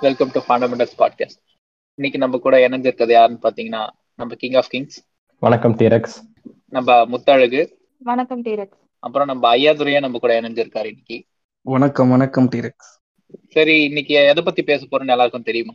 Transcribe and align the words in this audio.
Welcome 0.00 0.30
to 0.32 0.40
fundamentals 0.48 0.98
podcast 0.98 1.46
இன்னைக்கு 1.94 2.18
நம்ம 2.18 2.38
கூட 2.38 2.68
இணைஞ்சிருக்கிறது 2.68 3.10
யாருன்னு 3.10 3.48
பாத்தீங்கன்னா 3.48 3.88
நம்ம 4.14 4.34
கிங் 4.34 4.52
ஆஃப் 4.52 4.68
கிங்ஸ் 4.68 5.04
வணக்கம் 5.38 5.76
டீரக்ஸ் 5.76 6.16
நம்ம 6.68 7.04
முத்தழகு. 7.04 7.78
வணக்கம் 7.98 8.44
டீரக்ஸ் 8.44 8.72
அப்புறம் 8.98 9.26
நம்ம 9.26 9.54
ஐயாதுரையா 9.54 9.98
நம்ம 9.98 10.18
கூட 10.18 10.40
இணைஞ்சிருக்காரு 10.40 10.86
இன்னைக்கு. 10.86 11.24
வணக்கம் 11.62 12.08
வணக்கம் 12.08 12.48
டீரக்ஸ் 12.48 12.98
சரி 13.48 13.84
இன்னைக்கு 13.84 14.14
எதை 14.14 14.42
பத்தி 14.42 14.62
பேச 14.62 14.86
போறோம்னு 14.90 15.06
எல்லாருக்கும் 15.06 15.42
தெரியுமா? 15.42 15.72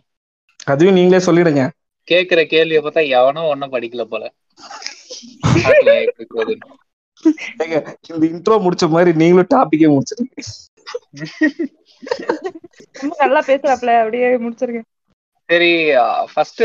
அதுவும் 0.63 0.93
நீங்களே 0.93 1.25
சொல்லிடுங்க. 1.25 1.69
கேக்குற 2.11 2.45
கேள்வியை 2.45 2.83
பார்த்தா 2.83 3.07
எவனோ 3.07 3.43
ஒன்னும் 3.43 3.71
படிக்கல 3.71 4.03
போல. 4.03 4.33
இந்த 8.07 8.17
இன்ட்ரோ 8.19 8.53
முடிச்ச 8.53 8.89
மாதிரி 8.89 9.17
நீங்களும் 9.17 9.47
டாபிக்கே 9.55 9.97
முடிச்சிருங்க. 9.97 10.43
ரொம்ப 12.95 13.13
நல்லா 13.19 13.41
பேசுறாப்ல 13.47 13.93
அப்படியே 14.01 14.27
முடிச்சிருக்கேன் 14.37 14.87
சரி 15.49 15.71
ஃபர்ஸ்ட் 16.33 16.63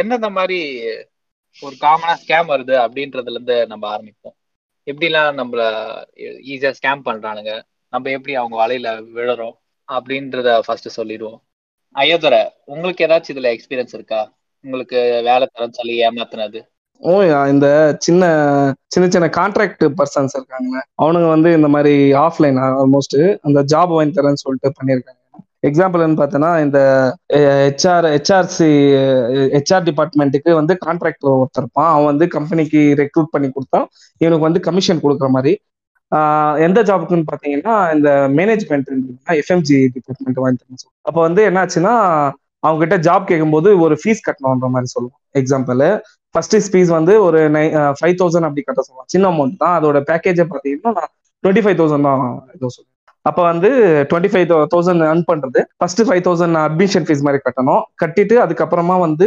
என்னென்ன 0.00 0.28
மாதிரி 0.28 0.58
ஒரு 1.56 1.74
காமனா 1.80 2.14
ஸ்கேம் 2.22 2.50
வருது 2.52 2.74
அப்படின்றதுல 2.84 3.36
இருந்து 3.36 3.56
நம்ம 3.66 3.84
ஆரம்பிப்போம். 3.94 4.36
எப்படிலாம் 4.86 5.38
நம்மள 5.40 5.62
ஈஸியா 6.52 6.70
ஸ்கேம் 6.78 7.06
பண்றானுங்க 7.08 7.52
நம்ம 7.92 8.10
எப்படி 8.10 8.34
அவங்க 8.34 8.56
வலையில 8.62 8.88
விழறோம் 9.16 9.56
அப்படின்றத 9.88 10.48
ஃபர்ஸ்ட் 10.66 10.88
சொல்லிடுவோம். 10.98 11.40
ஐயோதர 11.94 12.34
உங்களுக்கு 12.64 13.06
ஏதாச்சும் 13.06 13.34
இதுல 13.34 13.50
எக்ஸ்பீரியன்ஸ் 13.56 13.96
இருக்கா? 13.98 14.20
உங்களுக்கு 14.64 14.98
வேலை 15.28 15.44
தரம் 15.52 15.76
சொல்லி 15.78 15.94
ஏமாத்துனது. 16.06 16.60
ஓ 17.00 17.12
இந்த 17.52 17.66
சின்ன 18.04 18.22
சின்ன 18.92 19.04
சின்ன 19.14 19.26
கான்ட்ராக்ட் 19.36 19.84
பர்சன்ஸ் 19.98 20.34
இருக்காங்க 20.38 20.74
அவனுங்க 21.02 21.28
வந்து 21.34 21.50
இந்த 21.58 21.68
மாதிரி 21.74 21.94
ஆஃப்லைன் 22.26 22.58
ஆல்மோஸ்ட் 22.80 23.16
அந்த 23.46 23.60
ஜாப் 23.72 23.92
வாங்கி 23.96 24.14
தரேன்னு 24.18 24.42
சொல்லிட்டு 24.44 24.70
பண்ணியிருக்காங்க. 24.78 25.16
எக்ஸாம்பிள்னு 25.68 26.18
பார்த்தோன்னா 26.20 26.50
இந்த 26.64 26.78
ஹெச்ஆர் 27.64 28.06
ஹெச்ஆர்சி 28.14 28.68
ஹெச்ஆர் 29.54 29.86
டிபார்ட்மெண்ட்டுக்கு 29.88 30.50
வந்து 30.60 30.74
கான்ட்ராக்டர் 30.84 31.32
ஒருத்தர் 31.32 31.64
இருப்பான். 31.64 31.90
அவன் 31.94 32.10
வந்து 32.12 32.26
கம்பெனிக்கு 32.36 32.82
ரெக்ரூட் 33.02 33.32
பண்ணி 33.34 33.48
கொடுத்தா 33.56 33.80
இவனுக்கு 34.20 34.48
வந்து 34.48 34.62
கமிஷன் 34.68 35.02
கொடுக்குற 35.04 35.30
மாதிரி. 35.36 35.52
எந்த 36.66 36.78
ஜாபுக்குன்னு 36.88 37.26
பார்த்தீங்கன்னா 37.32 37.74
இந்த 37.96 38.10
மேனேஜ்மெண்ட் 38.38 38.88
எஃப்எம்ஜி 39.42 39.76
டிபார்ட்மெண்ட் 39.96 40.40
வாங்கி 40.44 40.60
தரேன்னு 40.62 40.88
அப்போ 41.08 41.20
வந்து 41.28 41.42
என்னாச்சுன்னா 41.50 41.94
அவங்ககிட்ட 42.62 42.96
ஜாப் 43.06 43.28
கேட்கும்போது 43.28 43.68
ஒரு 43.84 43.94
ஃபீஸ் 44.00 44.26
கட்டணுன்ற 44.28 44.68
மாதிரி 44.74 44.88
சொல்லுவோம் 44.94 45.20
எக்ஸாம்பிள் 45.40 45.82
ஃபர்ஸ்ட் 46.34 46.56
ஃபீஸ் 46.72 46.92
வந்து 46.98 47.14
ஒரு 47.26 47.40
நை 47.56 47.64
ஃபைவ் 48.00 48.14
தௌசண்ட் 48.20 48.46
அப்படி 48.48 48.64
கட்ட 48.68 48.80
சொல்லுவாங்க. 48.86 49.10
சின்ன 49.14 49.28
அமௌண்ட் 49.32 49.60
தான். 49.64 49.74
அதோட 49.78 49.98
பேக்கேஜை 50.10 50.46
பார்த்தீங்கன்னா 50.52 50.92
நான் 51.00 51.12
டுவெண்ட்டி 51.44 51.64
ஃபைவ் 51.66 51.78
தௌசண்ட் 51.82 52.08
தான் 52.10 52.24
ஏதோ 52.56 52.68
சொல்லுவேன் 52.76 52.96
அப்போ 53.28 53.42
வந்து 53.48 53.70
டுவெண்ட்டி 54.10 54.30
ஃபைவ் 54.32 54.46
தௌசண்ட் 54.72 55.02
ஏர்ன் 55.08 55.24
பண்றது. 55.30 55.60
First 55.80 56.02
five 56.08 56.22
thousand 56.26 56.58
admission 56.66 57.06
fees 57.06 57.24
மாதிரி 57.26 57.40
கட்டணும். 57.46 57.82
கட்டிட்டு 58.02 58.36
அதுக்கப்புறமா 58.44 58.96
வந்து 59.06 59.26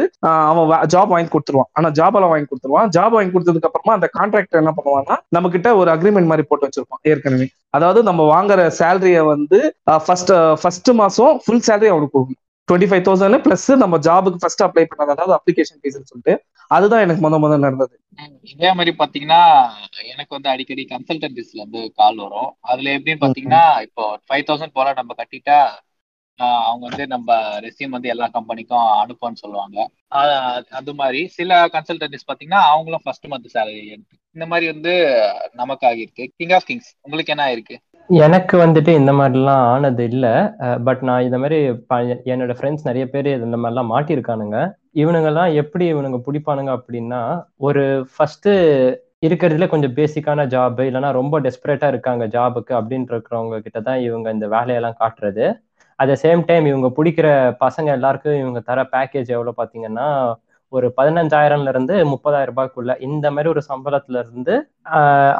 அவன் 0.51 0.71
ஜாப் 0.93 1.11
வாங்கி 1.13 1.29
கொடுத்துருவான். 1.33 1.69
ஆனா 1.77 1.89
ஜாப் 1.99 2.15
எல்லாம் 2.19 2.31
வாங்கி 2.33 2.47
கொடுத்துருவான். 2.51 2.87
ஜாப் 2.95 3.15
வாங்கி 3.17 3.33
கொடுத்ததுக்கு 3.35 3.69
அப்புறமா 3.69 3.93
அந்த 3.97 4.07
கான்ட்ராக்டர் 4.17 4.61
என்ன 4.61 4.73
பண்ணுவான்னா 4.77 5.17
நம்ம 5.37 5.51
கிட்ட 5.55 5.75
ஒரு 5.81 5.91
அக்ரிமெண்ட் 5.95 6.31
மாதிரி 6.31 6.45
போட்டு 6.51 6.67
வச்சிருப்பான் 6.67 7.03
ஏற்கனவே. 7.11 7.47
அதாவது 7.79 8.01
நம்ம 8.09 8.25
வாங்குற 8.35 8.65
சேலரியை 8.79 9.21
வந்து 9.33 9.59
ஃபர்ஸ்ட் 10.07 10.33
ஃபர்ஸ்ட் 10.63 10.91
மாசம் 11.01 11.37
ஃபுல் 11.45 11.63
சேலரி 11.67 11.91
அவனுக்கு 11.93 12.15
கொடுக்கணும். 12.15 12.41
டுவெண்ட்டி 12.67 12.89
ஃபைவ் 12.89 13.05
தௌசண்ட் 13.07 13.43
பிளஸ் 13.45 13.69
நம்ம 13.83 13.95
ஜாபுக்கு 14.07 14.41
ஃபர்ஸ்ட் 14.41 14.65
அப்ளை 14.65 14.85
பண்ணது 14.91 15.13
அதாவது 15.15 15.33
அப்ளிகேஷன் 15.37 15.79
ஃபீஸ்னு 15.81 16.09
சொல்லிட்டு 16.11 16.33
அதுதான் 16.75 17.03
எனக்கு 17.05 17.23
முத 17.25 17.37
முதல் 17.43 17.65
நடந்தது. 17.65 17.93
இதே 18.51 18.69
மாதிரி 18.77 18.91
பாத்தீங்கன்னா 18.99 19.41
எனக்கு 20.11 20.35
வந்து 20.35 20.51
அடிக்கடி 20.53 20.83
கன்சல்டன்சிஸ்ல 20.91 21.61
இருந்து 21.61 21.81
கால் 21.99 22.21
வரும். 22.25 22.51
அதுல 22.71 22.93
எப்படின்னு 22.97 23.23
பாத்தீங்கன்னா 23.23 23.63
இப்போ 23.87 24.05
ஃபைவ் 24.27 24.47
தௌசண்ட் 24.49 24.77
போல 24.79 24.93
நம்ம 24.99 25.15
கட்டிட்டா 25.21 25.57
அவங்க 26.67 26.83
வந்து 26.89 27.03
நம்ம 27.13 27.35
ரெசியூம் 27.65 27.95
வந்து 27.95 28.11
எல்லா 28.13 28.27
கம்பெனிக்கும் 28.37 28.87
அனுப்புன்னு 29.01 29.41
சொல்லுவாங்க. 29.43 29.77
அது 30.79 30.91
மாதிரி 31.01 31.19
சில 31.37 31.59
கன்சல்டன்சிஸ் 31.75 32.29
பாத்தீங்கன்னா 32.29 32.61
அவங்களும் 32.73 33.03
ஃபர்ஸ்ட் 33.03 33.29
மந்த் 33.33 33.53
சேலரி 33.55 33.83
இந்த 34.35 34.45
மாதிரி 34.51 34.65
வந்து 34.73 34.93
நமக்கு 35.61 35.85
ஆகியிருக்கு. 35.89 36.25
கிங் 36.37 36.55
ஆஃப் 36.57 36.67
கிங்ஸ் 36.69 36.91
உங்களுக்கு 37.05 37.33
என்ன 37.35 37.45
ஆயிருக்கு 37.49 37.77
எனக்கு 38.07 38.57
வந்துட்டு 38.57 38.87
இந்த 38.87 39.11
மாதிரிலாம் 39.11 39.49
ஆனது 39.49 40.03
இல்லை. 40.03 40.29
பட் 40.83 41.01
நான் 41.01 41.21
இந்த 41.21 41.37
மாதிரி 41.37 41.73
ப- 41.73 42.01
என்னோட 42.01 42.53
ஃப்ரெண்ட்ஸ் 42.59 42.83
நிறைய 42.83 43.09
பேர் 43.09 43.25
இந்த 43.41 43.57
மாதிரிலாம் 43.57 43.91
மாட்டியிருக்கானுங்க. 43.93 44.57
இவனுங்கெல்லாம் 44.93 45.53
எப்படி 45.53 45.93
இவனுங்க 45.93 46.21
பிடிப்பானுங்க 46.27 46.79
அப்படின்னா 46.79 47.43
ஒரு 47.57 48.07
ஃபர்ஸ்ட் 48.17 48.49
இருக்கிறதுல 49.25 49.67
கொஞ்சம் 49.67 49.93
பேசிக்கான 49.93 50.45
ஜாப் 50.55 50.79
இல்லைன்னா 50.87 51.11
ரொம்ப 51.11 51.39
டெஸ்பரேட்டா 51.39 51.87
இருக்காங்க 51.87 52.27
ஜாபுக்கு 52.27 52.71
அப்படின்ட்டு 52.71 53.13
இருக்கிறவங்க 53.13 53.59
கிட்ட 53.59 53.79
தான் 53.81 53.99
இவங்க 53.99 54.31
இந்த 54.31 54.47
வேலையெல்லாம் 54.47 54.95
காட்டுறது. 54.99 55.45
அட் 55.95 56.09
சேம் 56.09 56.43
டைம் 56.45 56.65
இவங்க 56.65 56.91
பிடிக்கிற 56.97 57.27
பசங்க 57.65 57.85
எல்லாருக்கும் 57.85 58.39
இவங்க 58.39 58.59
தர 58.59 58.87
பேக்கேஜ் 58.91 59.27
எவ்வளோ 59.27 59.53
பார்த்தீங்கன்னா 59.57 60.07
ஒரு 60.75 60.87
பதினஞ்சாயிரம்ல 60.97 61.71
இருந்து 61.73 61.95
முப்பதாயிரம் 62.11 62.51
ரூபாய்க்குள்ள 62.51 62.91
இந்த 63.07 63.25
மாதிரி 63.31 63.51
ஒரு 63.53 63.61
சம்பளத்துல 63.69 64.21
இருந்து 64.23 64.55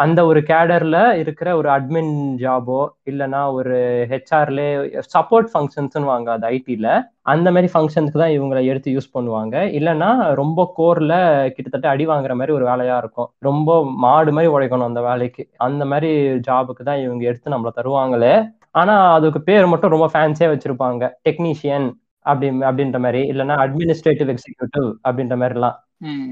அந்த 0.04 0.20
ஒரு 0.30 0.40
கேடர்ல 0.50 0.98
இருக்கிற 1.22 1.50
ஒரு 1.60 1.70
அட்மின் 1.76 2.14
ஜாபோ 2.44 2.80
இல்லைன்னா 3.12 3.42
ஒரு 3.58 3.78
ஹெச்ஆர்லே 4.12 4.68
சப்போர்ட் 5.16 5.50
ஃபங்க்ஷன்ஸ்னு 5.54 6.12
வாங்க 6.14 6.30
அது 6.36 6.48
ஐடில 6.56 6.88
அந்த 7.34 7.48
மாதிரி 7.56 7.68
ஃபங்க்ஷனுக்கு 7.74 8.22
தான் 8.22 8.36
இவங்களை 8.38 8.62
எடுத்து 8.72 8.94
யூஸ் 8.96 9.14
பண்ணுவாங்க. 9.18 9.56
இல்லைன்னா 9.78 10.10
ரொம்ப 10.42 10.60
கோர்ல 10.80 11.14
கிட்டத்தட்ட 11.56 11.88
அடி 11.94 12.06
வாங்குற 12.12 12.34
மாதிரி 12.40 12.56
ஒரு 12.58 12.66
வேலையா 12.72 12.98
இருக்கும். 13.04 13.30
ரொம்ப 13.50 13.70
மாடு 14.06 14.32
மாதிரி 14.38 14.52
உழைக்கணும் 14.56 14.90
அந்த 14.92 15.04
வேலைக்கு. 15.10 15.44
அந்த 15.68 15.84
மாதிரி 15.94 16.12
ஜாபுக்கு 16.50 16.84
தான் 16.90 17.04
இவங்க 17.06 17.24
எடுத்து 17.32 17.56
நம்மளை 17.56 17.74
தருவாங்களே. 17.80 18.36
ஆனா 18.82 18.94
அதுக்கு 19.18 19.40
பேர் 19.50 19.72
மட்டும் 19.72 19.94
ரொம்ப 19.96 20.08
ஃபேன்ஸியா 20.14 20.50
வச்சிருப்பாங்க. 20.54 21.04
டெக்னீஷியன் 21.28 21.88
அப்படி 22.24 22.48
அப்படின்ற 22.70 23.00
மாதிரி. 23.00 23.22
இல்லைன்னா 23.32 23.56
அட்மினிஸ்ட்ரேட்டிவ் 23.64 24.30
எக்ஸிக்யூட்டிவ் 24.34 24.88
அப்படின்ற 25.10 25.36
மாதிரிலாம். 25.42 25.78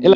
இல்ல, 0.06 0.16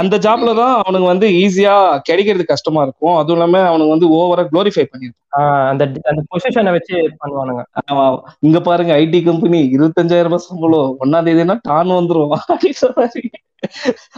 அந்த 0.00 0.14
ஜாப்ல 0.24 0.50
தான் 0.58 0.74
அவனுக்கு 0.82 1.06
வந்து 1.06 1.26
ஈஸியா 1.40 1.74
கிடைக்கிறது 2.02 2.44
கஷ்டமா 2.44 2.82
இருக்கும். 2.82 3.16
அதுவும் 3.16 3.36
இல்லாம 3.36 3.62
அவனுக்கு 3.68 3.94
வந்து 3.94 4.08
ஓவரா 4.18 4.44
க்ளோரிஃபை 4.52 4.84
பண்ணிருப்பான் 4.92 5.16
ஆஹ் 5.38 5.66
அந்த 5.70 5.84
அந்த 6.10 6.20
பொசிஷனை 6.30 6.72
வச்சு 6.76 6.96
பண்ணுவானுங்க. 7.22 7.62
இங்க 8.46 8.60
பாருங்க 8.60 8.94
ஐடி 9.02 9.20
கம்பெனி 9.24 9.60
இருபத்தஞ்சாயிரம் 9.76 10.30
ரூபாய் 10.30 10.46
சம்பளம். 10.48 10.96
ஒன்னாம் 11.04 11.28
தேதினா 11.28 11.56
டான் 11.68 11.96
வந்துரும். 11.98 12.34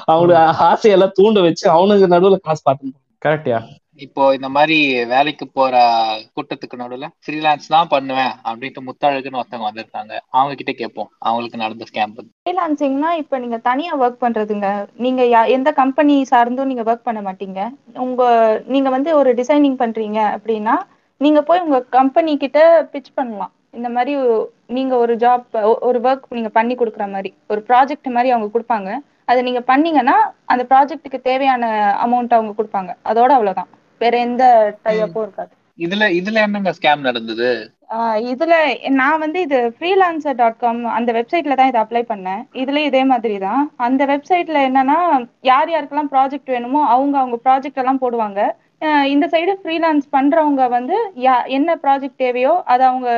அவனுக்கு 0.07 0.37
ஆசையெல்லாம் 0.71 1.17
தூண்ட 1.19 1.41
வச்சு 1.41 1.67
அவனுக்கு 1.71 2.07
நடுவுல 2.15 2.39
காசு 2.47 2.63
பார்த்து 2.65 2.93
கரெக்டியா 3.23 3.59
இப்போ 4.01 4.35
இந்த 4.35 4.49
மாதிரி 4.49 5.05
வேலைக்கு 5.05 5.49
போற 5.49 5.79
கூட்டத்துக்கு 6.19 6.79
நடுவுல 6.79 7.09
ஃப்ரீலான்ஸ் 7.27 7.69
தான் 7.69 7.89
பண்ணுவேன் 7.89 8.31
அப்படின்ட்டு 8.45 8.81
முத்தாழகுன்னு 8.81 9.41
ஒருத்தவங்க 9.41 9.71
வந்திருக்காங்க. 9.75 10.19
அவங்க 10.31 10.55
கிட்ட 10.55 10.73
கேட்போம் 10.73 11.11
அவங்களுக்கு 11.19 11.59
நடந்த 11.59 11.85
ஸ்கேம் 11.93 12.15
பத்தி. 12.15 12.31
ஃப்ரீலான்சிங்னா 12.45 13.17
இப்போ 13.17 13.39
நீங்க 13.39 13.57
தனியா 13.59 14.01
ஒர்க் 14.01 14.17
பண்றதுங்க. 14.21 14.87
நீங்க 14.97 15.23
யா- 15.23 15.49
எந்த 15.49 15.73
கம்பெனி 15.73 16.27
சார்ந்தும் 16.31 16.65
நீங்க 16.65 16.83
ஒர்க் 16.83 17.03
பண்ண 17.03 17.33
மாட்டீங்க. 17.33 17.69
உங்க 17.95 18.63
நீங்க 18.67 18.91
வந்து 18.91 19.17
ஒரு 19.17 19.35
டிசைனிங் 19.35 19.79
பண்றீங்க 19.79 20.39
அப்படின்னா 20.39 20.77
நீங்க 21.17 21.43
போய் 21.43 21.61
உங்க 21.61 21.81
கம்பெனி 21.81 22.37
கிட்ட 22.37 22.89
பிச் 22.93 23.05
பண்ணலாம். 23.15 23.53
இந்த 23.71 23.89
மாதிரி 23.89 24.19
நீங்க 24.67 24.97
ஒரு 24.97 25.17
ஜாப் 25.17 25.79
ஒரு 25.81 26.01
ஒர்க் 26.01 26.21
நீங்க 26.29 26.49
பண்ணி 26.49 26.75
கொடுக்குற 26.75 27.11
மாதிரி 27.11 27.35
ஒரு 27.49 27.65
ப்ராஜெக்ட் 27.69 28.09
மாதிரி 28.09 28.31
அவங்க 28.31 28.59
கொடுப்பாங்க. 28.59 28.97
அதை 29.25 29.43
நீங்க 29.43 29.61
பண்ணீங்கன்னா 29.61 30.35
அந்த 30.45 30.67
ப்ராஜெக்ட்டுக்கு 30.69 31.21
தேவையான 31.21 31.95
அமௌண்ட் 32.05 32.35
அவங்க 32.35 32.53
கொடுப்பாங்க. 32.57 32.97
அதோட 33.05 33.33
அவ்வளவுதான். 33.33 33.69
வேற 34.05 34.15
எந்த 34.29 34.45
டைப்பும் 34.87 35.25
இருக்காது. 35.27 35.53
இதுல 35.87 36.07
இதுல 36.21 36.41
என்னங்க 36.47 36.73
ஸ்கேம் 36.79 37.07
நடந்தது? 37.09 37.51
இதுல 38.33 38.55
நான் 38.99 39.23
வந்து 39.23 39.39
இது 39.47 39.59
ஃப்ரீலான்சர் 39.77 40.39
டாட் 40.41 40.59
காம் 40.63 40.81
அந்த 40.97 41.11
வெப்சைட்ல 41.17 41.57
தான் 41.61 41.71
இதை 41.71 41.81
அப்ளை 41.83 42.03
பண்ணேன். 42.11 42.43
இதுல 42.63 42.81
இதே 42.89 43.03
மாதிரி 43.13 43.37
தான் 43.47 43.63
அந்த 43.87 44.03
வெப்சைட்ல 44.11 44.59
என்னன்னா 44.69 44.99
யார் 45.51 45.73
யாருக்கெல்லாம் 45.75 46.13
ப்ராஜெக்ட் 46.15 46.53
வேணுமோ 46.55 46.83
அவங்க 46.95 47.17
அவங்க 47.23 47.39
ப்ராஜெக்ட் 47.47 47.81
எல்லாம் 47.83 48.03
போடுவாங்க. 48.05 48.41
இந்த 49.13 49.25
சைடு 49.33 49.53
ஃப்ரீலான்ஸ் 49.63 50.07
பண்றவங்க 50.15 50.63
வந்து 50.77 50.97
யா 51.25 51.35
என்ன 51.57 51.71
ப்ராஜெக்ட் 51.83 52.23
தேவையோ 52.25 52.53
அதை 52.73 52.83
அவங்க 52.91 53.09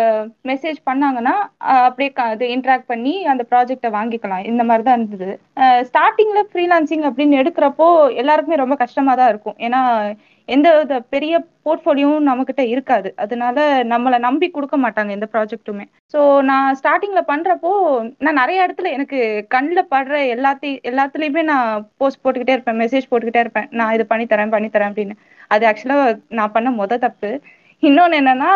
மெசேஜ் 0.50 0.78
பண்ணாங்கன்னா 0.88 1.34
அப்படியே 1.88 2.10
அது 2.24 2.46
இன்ட்ராக்ட் 2.54 2.90
பண்ணி 2.92 3.14
அந்த 3.32 3.42
ப்ராஜெக்டை 3.50 3.90
வாங்கிக்கலாம். 3.98 4.44
இந்த 4.52 4.62
மாதிரி 4.70 4.84
தான் 4.88 4.98
இருந்தது 5.00 5.30
ஸ்டார்டிங்ல 5.90 6.42
ஃப்ரீலான்சிங் 6.50 7.06
அப்படின்னு 7.10 7.40
எடுக்கிறப்போ 7.42 7.88
எல்லாருக்குமே 8.22 8.62
ரொம்ப 8.64 8.78
கஷ்டமா 8.84 9.14
தான் 9.20 9.32
இருக்கும். 9.34 9.58
ஏன்னா 9.66 9.82
எந்த 10.54 10.68
வித 10.76 10.94
பெரிய 11.14 11.34
போர்ட்ஃபோலியோவும் 11.66 12.26
நம்மக்கிட்ட 12.28 12.62
இருக்காது. 12.72 13.08
அதனால 13.24 13.56
நம்மளை 13.92 14.18
நம்பி 14.26 14.46
கொடுக்க 14.50 14.76
மாட்டாங்க 14.84 15.16
எந்த 15.16 15.26
ப்ராஜெக்ட்டுமே 15.34 15.84
ஸோ 16.14 16.20
நான் 16.50 16.76
ஸ்டார்டிங்ல 16.80 17.20
பண்றப்போ 17.30 17.72
நான் 18.24 18.40
நிறைய 18.42 18.66
இடத்துல 18.66 18.90
எனக்கு 18.96 19.18
கண்ணில் 19.54 19.90
படுற 19.94 20.16
எல்லாத்தையும் 20.34 20.82
எல்லாத்துலேயுமே 20.90 21.44
நான் 21.52 21.68
போஸ்ட் 22.00 22.22
போட்டுக்கிட்டே 22.24 22.56
இருப்பேன் 22.56 22.80
மெசேஜ் 22.82 23.10
போட்டுக்கிட்டே 23.10 23.44
இருப்பேன். 23.44 23.70
நான் 23.80 23.94
இது 23.98 24.06
பண்ணி 24.12 24.26
தரேன் 24.32 24.54
பண்ணி 24.56 24.70
தரேன் 24.74 24.90
அப்படின்னு. 24.92 25.16
அது 25.54 25.64
ஆக்சுவலாக 25.70 26.18
நான் 26.38 26.54
பண்ண 26.56 26.68
முத 26.80 26.98
தப்பு. 27.06 27.30
இன்னொன்று 27.82 28.20
என்னன்னா 28.22 28.50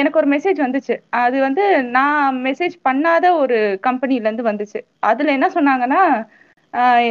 எனக்கு 0.00 0.18
ஒரு 0.20 0.28
மெசேஜ் 0.34 0.58
வந்துச்சு. 0.64 0.94
அது 1.22 1.36
வந்து 1.46 1.64
நான் 1.96 2.36
மெசேஜ் 2.46 2.74
பண்ணாத 2.88 3.24
ஒரு 3.42 3.56
கம்பெனில 3.86 4.26
இருந்து 4.28 4.50
வந்துச்சு. 4.50 4.80
அதுல 5.10 5.32
என்ன 5.38 5.48
சொன்னாங்கன்னா 5.56 6.02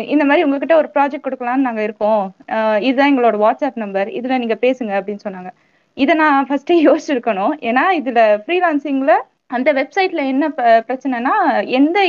இந்த 0.08 0.26
மாதிரி 0.26 0.44
உங்ககிட்ட 0.44 0.78
ஒரு 0.78 0.90
ப்ராஜெக்ட் 0.94 1.24
கொடுக்கலாம்னு 1.24 1.56
நாங்க 1.56 1.84
இருக்கோம். 1.84 2.36
இதுதான் 2.80 3.18
எங்களோட 3.18 3.38
வாட்ஸ்அப் 3.38 3.72
நம்பர் 3.76 4.08
இதுல 4.08 4.38
நீங்க 4.38 4.58
பேசுங்க 4.62 5.02
அப்படின்னு 5.02 5.20
சொன்னாங்க. 5.28 5.50
இதை 5.94 6.16
நான் 6.16 6.48
ஃபர்ஸ்டே 6.48 6.72
யோசிச்சிருக்கணும். 6.72 7.50
ஏன்னா 7.60 7.82
இதுல 7.94 8.42
ஃப்ரீலான்சிங்ல 8.48 9.12
அந்த 9.48 9.74
வெப்சைட்ல 9.74 10.26
என்ன 10.26 10.50
ப- 10.50 10.84
பிரச்சனைனா 10.88 11.66
எந்த 11.66 12.04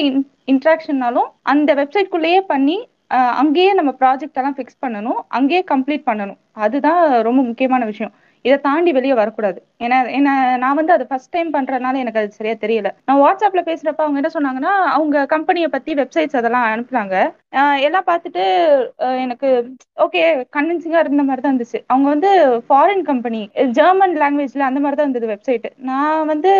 இன்ட்ராக்ஷன்னாலும் 0.46 1.26
அந்த 1.42 1.74
வெப்சைட்குள்ளேயே 1.74 2.40
பண்ணி 2.40 2.88
அங்கேயே 3.08 3.72
நம்ம 3.72 3.94
ப்ராஜெக்ட் 4.00 4.32
எல்லாம் 4.32 4.56
ஃபிக்ஸ் 4.56 4.84
பண்ணணும். 4.86 5.20
அங்கேயே 5.28 5.64
கம்ப்ளீட் 5.70 6.02
பண்ணணும். 6.06 6.36
அதுதான் 6.52 7.22
ரொம்ப 7.22 7.42
முக்கியமான 7.42 7.84
விஷயம். 7.84 8.12
இதை 8.46 8.56
தாண்டி 8.66 8.90
வெளியே 8.98 9.14
வரக்கூடாது. 9.20 9.58
ஏன்னா 9.84 9.96
என்ன 10.18 10.34
நான் 10.62 10.78
வந்து 10.80 10.94
அது 10.96 11.04
ஃபர்ஸ்ட் 11.10 11.32
டைம் 11.34 11.50
பண்றதுனால 11.56 12.02
எனக்கு 12.04 12.20
அது 12.20 12.36
சரியா 12.38 12.56
தெரியல. 12.64 12.90
நான் 13.08 13.22
வாட்ஸ்அப்ல 13.24 13.62
பேசுறப்ப 13.70 14.04
அவங்க 14.06 14.20
என்ன 14.22 14.30
சொன்னாங்கன்னா 14.36 14.74
அவங்க 14.96 15.24
கம்பெனியை 15.34 15.70
பத்தி 15.74 15.94
வெப்சைட்ஸ் 16.02 16.38
அதெல்லாம் 16.40 16.68
அனுப்புனாங்க. 16.74 17.16
எல்லாம் 17.86 18.06
பார்த்துட்டு 18.08 18.42
எனக்கு 19.24 19.48
ஓகே 20.04 20.22
கன்வின்சிங்கா 20.56 21.02
இருந்த 21.04 21.22
மாதிரி 21.28 21.42
தான் 21.42 21.52
இருந்துச்சு. 21.52 21.78
அவங்க 21.92 22.06
வந்து 22.14 22.30
ஃபாரின் 22.66 23.04
கம்பெனி 23.10 23.40
ஜெர்மன் 23.78 24.14
லாங்குவேஜ்ல 24.22 24.66
அந்த 24.68 24.80
மாதிரி 24.84 24.98
தான் 24.98 25.06
இருந்தது 25.08 25.30
வெப்சைட் 25.32 25.66
நான் 25.90 26.28
வந்து 26.32 26.52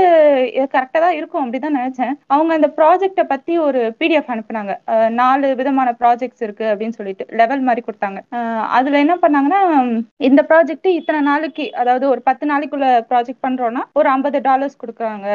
கரெக்டா 0.75 1.01
தான் 1.07 1.17
இருக்கும் 1.19 1.43
அப்படிதான் 1.45 1.79
நினைச்சேன். 1.81 2.15
அவங்க 2.35 2.53
அந்த 2.59 2.71
ப்ராஜெக்ட்டை 2.79 3.25
பத்தி 3.35 3.55
ஒரு 3.67 3.83
பிடிஎஃப் 4.01 4.33
அனுப்புனாங்க. 4.35 4.75
நாலு 5.21 5.49
விதமான 5.61 5.89
ப்ராஜெக்ட்ஸ் 6.01 6.45
இருக்கு 6.47 6.67
அப்படின்னு 6.73 6.99
சொல்லிட்டு 7.01 7.27
லெவல் 7.41 7.67
மாதிரி 7.69 7.85
கொடுத்தாங்க. 7.89 8.21
அதுல 8.79 9.03
என்ன 9.05 9.17
பண்ணாங்கன்னா 9.25 9.61
இந்த 10.31 10.43
ப்ராஜெக்ட் 10.53 10.91
இத்தனை 10.99 11.21
நாளைக்கு 11.31 11.67
அதாவது 11.77 12.09
ஒரு 12.09 12.23
பத்து 12.23 12.45
நாளைக்குள்ள 12.49 12.87
ப்ராஜெக்ட் 13.11 13.45
பண்றோம்னா 13.47 13.83
ஒரு 13.93 14.09
ஐம்பது 14.09 14.41
டாலர்ஸ் 14.41 14.79
கொடுக்குறாங்க. 14.83 15.29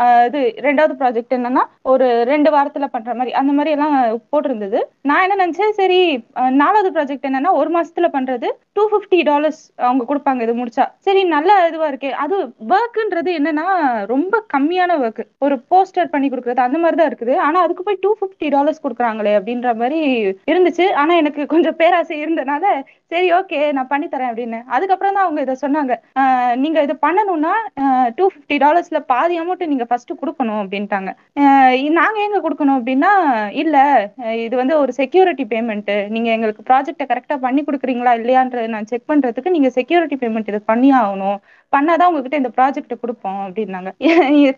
அஹ் 0.00 0.24
இது 0.26 0.40
ரெண்டாவது 0.60 0.94
ப்ராஜெக்ட் 1.00 1.36
என்னன்னா 1.36 1.62
ஒரு 1.92 2.08
ரெண்டு 2.24 2.50
வாரத்துல 2.50 2.86
பண்ற 2.86 3.14
மாதிரி 3.14 3.32
அந்த 3.32 3.52
மாதிரி 3.52 3.70
எல்லாம் 3.70 3.96
போட்டிருந்தது. 4.32 4.80
நான் 5.02 5.22
என்ன 5.22 5.38
நினைச்சேன் 5.42 5.76
சரி 5.80 6.00
நாலாவது 6.56 6.90
ப்ராஜெக்ட் 6.90 7.28
என்னன்னா 7.28 7.52
ஒரு 7.52 7.70
மாசத்துல 7.70 8.08
பண்றது 8.12 8.48
டூ 8.76 8.84
ஃபிஃப்டி 8.92 9.20
டாலர்ஸ் 9.30 9.62
அவங்க 9.86 10.02
கொடுப்பாங்க 10.10 10.46
இது 10.46 10.54
முடிச்சா. 10.60 10.84
சரி 11.06 11.22
நல்ல 11.34 11.50
இதுவா 11.68 11.88
இருக்கே. 11.92 12.10
அது 12.24 12.36
ஒர்க்குன்றது 12.74 13.30
என்னன்னா 13.38 13.66
ரொம்ப 14.12 14.42
கம்மியான 14.54 14.98
ஒர்க் 15.04 15.22
ஒரு 15.46 15.56
போஸ்டர் 15.72 16.12
பண்ணி 16.14 16.28
கொடுக்குறது 16.32 16.66
அந்த 16.66 16.78
மாதிரி 16.82 16.98
தான் 17.00 17.10
இருக்குது. 17.10 17.34
ஆனா 17.46 17.58
அதுக்கு 17.66 17.86
போய் 17.88 18.02
டூ 18.04 18.12
ஃபிஃப்டி 18.20 18.48
டாலர்ஸ் 18.56 18.84
கொடுக்குறாங்களே 18.84 19.34
அப்படின்ற 19.40 19.74
மாதிரி 19.82 20.00
இருந்துச்சு. 20.52 20.86
ஆனா 21.02 21.14
எனக்கு 21.22 21.44
கொஞ்சம் 21.54 21.78
பேராசை 21.82 22.18
இருந்தனால 22.24 22.64
சரி 23.12 23.28
ஓகே 23.38 23.58
நான் 23.76 23.90
பண்ணி 23.90 24.06
தரேன் 24.12 24.30
அப்படின்னு. 24.30 24.58
அதுக்கப்புறம் 24.76 25.16
தான் 25.16 25.26
அவங்க 25.26 25.40
இதை 25.44 25.54
சொன்னாங்க. 25.64 25.94
நீங்க 26.62 26.78
இதை 26.86 26.94
பண்ணணும்னா 27.06 27.52
டூ 28.18 28.24
ஃபிஃப்டி 28.32 28.56
டாலர்ஸ்ல 28.64 28.98
பாதி 29.12 29.34
அமௌண்ட் 29.42 29.70
நீங்க 29.72 29.86
ஃபர்ஸ்ட் 29.90 30.12
கொடுக்கணும் 30.20 30.60
அப்படின்ட்டாங்க. 30.62 31.10
நாங்க 31.98 32.18
எங்க 32.26 32.38
கொடுக்கணும் 32.46 32.78
அப்படின்னா 32.78 33.12
இல்ல 33.62 33.76
இது 34.46 34.54
வந்து 34.62 34.74
ஒரு 34.82 34.92
செக்யூரிட்டி 35.00 35.44
பேமெண்ட் 35.52 35.92
நீங்க 36.14 36.28
எங்களுக்கு 36.36 36.66
ப்ராஜெக்ட்டை 36.70 37.06
கரெக்டா 37.12 37.36
பண்ணி 37.46 37.62
கொடுக்குறீங்களா 37.68 38.14
இல்லையான்ற 38.20 38.64
நான் 38.68 38.88
செக் 38.90 39.08
பண்றதுக்கு 39.08 39.54
நீங்க 39.56 39.70
செக்யூரிட்டி 39.70 40.16
பேமெண்ட் 40.16 40.50
இது 40.52 40.60
பண்ணி 40.62 40.90
ஆகணும். 40.92 41.38
பண்ணாதான் 41.74 42.08
உங்ககிட்ட 42.10 42.40
இந்த 42.42 42.50
ப்ராஜெக்ட் 42.56 43.00
கொடுப்போம் 43.02 43.40
அப்படின்னாங்க. 43.46 43.90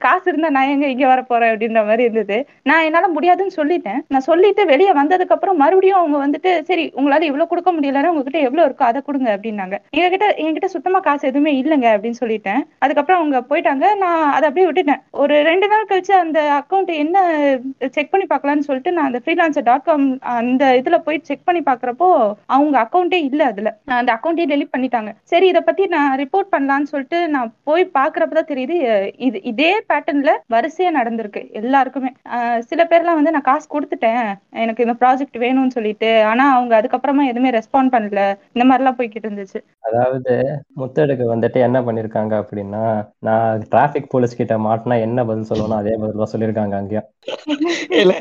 காசு 0.04 0.26
இருந்தா 0.30 0.48
நான் 0.56 0.72
எங்க 0.74 0.86
இங்க 0.94 1.06
வர 1.12 1.20
போறேன் 1.30 1.52
அப்படின்ற 1.52 1.80
மாதிரி 1.88 2.02
இருந்தது. 2.08 2.36
நான் 2.70 2.86
என்னால 2.88 3.08
முடியாதுன்னு 3.16 3.56
சொல்லிட்டேன். 3.56 4.00
நான் 4.12 4.26
சொல்லிட்டு 4.28 4.64
வெளியே 4.72 4.92
வந்ததுக்கு 5.00 5.34
அப்புறம் 5.36 5.60
மறுபடியும் 5.62 6.00
அவங்க 6.00 6.18
வந்துட்டு 6.24 6.50
சரி 6.70 6.84
உங்களால 6.98 7.28
இவ்வளவு 7.30 7.50
கொடுக்க 7.52 7.72
முடியலன்னா 7.76 8.12
உங்ககிட்ட 8.12 8.40
எவ்வளவு 8.48 8.66
இருக்கோ 8.68 8.86
அதை 8.90 9.02
கொடுங்க 9.08 9.28
அப்படின்னாங்க. 9.36 9.76
எங்ககிட்ட 9.96 10.28
என்கிட்ட 10.44 10.70
சுத்தமா 10.74 11.00
காசு 11.06 11.28
எதுவுமே 11.30 11.54
இல்லைங்க 11.62 11.88
அப்படின்னு 11.94 12.20
சொல்லிட்டேன். 12.22 12.62
அதுக்கப்புறம் 12.86 13.20
அவங்க 13.20 13.40
போயிட்டாங்க. 13.50 13.86
நான் 14.02 14.22
அதை 14.36 14.44
அப்படியே 14.48 14.68
விட்டுட்டேன். 14.68 15.02
ஒரு 15.22 15.36
ரெண்டு 15.50 15.68
நாள் 15.72 15.88
கழிச்சு 15.92 16.14
அந்த 16.24 16.38
அக்கௌண்ட் 16.60 16.92
என்ன 17.04 17.16
செக் 17.96 18.12
பண்ணி 18.12 18.28
பார்க்கலாம்னு 18.34 18.68
சொல்லிட்டு 18.68 18.94
நான் 18.96 19.10
அந்த 19.10 19.20
ஃப்ரீலான்சர் 19.24 19.68
டாட் 19.70 19.86
காம் 19.88 20.06
அந்த 20.38 20.64
இதுல 20.80 20.98
போய் 21.06 21.20
செக் 21.30 21.46
பண்ணி 21.48 21.62
பாக்குறப்போ 21.70 22.08
அவங்க 22.56 22.76
அக்கௌண்ட்டே 22.84 23.20
இல்ல 23.30 23.42
அதுல. 23.52 23.70
அந்த 24.00 24.10
அக்கௌண்ட்டே 24.16 24.48
டெலிட் 24.52 24.74
பண்ணிட்டாங்க. 24.74 25.10
சரி 25.32 25.46
இதை 25.52 25.62
பத்தி 25.68 25.86
நான் 25.96 26.10
ரிப்போர்ட் 26.22 26.52
பண்ணலாம்னு 26.54 26.90
சொல்லிட்டு 26.98 27.18
நான் 27.34 27.50
போய் 27.68 27.84
பாக்குறப்பதான் 27.98 28.50
தெரியுது 28.50 28.76
இது 29.26 29.38
இதே 29.50 29.72
பேட்டர்ன்ல 29.90 30.32
வரிசையா 30.54 30.90
நடந்திருக்கு 30.98 31.42
எல்லாருக்குமே. 31.60 32.10
சில 32.70 32.80
பேர்லாம் 32.90 33.18
வந்து 33.18 33.34
நான் 33.34 33.48
காசு 33.48 33.66
கொடுத்துட்டேன் 33.74 34.22
எனக்கு 34.62 34.84
இந்த 34.86 34.94
ப்ராஜெக்ட் 35.02 35.38
வேணும்னு 35.44 35.76
சொல்லிட்டு 35.76 36.10
ஆனா 36.30 36.44
அவங்க 36.56 36.72
அதுக்கப்புறமா 36.80 37.24
எதுவுமே 37.30 37.50
ரெஸ்பாண்ட் 37.58 37.94
பண்ணல. 37.94 38.22
இந்த 38.54 38.64
மாதிரிலாம் 38.68 38.98
போய்கிட்டு 38.98 39.28
இருந்துச்சு. 39.28 39.60
அதாவது 39.88 40.32
முத்தடுக்கு 40.80 41.26
வந்துட்டு 41.34 41.58
என்ன 41.66 41.78
பண்ணிருக்காங்க 41.88 42.34
அப்படின்னா 42.42 42.84
நான் 43.28 43.64
டிராபிக் 43.74 44.10
போலீஸ் 44.14 44.38
கிட்ட 44.40 44.56
மாட்டினா 44.66 44.98
என்ன 45.06 45.24
பதில் 45.30 45.50
சொல்லணும் 45.52 45.80
அதே 45.80 45.94
பதில் 46.02 46.22
தான் 46.22 46.32
சொல்லியிருக்காங்க 46.34 46.76
அங்கேயும். 46.80 47.08
இல்ல 48.02 48.14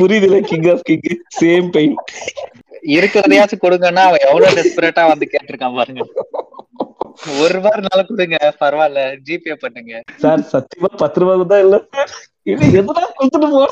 புரியுதுல 0.00 0.40
king 0.52 0.70
of 0.74 0.86
king 0.90 1.06
same 1.40 1.68
pain 1.76 1.96
இருக்கிறதையாச்சும் 2.96 3.64
கொடுங்கன்னா 3.64 4.04
அவன் 4.08 4.24
எவ்வளவு 4.28 4.56
டெஸ்பரேட்டா 4.58 5.02
வந்து 5.10 5.26
கேட்டிருக்கான் 5.32 5.78
பாருங்க. 5.80 6.04
ஒரு 7.40 7.50
ரூபாய் 7.56 7.74
இருந்தாலும் 7.76 8.08
கொடுங்க 8.10 8.38
பரவாயில்ல 8.62 9.00
ஜிபே 9.26 9.54
பண்ணுங்க. 9.64 9.92
சார் 10.22 10.42
சத்தியமா 10.52 10.90
பத்து 11.02 11.20
ரூபாய்க்கு 11.22 11.46
தான் 11.52 11.64
இல்ல 11.66 11.76
இல்ல 12.52 12.64
எதுனா 12.80 13.04
கொடுத்துட்டு 13.18 13.50
போ 13.54 13.62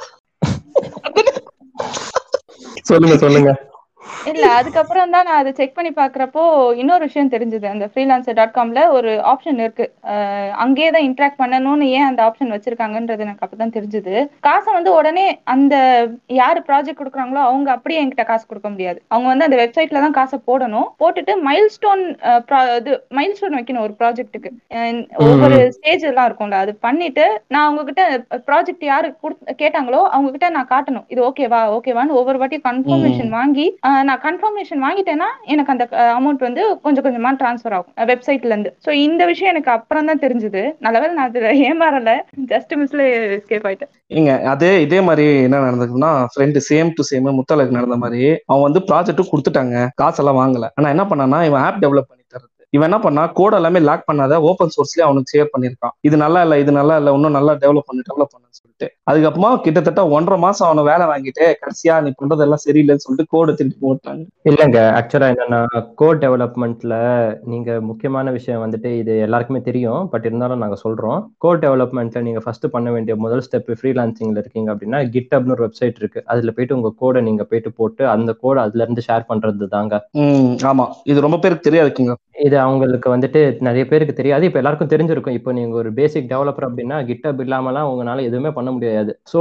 சொல்லுங்க 2.90 3.16
சொல்லுங்க. 3.25 3.50
இல்ல 4.31 4.44
அதுக்கப்புறம் 4.58 5.12
தான் 5.14 5.26
நான் 5.28 5.40
அதை 5.43 5.50
செக் 5.58 5.76
பண்ணி 5.76 5.90
பாக்குறப்போ 5.99 6.43
இன்னொரு 6.81 7.02
விஷயம் 7.08 7.31
தெரிஞ்சது. 7.34 7.67
அந்த 7.75 7.87
ஃப்ரீலான்சர் 7.90 8.37
டாட் 8.38 8.55
காம்ல 8.56 8.81
ஒரு 8.96 9.11
ஆப்ஷன் 9.32 9.61
இருக்கு. 9.64 9.87
அங்கேயே 10.64 10.88
தான் 10.94 11.06
இன்ட்ராக்ட் 11.08 11.40
பண்ணணும்னு 11.43 11.87
ஏன் 11.99 12.06
அந்த 12.08 12.20
ஆப்ஷன் 12.28 12.52
வச்சிருக்காங்கன்றது 12.55 13.25
எனக்கு 13.26 13.44
அப்பதான் 13.46 13.75
தெரிஞ்சது. 13.76 14.14
காசை 14.49 14.70
வந்து 14.78 14.93
உடனே 14.99 15.26
அந்த 15.55 15.75
யாரு 16.40 16.62
ப்ராஜெக்ட் 16.69 17.00
கொடுக்குறாங்களோ 17.00 17.43
அவங்க 17.49 17.70
அப்படியே 17.76 18.00
என்கிட்ட 18.02 18.26
காசு 18.31 18.44
கொடுக்க 18.50 18.69
முடியாது. 18.75 18.99
அவங்க 19.12 19.28
வந்து 19.32 19.46
அந்த 19.49 19.58
வெப்சைட்ல 19.62 20.05
தான் 20.06 20.17
காசை 20.20 20.38
போடணும். 20.50 20.88
போட்டுட்டு 21.02 21.34
மைல் 21.49 21.70
ஸ்டோன் 21.76 22.05
இது 22.81 22.93
மைல் 23.20 23.37
ஸ்டோன் 23.38 23.58
வைக்கணும் 23.61 23.84
ஒரு 23.87 23.96
ப்ராஜெக்ட்டுக்கு 24.02 24.52
ஒவ்வொரு 25.28 25.58
ஸ்டேஜ் 25.78 26.06
எல்லாம் 26.12 26.28
இருக்கும்ல 26.31 26.61
அது 26.64 26.75
பண்ணிட்டு 26.87 27.26
நான் 27.55 27.66
அவங்க 27.69 27.84
கிட்ட 27.90 28.05
ப்ராஜெக்ட் 28.50 28.87
யாரு 28.93 29.08
கேட்டாங்களோ 29.62 30.02
அவங்க 30.14 30.31
கிட்ட 30.37 30.49
நான் 30.58 30.70
காட்டணும். 30.75 31.06
இது 31.12 31.20
ஓகேவா 31.31 31.62
ஓகேவான்னு 31.78 32.19
ஒவ்வொரு 32.20 32.38
வாட்டியும் 32.40 32.69
கன்ஃபர்மேஷன் 32.70 33.32
வாங்கி 33.38 33.66
நான் 34.11 34.23
கன்ஃபர்மேஷன் 34.27 34.85
வாங்கிட்டேன்னா 34.87 35.29
எனக்கு 35.52 35.73
அந்த 35.75 35.85
அமௌண்ட் 36.19 36.47
வந்து 36.49 36.62
கொஞ்சம் 36.85 37.05
கொஞ்சமா 37.07 37.33
ட்ரான்ஸ்ஃபர் 37.43 37.76
ஆகும். 37.79 37.95
வெப்சைட்ல 38.11 38.52
இருந்து. 38.55 38.71
ஸோ 38.85 38.90
இந்த 39.07 39.23
விஷயம் 39.33 39.52
எனக்கு 39.55 39.71
அப்புறம் 39.76 40.09
தான் 40.11 40.23
தெரிஞ்சது. 40.25 40.62
நல்லவேளை 40.87 41.12
நான் 41.19 41.29
அதுல 41.31 41.52
ஏமாறல. 41.69 42.12
ஜஸ்ட் 42.52 42.73
மிஸ்ல 42.81 43.02
எஸ்கேப் 43.38 43.67
ஆயிட்டேன். 43.71 43.93
ஏங்க 44.19 44.31
அதே 44.52 44.73
இதே 44.87 45.00
மாதிரி 45.09 45.26
என்ன 45.47 45.62
நடந்ததுன்னா 45.67 46.12
ஃப்ரெண்டு 46.33 46.61
சேம் 46.71 46.90
டு 46.99 47.05
சேம் 47.11 47.29
முத்தலக்கு 47.38 47.79
நடந்த 47.79 47.99
மாதிரி 48.05 48.23
அவன் 48.50 48.67
வந்து 48.69 48.83
ப்ராஜெக்ட்டும் 48.90 49.31
கொடுத்துட்டாங்க. 49.33 49.76
காசெல்லாம் 50.02 50.40
வாங்கல. 50.43 50.67
ஆனா 50.79 50.88
என்ன 50.97 51.05
பண்ணானா 51.11 51.40
இவன் 51.50 51.62
ஆப் 51.67 51.83
டெவலப் 51.85 52.09
பண்ணி 52.09 52.20
இவன் 52.73 52.89
என்ன 52.89 52.99
பண்ணா 53.00 53.23
கோட் 53.39 53.55
எல்லாமே 53.55 53.81
லாக் 53.81 54.09
பண்ணாத 54.09 54.35
ஓப்பன் 54.49 54.73
சோர்ஸ்லயே 54.75 55.05
அவனுக்கு 55.07 55.33
ஷேர் 55.35 55.53
பண்ணிருக்கான். 55.55 55.95
இது 56.00 56.17
நல்லா 56.17 56.43
இல்ல 56.43 56.59
இது 56.59 56.73
நல்லா 56.73 56.97
இல்ல 56.97 57.12
இன்னும் 57.12 57.37
நல்லா 57.39 57.53
டெவலப் 57.62 57.89
பண்ணு 57.89 58.03
டெவலப் 58.09 58.33
பண்ணுன்னு 58.33 58.59
சொல்லிட்டு. 58.61 58.87
அதுக்கப்புறமா 59.11 59.50
கிட்டத்தட்ட 59.65 60.03
ஒன்றரை 60.09 60.39
மாசம் 60.39 60.67
அவனை 60.69 60.83
வேலை 60.83 61.07
வாங்கிட்டு 61.07 61.45
கடைசியா 61.62 61.95
நீ 62.05 62.11
பண்றதெல்லாம் 62.21 62.62
சரியில்லைன்னு 62.67 63.05
சொல்லிட்டு 63.07 63.33
கோடை 63.35 63.55
திருப்பி 63.55 63.79
போட்டாங்க. 63.87 64.23
இல்லைங்க 64.45 64.81
ஆக்சுவலா 64.99 65.31
என்னன்னா 65.35 65.61
கோட் 65.95 66.23
டெவலப்மெண்ட்ல 66.25 66.95
நீங்க 67.45 67.81
முக்கியமான 67.81 68.31
விஷயம் 68.31 68.62
வந்துட்டு 68.65 68.93
இது 68.99 69.15
எல்லாருக்குமே 69.19 69.62
தெரியும் 69.62 70.09
பட் 70.09 70.25
இருந்தாலும் 70.25 70.62
நாங்க 70.65 70.79
சொல்றோம். 70.85 71.21
கோட் 71.39 71.62
டெவலப்மெண்ட்ல 71.65 72.23
நீங்க 72.23 72.43
ஃபர்ஸ்ட் 72.47 72.69
பண்ண 72.71 72.89
வேண்டிய 72.91 73.17
முதல் 73.17 73.45
ஸ்டெப் 73.49 73.71
ஃப்ரீலான்சிங்ல 73.81 74.39
இருக்கீங்க 74.39 74.69
அப்படின்னா 74.75 75.00
கிட்டப்னு 75.17 75.55
ஒரு 75.57 75.65
வெப்சைட் 75.67 76.00
இருக்கு. 76.03 76.23
அதுல 76.27 76.53
போயிட்டு 76.57 76.79
உங்க 76.79 76.93
கோடை 76.97 77.21
நீங்க 77.21 77.45
போயிட்டு 77.45 77.73
போட்டு 77.73 78.03
அந்த 78.07 78.31
கோடை 78.43 78.62
அதுல 78.62 78.85
இருந்து 78.85 79.07
ஷேர் 79.09 79.29
பண்றது 79.31 79.69
தாங்க 79.69 79.95
ஆமா. 80.71 80.87
இது 81.05 81.21
ரொம்ப 81.21 81.39
பேருக்கு 81.39 81.69
தெரியாது 81.69 81.89
இது 82.40 82.56
அவங்களுக்கு 82.59 83.09
வந்துட்டு 83.12 83.40
நிறைய 83.66 83.85
பேருக்கு 83.88 84.14
தெரியாது. 84.18 84.44
இப்போ 84.49 84.59
எல்லாருக்கும் 84.61 84.90
தெரிஞ்சிருக்கும். 84.92 85.37
இப்போ 85.38 85.50
நீங்க 85.52 85.76
ஒரு 85.82 85.90
பேசிக் 85.99 86.30
டெவலப்பர் 86.32 86.66
அப்படின்னா 86.68 86.99
கிட்டப் 87.11 87.40
இல்லாமலாம் 87.44 87.88
உங்களால 87.90 88.25
எதுவுமே 88.28 88.50
பண்ண 88.59 88.70
முடியாது. 88.70 89.12
ஸோ 89.32 89.40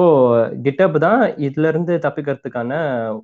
கிட்டப் 0.65 0.97
தான் 1.05 1.21
இதுல 1.47 1.71
இருந்து 1.73 1.95
தப்பிக்கிறதுக்கான 2.05 2.71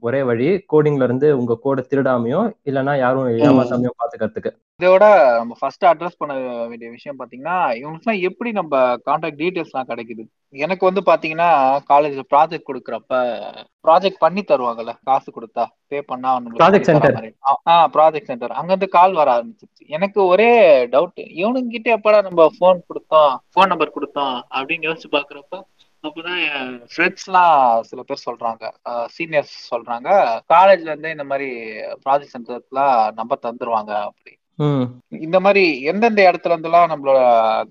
ஒரே 0.08 0.22
வழி. 0.30 0.50
கோடிங்ல 0.74 1.08
இருந்து 1.10 1.30
உங்க 1.40 1.60
கோடை 1.66 1.84
திருடாமையோ 1.92 2.42
இல்லைன்னா 2.70 2.96
யாரும் 3.04 3.30
ஏமாத்தாமையோ 3.50 3.94
பாத்துக்கிறதுக்கு. 4.02 4.54
இதோட 4.80 5.06
நம்ம 5.40 5.54
ஃபர்ஸ்ட் 5.60 5.86
அட்ரஸ் 5.90 6.20
பண்ண 6.22 6.34
வேண்டிய 6.72 6.90
விஷயம் 6.96 7.20
பாத்தீங்கன்னா 7.20 7.58
இவங்களுக்குலாம் 7.82 8.24
எப்படி 8.30 8.50
நம்ம 8.52 8.74
கான்டாக்ட் 9.08 9.40
டீடைல்ஸ்லாம் 9.42 9.92
கிடைக்குது? 9.92 10.24
எனக்கு 10.56 10.84
வந்து 10.90 11.02
பாத்தீங்கன்னா 11.10 11.50
காலேஜ்ல 11.92 12.24
ப்ராஜெக்ட் 12.34 12.70
கொடுக்குறப்ப 12.70 13.14
ப்ராஜெக்ட் 13.86 14.24
பண்ணி 14.24 14.42
தருவாங்கல்ல 14.52 14.94
காசு 15.10 15.30
கொடுத்தா. 15.32 15.64
பே 15.88 16.02
பண்ணா 16.02 16.40
center. 16.40 17.14
மாதிரி. 17.14 17.36
ஆ- 17.68 17.90
ப்ராஜெக்ட் 17.94 18.24
சென்டர் 18.24 18.52
அங்க 18.52 18.66
இருந்து 18.66 18.90
கால் 18.90 19.14
வர 19.14 19.34
ஆரம்பிச்சிருச்சு. 19.34 19.88
எனக்கு 19.88 20.26
ஒரே 20.26 20.86
டவுட் 20.88 21.20
இவனுங்க 21.20 21.68
கிட்ட 21.68 21.98
எப்படா 21.98 22.22
நம்ம 22.22 22.50
ஃபோன் 22.60 22.80
கொடுத்தோம் 22.90 23.36
ஃபோன் 23.56 23.66
நம்பர் 23.66 23.92
கொடுத்தோம் 23.96 24.42
அப்படின்னு 24.50 25.00
யோசிச்சு 25.00 25.04
பாக்குறப்ப 25.12 25.62
அப்பதான் 26.04 26.86
ஃப்ரெண்ட்ஸ்லாம் 26.96 27.80
சில 27.80 28.04
பேர் 28.04 28.24
சொல்றாங்க. 28.32 28.72
சீனியர்ஸ் 28.90 29.76
சொல்றாங்க. 29.76 30.40
காலேஜ்ல 30.54 30.82
இருந்தே 30.82 31.12
இந்த 31.12 31.24
மாதிரி 31.24 31.80
ப்ராஜெக்ட் 32.10 32.36
சென்டர்ஸ்லாம் 32.38 33.12
நம்பர் 33.12 33.40
தந்துருவாங்க 33.42 34.02
அப்படி 34.02 34.38
இந்த 35.22 35.38
மாதிரி 35.40 35.62
எந்தெந்த 35.84 36.22
இடத்துல 36.28 36.54
இருந்தெல்லாம் 36.54 36.92
நம்மளோட 36.92 37.20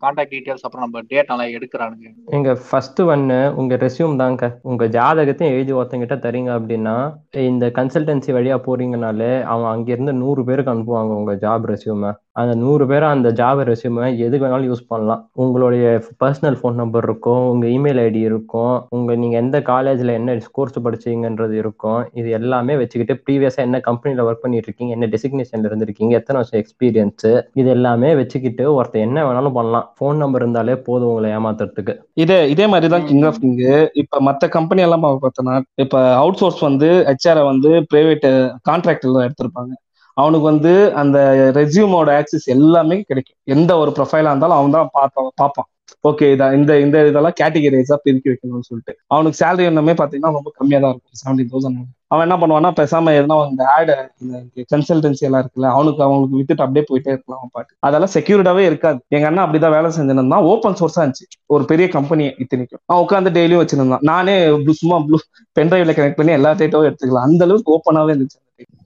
கான்டாக்ட் 0.03 0.33
டீடைல்ஸ் 0.33 0.65
அப்புறம் 0.65 0.85
நம்ம 0.85 1.01
டேட்டா 1.11 1.35
எல்லாம் 1.35 1.55
எடுக்கிறானுங்க? 1.57 2.09
எங்க 2.37 2.51
ஃபர்ஸ்ட் 2.65 3.01
ஒன்னு 3.07 3.39
உங்க 3.55 3.77
ரெஸ்யூம் 3.77 4.17
தாங்க 4.17 4.49
உங்க 4.63 4.87
ஜாதகத்தையும் 4.97 5.55
எழுதி 5.55 5.73
ஒருத்தங்கிட்ட 5.73 6.19
தரீங்க 6.27 6.51
அப்படின்னா 6.59 6.97
இந்த 7.45 7.67
கன்சல்டன்சி 7.79 8.33
வழியா 8.33 8.59
போறீங்கனாலே 8.67 9.33
அவன் 9.45 9.73
அங்கிருந்து 9.73 10.15
நூறு 10.15 10.45
பேருக்கு 10.45 10.75
அனுப்புவாங்க 10.75 11.15
உங்க 11.15 11.35
ஜாப் 11.45 11.67
ரெஸ்யூமை 11.67 12.13
அந்த 12.37 12.53
நூறு 12.63 12.85
பேரும் 12.91 13.13
அந்த 13.15 13.29
ஜாப் 13.41 13.61
ரெஸ்யூமை 13.69 14.07
எதுக்கு 14.27 14.45
வேணாலும் 14.45 14.71
யூஸ் 14.71 14.89
பண்ணலாம். 14.93 15.21
உங்களுடைய 15.43 15.85
பர்சனல் 16.23 16.57
ஃபோன் 16.61 16.79
நம்பர் 16.81 17.07
இருக்கும் 17.09 17.43
உங்க 17.53 17.67
இமெயில் 17.77 18.01
ஐடி 18.05 18.23
இருக்கும் 18.31 18.75
உங்க 18.97 19.17
நீங்க 19.23 19.37
எந்த 19.43 19.59
காலேஜ்ல 19.69 20.15
என்ன 20.21 20.39
கோர்ஸ் 20.57 20.81
படிச்சீங்கன்றது 20.87 21.55
இருக்கும். 21.63 22.01
இது 22.21 22.29
எல்லாமே 22.39 22.77
வச்சுக்கிட்டு 22.81 23.17
ப்ரீவியஸா 23.27 23.61
என்ன 23.67 23.81
கம்பெனில 23.89 24.25
ஒர்க் 24.29 24.43
பண்ணிட்டு 24.45 24.69
இருக்கீங்க 24.71 24.95
என்ன 24.97 25.09
டெசிக்னேஷன்ல 25.15 25.71
இருந்திருக்கீங்க 25.71 26.19
எத்தனை 26.21 26.39
வருஷம் 26.41 26.61
எக்ஸ்பீரியன்ஸ் 26.63 27.29
இது 27.61 27.69
எல்லாமே 27.77 28.11
வச்சுக்கிட்டு 28.21 28.67
ஒருத்தர் 28.79 29.07
என்ன 29.09 29.25
வேணாலும் 29.29 29.57
பண்ணலாம். 29.59 29.87
ஃபோன் 29.99 30.21
நம்பர் 30.25 30.45
இருந்தாலே 30.45 30.77
போதும் 30.89 31.11
உங்களை 31.13 31.31
ஏமாத்துறதுக்கு. 31.39 31.95
இதே 32.25 32.41
இதே 32.55 32.67
மாதிரி 32.75 32.91
தான் 32.97 33.07
கிங் 33.11 33.25
ஆஃப் 33.31 33.41
கிங் 33.45 33.57
இப்ப 34.03 34.21
மத்த 34.31 34.49
கம்பெனி 34.59 34.83
எல்லாம் 34.89 35.07
பார்த்தோன்னா 35.25 35.57
இப்ப 35.85 35.97
அவுட் 36.23 36.41
சோர்ஸ் 36.43 36.61
வந்து 36.69 36.91
ஹெச்ஆர் 37.11 37.43
வந்து 37.53 37.73
பிரைவேட் 37.93 38.29
கான்ட்ராக்டர் 38.71 39.25
எடுத்திருப்பாங்க. 39.27 39.73
அவனுக்கு 40.17 40.47
வந்து 40.53 40.73
அந்த 41.03 41.19
ரெசியூமோட 41.61 42.11
ஆக்சஸ் 42.21 42.49
எல்லாமே 42.57 42.99
கிடைக்கும். 43.11 43.39
எந்த 43.55 43.73
ஒரு 43.83 43.93
ப்ரொஃபைலா 43.99 44.33
இருந்தாலும் 44.33 44.59
அவன் 44.59 44.77
தான் 44.79 44.93
பார்ப்பான் 44.99 45.33
பார்ப்பான் 45.43 45.69
ஓகே 46.09 46.27
இதான் 46.35 46.55
இந்த 46.59 46.73
இந்த 46.85 46.97
இதெல்லாம் 47.09 47.37
கேட்டகரைஸா 47.41 47.97
பிரிக்கி 48.05 48.29
வைக்கணும்னு 48.31 48.67
சொல்லிட்டு. 48.69 48.93
அவனுக்கு 49.15 49.37
சேலரி 49.41 49.65
என்னமே 49.71 49.93
பாத்தீங்கன்னா 50.01 50.33
ரொம்ப 50.39 50.51
கம்மியா 50.59 50.79
தான் 50.85 50.93
இருக்கும். 50.93 51.19
செவன்டீன் 51.21 51.51
தௌசண்ட் 51.53 51.79
அவன் 52.13 52.25
என்ன 52.27 52.37
பண்ணுவான்னா 52.41 52.71
பேசாம 52.81 53.13
எதுனா 53.19 53.37
இந்த 53.53 53.63
ஆடு 53.77 53.95
இந்த 54.23 54.65
கன்சல்டன்சி 54.73 55.23
எல்லாம் 55.29 55.43
இருக்குல்ல 55.45 55.71
அவனுக்கு 55.77 56.03
அவங்களுக்கு 56.07 56.39
வித்துட்டு 56.41 56.65
அப்படியே 56.67 56.85
போயிட்டே 56.91 57.11
இருக்கலாம் 57.15 57.41
அவன் 57.41 57.53
பாட்டு 57.57 57.73
அதெல்லாம் 57.87 58.13
செக்யூரிட்டாவே 58.17 58.65
இருக்காது. 58.71 58.99
எங்க 59.17 59.27
அண்ணா 59.31 59.45
அப்படிதான் 59.47 59.75
வேலை 59.77 59.91
செஞ்சிருந்தான். 59.97 60.47
ஓப்பன் 60.53 60.79
சோர்ஸா 60.81 61.01
இருந்துச்சு. 61.05 61.27
ஒரு 61.55 61.65
பெரிய 61.73 61.89
கம்பெனி 61.97 62.27
இத்தனைக்கும். 62.45 62.83
அவன் 62.91 63.05
உட்காந்து 63.07 63.33
டெய்லியும் 63.39 63.63
வச்சிருந்தான். 63.65 64.05
நானே 64.13 64.37
சும்மா 64.83 64.99
ப்ளூ 65.09 65.21
பென்ட்ரைவ்ல 65.61 65.95
கனெக்ட் 65.99 66.21
பண்ணி 66.21 66.35
எல்லா 66.39 66.53
டேட்டாவும் 66.63 66.89
எடுத்துக்கலாம். 66.91 67.29
அந்த 67.31 67.45
அளவுக்கு 67.49 67.75
ஓப்பனாவே 67.77 68.13
இருந்துச்சு. 68.15 68.39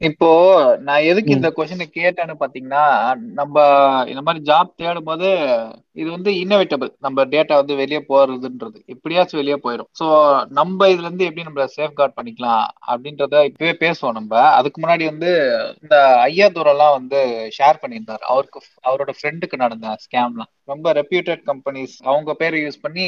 இப்போ 0.08 0.28
நான் 0.86 1.06
எதுக்கு 1.10 1.30
இந்த 1.36 1.48
கொஸ்டினை 1.56 1.86
கேட்டேன்னு 1.96 2.34
பாத்தீங்கன்னா 2.42 2.84
நம்ம 3.38 3.56
இந்த 4.10 4.20
மாதிரி 4.26 4.40
ஜாப் 4.50 4.70
தேடும் 4.80 5.08
போது 5.08 5.28
இது 6.00 6.08
வந்து 6.14 6.30
இன்னோவேட்டபிள் 6.42 6.90
நம்ம 7.06 7.24
டேட்டா 7.32 7.54
வந்து 7.60 7.74
வெளியே 7.80 8.00
போறதுன்றது. 8.10 8.78
எப்படியாச்சும் 8.94 9.40
வெளியே 9.40 9.58
போயிடும் 9.64 9.90
ஸோ 10.00 10.06
நம்ம 10.58 10.88
இதுல 10.92 11.08
இருந்து 11.08 11.26
எப்படி 11.28 11.46
நம்ம 11.48 11.66
சேஃப் 11.76 11.96
கார்ட் 11.98 12.16
பண்ணிக்கலாம் 12.18 12.64
அப்படின்றத 12.92 13.42
இப்பவே 13.50 13.74
பேசுவோம் 13.84 14.16
நம்ம. 14.18 14.32
அதுக்கு 14.58 14.80
முன்னாடி 14.84 15.06
வந்து 15.12 15.32
இந்த 15.82 15.96
ஐயா 16.28 16.48
தூரம்லாம் 16.58 16.96
வந்து 16.98 17.20
ஷேர் 17.58 17.82
பண்ணியிருந்தாரு. 17.82 18.24
அவருக்கு 18.32 18.60
அவரோட 18.88 19.14
ஃப்ரெண்டுக்கு 19.18 19.62
நடந்த 19.64 19.96
ஸ்கேம்லாம் 20.06 20.52
ரொம்ப 20.72 20.92
ரெப்யூட்டட் 21.00 21.44
கம்பெனிஸ் 21.50 21.96
அவங்க 22.10 22.32
பேரை 22.42 22.58
யூஸ் 22.64 22.84
பண்ணி 22.86 23.06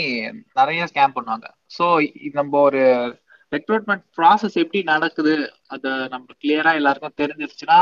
நிறைய 0.61 0.91
ஸ்கேம் 0.93 1.17
பண்ணுவாங்க. 1.17 1.47
ஸோ 1.79 1.87
நம்ம 2.41 2.53
ஒரு 2.69 2.85
ரெக்ரூட்மெண்ட் 3.53 4.05
ப்ராசஸ் 4.19 4.57
எப்படி 4.63 4.81
நடக்குது? 4.91 5.35
அது 5.75 5.89
நம்ம 6.13 6.27
கிளியரா 6.43 6.73
எல்லாருக்கும் 6.81 7.19
தெரிஞ்சிருச்சுன்னா 7.23 7.79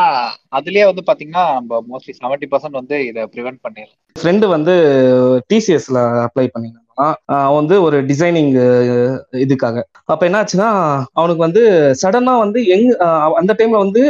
அதுலயே 0.58 0.84
வந்து 0.90 1.02
பாத்தீங்கன்னா 1.08 1.44
நம்ம 1.58 1.80
மோஸ்ட்லி 1.90 2.14
செவன்டி 2.20 2.46
பர்சன்ட் 2.52 2.80
வந்து 2.80 2.98
இதை 3.08 3.24
ப்ரிவென்ட் 3.34 3.60
பண்ணிடலாம். 3.66 3.98
ஃப்ரெண்டு 4.16 4.46
வந்து 4.56 4.74
டிசிஎஸ்ல 5.52 5.98
அப்ளை 6.26 6.46
பண்ணியிருந்தான். 6.54 6.86
அவன் 7.46 7.58
வந்து 7.60 7.76
ஒரு 7.86 7.98
டிசைனிங் 8.10 8.54
இதுக்காக. 9.44 9.76
அப்ப 10.12 10.22
என்னாச்சுன்னா 10.28 10.70
அவனுக்கு 11.18 11.42
வந்து 11.46 11.62
சடனா 12.02 12.34
வந்து 12.44 12.62
எங் 12.76 12.88
அந்த 13.40 13.52
டைம்ல 13.58 13.84
வந்து 13.86 14.02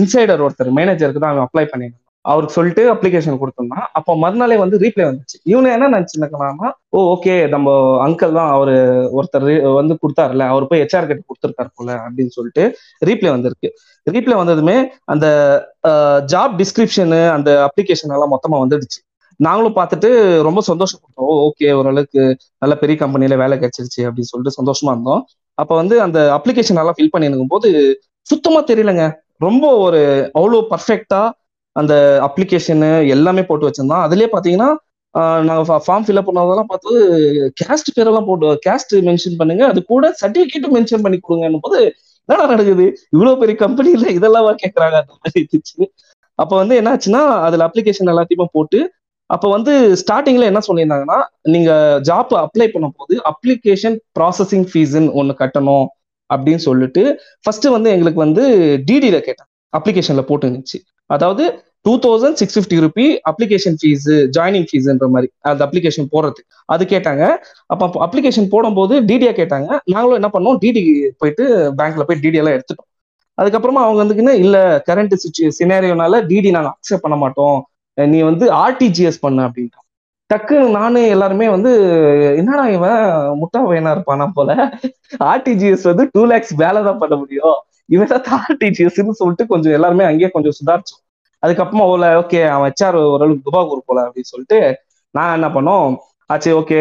இன்சைடர் 0.00 0.44
ஒருத்தர் 0.46 0.76
மேனேஜருக்கு 0.80 1.22
தான் 1.24 1.34
அவன் 1.34 1.46
அப்ளை 1.48 1.66
பண்ணியிருந்தான். 1.72 2.05
அவருக்கு 2.30 2.56
சொல்லிட்டு 2.56 2.82
அப்ளிகேஷன் 2.92 3.38
கொடுத்தோம்னா 3.40 3.80
அப்போ 3.98 4.12
மறுநாளே 4.22 4.56
வந்து 4.62 4.76
ரீப்ளை 4.84 5.04
வந்துச்சு. 5.08 5.36
இவனு 5.50 5.68
என்ன 5.76 5.90
நினைச்சுருக்கலாம்னா 5.94 6.68
ஓ 6.96 7.00
ஓகே 7.14 7.34
நம்ம 7.54 7.74
அங்கிள் 8.06 8.36
தான் 8.38 8.50
அவரு 8.56 8.74
ஒருத்தர் 9.18 9.46
வந்து 9.78 9.94
கொடுத்தாருல 10.02 10.46
அவர் 10.52 10.68
போய் 10.70 10.82
ஹெச்ஆர் 10.82 11.08
கிட்ட 11.10 11.22
கொடுத்துருக்காரு 11.30 11.70
போல 11.78 11.90
அப்படின்னு 12.06 12.34
சொல்லிட்டு 12.38 12.64
ரீப்ளை 13.08 13.30
வந்திருக்கு. 13.36 13.70
ரீப்ளை 14.06 14.36
வந்ததுமே 14.42 14.76
அந்த 15.14 15.26
ஜாப் 16.34 16.54
டிஸ்கிரிப்ஷனு 16.62 17.20
அந்த 17.36 17.50
அப்ளிகேஷன் 17.68 18.14
எல்லாம் 18.18 18.34
மொத்தமா 18.34 18.58
வந்துடுச்சு. 18.64 19.00
நாங்களும் 19.40 19.78
பார்த்துட்டு 19.78 20.10
ரொம்ப 20.48 20.60
சந்தோஷப்பட்டோம். 20.70 21.32
ஓகே 21.46 21.70
ஓரளவுக்கு 21.78 22.22
நல்ல 22.62 22.74
பெரிய 22.82 22.96
கம்பெனியில 23.02 23.36
வேலை 23.42 23.56
கிடைச்சிருச்சு 23.62 24.02
அப்படின்னு 24.08 24.30
சொல்லிட்டு 24.32 24.58
சந்தோஷமா 24.58 24.92
இருந்தோம். 24.94 25.22
அப்ப 25.58 25.72
வந்து 25.80 25.96
அந்த 26.06 26.18
அப்ளிகேஷன் 26.36 26.80
எல்லாம் 26.82 26.96
ஃபில் 26.98 27.12
பண்ணிருக்கும் 27.14 27.54
போது 27.54 27.68
சுத்தமா 28.26 28.60
தெரியலங்க. 28.70 29.04
ரொம்ப 29.46 29.64
ஒரு 29.86 30.00
அவ்வளோ 30.38 30.60
பர்ஃபெக்டா 30.72 31.20
அந்த 31.76 31.94
அப்ளிகேஷனு 32.26 32.90
எல்லாமே 33.14 33.42
போட்டு 33.48 33.68
வச்சிருந்தோம் 33.68 34.04
அதுலயே 34.06 34.28
பாத்தீங்கன்னா 34.34 34.70
நாங்கள் 35.48 35.82
ஃபார்ம் 35.86 36.04
ஃபில்அப் 36.06 36.28
பண்ணதெல்லாம் 36.28 36.70
பார்த்து 36.72 36.90
கேஸ்ட் 37.60 37.90
பேரெல்லாம் 37.96 38.26
போட்டு 38.30 38.48
கேஸ்ட் 38.66 38.94
மென்ஷன் 39.08 39.38
பண்ணுங்க. 39.40 39.62
அது 39.72 39.80
கூட 39.92 40.04
சர்டிஃபிகேட்டும் 40.22 40.74
மென்ஷன் 40.78 41.04
பண்ணி 41.04 41.18
கொடுங்கன்னு 41.20 41.60
போது 41.66 41.78
என்னடா 42.28 42.44
நடக்குது? 42.52 42.86
இவ்வளோ 43.14 43.32
பெரிய 43.42 43.56
கம்பெனியில் 43.64 44.06
இதெல்லாம் 44.18 44.60
கேட்குறாங்க 44.64 44.96
அந்த 45.02 45.12
மாதிரி 45.18 45.38
இருந்துச்சு. 45.42 45.84
அப்போ 46.38 46.54
வந்து 46.62 46.74
என்னாச்சுன்னா 46.80 47.22
அதில் 47.46 47.66
அப்ளிகேஷன் 47.68 48.12
எல்லாத்தையுமே 48.14 48.46
போட்டு 48.56 48.80
அப்போ 49.30 49.46
வந்து 49.54 49.72
ஸ்டார்டிங்ல 50.00 50.48
என்ன 50.50 50.60
சொல்லியிருந்தாங்கன்னா 50.66 51.18
நீங்க 51.54 51.70
ஜாப் 52.08 52.32
அப்ளை 52.42 52.66
பண்ணும் 52.74 52.96
போது 52.98 53.14
அப்ளிகேஷன் 53.30 53.96
ப்ராசஸிங் 54.18 54.66
ஃபீஸ்ன்னு 54.70 55.10
ஒன்று 55.20 55.34
கட்டணும் 55.40 55.86
அப்படின்னு 56.30 56.62
சொல்லிட்டு 56.68 57.02
ஃபர்ஸ்ட் 57.44 57.66
வந்து 57.76 57.88
எங்களுக்கு 57.90 58.20
வந்து 58.24 58.44
டிடியில 58.88 59.18
கேட்டாங்க. 59.26 59.50
அப்ளிகேஷன்ல 59.72 60.22
போட்டு 60.28 60.46
இருந்துச்சு 60.46 60.78
அதாவது 61.10 61.44
two 61.86 61.92
thousand 62.04 62.38
six 62.40 62.56
fifty 62.56 62.76
rupee 62.84 63.06
application 63.30 63.76
fees 63.80 64.06
joining 64.36 64.66
ஃபீஸ்ன்ற 64.70 65.08
மாதிரி 65.14 65.28
அந்த 65.50 65.60
அப்ளிகேஷன் 65.66 66.08
போடுறது. 66.14 66.40
அது 66.68 66.84
கேட்டாங்க. 66.84 67.24
அப்போ 67.66 67.86
அப்ளிகேஷன் 68.06 68.48
போடும்போது 68.54 68.94
டிடியா 69.10 69.32
கேட்டாங்க. 69.40 69.68
நாங்களும் 69.94 70.18
என்ன 70.20 70.30
பண்ணோம்? 70.34 70.58
டிடி 70.62 70.82
போயிட்டு 71.18 71.44
பேங்க்ல 71.80 72.04
போய் 72.08 72.22
டிடியெல்லாம் 72.24 72.56
எடுத்துட்டோம். 72.58 72.88
அதுக்கப்புறமா 73.38 73.80
அவங்க 73.86 74.00
வந்துக்குன்னு 74.02 74.34
இல்ல 74.44 74.56
கரண்ட் 74.88 75.14
சுச்சு 75.22 75.46
சினாரியோனால 75.58 76.20
டிடி 76.30 76.50
நாங்கள் 76.56 76.74
அக்செப்ட் 76.74 77.04
பண்ண 77.06 77.16
மாட்டோம். 77.24 77.58
நீ 77.98 78.18
வந்து 78.22 78.46
ஆர்டிஜிஎஸ் 78.64 79.18
பண்ண 79.20 79.38
அப்படின்ட்டோம் 79.48 79.84
டக்கு 80.30 80.56
நானு 80.76 81.00
எல்லாருமே 81.14 81.46
வந்து 81.48 81.72
என்னடா 82.40 82.64
இவன் 82.68 83.02
முட்டா 83.40 83.60
வேணா 83.72 83.90
இருப்பானா 83.96 84.26
போல? 84.34 84.50
ஆர்டிஜிஎஸ் 85.32 85.84
வந்து 85.90 86.04
டூ 86.12 86.22
லேக்ஸ் 86.32 86.54
வேலை 86.62 86.80
தான் 86.82 86.98
பண்ண 86.98 87.14
முடியும். 87.16 87.56
இவன் 87.88 88.10
தான் 88.12 88.44
ஆர்டிஜிஎஸ்ன்னு 88.48 89.18
சொல்லிட்டு 89.20 89.44
கொஞ்சம் 89.52 89.74
எல்லாருமே 89.78 90.04
அங்கேயே 90.10 90.30
கொஞ்சம் 90.36 90.56
சுதாரிச்சோம். 90.58 91.02
அதுக்கப்புறமா 91.42 91.84
ஓல 91.92 92.04
ஓகே 92.20 92.40
அவன் 92.54 92.68
ஹெச்ஆர் 92.70 92.96
ஓரளவுக்கு 93.02 93.46
துபா 93.48 93.60
குரு 93.70 93.80
போல 93.88 93.98
அப்படின்னு 94.06 94.30
சொல்லிட்டு 94.32 94.58
நான் 95.14 95.34
என்ன 95.38 95.48
பண்ணோம்? 95.56 95.90
ஆச்சு 96.30 96.50
ஓகே 96.60 96.78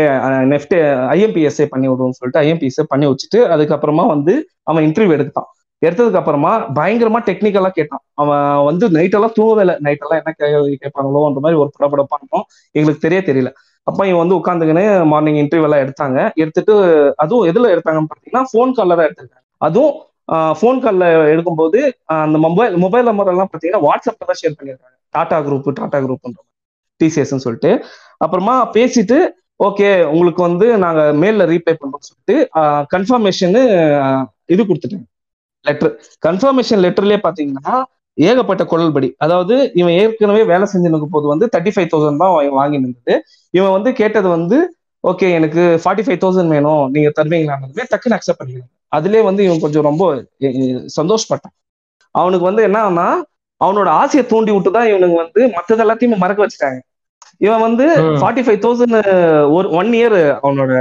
நெஃப்ட் 0.54 0.76
ஐஎம்பிஎஸ்ஏ 1.16 1.66
பண்ணி 1.74 1.88
விடுவோம்னு 1.90 2.18
சொல்லிட்டு 2.20 2.42
ஐஎம்பிஎஸ்ஏ 2.44 2.86
பண்ணி 2.94 3.06
வச்சுட்டு 3.12 3.40
அதுக்கப்புறமா 3.56 4.06
வந்து 4.14 4.34
அவன் 4.72 4.86
இன்டர்வியூ 4.88 5.16
எடுத்தான் 5.18 5.50
எடுத்ததுக்கு 5.82 6.20
அப்புறமா 6.22 6.52
பயங்கரமா 6.78 7.20
டெக்னிக்கலா 7.28 7.70
கேட்டான். 7.78 8.02
அவன் 8.22 8.44
வந்து 8.70 8.86
நைட் 8.96 9.16
எல்லாம் 9.18 9.34
தூங்கவே 9.38 9.62
இல்லை. 9.66 9.76
நைட் 9.86 10.04
எல்லாம் 10.06 10.20
என்ன 10.22 10.32
கேட்பாங்களோன்ற 10.84 11.42
மாதிரி 11.46 11.60
ஒரு 11.64 11.70
படப்படப்பானோம் 11.76 12.32
பண்ணோம் 12.32 12.46
எங்களுக்கு 12.76 13.06
தெரிய 13.08 13.20
தெரியல. 13.30 13.50
அப்ப 13.88 14.00
இவன் 14.10 14.22
வந்து 14.24 14.38
உட்காந்துக்கின்னு 14.40 14.84
மார்னிங் 15.14 15.40
இன்டர்வியூ 15.44 15.68
எல்லாம் 15.70 15.84
எடுத்தாங்க. 15.86 16.18
எடுத்துட்டு 16.44 16.74
அதுவும் 17.24 17.48
எதுல 17.52 17.72
எடுத்தாங்கன்னு 17.76 18.12
பாத்தீங்கன்னா 18.12 18.44
ஃபோன் 18.52 18.74
கால்ல 18.78 18.98
தான் 19.00 19.08
எடுத்திருக்காங்க. 19.10 19.46
அதுவும் 19.62 19.94
ஃபோன் 20.60 20.80
காலில் 20.84 21.08
எடுக்கும்போது 21.34 21.80
அந்த 22.24 22.38
மொபைல் 22.46 22.76
மொபைல் 22.84 23.10
நம்பர் 23.10 23.32
எல்லாம் 23.34 23.50
பார்த்தீங்கன்னா 23.52 24.28
தான் 24.32 24.40
ஷேர் 24.42 24.58
பண்ணியிருக்காங்க 24.60 24.96
டாடா 25.16 25.38
குரூப் 25.48 25.72
டாடா 25.80 26.00
குரூப்ன்ற 26.06 26.40
டிசிஎஸ்ன்னு 27.02 27.46
சொல்லிட்டு. 27.46 27.72
அப்புறமா 28.24 28.56
பேசிட்டு 28.78 29.18
ஓகே 29.68 29.90
உங்களுக்கு 30.14 30.42
வந்து 30.48 30.68
நாங்கள் 30.84 31.18
மெயில்ல 31.22 31.44
ரீபே 31.52 31.74
பண்றோம்னு 31.82 32.08
சொல்லிட்டு 32.10 32.36
கன்ஃபர்மேஷனு 32.94 33.62
இது 34.54 34.62
கொடுத்துட்டாங்க 34.70 35.08
லெட்டர் 35.66 35.94
கன்ஃபர்மேஷன் 36.26 36.82
லெட்டர்லேயே 36.86 37.20
பார்த்தீங்கன்னா 37.26 37.76
ஏகப்பட்ட 38.18 38.64
குரல்படி. 38.72 39.08
அதாவது 39.26 39.56
இவன் 39.80 39.96
ஏற்கனவே 40.02 40.44
வேலை 40.52 40.66
செஞ்சுனுக்கு 40.74 41.08
போது 41.16 41.26
வந்து 41.34 41.46
தேர்ட்டி 41.54 41.74
ஃபைவ் 41.76 41.90
தௌசண்ட் 41.94 42.22
தான் 42.24 42.34
வாங்கி 42.60 42.78
இருந்தது 42.82 43.16
இவன் 43.58 43.74
வந்து 43.78 43.90
கேட்டது 44.02 44.28
வந்து 44.36 44.58
ஓகே 45.04 45.28
எனக்கு 45.38 45.64
ஃபார்ட்டி 45.82 46.04
ஃபைவ் 46.06 46.22
தௌசண்ட் 46.24 46.54
வேணும். 46.56 46.84
நீங்கள் 46.94 47.16
தருவீங்களான்னு 47.18 47.90
டக்குன்னு 47.94 48.18
அக்செப்ட் 48.18 48.42
பண்ணிக்கலாம் 48.42 48.72
அதுலயே 48.98 49.22
வந்து 49.30 49.42
இவன் 49.48 49.64
கொஞ்சம் 49.66 49.88
ரொம்ப 49.90 50.04
சந்தோஷப்பட்டான். 50.98 51.56
அவனுக்கு 52.16 52.50
வந்து 52.50 52.66
என்னன்னா 52.68 53.08
அவனோட 53.62 53.90
ஆசையை 54.02 54.24
தூண்டி 54.32 54.52
விட்டு 54.54 54.72
தான் 54.78 54.90
இவனுக்கு 54.92 55.18
வந்து 55.24 55.42
மத்தது 55.56 55.84
எல்லாத்தையும் 55.84 56.24
மறக்க 56.24 56.40
வச்சுட்டாங்க. 56.44 56.80
இவன் 57.46 57.64
வந்து 57.68 57.86
ஃபார்ட்டி 58.20 58.44
ஃபைவ் 58.46 58.60
தௌசண்ட் 58.66 58.98
ஒரு 59.56 59.68
ஒன் 59.80 59.92
இயர் 60.00 60.18
அவனோட 60.44 60.74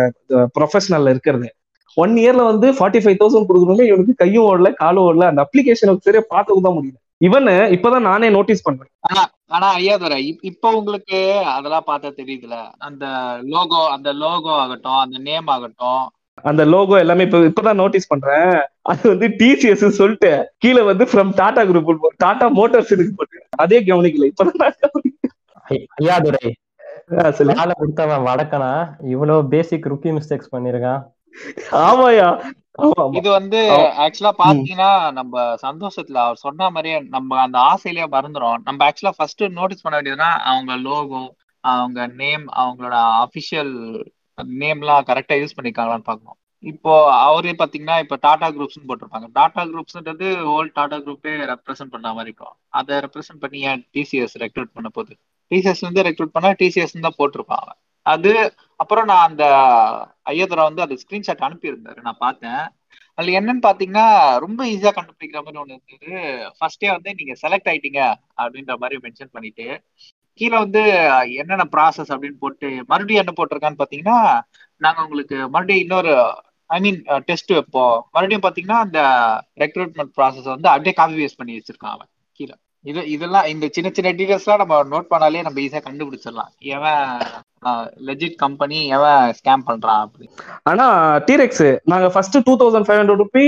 ப்ரொஃபஷனல்ல 0.56 1.12
இருக்கிறது. 1.14 1.48
ஒன் 1.96 2.14
இயர்ல 2.22 2.42
வந்து 2.50 2.68
ஃபார்ட்டி 2.76 3.00
ஃபைவ் 3.02 3.18
தௌசண்ட் 3.20 3.48
கொடுக்கணுமே 3.48 3.84
இவனுக்கு 3.90 4.14
கையும் 4.22 4.46
ஓடல 4.50 4.70
காலும் 4.82 5.04
ஓடல. 5.08 5.26
அந்த 5.32 5.40
அப்ளிகேஷனுக்கு 5.46 6.06
சரியா 6.08 6.24
பார்த்துக்க 6.34 6.66
தான் 6.66 6.76
முடியல. 6.78 6.98
இவனு 7.26 7.54
இப்பதான் 7.74 8.08
நானே 8.10 8.28
நோட்டீஸ் 8.36 8.66
பண்றேன். 8.66 8.92
ஆனா 9.54 9.66
ஐயா 9.78 9.96
தர 10.02 10.14
இப்ப 10.50 10.70
உங்களுக்கு 10.78 11.18
அதெல்லாம் 11.54 11.88
பார்த்தா 11.90 12.08
தெரியுதுல? 12.20 12.56
அந்த 12.86 13.04
லோகோ 13.52 13.80
அந்த 13.96 14.08
லோகோ 14.22 14.52
ஆகட்டும் 14.62 15.00
அந்த 15.02 15.16
நேம் 15.28 15.50
ஆகட்டும் 15.54 16.02
அந்த 16.42 16.64
லோகோ 16.64 16.98
எல்லாமே 16.98 17.22
இப்ப 17.22 17.38
இப்பதான் 17.38 17.74
நோட்டீஸ் 17.74 18.06
பண்றேன். 18.06 18.54
அது 18.82 19.08
வந்து 19.08 19.28
டிசிஎஸ் 19.28 19.98
சொல்லிட்டு 20.00 20.30
கீழே 20.58 20.82
வந்து 20.82 21.04
from 21.04 21.34
Tata 21.34 21.62
group 21.62 22.16
Tata 22.16 22.48
Motors 22.50 22.92
இருக்கு 22.92 23.14
போட்டு. 23.16 23.46
அதே 23.56 23.80
கவனிக்கல. 23.80 24.28
இப்பதான் 24.32 24.74
ஐயா 25.96 26.18
துரை. 26.18 26.48
கொடுத்தவன் 27.78 28.26
வடக்கனா? 28.26 28.72
இவ்வளவு 29.04 29.48
பேசிக் 29.48 29.86
ருக்கி 29.86 30.10
மிஸ்டேக்ஸ் 30.18 30.52
பண்ணிருக்கான் 30.52 31.02
ஆமாயா 31.84 32.28
ஆமா 32.78 32.94
ஆமா. 33.02 33.14
இது 33.14 33.30
வந்து. 33.30 33.58
ஆக்சுவலா. 34.04 34.32
பாத்தீங்கன்னா 34.38 35.12
நம்ம 35.12 35.34
சந்தோஷத்துல 35.62 36.20
அவர் 36.24 36.36
சொன்ன 36.36 36.70
மாதிரியே 36.70 37.00
நம்ம 37.08 37.40
அந்த 37.40 37.58
ஆசையிலேயே 37.58 38.06
மறந்துடும் 38.06 38.62
நம்ம 38.64 38.88
ஆக்சுவலா 38.88 39.16
ஃபர்ஸ்ட் 39.16 39.44
நோட்டீஸ் 39.50 39.80
பண்ண 39.80 40.00
வேண்டியதுன்னா 40.00 40.30
அவங்க 40.44 40.76
லோகோ 40.76 41.22
அவங்க 41.64 42.06
நேம் 42.06 42.46
அவங்களோட 42.56 42.96
அபிஷியல் 43.22 43.74
நேம்லாம் 44.38 45.06
கரெக்டா 45.10 45.36
யூஸ் 45.40 45.56
பண்ணிருக்காங்களான்னு 45.56 46.08
பார்க்கணும். 46.10 46.38
இப்போ 46.72 46.92
அவரே 47.26 47.52
பாத்தீங்கன்னா 47.52 47.96
இப்போ 48.00 48.16
டாடா 48.20 48.48
குரூப்ஸ்னு 48.56 48.86
போட்டிருப்பாங்க. 48.88 49.26
டாடா 49.38 49.62
குரூப்ஸ்ன்றது 49.72 50.26
ஓல்ட் 50.54 50.74
டாடா 50.74 50.98
குரூப்பே 51.06 51.32
ரெப்ரசென்ட் 51.52 51.94
பண்ண 51.94 52.12
மாதிரி 52.12 52.30
இருக்கும். 52.30 52.54
அதை 52.68 52.98
ரெப்ரசென்ட் 52.98 53.42
பண்ணி 53.44 53.60
ஏன் 53.60 53.82
டிசிஎஸ் 53.96 54.36
ரெக்ரூட் 54.44 54.74
பண்ண 54.76 54.88
போகுது? 54.88 55.14
டிசிஎஸ் 55.50 55.80
வந்து 55.80 56.02
ரெக்ரூட் 56.02 56.34
பண்ணா 56.36 56.50
டிசிஎஸ் 56.62 56.96
தான் 57.06 57.18
போட்டிருப்பாங்க. 57.18 57.70
அது 58.02 58.30
அப்புறம் 58.76 59.06
நான் 59.10 59.26
அந்த 59.28 59.44
ஐயத்தரை 60.32 60.62
வந்து 60.68 60.82
அந்த 60.82 60.96
ஸ்கிரீன்ஷாட் 61.02 61.46
அனுப்பியிருந்தாரு. 61.48 62.00
நான் 62.00 62.22
பார்த்தேன். 62.26 62.64
அதுல 63.18 63.40
என்னன்னு 63.40 63.62
பாத்தீங்கன்னா 63.66 64.06
ரொம்ப 64.44 64.60
ஈஸியா 64.64 64.92
கண்டுபிடிக்கிற 64.96 65.40
மாதிரி 65.42 65.60
ஒண்ணு 65.62 65.76
இருந்தது. 65.76 66.12
ஃபர்ஸ்டே 66.58 66.90
வந்து 66.96 67.10
நீங்க 67.14 67.34
செலக்ட் 67.42 67.70
ஆயிட்டீங்க 67.72 68.00
அப்படின்ற 68.42 68.74
மாதிரி 68.82 68.98
மென்ஷன் 69.06 69.34
பண்ணிட்டு 69.36 69.66
கீழே 70.40 70.56
வந்து 70.58 70.82
என்னென்ன 71.40 71.64
ப்ராசஸ் 71.74 72.12
அப்படின்னு 72.14 72.38
போட்டு 72.38 72.68
மறுபடியும் 72.90 73.22
என்ன 73.22 73.32
போட்டிருக்கான்னு 73.38 73.80
பாத்தீங்கன்னா 73.82 74.18
நாங்க 74.80 75.00
உங்களுக்கு 75.06 75.36
மறுபடியும் 75.54 75.84
இன்னொரு 75.84 76.12
ஐ 76.70 76.78
மீன் 76.80 76.98
டெஸ்ட் 77.28 77.52
வைப்போம். 77.56 77.96
மறுபடியும் 78.14 78.46
பாத்தீங்கன்னா 78.46 78.78
அந்த 78.86 79.00
ரெக்ரூட்மெண்ட் 79.62 80.14
ப்ராசஸ் 80.18 80.52
வந்து 80.54 80.68
அப்படியே 80.74 80.94
காப்பி 81.00 81.16
பேஸ்ட் 81.20 81.40
பண்ணி 81.40 81.58
வச்சிருக்கான் 81.58 81.94
அவன் 81.96 82.10
கீழே. 82.40 82.54
இது 82.90 83.00
இதெல்லாம் 83.14 83.46
இந்த 83.52 83.66
சின்ன 83.74 83.88
சின்ன 83.96 84.10
டீடைல்ஸ்லாம் 84.18 84.62
நம்ம 84.62 84.78
நோட் 84.92 85.10
பண்ணாலே 85.12 85.44
நம்ம 85.46 85.60
ஈஸியா 85.64 85.80
கண்டுபிடிச்சிடலாம். 85.86 86.50
எவன் 86.76 87.04
லெஜிட் 88.06 88.34
கம்பெனி 88.42 88.78
எவன் 88.96 89.30
ஸ்கேம் 89.38 89.62
பண்றான் 89.68 90.00
அப்படி 90.04 90.26
ஆனா 90.70 90.86
டீரெக்ஸ் 91.28 91.68
நாங்க 91.92 92.08
first 92.14 92.36
two 92.48 92.54
thousand 92.62 92.86
five 92.88 92.98
hundred 93.00 93.22
rupee 93.22 93.44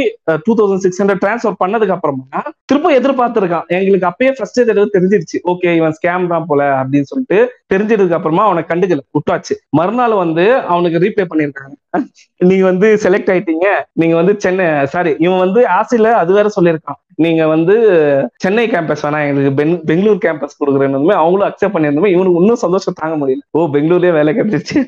two 0.47 0.53
thousand 0.61 0.85
six 0.85 1.01
hundred 1.03 1.23
transfer 1.25 1.59
பண்ணதுக்கு 1.63 1.97
அப்புறமா 1.97 2.43
திரும்ப 2.71 2.93
எதிர்பார்த்திருக்கான். 2.99 3.67
எங்களுக்கு 3.79 4.11
அப்பயே 4.11 4.33
ஃபர்ஸ்ட் 4.39 4.61
தடவை 4.69 4.89
தெரிஞ்சிருச்சு. 4.97 5.41
ஓகே 5.53 5.77
இவன் 5.81 5.97
ஸ்கேம் 5.99 6.31
தான் 6.35 6.49
போல 6.51 6.63
அப்படின்னு 6.81 7.11
சொல்லிட்டு 7.13 7.41
தெரிஞ்சதுக்கு 7.75 8.19
அப்புறமா 8.19 8.45
அவனை 8.49 8.63
கண்டுக்கல. 8.73 9.05
விட்டாச்சு. 9.17 9.57
மறுநாள் 9.81 10.21
வந்து 10.25 10.47
அவனுக்கு 10.73 11.03
ரீபே 11.07 11.27
பண்ணியிருக்காங்க. 11.33 11.77
நீங்க 12.51 12.65
வந்து 12.73 12.89
செலக்ட் 13.05 13.33
ஆயிட்டீங்க. 13.35 13.69
நீங்க 14.01 14.17
வந்து 14.21 14.35
சென்னை 14.47 14.69
சாரி 14.95 15.13
இவன் 15.27 15.43
வந்து 15.47 15.63
ஆசையில 15.81 16.15
அது 16.23 16.33
வேற 16.39 16.51
சொல்லியிருக்கான். 16.57 17.01
நீங்க 17.25 17.43
வந்து 17.55 17.75
சென்னை 18.45 18.67
கேம்பஸ் 18.73 19.05
வேணா 19.07 19.21
எங்களுக்கு 19.29 19.57
பெங் 19.61 19.77
பெங்களூர் 19.91 20.25
கேம்பஸ் 20.27 20.61
கொடுக்குறேன்னு 20.61 21.21
அவங்களும் 21.23 21.49
அக்செப்ட் 21.49 21.77
பண்ணியிருந்தோமே 21.77 22.13
இவனுக்கு 22.17 22.43
இன்னும் 22.43 22.65
சந்தோஷம் 22.67 23.01
தாங்க 23.03 23.17
முடியல. 23.23 23.45
ஓ 23.59 23.69
பெங்களூர்லயே 23.77 24.17
வேலை 24.19 24.33
கிடைச்சிச்சு 24.39 24.79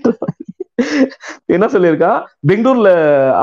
என்ன 1.55 1.67
சொல்லியிருக்கா? 1.73 2.11
பெங்களூர்ல 2.49 2.89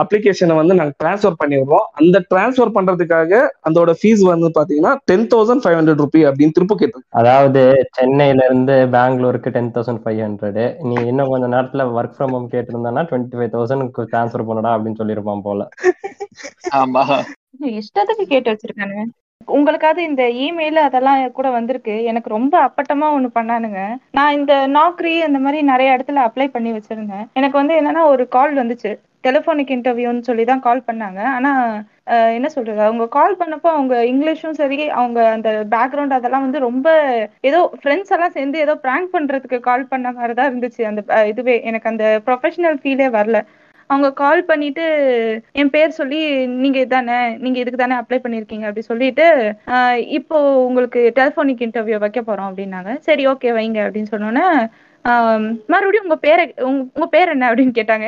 அப்ளிகேஷனை 0.02 0.56
வந்து 0.60 0.78
நாங்க 0.80 0.94
டிரான்ஸ்ஃபர் 1.02 1.38
பண்ணிடுறோம். 1.42 1.86
அந்த 2.00 2.18
டிரான்ஸ்ஃபர் 2.32 2.72
பண்றதுக்காக 2.78 3.40
அதோட 3.68 3.92
ஃபீஸ் 4.00 4.22
வந்து 4.30 4.50
பாத்தீங்கன்னா 4.58 4.94
ten 5.12 5.28
thousand 5.34 5.64
five 5.64 5.78
hundred 5.78 6.02
rupee 6.04 6.22
அப்படின்னு 6.30 6.56
திரும்ப 6.58 6.76
கேட்டிருக்காங்க. 6.80 7.18
அதாவது 7.22 7.64
சென்னையில 7.98 8.46
இருந்து 8.50 8.76
பெங்களூருக்கு 8.96 9.54
டென் 9.58 9.72
தௌசண்ட் 9.78 10.04
ஃபைவ் 10.04 10.22
ஹண்ட்ரட் 10.26 10.62
நீ 10.90 10.96
இன்னும் 11.12 11.32
கொஞ்ச 11.34 11.50
நேரத்துல 11.56 11.88
ஒர்க் 11.98 12.16
ஃப்ரம் 12.18 12.36
ஹோம் 12.38 12.50
கேட்டிருந்தானா 12.54 13.04
டுவெண்ட்டி 13.12 13.40
ஃபைவ் 13.40 13.54
தௌசண்ட் 13.58 14.00
ட்ரான்ஸ்ஃபர் 14.14 14.48
பண்ணடா 14.52 14.74
அப்படின்னு 14.76 15.02
சொல்லியிருப்பான் 15.02 15.46
போல. 15.50 15.68
ஆமா. 16.84 17.04
இஷ்டத்துக்கு 17.80 18.26
கேட்டு 18.34 18.52
வச்சிருக்கானுங்க. 18.52 19.06
உங்களுக்காவது 19.48 20.02
இந்த 20.10 20.24
இமெயில் 20.46 20.80
அதெல்லாம் 20.88 21.20
கூட 21.32 21.48
வந்திருக்கு. 21.50 21.96
எனக்கு 22.12 22.30
ரொம்ப 22.30 22.56
அப்பட்டமா 22.68 23.08
ஒண்ணு 23.16 23.30
பண்ணானுங்க. 23.40 23.82
நான் 24.12 24.38
இந்த 24.40 24.54
நாக்ரி 24.78 25.16
அந்த 25.28 25.40
மாதிரி 25.40 25.60
நிறைய 25.72 25.96
இடத்துல 25.96 26.24
அப்ளை 26.28 26.48
பண்ணி 26.56 26.72
வச்சிருந்தேன். 26.72 27.26
எனக்கு 27.40 27.58
வந்து 27.62 27.76
என்னன்னா 27.82 28.04
ஒரு 28.14 28.26
கால் 28.28 28.56
வந்துச்சு. 28.62 28.94
டெலிஃபோனிக் 29.28 29.76
இன்டர்வியூன்னு 29.76 30.28
சொல்லி 30.30 30.44
தான் 30.46 30.64
கால் 30.66 30.88
பண்ணாங்க. 30.88 31.20
ஆனா 31.36 31.52
என்ன 32.38 32.48
சொல்றது? 32.56 32.82
அவங்க 32.88 33.06
கால் 33.16 33.38
பண்ணப்போ 33.40 33.70
அவங்க 33.76 33.96
இங்கிலீஷும் 34.06 34.58
சரி 34.60 34.78
அவங்க 35.00 35.20
அந்த 35.36 35.50
பேக்ரவுண்ட் 35.76 36.18
அதெல்லாம் 36.18 36.46
வந்து 36.48 36.60
ரொம்ப 36.60 36.88
ஏதோ 37.50 37.60
ஃப்ரெண்ட்ஸ் 37.82 38.14
எல்லாம் 38.18 38.36
சேர்ந்து 38.38 38.58
ஏதோ 38.66 38.74
ப்ராங்க் 38.84 39.10
பண்றதுக்கு 39.16 39.60
கால் 39.70 39.90
பண்ண 39.94 40.12
மாதிரி 40.12 40.34
தான் 40.34 40.50
இருந்துச்சு. 40.52 40.82
அந்த 40.92 41.02
இதுவே 41.32 41.56
எனக்கு 41.62 41.92
அந்த 41.94 42.06
ப்ரொஃபஷனல் 42.28 42.78
ஃபீலே 42.84 43.08
வரல. 43.18 43.40
அவங்க 43.90 44.08
கால் 44.22 44.42
பண்ணிட்டு 44.50 44.86
என் 45.62 45.72
பேர் 45.76 45.98
சொல்லி 46.00 46.20
நீங்க 46.64 46.80
இதானே 46.86 47.20
நீங்க 47.44 47.58
இதுக்கு 47.62 47.80
தானே 47.82 47.98
அப்ளை 48.02 48.20
பண்ணிருக்கீங்க? 48.24 48.66
அப்படி 48.70 48.86
சொல்லிட்டு 48.92 49.26
இப்போ 50.18 50.38
உங்களுக்கு 50.68 51.02
டெலிஃபோனிக் 51.20 51.64
இன்டர்வியூ 51.68 52.00
வைக்க 52.06 52.22
போறோம் 52.30 52.50
அப்படின்னாங்க. 52.50 52.94
சரி 53.08 53.26
ஓகே 53.34 53.52
வைங்க 53.60 53.80
அப்படின்னு 53.86 54.14
சொன்னோன்னே 54.16 54.46
மறுபடியும் 55.72 56.06
உங்க 56.08 56.18
பேரை 56.28 56.44
உங்க 56.70 57.08
பேர் 57.16 57.34
என்ன? 57.34 57.50
அப்படின்னு 57.50 57.74
கேட்டாங்க. 57.80 58.08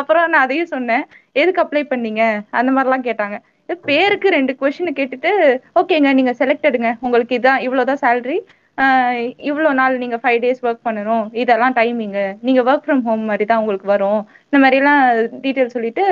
அப்புறம் 0.00 0.24
நான் 0.32 0.44
அதையும் 0.46 0.72
சொன்னேன். 0.72 1.04
எதுக்கு 1.42 1.62
அப்ளை 1.64 1.82
பண்ணீங்க? 1.92 2.22
அந்த 2.60 2.70
மாதிரிலாம் 2.76 3.06
கேட்டாங்க. 3.08 3.36
பேருக்கு 3.88 4.28
ரெண்டு 4.38 4.52
கொஷின் 4.60 4.96
கேட்டுட்டு 4.98 5.30
ஓகேங்க 5.80 6.10
நீங்க 6.18 6.32
செலக்டடுங்க 6.40 6.90
உங்களுக்கு 7.04 7.38
இதான் 7.38 7.62
இவ்வளவுதான் 7.66 8.02
சேலரி 8.04 8.38
இவ்வளோ 9.48 9.70
நாள் 9.78 10.00
நீங்க 10.02 10.16
ஃபைவ் 10.22 10.38
டேஸ் 10.44 10.62
ஒர்க் 10.66 10.86
பண்ணணும். 10.86 11.24
இதெல்லாம் 11.42 11.74
டைமிங்கு 11.76 12.24
நீங்க 12.46 12.60
ஒர்க் 12.68 12.84
ஃப்ரம் 12.86 13.02
ஹோம் 13.08 13.22
மாதிரி 13.28 13.44
தான் 13.50 13.60
உங்களுக்கு 13.62 13.86
வரும். 13.92 14.20
இந்த 14.54 14.64
மாதிரிலாம் 14.64 15.04
டீட்டெயில் 15.44 15.72
சொல்லிட்டு 15.76 16.02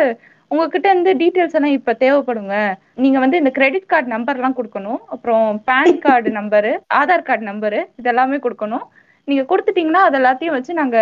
உங்ககிட்ட 0.53 0.87
இருந்து 0.93 1.11
டீட்டெயில்ஸ் 1.21 1.55
எல்லாம் 1.59 1.75
இப்ப 1.77 1.93
தேவைப்படுங்க. 2.01 2.55
நீங்க 3.03 3.19
வந்து 3.25 3.37
இந்த 3.41 3.51
கிரெடிட் 3.59 3.91
கார்டு 3.93 4.09
நம்பர்லாம் 4.15 4.57
கொடுக்கணும். 4.57 4.99
அப்புறம் 5.15 5.45
PAN 5.69 6.01
card 6.07 6.31
number 6.39 6.73
Aadhaar 7.01 7.25
card 7.29 7.45
number 7.51 7.81
இதெல்லாமே 8.01 8.39
கொடுக்கணும். 8.47 8.85
நீங்க 9.29 9.43
கொடுத்துட்டீங்கன்னா 9.51 10.03
அது 10.09 10.19
எல்லாத்தையும் 10.21 10.57
வச்சு 10.57 10.73
நாங்க 10.81 10.97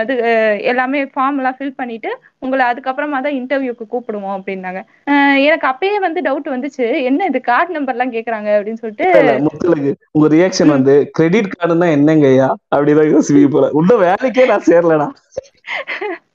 அது 0.00 0.14
எல்லாமே 0.70 0.98
ஃபார்ம் 1.14 1.38
எல்லாம் 1.40 1.56
ஃபில் 1.58 1.78
பண்ணிட்டு 1.80 2.10
உங்களை 2.44 2.62
அதுக்கப்புறமா 2.70 3.18
தான் 3.24 3.36
இன்டர்வியூக்கு 3.38 3.84
கூப்பிடுவோம் 3.94 4.36
அப்படின்னாங்க. 4.36 4.80
எனக்கு 5.48 5.66
அப்பயே 5.70 5.98
வந்து 6.06 6.22
டவுட் 6.28 6.48
வந்துச்சு. 6.54 6.86
என்ன 7.10 7.26
இது 7.32 7.40
கார்டு 7.50 7.76
நம்பர்லாம் 7.78 8.14
கேக்குறாங்க 8.16 8.50
அப்படின்னு 8.58 8.82
சொல்லிட்டு 8.84 9.08
உங்க 10.16 10.28
ரியாக்ஷன் 10.36 10.74
வந்து 10.76 10.96
கிரெடிட் 11.18 11.52
கார்டுன்னா 11.56 11.90
என்னங்கய்யா? 11.98 12.48
அப்படிதான் 12.76 13.12
யோசிப்பீங்க 13.16 13.52
போல. 13.56 13.72
இன்னும் 13.80 14.04
வேலைக்கே 14.06 14.46
நான் 14.52 14.68
சேரலடா. 14.70 15.10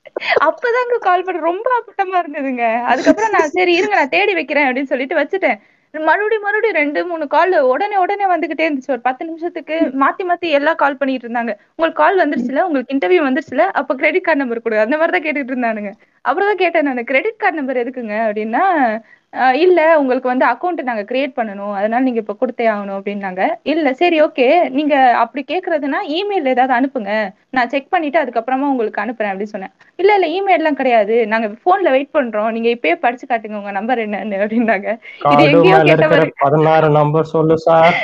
அப்பதாங்க 0.48 0.98
கால் 1.02 1.26
பண்ண 1.26 1.40
ரொம்ப 1.44 1.68
அப்பட்டமா 1.78 2.18
இருந்ததுங்க. 2.24 2.64
அதுக்கப்புறம் 2.90 3.36
நான் 3.36 3.54
சரி 3.54 3.74
இருங்க 3.76 3.96
நான் 3.96 4.16
தேடி 4.16 4.34
வைக்கிறேன் 4.34 4.68
அப்படின்னு 4.68 4.92
சொல்லிட்டு 4.92 5.20
வச்சுட்டேன். 5.20 5.58
மறுபடியும் 5.94 6.46
மறுபடியும் 6.46 6.78
ரெண்டு 6.80 7.00
மூணு 7.06 7.26
கால் 7.28 7.52
உடனே 7.72 7.98
உடனே 8.04 8.26
வந்துகிட்டே 8.30 8.66
இருந்துச்சு. 8.66 8.92
ஒரு 8.92 9.02
பத்து 9.02 9.24
நிமிஷத்துக்கு 9.28 9.76
மாத்தி 10.02 10.24
மாத்தி 10.30 10.48
எல்லாம் 10.58 10.76
கால் 10.76 10.98
பண்ணிட்டு 10.98 11.26
இருந்தாங்க. 11.28 11.54
உங்களுக்கு 11.74 12.02
கால் 12.02 12.22
வந்துருச்சுல? 12.22 12.64
உங்களுக்கு 12.68 12.94
இன்டர்வியூ 12.96 13.22
வந்துருச்சுல? 13.28 13.66
அப்ப 13.80 13.96
கிரெடிட் 13.96 14.26
கார்டு 14.26 14.42
நம்பர் 14.42 14.64
கொடு 14.64 14.84
அந்த 14.86 14.98
மாதிரி 14.98 15.16
தான் 15.16 15.26
கேட்டுட்டு 15.28 15.54
இருந்தானுங்க. 15.54 15.92
அப்புறம் 16.26 16.50
தான் 16.50 16.62
கேட்டேன் 16.64 16.88
நான் 16.90 17.10
கிரெடிட் 17.12 17.38
கார்டு 17.38 17.60
நம்பர் 17.62 17.82
எதுக்குங்க? 17.84 18.16
அப்படின்னா 18.28 18.64
"அஹ் 18.80 18.98
இல்ல 19.34 20.00
உங்களுக்கு 20.00 20.28
வந்து 20.32 20.46
அக்கௌண்ட் 20.46 20.82
நாங்க 20.90 21.04
கிரியேட் 21.12 21.36
பண்ணணும். 21.38 21.74
அதனால 21.74 22.02
நீங்க 22.04 22.20
இப்ப 22.20 22.36
கொடுத்தே 22.42 22.66
ஆகணும் 22.74 22.98
அப்படின்னாங்க. 22.98 23.44
இல்ல 23.64 23.94
சரி 23.94 24.18
ஓகே 24.22 24.70
நீங்க 24.70 24.96
அப்படி 25.14 25.42
கேக்குறதுன்னா 25.52 26.00
இமெயில் 26.18 26.52
ஏதாவது 26.54 26.74
அனுப்புங்க. 26.80 27.14
நான் 27.50 27.70
செக் 27.70 27.90
பண்ணிட்டு 27.90 28.22
அதுக்கப்புறமா 28.22 28.70
உங்களுக்கு 28.74 29.02
அனுப்புறேன் 29.04 29.32
அப்படின்னு 29.32 29.54
சொன்னேன். 29.56 29.74
இல்ல 29.96 30.12
இல்ல 30.16 30.28
இமெயில்லாம் 30.38 30.80
கிடையாது. 30.82 31.28
நாங்க 31.28 31.48
போன்ல 31.66 31.90
வெயிட் 31.90 32.16
பண்றோம். 32.18 32.52
நீங்க 32.52 32.70
இப்பயே 32.70 32.96
படிச்சு 33.06 33.28
காட்டுங்க 33.28 33.62
உங்க 33.62 33.72
நம்பர் 33.72 34.04
என்னன்னு 34.06 34.42
அப்படின்னாங்க. 34.44 34.90
இது 35.34 35.44
எங்கேயோ 35.52 35.80
கேட்ட 35.80 35.92
இருக்கிற 35.92 36.10
மாதிரி. 36.14 36.34
பதினாறு 36.46 36.90
நம்பர் 37.00 37.32
சொல்லு 37.36 37.58
சார் 37.58 37.98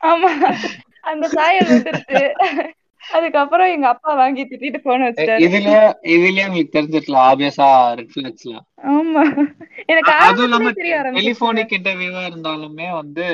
ஆமா. 0.00 0.30
அந்த 1.00 1.28
சாயல் 1.28 1.70
வந்துருச்சு. 1.74 2.20
அதுக்கப்புறம் 3.16 3.70
எங்க 3.74 3.86
அப்பா 3.88 4.10
வாங்கி 4.14 4.42
திட்டிட்டு 4.42 4.78
போன் 4.84 5.04
வச்சுட்டாரு. 5.06 5.42
இதுல 5.46 5.70
இதுலயே 6.14 6.46
உங்களுக்கு 6.48 6.74
தெரிஞ்சிருக்கலாம் 6.76 7.26
ஆப்வியஸா 7.30 7.68
ரெட் 7.98 8.12
ஃபிளாக்ஸ்லாம் 8.14 8.64
ஆமா. 8.92 9.22
எனக்கு 9.92 10.12
அதுவும் 10.26 10.46
இல்லாம 10.48 10.72
டெலிபோனிக் 11.18 11.74
இன்டர்வியூவா 11.78 12.22
இருந்தாலுமே 12.30 12.88
வந்து 13.00 13.26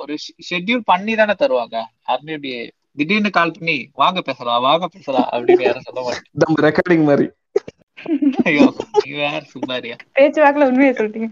ஒரு 0.00 0.14
ஷெட்யூல் 0.50 0.88
பண்ணி 0.92 1.14
தானே 1.14 1.36
தருவாங்க. 1.42 1.76
யாருமே 2.08 2.36
இப்படி 2.38 2.52
திடீர்னு 2.98 3.30
கால் 3.30 3.56
பண்ணி 3.56 3.76
வாங்க 3.94 4.20
பேசலாம் 4.20 4.64
வாங்க 4.68 4.86
பேசலாம் 4.94 5.28
அப்படின்னு 5.34 5.66
யாரும் 5.66 5.88
சொல்ல 5.88 6.00
மாட்டேன் 6.06 6.30
நம்ம 6.42 6.64
ரெக்கார்டிங் 6.68 7.08
மாதிரி. 7.10 7.28
ஐயோ 8.48 8.66
நீ 8.98 9.12
வேற 9.22 9.40
சும்மாரியா 9.52 9.96
பேச்சு 10.18 10.40
வாக்குல 10.44 10.68
உண்மையை 10.70 10.92
சொல்லிட்டீங்க 10.92 11.28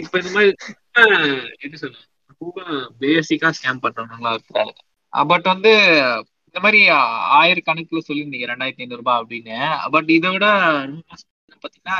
இப்ப 0.00 0.14
இந்த 0.18 0.30
மாதிரி 0.34 0.50
ரொம்ப 0.56 1.00
எப்படி 1.54 1.80
சொல்ல 1.80 1.96
ரொம்ப 2.30 2.58
பேசிக்கா 3.00 3.48
ஸ்கேம் 3.56 3.82
பண்றவங்களா 3.84 4.32
இருக்கிறாங்க. 4.34 4.72
பட் 5.12 5.46
வந்து 5.52 5.72
இந்த 6.56 6.64
மாதிரி 6.64 6.78
ஆயிரக்கணக்குல 7.38 8.00
சொல்லியிருந்தீங்க 8.06 8.46
ரெண்டாயிரத்தி 8.50 8.82
ஐநூறு 8.84 9.00
ரூபாய் 9.00 9.18
அப்படின்னு. 9.22 9.56
பட் 9.94 10.10
இதை 10.14 10.28
விட 10.34 10.46
பாத்தீங்கன்னா 11.64 11.98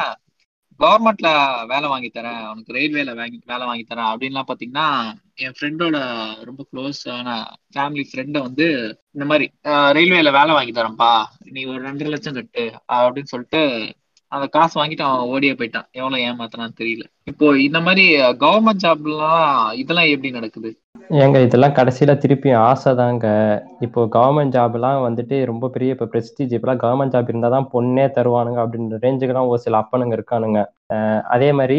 கவர்மெண்ட்ல 0.80 1.28
வேலை 1.72 1.86
வாங்கி 1.92 2.08
தரேன் 2.14 2.40
உனக்கு 2.52 2.74
ரயில்வேல 2.76 3.14
வாங்கி 3.18 3.38
வேலை 3.52 3.64
வாங்கி 3.66 3.84
தரேன் 3.90 4.08
அப்படின்லாம் 4.12 4.48
பாத்தீங்கன்னா 4.50 4.86
என் 5.44 5.56
ஃப்ரெண்டோட 5.58 5.98
ரொம்ப 6.48 6.64
க்ளோஸ் 6.70 7.02
ஆன 7.16 7.28
ஃபேமிலி 7.74 8.04
ஃப்ரெண்டை 8.10 8.40
வந்து 8.48 8.66
இந்த 9.12 9.26
மாதிரி 9.32 9.46
ரயில்வேல 9.98 10.32
வேலை 10.38 10.54
வாங்கி 10.58 10.74
தரேன்ப்பா 10.80 11.12
நீ 11.56 11.64
ஒரு 11.72 11.82
ரெண்டு 11.88 12.08
லட்சம் 12.14 12.38
கட்டு 12.38 12.64
அப்படின்னு 12.98 13.32
சொல்லிட்டு 13.34 13.62
அந்த 14.32 14.46
காசு 14.56 14.74
வாங்கிட்டு 14.80 15.06
அவன் 15.08 15.28
ஓடியே 15.34 15.52
போயிட்டான். 15.52 15.88
எவ்வளவு 15.92 16.24
ஏமாத்தினான்னு 16.30 16.80
தெரியல. 16.82 17.04
இப்போ 17.30 17.46
இந்த 17.66 17.78
மாதிரி 17.86 18.02
கவர்மெண்ட் 18.42 18.82
ஜாப்லாம் 18.82 19.46
இதெல்லாம் 19.82 20.10
எப்படி 20.12 20.30
நடக்குது? 20.36 20.70
ஏங்க 21.22 21.38
இதெல்லாம் 21.46 21.74
கடைசியில 21.78 22.12
திருப்பி 22.22 22.50
ஆசை 22.68 22.92
தாங்க. 23.00 23.26
இப்போ 23.86 24.00
கவர்மெண்ட் 24.14 24.54
ஜாப்லாம் 24.56 25.00
வந்துட்டு 25.06 25.36
ரொம்ப 25.50 25.68
பெரிய 25.74 25.96
இப்போ 25.96 26.06
பிரஸ்டீஜ் 26.12 26.54
இப்பெல்லாம் 26.56 26.82
கவர்மெண்ட் 26.84 27.14
ஜாப் 27.14 27.30
இருந்தால் 27.32 27.56
தான் 27.56 27.68
பொண்ணே 27.74 28.06
தருவானுங்க 28.16 28.62
அப்படின்ற 28.64 28.98
ரேஞ்சுக்கெல்லாம் 29.04 29.50
ஒரு 29.52 29.60
சில 29.66 29.82
அப்பனுங்க 29.82 30.16
இருக்கானுங்க. 30.18 30.62
அதே 31.34 31.48
மாதிரி 31.58 31.78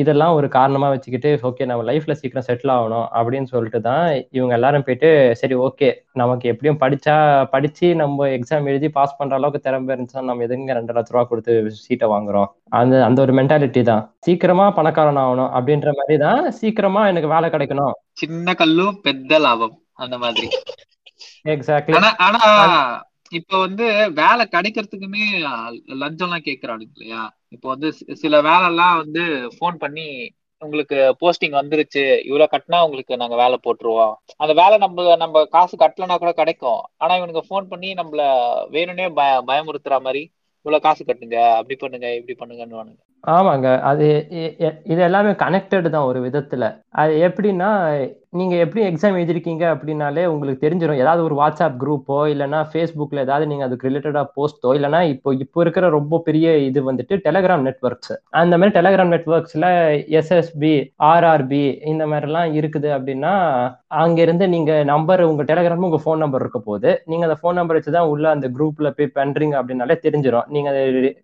இதெல்லாம் 0.00 0.34
ஒரு 0.38 0.48
காரணமா 0.56 0.88
வச்சுக்கிட்டு 0.92 1.30
ஓகே 1.48 1.68
நம்ம 1.70 1.84
லைஃப்ல 1.90 2.14
சீக்கிரம் 2.18 2.46
செட்டில் 2.48 2.72
ஆகணும் 2.74 3.06
அப்படின்னு 3.18 3.48
சொல்லிட்டு 3.52 3.80
தான் 3.86 4.04
இவங்க 4.36 4.52
எல்லாரும் 4.58 4.84
போயிட்டு 4.88 5.10
சரி 5.40 5.54
ஓகே 5.66 5.88
நமக்கு 6.22 6.50
எப்படியும் 6.52 6.80
படிச்சா 6.82 7.14
படிச்சு 7.54 7.88
நம்ம 8.02 8.28
எக்ஸாம் 8.36 8.68
எழுதி 8.72 8.90
பாஸ் 8.98 9.16
பண்ற 9.20 9.38
அளவுக்கு 9.38 9.64
திறமை 9.66 9.90
இருந்துச்சுன்னா 9.94 10.28
நம்ம 10.30 10.44
எதுங்க 10.48 10.76
ரெண்டு 10.80 10.96
லட்ச 10.96 11.14
ரூபா 11.14 11.24
கொடுத்து 11.30 11.54
சீட்டை 11.86 12.08
வாங்குறோம்? 12.14 12.50
அந்த 12.80 12.94
அந்த 13.08 13.18
ஒரு 13.26 13.34
மென்டாலிட்டி 13.38 13.82
தான். 13.90 14.04
சீக்கிரமா 14.26 14.65
பணக்காரன் 14.76 15.20
ஆகணும் 15.22 15.52
அப்படின்ற 15.56 15.90
மாதிரி 15.98 16.16
தான் 16.24 16.40
சீக்கிரமா 16.58 17.02
எனக்கு 17.06 17.32
வேலை 17.34 17.48
கிடைக்கணும். 17.50 17.96
சின்ன 18.12 18.54
கல்லு 18.54 18.86
பெத்த 19.04 19.38
லாபம் 19.38 19.76
அந்த 20.04 20.16
மாதிரி. 20.18 20.48
எக்ஸாக்ட்லி 21.54 21.98
ஆனா 22.26 22.40
இப்ப 23.38 23.52
வந்து 23.58 23.86
வேலை 24.20 24.44
கிடைக்கிறதுக்குமே 24.54 25.24
லஞ்சம் 26.02 26.26
எல்லாம் 26.26 26.46
கேக்குறானுங்க 26.48 26.94
இல்லையா? 26.96 27.22
இப்போ 27.54 27.66
வந்து 27.68 27.88
சில 28.22 28.34
வேலை 28.48 28.66
எல்லாம் 28.66 28.96
வந்து 29.02 29.22
ஃபோன் 29.56 29.76
பண்ணி 29.84 30.06
உங்களுக்கு 30.62 30.98
போஸ்டிங் 31.22 31.56
வந்துருச்சு 31.58 32.02
இவ்வளவு 32.28 32.52
கட்டினா 32.52 32.78
உங்களுக்கு 32.86 33.18
நாங்க 33.22 33.36
வேலை 33.42 33.56
போட்டுருவோம். 33.64 34.14
அந்த 34.36 34.52
வேலை 34.60 34.76
நம்ம 34.84 35.16
நம்ம 35.16 35.42
காசு 35.56 35.74
கட்டலனா 35.76 36.16
கூட 36.18 36.32
கிடைக்கும். 36.32 36.80
ஆனா 36.96 37.12
இவனுக்கு 37.16 37.42
ஃபோன் 37.48 37.66
பண்ணி 37.72 37.90
நம்மள 37.94 38.22
வேணும்னே 38.76 39.08
பய 39.18 39.42
பயமுறுத்துற 39.50 39.98
மாதிரி 40.06 40.22
இவ்வளவு 40.66 40.84
காசு 40.86 41.02
கட்டுங்க 41.04 41.40
அப்படி 41.58 41.74
பண்ணுங்க 41.76 42.06
இப்படி 42.16 42.34
பண்ணுங்கன்னு 42.40 42.94
ஆமாங்க. 43.24 43.68
அது 43.80 44.06
இது 44.84 45.00
எல்லாமே 45.06 45.30
கனெக்டட் 45.42 45.86
தான் 45.90 46.08
ஒரு 46.10 46.18
விதத்துல. 46.26 46.64
அது 46.94 47.12
எப்படின்னா 47.28 47.70
நீங்க 48.32 48.54
எப்படி 48.56 48.80
எக்ஸாம் 48.86 49.16
எழுதிருக்கீங்க 49.18 49.64
அப்படின்னாலே 49.72 50.24
உங்களுக்கு 50.24 50.62
தெரிஞ்சிடும் 50.64 50.98
ஏதாவது 50.98 51.22
ஒரு 51.22 51.34
வாட்ஸ்அப் 51.34 51.76
குரூப்போ 51.82 52.16
இல்லைன்னா 52.28 52.60
ஃபேஸ்புக்ல 52.70 53.20
ஏதாவது 53.20 53.46
நீங்க 53.46 53.64
அதுக்கு 53.64 53.88
ரிலேட்டடா 53.88 54.22
போஸ்டோ 54.36 54.70
இல்லைன்னா 54.74 55.00
இப்போ 55.08 55.32
இப்போ 55.34 55.60
இருக்கிற 55.60 55.88
ரொம்ப 55.88 56.18
பெரிய 56.18 56.56
இது 56.58 56.82
வந்துட்டு 56.82 57.16
டெலகிராம் 57.24 57.64
நெட்ஒர்க்ஸ் 57.66 58.14
அந்த 58.30 58.58
மாதிரி 58.58 58.76
டெலகிராம் 58.78 59.12
நெட்ஒர்க்ஸ்ல 59.14 59.68
எஸ்எஸ்பி 60.20 60.74
ஆர்ஆர்பி 61.10 61.64
இந்த 61.84 62.06
மாதிரிலாம் 62.06 62.52
இருக்குது 62.52 62.90
அப்படின்னா 62.90 63.34
அங்கிருந்து 63.96 64.48
நீங்க 64.48 64.84
நம்பர் 64.84 65.22
உங்க 65.22 65.42
டெலகிராம் 65.42 65.86
உங்க 65.88 66.00
ஃபோன் 66.02 66.18
நம்பர் 66.18 66.42
இருக்க 66.42 66.60
போது 66.60 67.02
நீங்க 67.04 67.24
அந்த 67.24 67.38
ஃபோன் 67.40 67.54
நம்பர் 67.54 67.76
வச்சு 67.76 67.92
தான் 67.92 68.08
உள்ள 68.08 68.30
அந்த 68.30 68.48
குரூப்ல 68.48 68.90
போய் 68.90 69.12
பண்றீங்க 69.14 69.54
அப்படின்னாலே 69.60 69.96
தெரிஞ்சிடும் 70.02 70.48
நீங்க 70.48 70.68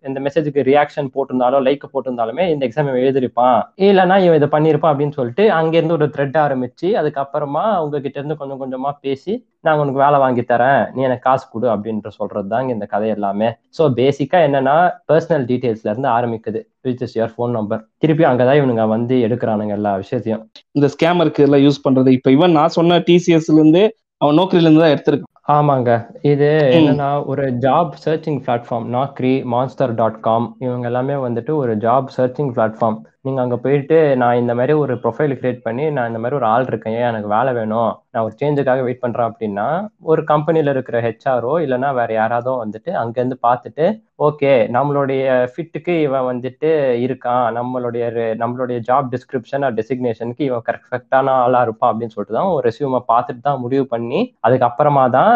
இந்த 0.07 0.19
மெசேஜுக்கு 0.19 0.67
ரியாக்ஷன் 0.69 1.11
போட்டிருந்தாலோ 1.15 1.59
லைக் 1.59 1.85
போட்டிருந்தாலுமே 1.93 2.45
இந்த 2.49 2.63
எக்ஸாம் 2.67 2.91
எழுதிருப்பான். 3.03 3.59
இல்லைன்னா 3.79 4.17
இவன் 4.19 4.35
இதை 4.35 4.49
பண்ணியிருப்பான் 4.51 4.93
அப்படின்னு 4.93 5.11
சொல்லிட்டு 5.11 5.45
அங்கேருந்து 5.51 5.97
ஒரு 5.97 6.07
த்ரெட் 6.15 6.37
ஆரம்பிச்சு 6.37 6.89
அதுக்கப்புறமா 6.95 7.63
உங்ககிட்ட 7.83 8.17
இருந்து 8.19 8.37
கொஞ்சம் 8.37 8.61
கொஞ்சமா 8.61 8.91
பேசி 9.01 9.33
நான் 9.59 9.79
உனக்கு 9.81 9.99
வேலை 10.01 10.17
வாங்கி 10.19 10.41
தரேன். 10.41 10.81
நீ 10.95 11.01
எனக்கு 11.01 11.25
காசு 11.29 11.45
கொடு 11.51 11.67
அப்படின்ற 11.67 12.09
சொல்றது 12.19 12.47
தாங்க 12.47 12.71
இந்த 12.73 12.85
கதை 12.85 13.09
எல்லாமே. 13.09 13.49
ஸோ 13.77 13.85
பேசிக்கா 13.99 14.39
என்னன்னா 14.47 14.75
பர்சனல் 15.11 15.45
டீடைல்ஸ்ல 15.51 15.91
இருந்து 15.93 16.09
ஆரம்பிக்குது. 16.09 16.61
Which 16.83 17.03
is 17.07 17.17
your 17.17 17.33
phone 17.35 17.53
number 17.57 17.83
திருப்பி 17.97 18.23
அங்கதான் 18.23 18.59
இவனுங்க 18.61 18.87
வந்து 18.87 19.17
எடுக்கிறானுங்க 19.27 19.75
எல்லா 19.79 19.93
விஷயத்தையும். 19.95 20.43
இந்த 20.71 20.89
ஸ்கேமருக்கு 20.95 21.45
எல்லாம் 21.47 21.63
யூஸ் 21.67 21.83
பண்றது. 21.87 22.09
இப்ப 22.09 22.31
இவன் 22.31 22.57
நான் 22.59 22.75
சொன்ன 22.79 22.99
டிசிஎஸ்ல 23.09 23.59
இருந்து 23.61 23.83
அவன் 24.17 24.37
நோக்கரில 24.39 24.67
இருந்து 24.67 24.83
தான் 24.85 24.95
எடுத்திருக்கான். 24.95 25.29
ஆமாங்க. 25.47 25.91
இது. 26.31 26.49
என்னன்னா 26.75 27.07
ஒரு 27.31 27.45
job 27.63 27.95
searching 28.03 28.39
platform 28.45 28.85
Naukri 28.95 29.33
Monster 29.53 29.95
dot 29.99 30.19
com 30.27 30.45
இவங்க 30.65 30.85
எல்லாமே 30.91 31.15
வந்துட்டு 31.25 31.53
ஒரு 31.63 31.73
ஜாப் 31.85 32.13
சர்ச்சிங் 32.17 32.53
பிளாட்ஃபார்ம் 32.55 32.97
நீங்க 33.25 33.39
அங்க 33.43 33.57
போயிட்டு 33.63 33.97
நான் 34.21 34.39
இந்த 34.39 34.53
மாதிரி 34.59 34.73
ஒரு 34.83 34.93
ப்ரொஃபைல் 35.03 35.33
கிரியேட் 35.35 35.59
பண்ணி 35.65 35.83
நான் 35.95 36.09
இந்த 36.09 36.19
மாதிரி 36.23 36.37
ஒரு 36.39 36.47
ஆள் 36.53 36.65
இருக்கேன். 36.69 36.95
ஏன் 36.97 37.09
எனக்கு 37.09 37.29
வேலை 37.35 37.51
வேணும்? 37.57 37.91
நான் 38.13 38.25
ஒரு 38.27 38.33
சேஞ்சுக்காக 38.41 38.81
வெயிட் 38.85 39.03
பண்றேன் 39.03 39.29
அப்படின்னா 39.29 39.67
ஒரு 40.11 40.21
கம்பெனில 40.31 40.73
இருக்கிற 40.75 40.97
ஹெச்ஆரோ 41.05 41.53
இல்லைன்னா 41.65 41.89
வேற 41.99 42.09
யாராவதோ 42.17 42.53
வந்துட்டு 42.63 42.91
அங்கேருந்து 43.01 43.37
பார்த்துட்டு 43.47 43.85
ஓகே 44.25 44.51
நம்மளுடைய 44.75 45.21
ஃபிட்டுக்கு 45.51 45.93
இவன் 46.05 46.27
வந்துட்டு 46.29 46.69
இருக்கான். 47.05 47.45
நம்மளுடைய 47.57 48.03
நம்மளுடைய 48.43 48.77
ஜாப் 48.89 49.07
டிஸ்கிரிப்ஷன் 49.13 49.65
ஆர் 49.67 49.77
டெசிக்னேஷனுக்கு 49.79 50.43
இவன் 50.49 50.65
கரெக்டான 50.67 51.35
ஆளா 51.45 51.61
இருப்பான் 51.65 51.91
அப்படின்னு 51.91 52.15
சொல்லிட்டு 52.15 52.37
தான் 52.39 52.51
ஒரு 52.55 52.63
ரெசியூமை 52.69 53.01
பார்த்துட்டு 53.11 53.43
தான் 53.47 53.63
முடிவு 53.63 53.85
பண்ணி 53.93 54.19
அதுக்கப்புறமா 54.47 55.05
தான் 55.17 55.32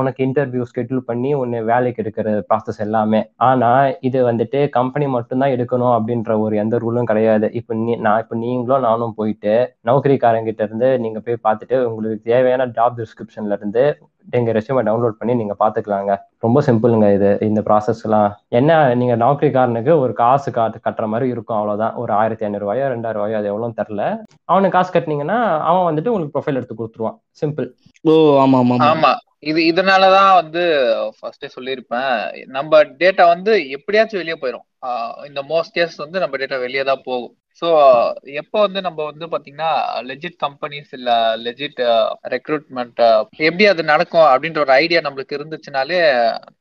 உனக்கு 0.00 0.20
இன்டர்வியூ 0.26 0.62
ஸ்கெட்யூல் 0.70 1.04
பண்ணி 1.10 1.30
உன்னை 1.40 1.58
வேலைக்கு 1.70 2.00
எடுக்கிற 2.02 2.28
ப்ராசஸ் 2.50 2.80
எல்லாமே. 2.86 3.20
ஆனா 3.48 3.70
இது 4.08 4.18
வந்துட்டு 4.30 4.60
கம்பெனி 4.78 5.06
மட்டும்தான் 5.16 5.54
எடுக்கணும் 5.56 5.94
அப்படின்ற 5.98 6.38
ஒரு 6.44 6.56
எந்த 6.64 6.78
ரூலும் 6.84 7.10
கிடையாது. 7.10 7.48
இப்போ 7.60 7.74
நீ 7.84 7.94
நான் 8.06 8.22
இப்போ 8.24 8.36
நீங்களும் 8.44 8.86
நானும் 8.88 9.16
போயிட்டு 9.20 9.54
நௌக்கரிக்காரங்கிட்ட 9.90 10.62
இருந்து 10.68 10.90
நீங்க 11.04 11.20
போய் 11.26 11.44
பார்த்துட்டு 11.46 11.78
உங்களுக்கு 11.90 12.28
தேவையான 12.32 12.68
ஜாப் 12.78 12.98
டிஸ்கிரிப்ஷன்ல 13.02 13.58
இருந்து 13.60 13.84
எங்க 14.30 14.52
ரெசியூமை 14.52 14.82
டவுன்லோட் 14.88 15.18
பண்ணி 15.18 15.34
நீங்க 15.34 15.54
பாத்துக்கலாங்க. 15.58 16.16
ரொம்ப 16.38 16.62
சிம்பிளுங்க 16.66 17.14
இது 17.14 17.38
இந்த 17.40 17.60
ப்ராசஸ் 17.60 18.02
எல்லாம். 18.04 18.40
என்ன 18.48 18.94
நீங்க 18.94 19.16
நௌக்கரிக்காரனுக்கு 19.16 19.98
ஒரு 19.98 20.12
காசு 20.12 20.50
காட்டு 20.50 20.78
கட்டுற 20.86 21.06
மாதிரி 21.06 21.30
இருக்கும் 21.30 21.56
அவ்வளவுதான். 21.56 21.94
ஒரு 21.94 22.12
ஆயிரத்தி 22.12 22.44
ஐநூறு 22.44 22.64
ரூபாயோ 22.64 22.88
ரெண்டாயிரம் 22.88 23.20
ரூபாயோ 23.20 23.36
அது 23.36 23.50
எவ்வளோன்னு 23.52 23.80
தெரில 23.82 24.24
அவனுக்கு 24.44 24.76
காசு 24.78 24.92
கட்டினீங்கன்னா 24.92 25.38
அவன் 25.60 25.86
வந்துட்டு 25.90 26.08
உங்களுக்கு 26.08 26.34
ப்ரொஃபைல் 26.38 26.54
எடுத்து 26.54 26.78
கொடுத்துருவான். 26.80 27.18
சிம்பிள் 27.42 27.68
ஓ 28.00 28.12
ஆமா 28.40 28.58
ஆமா 28.62 28.74
ஆமா. 28.74 28.90
ஆமா. 28.92 29.12
இது 29.38 29.60
இதனாலதான் 29.72 30.34
வந்து 30.34 30.60
ஃபர்ஸ்டே 31.16 31.48
சொல்லியிருப்பேன். 31.56 32.12
நம்ம 32.46 32.82
டேட்டா 32.82 33.26
வந்து 33.26 33.70
எப்படியாச்சும் 33.70 34.20
வெளியே 34.20 34.36
போயிடும் 34.40 34.66
இந்த 35.28 35.40
மோஸ்ட் 35.52 35.76
கேஸ் 35.78 35.96
வந்து 36.04 36.22
நம்ம 36.22 36.36
டேட்டா 36.42 36.58
வெளியே 36.66 36.84
தான் 36.90 37.06
போகும். 37.08 37.32
ஸோ 37.60 37.68
எப்போ 38.40 38.58
வந்து 38.64 38.80
நம்ம 38.86 39.00
வந்து 39.08 39.26
பாத்தீங்கன்னா 39.32 39.68
லெஜிட் 40.08 40.36
கம்பெனிஸ் 40.44 40.90
இல்ல 40.98 41.10
லெஜிட் 41.44 41.80
ரெக்ரூட்மெண்ட் 42.34 43.00
எப்படி 43.48 43.66
அது 43.72 43.82
நடக்கும் 43.92 44.26
அப்படின்ற 44.30 44.60
ஒரு 44.64 44.72
ஐடியா 44.82 45.00
நம்மளுக்கு 45.06 45.36
இருந்துச்சுனாலே 45.38 46.00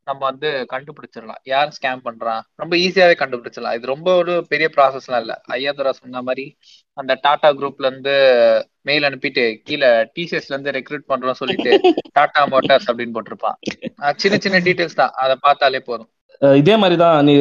நம்ம 0.10 0.22
வந்து 0.30 0.50
கண்டுபிடிச்சிடலாம். 0.74 1.42
யார் 1.54 1.76
ஸ்கேம் 1.78 2.06
பண்றான்? 2.08 2.44
ரொம்ப 2.64 2.74
ஈஸியாவே 2.86 3.16
கண்டுபிடிச்சிடலாம். 3.24 3.78
இது 3.78 3.94
ரொம்ப 3.94 4.10
ஒரு 4.22 4.36
பெரிய 4.52 4.70
ப்ராசஸ்லாம் 4.78 5.24
இல்ல. 5.26 5.36
ஐயாதுரா 5.58 5.94
சொன்ன 6.02 6.22
மாதிரி 6.30 6.46
அந்த 7.02 7.14
டாடா 7.26 7.52
குரூப்ல 7.60 7.90
இருந்து 7.90 8.16
மெயில் 8.90 9.08
அனுப்பிட்டு 9.10 9.44
கீழே 9.68 9.90
டிசிஎஸ்ல 10.16 10.56
இருந்து 10.56 10.76
ரெக்ரூட் 10.80 11.10
பண்றோம் 11.12 11.42
சொல்லிட்டு 11.42 11.72
டாடா 12.18 12.44
மோட்டார்ஸ் 12.54 12.90
அப்படின்னு 12.92 13.16
போட்டிருப்பான். 13.18 13.58
சின்ன 14.24 14.38
சின்ன 14.46 14.60
டீடைல்ஸ் 14.68 15.02
தான். 15.02 15.16
அதை 15.24 15.38
பார்த்தாலே 15.48 15.82
போதும். 15.90 16.10
இதே 16.62 16.76
மாதிரி 16.76 16.96
தான் 16.96 17.18
நீ 17.26 17.34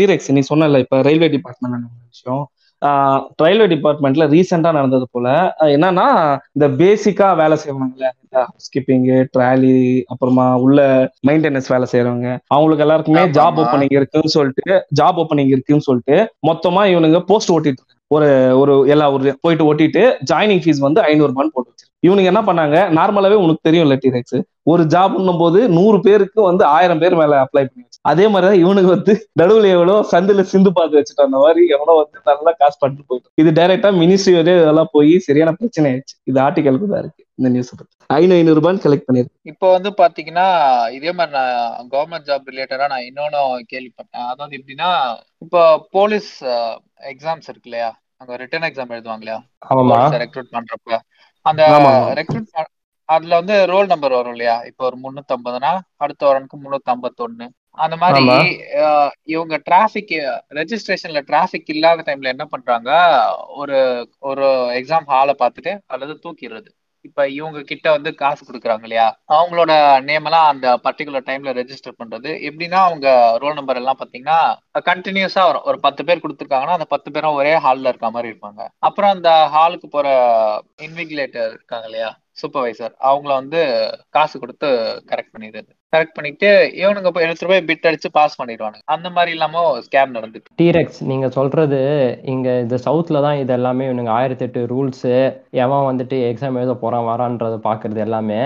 டீரெக்ஸ் 0.00 0.32
நீ 0.32 0.42
சொன்னல 0.50 0.78
இப்ப 0.78 1.02
ரயில்வே 1.02 1.28
டிபார்ட்மெண்ட் 1.28 1.86
விஷயம் 2.08 2.42
ரயில்வே 3.42 3.66
டிபார்ட்மெண்ட்ல 3.66 4.26
ரீசெண்டா 4.34 4.70
நடந்தது 4.72 5.06
போல 5.10 5.26
என்னன்னா 5.74 6.06
இந்த 6.52 6.66
பேசிக்கா 6.80 7.28
வேலை 7.36 7.56
செய்வாங்கல்ல 7.64 8.08
ஸ்கிப்பிங்கு 8.56 9.16
ட்ராலி 9.34 9.74
அப்புறமா 10.06 10.46
உள்ள 10.56 10.80
மெயின்டெனன்ஸ் 11.28 11.70
வேலை 11.72 11.86
செய்யறவங்க 11.92 12.28
அவங்களுக்கு 12.46 12.84
எல்லாருக்குமே 12.86 13.24
ஜாப். 13.38 13.60
ஓப்பனிங் 13.62 13.94
இருக்குன்னு 13.98 14.34
சொல்லிட்டு 14.36 14.66
ஜாப் 15.00 15.20
ஓப்பனிங் 15.22 15.52
இருக்குன்னு 15.54 15.86
சொல்லிட்டு 15.88 16.16
மொத்தமா 16.50 16.84
இவனுங்க 16.92 17.20
போஸ்ட் 17.30 17.52
ஓட்டிட்டு. 17.52 17.84
ஒரு 18.10 18.28
ஒரு 18.60 18.72
எல்லா 18.88 19.06
ஊர்லயும் 19.14 19.40
போயிட்டு 19.40 19.66
ஓட்டிட்டு 19.68 20.02
ஜாயினிங் 20.30 20.62
ஃபீஸ் 20.64 20.80
வந்து 20.86 21.00
ஐநூறுபான்னு 21.00 21.52
போட்டு 21.54 21.70
வச்சிருக்காங்க 21.70 21.88
இவனுங்க 22.02 22.28
என்ன 22.32 22.40
பண்ணாங்க? 22.40 22.76
நார்மலாவே 22.98 23.36
உனக்கு 23.44 23.66
தெரியும் 23.68 23.92
டீரெக்ஸ் 24.04 24.38
ஒரு 24.66 24.82
ஜாப்னும் 24.84 25.38
போது 25.38 25.60
நூறு 25.68 25.98
பேருக்கு 26.00 26.40
வந்து 26.42 26.64
ஆயிரம் 26.76 27.00
பேர் 27.02 27.14
மேல 27.14 27.38
அப்ளை 27.44 27.62
பண்ணி 27.62 27.84
வச்சு 27.84 28.00
அதே 28.02 28.26
மாதிரிதான் 28.28 28.60
இவனுக்கு 28.62 28.90
வந்து 28.90 29.12
நடுவுல 29.40 29.70
எவ்வளோ 29.76 29.96
சந்தில 30.12 30.44
சிந்து 30.52 30.70
பார்த்து 30.78 30.98
வச்சுட்டு 30.98 31.26
அந்த 31.26 31.38
மாதிரி 31.38 31.62
எவ்வளோ 31.76 31.94
வந்து 32.00 32.18
நல்லா 32.30 32.52
காசு 32.60 32.76
பண்ணிட்டு 32.80 33.04
போயிட்டு. 33.08 33.28
இது 33.36 33.50
டைரக்டா 33.58 33.90
மினிஸ்ட்ரி 34.02 34.34
வரையும் 34.38 34.62
இதெல்லாம் 34.62 34.92
போய் 34.92 35.12
சரியான 35.28 35.52
பிரச்சனை 35.52 35.86
ஆயிடுச்சு. 35.92 36.16
இது 36.24 36.40
ஆர்டிகலுக்கு 36.46 36.88
தான் 36.92 37.02
இருக்கு. 37.04 37.22
இந்த 37.40 37.50
நியூஸ் 37.54 37.70
பத்தி. 37.76 37.94
ஐநூறு 38.16 38.56
ரூபான்னு 38.58 38.84
கலெக்ட் 38.84 39.06
பண்ணிருக்கு 39.08 39.50
இப்போ 39.52 39.66
வந்து 39.76 39.90
பாத்தீங்கன்னா 40.00 40.46
இதே 40.96 41.12
மாதிரி 41.18 41.32
நான் 41.36 41.88
கவர்மெண்ட் 41.94 42.28
ஜாப் 42.30 42.50
ரிலேட்டடா 42.52 42.86
நான் 42.92 43.06
இன்னொன்னு 43.08 43.40
கேள்விப்பட்டேன். 43.72 44.26
அதாவது 44.32 44.58
எப்படின்னா 44.58 44.88
இப்போ 45.44 45.60
போலீஸ் 45.96 46.32
எக்ஸாம்ஸ் 47.12 47.48
இருக்கு 47.50 47.70
இல்லையா? 47.70 47.90
அங்க 48.22 48.36
ரிட்டன் 48.42 48.66
எக்ஸாம் 48.68 48.92
எழுதுவாங்க 48.96 49.24
இல்லையா? 49.24 49.38
ஆமாமா 49.68 49.98
ரெக்ரூட் 50.24 50.54
பண்றப்ப. 50.56 50.98
அந்த. 51.46 51.62
ரெக்ரூட் 52.18 52.68
அதுல 53.08 53.38
வந்து 53.40 53.54
ரோல் 53.70 53.88
நம்பர் 53.92 54.16
வரும் 54.16 54.34
இல்லையா? 54.36 54.56
இப்போ 54.70 54.82
ஒரு 54.88 54.96
முன்னூத்தி 55.04 55.32
ஐம்பதுனா 55.36 55.70
அடுத்த 56.04 56.22
வரனுக்கு 56.28 56.58
முன்னூத்தி 56.64 56.92
ஐம்பத்தொன்னு 56.94 57.46
அந்த 57.84 57.96
மாதிரி 58.02 58.24
இவங்க 59.34 59.56
டிராபிக் 59.68 60.12
ரெஜிஸ்ட்ரேஷன்ல 60.58 61.20
டிராபிக் 61.30 61.70
இல்லாத 61.74 62.04
டைம்ல 62.06 62.32
என்ன 62.34 62.44
பண்றாங்க? 62.54 62.90
ஒரு 63.60 63.78
ஒரு 64.30 64.46
எக்ஸாம் 64.78 65.08
ஹாலை 65.12 65.34
பார்த்துட்டு 65.42 65.72
அல்லது 65.94 66.14
தூக்கிடுறது. 66.24 66.70
இப்ப 67.04 67.28
இவங்க 67.28 67.62
கிட்ட 67.62 67.90
வந்து 67.90 68.14
காசு 68.14 68.42
கொடுக்குறாங்க 68.46 68.82
இல்லையா? 68.82 69.06
அவங்களோட 69.28 69.72
நேம் 70.02 70.24
எல்லாம் 70.24 70.48
அந்த 70.48 70.66
பர்டிகுலர் 70.84 71.26
டைம்ல 71.28 71.52
ரெஜிஸ்டர் 71.52 71.98
பண்றது. 71.98 72.30
எப்படின்னா 72.48 72.78
அவங்க 72.88 73.08
ரோல் 73.38 73.54
நம்பர் 73.54 73.76
எல்லாம் 73.76 73.98
பாத்தீங்கன்னா 73.98 74.38
கண்டினியூஸா 74.84 75.44
வரும். 75.46 75.62
ஒரு 75.62 75.80
பத்து 75.80 76.04
பேர் 76.04 76.22
கொடுத்துருக்காங்கன்னா 76.24 76.78
அந்த 76.78 76.84
பத்து 76.84 77.10
பேரும் 77.10 77.34
ஒரே 77.34 77.54
ஹால்ல 77.58 77.88
இருக்க 77.88 78.10
மாதிரி 78.10 78.32
இருப்பாங்க. 78.32 78.60
அப்புறம் 78.78 79.10
அந்த 79.10 79.30
ஹாலுக்கு 79.54 79.88
போற 79.90 80.08
இன்விகிலேட்டர் 80.82 81.48
இருக்காங்க 81.50 81.84
இல்லையா? 81.84 82.10
சூப்பர்வைசர் 82.36 82.92
அவங்கள 83.08 83.32
வந்து 83.40 83.60
காசு 84.10 84.38
கொடுத்து 84.38 84.68
கரெக்ட் 85.10 85.34
பண்ணிடுறது. 85.34 85.70
கரெக்ட் 85.94 86.16
பண்ணிட்டு 86.16 86.48
இவனுங்க 86.80 87.10
போய் 87.10 87.24
எடுத்துட்டு 87.26 87.52
போய் 87.52 87.64
பிட் 87.68 87.86
அடிச்சு 87.88 88.08
பாஸ் 88.18 88.38
பண்ணிடுவானுங்க. 88.40 88.84
அந்த 88.84 89.10
மாதிரி 89.10 89.30
இல்லாம 89.36 89.62
ஸ்கேம் 89.86 90.16
நடந்துட்டு. 90.16 90.50
டீரெக்ஸ் 90.62 91.00
நீங்க 91.10 91.28
சொல்றது 91.28 91.80
இங்க 92.34 92.48
இந்த 92.64 92.78
சவுத்ல 92.86 93.22
தான் 93.26 93.38
இது 93.38 93.52
எல்லாமே 93.52 93.86
இவனுங்க 93.88 94.12
ஆயிரத்தி 94.18 94.44
எட்டு 94.44 94.62
ரூல்ஸ் 94.66 95.08
எவன் 95.64 95.88
வந்துட்டு 95.90 96.18
எக்ஸாம் 96.30 96.58
எழுத 96.60 96.74
போறான் 96.74 97.08
வரான்றத 97.10 97.58
பாக்குறது 97.68 98.00
எல்லாமே. 98.06 98.42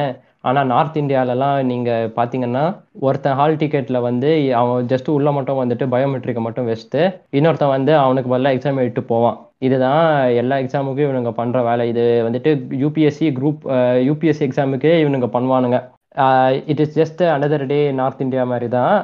ஆனால் 0.48 0.68
நார்த் 0.72 0.98
இந்தியாலலாம் 1.02 1.56
நீங்கள் 1.70 2.10
பார்த்தீங்கன்னா 2.18 2.64
ஒருத்தன் 3.06 3.38
ஹால் 3.38 3.58
டிக்கெட்டில் 3.62 4.04
வந்து 4.08 4.30
அவன் 4.60 4.88
ஜஸ்ட் 4.92 5.08
உள்ள 5.16 5.30
மட்டும் 5.38 5.60
வந்துட்டு 5.62 5.86
பயோமெட்ரிக்கை 5.94 6.42
மட்டும் 6.46 6.68
வச்சுட்டு 6.70 7.02
இன்னொருத்தன் 7.38 7.74
வந்து 7.76 7.92
அவனுக்கு 8.04 8.32
பதிலாக 8.34 8.56
எக்ஸாம் 8.58 8.82
எடுத்து 8.84 9.04
போவான். 9.12 9.38
இதுதான் 9.68 10.04
எல்லா 10.42 10.56
எக்ஸாமுக்கும் 10.62 11.06
இவனுங்க 11.08 11.32
பண்ணுற 11.40 11.58
வேலை. 11.70 11.84
இது 11.92 12.04
வந்துட்டு 12.28 12.52
யூபிஎஸ்சி 12.84 13.28
குரூப் 13.40 13.64
யூபிஎஸ்சி 14.08 14.46
எக்ஸாமுக்கே 14.48 14.94
இவனுங்க 15.04 15.30
பண்ணுவானுங்க. 15.36 15.78
It 16.72 16.80
is 16.82 16.96
just 16.98 17.22
another 17.36 17.64
day 17.70 17.78
north 18.00 18.20
India 18.24 18.42
மாதிரி 18.50 18.68
தான் 18.74 18.94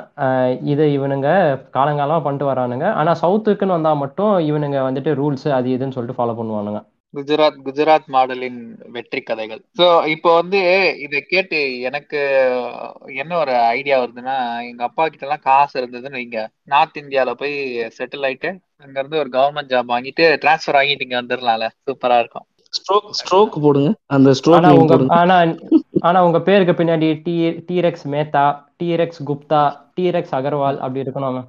இது 0.73 0.85
இவனுங்க 0.97 1.29
காலங்காலமாக 1.77 2.23
பண்ணிட்டு 2.27 2.51
வரானுங்க. 2.51 2.87
ஆனால் 3.01 3.21
சவுத்துக்குன்னு 3.23 3.77
வந்தால் 3.77 4.03
மட்டும் 4.03 4.35
இவனுங்க 4.51 4.79
வந்துட்டு 4.89 5.13
ரூல்ஸ் 5.21 5.49
அது 5.59 5.69
இதுன்னு 5.77 5.97
சொல்லிட்டு 5.97 6.19
ஃபாலோ 6.21 6.37
பண்ணுவானுங்க. 6.41 6.81
குஜராத் 7.15 7.57
குஜராத் 7.67 8.11
மாடலின் 8.15 8.59
வெற்றி 8.97 9.21
கதைகள். 9.21 9.61
சோ 9.79 9.87
இப்போ 10.07 10.31
வந்து 10.41 10.61
இதை 11.05 11.21
கேட்டு 11.33 11.59
எனக்கு 11.89 12.21
என்ன 13.23 13.33
ஒரு 13.39 13.55
ஐடியா 13.77 13.97
வருதுன்னா 14.03 14.37
எங்க 14.69 14.83
அப்பா 14.85 15.05
கிட்ட 15.09 15.27
எல்லாம் 15.27 15.47
காசு 15.49 15.75
இருந்ததுன்னு 15.81 16.21
வைங்க. 16.21 16.43
நார்த் 16.65 17.01
இந்தியால 17.03 17.33
போய் 17.41 17.57
செட்டில் 17.99 18.27
ஆயிட்டு 18.29 18.51
அங்க 18.85 18.97
இருந்து 19.01 19.21
ஒரு 19.23 19.31
கவர்மெண்ட் 19.39 19.73
ஜாப் 19.73 19.93
வாங்கிட்டு 19.95 20.27
டிரான்ஸ்ஃபர் 20.45 20.79
வாங்கிட்டு 20.81 21.07
இங்க 21.07 21.19
வந்துடலாம்ல 21.21 21.69
சூப்பரா 21.89 22.19
இருக்கும். 22.23 22.47
ஸ்ட்ரோக் 22.73 23.09
ஸ்ட்ரோக் 23.21 23.63
போடுங்க. 23.63 23.91
அந்த 24.17 24.31
ஸ்ட்ரோக் 24.39 24.59
ஆனா 24.59 24.71
உங்க 24.81 24.97
ஆனா 25.21 25.37
ஆனா 26.09 26.19
உங்க 26.27 26.39
பேருக்கு 26.41 26.75
பின்னாடி 26.79 27.09
T 27.25 27.35
T Rex 27.71 28.07
Mehta 28.13 28.45
T Rex 28.81 29.21
Gupta 29.31 29.63
T Rex 29.97 30.37
Agarwal 30.39 30.79
அப்படி 30.85 31.03
இருக்கணும் 31.05 31.41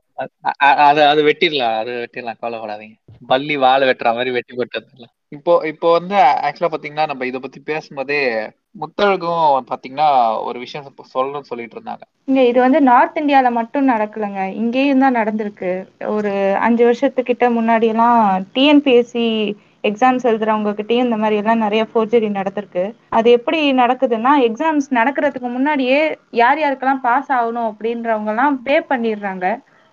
அது 0.88 1.02
அது 1.12 1.22
வெட்டிடலாம் 1.28 1.76
அது 1.82 1.92
வெட்டிடலாம் 2.04 2.40
கவலைப்படாதீங்க. 2.42 2.96
பள்ளி 3.32 3.56
வாழை 3.66 3.86
வெட்டுற 3.90 4.10
மாதிரி 4.18 4.32
வெட்டி 4.38 4.54
போட்டு 4.58 4.80
வந்துடலாம் 4.80 5.14
இப்போ 5.36 5.54
இப்போ 5.72 5.88
வந்து 5.98 6.16
ஆக்சுவலா 6.48 6.72
பாத்தீங்கன்னா 6.72 7.06
நம்ம 7.12 7.26
இத 7.30 7.40
பத்தி 7.40 7.60
பேசும்போதே 7.70 8.18
முத்தழகும் 8.82 9.68
பாத்தீங்கன்னா 9.70 10.08
ஒரு 10.48 10.58
விஷயம் 10.64 10.86
சொல்லணும்னு 11.14 11.50
சொல்லிட்டு 11.52 11.76
இருந்தாங்க. 11.78 12.04
இங்க 12.30 12.42
இது 12.50 12.60
வந்து 12.66 12.80
நார்த் 12.90 13.20
இந்தியால 13.22 13.50
மட்டும் 13.60 13.90
நடக்கலைங்க. 13.94 14.42
இங்கேயும் 14.62 15.04
தான் 15.06 15.18
நடந்திருக்கு. 15.20 15.72
ஒரு 16.16 16.32
அஞ்சு 16.68 16.84
வருஷத்துக்கிட்ட 16.90 17.48
முன்னாடி 17.58 17.88
எல்லாம் 17.94 18.22
டிஎன்பிஎஸ்சி 18.56 19.28
எக்ஸாம்ஸ் 19.90 20.28
எழுதுறவங்க 20.30 20.72
கிட்டயும் 20.80 21.08
இந்த 21.08 21.18
மாதிரி 21.22 21.40
எல்லாம் 21.42 21.64
நிறைய 21.66 21.84
ஃபோர்ஜரி 21.92 22.30
நடந்திருக்கு. 22.40 22.84
அது 23.18 23.28
எப்படி 23.38 23.60
நடக்குதுன்னா 23.82 24.34
எக்ஸாம்ஸ் 24.48 24.88
நடக்கிறதுக்கு 25.00 25.50
முன்னாடியே 25.58 26.00
யார் 26.42 26.62
யாருக்கெல்லாம் 26.64 27.04
பாஸ் 27.08 27.32
ஆகணும் 27.40 27.70
அப்படின்றவங்க 27.72 28.32
எல்லாம் 28.36 28.58
பே 28.68 28.76
பண்ணிடுறாங்க. 28.92 29.46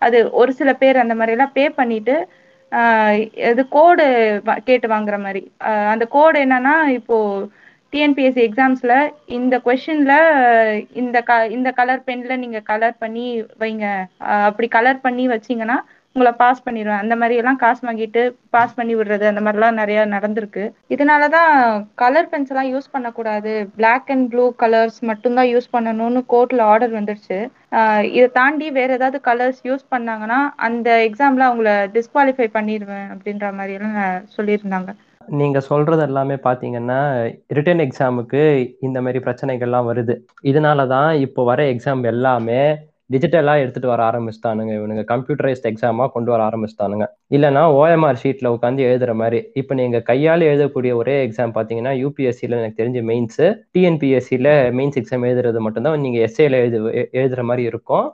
அது 0.02 0.18
ஒரு 0.32 0.52
சில 0.52 0.70
பேர் 0.74 0.96
அந்த 0.96 1.14
மாதிரி 1.14 1.34
எல்லாம் 1.36 1.54
பே 1.54 1.64
பண்ணிட்டு 1.78 2.16
ஆஹ் 2.72 3.14
இது 3.50 3.62
கோடு 3.68 4.04
கேட்டு 4.66 4.86
வாங்குற 4.88 5.16
மாதிரி. 5.20 5.42
அந்த 5.92 6.04
கோடு 6.08 6.38
என்னன்னா 6.44 6.74
இப்போ 6.98 7.16
டிஎன்பிஎஸ்சி 7.92 8.42
எக்ஸாம்ஸ்ல 8.48 8.94
இந்த 9.36 9.54
கொஷின்ல 9.66 10.14
இந்த 10.94 11.18
க 11.22 11.36
இந்த 11.56 11.68
கலர் 11.72 12.02
பென்ல 12.08 12.36
நீங்க 12.36 12.60
கலர் 12.62 12.96
பண்ணி 12.98 13.26
வைங்க. 13.60 13.86
அப்படி 14.48 14.68
கலர் 14.68 15.04
பண்ணி 15.06 15.24
வச்சீங்கன்னா 15.28 15.78
உங்களை 16.14 16.30
பாஸ் 16.40 16.62
பண்ணிடுவேன் 16.66 17.02
அந்த 17.02 17.14
மாதிரி 17.20 17.34
எல்லாம் 17.40 17.58
காசு 17.62 17.82
வாங்கிட்டு 17.88 18.22
பாஸ் 18.54 18.76
பண்ணி 18.78 18.94
விடுறது 18.98 19.24
அந்த 19.30 19.40
மாதிரிலாம் 19.46 19.78
நிறைய 19.80 19.98
நடந்திருக்கு. 20.14 20.64
இதனாலதான் 20.94 21.50
கலர் 22.02 22.30
பென்ஸ் 22.30 22.50
எல்லாம் 22.52 22.70
யூஸ் 22.74 22.92
பண்ணக்கூடாது. 22.94 23.52
பிளாக் 23.78 24.10
அண்ட் 24.14 24.26
ப்ளூ 24.32 24.44
கலர்ஸ் 24.62 24.98
மட்டும்தான் 25.10 25.50
யூஸ் 25.54 25.68
பண்ணணும்னு 25.76 26.22
கோர்ட்ல 26.34 26.64
ஆர்டர் 26.72 26.96
வந்துருச்சு. 26.98 27.38
இதை 28.16 28.26
தாண்டி 28.38 28.68
வேற 28.78 28.92
ஏதாவது 28.98 29.20
கலர்ஸ் 29.28 29.60
யூஸ் 29.68 29.84
பண்ணாங்கன்னா 29.94 30.40
அந்த 30.68 30.88
எக்ஸாம்ல 31.08 31.48
அவங்கள 31.50 31.72
டிஸ்குவாலிஃபை 31.96 32.48
பண்ணிடுவேன் 32.56 33.08
அப்படின்ற 33.14 33.52
மாதிரி 33.60 33.76
எல்லாம் 33.78 34.26
சொல்லியிருந்தாங்க. 34.38 34.90
நீங்க 35.40 35.58
சொல்றது 35.70 36.02
எல்லாமே 36.08 36.36
பாத்தீங்கன்னா 36.44 37.00
ரிட்டன் 37.56 37.82
எக்ஸாமுக்கு 37.86 38.42
இந்த 38.86 38.98
மாதிரி 39.04 39.18
பிரச்சனைகள்லாம் 39.24 39.88
வருது. 39.90 40.14
இதனால 40.50 40.86
தான் 40.94 41.10
இப்போ 41.26 41.40
வர 41.52 41.62
எக்ஸாம் 41.72 42.04
எல்லாமே 42.12 42.62
டிஜிட்டலா 43.12 43.54
எடுத்துட்டு 43.62 43.90
வர 43.92 44.00
ஆரம்பிச்சிட்டானுங்க 44.10 44.72
இவனுங்க. 44.78 45.02
கம்ப்யூட்டரைஸ்ட் 45.12 45.68
எக்ஸாமா 45.70 46.06
கொண்டு 46.16 46.30
வர 46.34 46.40
ஆரம்பிச்சிட்டானுங்க. 46.48 47.06
இல்லைன்னா 47.36 47.62
ஓஎம்ஆர் 47.80 48.20
ஷீட்ல 48.22 48.52
உட்காந்து 48.56 48.86
எழுதுற 48.88 49.12
மாதிரி 49.20 49.40
இப்போ 49.60 49.74
நீங்க 49.80 50.00
கையால் 50.10 50.44
எழுதக்கூடிய 50.50 50.94
ஒரே 51.00 51.16
எக்ஸாம் 51.26 51.54
பாத்தீங்கன்னா 51.58 51.94
யூபிஎஸ்சியில் 52.02 52.58
எனக்கு 52.60 52.80
தெரிஞ்ச 52.82 53.02
மெயின்ஸ் 53.10 53.42
டிஎன்பிஎஸ்சியில் 53.76 54.52
மெயின்ஸ் 54.78 54.98
எக்ஸாம் 55.02 55.26
எழுதுறது 55.30 55.62
மட்டும்தான் 55.66 56.00
நீங்க 56.06 56.18
எஸ்ஏல 56.28 56.60
எழுது 56.64 56.80
எழுதுற 57.20 57.44
மாதிரி 57.50 57.64
இருக்கும். 57.72 58.06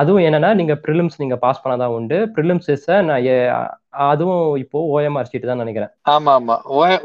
அதுவும் 0.00 0.24
என்னன்னா 0.28 0.52
நீங்க 0.62 0.76
ப்ரிலிம்ஸ் 0.86 1.20
நீங்க 1.24 1.38
பாஸ் 1.44 1.62
பண்ணாதான் 1.64 1.96
உண்டு. 1.98 2.18
ப்ரிலிம்ஸை 2.36 2.98
நான் 3.10 3.28
அதுவும் 4.10 4.42
இப்போ 4.62 4.78
ஓஎம்ஆர் 4.96 5.28
ஷீட் 5.30 5.50
தான் 5.50 5.62
நினைக்கிறேன். 5.62 5.92
ஆமா 6.14 6.32
ஆமா. 6.38 6.56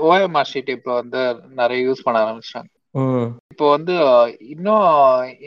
ஓஎம்ஆர் 0.10 0.49
ஷீட் 0.51 0.69
இப்போ 0.77 0.91
வந்து 1.01 1.21
நிறைய 1.62 1.79
யூஸ் 1.88 2.03
பண்ண 2.05 2.17
ஆரம்பிச்சிட்டாங்க. 2.25 2.69
இப்போ 3.51 3.65
வந்து 3.75 3.93
இன்னும் 4.53 4.84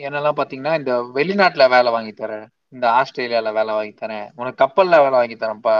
என்னெல்லாம் 0.05 0.39
பாத்தீங்கன்னா 0.39 0.73
இந்த 0.79 0.93
வெளிநாட்டுல 1.15 1.65
வேலை 1.75 1.89
வாங்கி 1.95 2.13
தரேன். 2.13 2.47
இந்த 2.75 2.85
ஆஸ்திரேலியால 2.97 3.51
வேலை 3.57 3.71
வாங்கி 3.77 3.95
தரேன். 4.01 4.27
உனக்கு 4.39 4.61
கப்பல்ல 4.63 4.97
வேலை 5.03 5.15
வாங்கி 5.19 5.37
தரேன்ப்பா. 5.43 5.77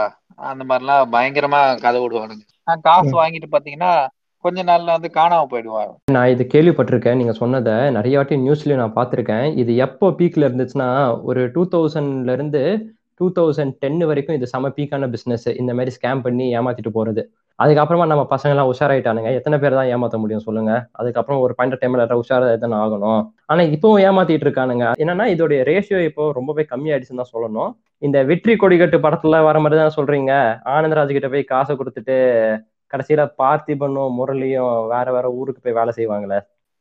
அந்த 0.50 0.62
மாதிரிலாம் 0.70 1.12
பயங்கரமா 1.14 1.60
கதை 1.84 1.98
விடுவானுங்க. 2.04 2.44
காசு 2.88 3.12
வாங்கிட்டு 3.20 3.48
பாத்தீங்கன்னா 3.54 3.92
கொஞ்ச 4.44 4.60
நாள்ல 4.68 4.94
வந்து 4.96 5.10
காணாம 5.16 5.46
போயிடுவாங்க 5.50 5.92
நான் 6.16 6.32
இது 6.34 6.44
கேள்விப்பட்டிருக்கேன். 6.52 7.18
நீங்க 7.20 7.34
சொன்னதை 7.40 7.74
நிறைய 7.96 8.16
வாட்டி 8.18 8.36
நியூஸ்லயும் 8.46 8.82
நான் 8.82 8.98
பார்த்திருக்கேன். 8.98 9.46
இது 9.62 9.72
எப்போ 9.86 10.08
பீக்ல 10.20 10.48
இருந்துச்சுன்னா 10.48 10.88
ஒரு 11.30 11.42
டூ 11.56 11.64
தௌசண்ட்ல 11.74 12.34
இருந்து 12.38 12.62
டூ 13.20 13.26
தௌசண்ட் 13.38 13.74
டென் 13.82 14.04
வரைக்கும் 14.10 14.36
இது 14.38 14.46
செம 14.52 14.68
பீக்கான 14.76 15.08
பிசினஸ் 15.14 15.46
இந்த 15.62 15.72
மாதிரி 15.78 15.94
ஸ்கேம் 15.98 16.22
பண்ணி 16.26 16.46
ஏமாத்திட்டு 16.58 16.92
போறது. 16.98 17.24
அதுக்கப்புறமா 17.62 18.04
நம்ம 18.10 18.22
பசங்க 18.32 18.52
எல்லாம் 18.54 18.70
உஷாராயிட்டானுங்க. 18.72 19.30
எத்தனை 19.38 19.56
பேர் 19.62 19.76
தான் 19.78 19.90
ஏமாத்த 19.94 20.18
முடியும் 20.22 20.44
சொல்லுங்க. 20.46 20.72
அதுக்கப்புறம் 21.00 21.40
ஒரு 21.44 21.52
பாயிண்ட் 21.58 21.80
டைம்ல 21.82 22.04
உஷாரா 22.22 22.46
எத்தனை 22.56 22.76
ஆகணும். 22.84 23.22
ஆனா 23.50 23.62
இப்பவும் 23.74 24.02
ஏமாத்திட்டு 24.08 24.46
இருக்கானுங்க. 24.46 24.86
என்னன்னா 25.02 25.26
இதோடைய 25.34 25.60
ரேஷியோ 25.70 26.00
இப்போ 26.08 26.24
ரொம்பவே 26.38 26.64
கம்மியாயிடுச்சுன்னு 26.72 27.22
தான் 27.22 27.32
சொல்லணும். 27.34 27.72
இந்த 28.06 28.18
வெற்றி 28.30 28.54
கொடிக்கட்டு 28.62 28.98
படத்துல 29.06 29.42
வர 29.48 29.58
மாதிரி 29.64 29.80
தான் 29.80 29.96
சொல்றீங்க. 29.98 30.32
ஆனந்தராஜ் 30.74 31.16
கிட்ட 31.16 31.30
போய் 31.34 31.50
காசை 31.52 31.74
கொடுத்துட்டு 31.80 32.16
கடைசியில 32.92 33.24
பார்த்திபனும் 33.40 34.16
முரளியும் 34.18 34.72
வேற 34.92 35.06
வேற 35.16 35.26
ஊருக்கு 35.40 35.60
போய் 35.64 35.78
வேலை 35.80 35.92
செய்வாங்களே. 35.98 36.38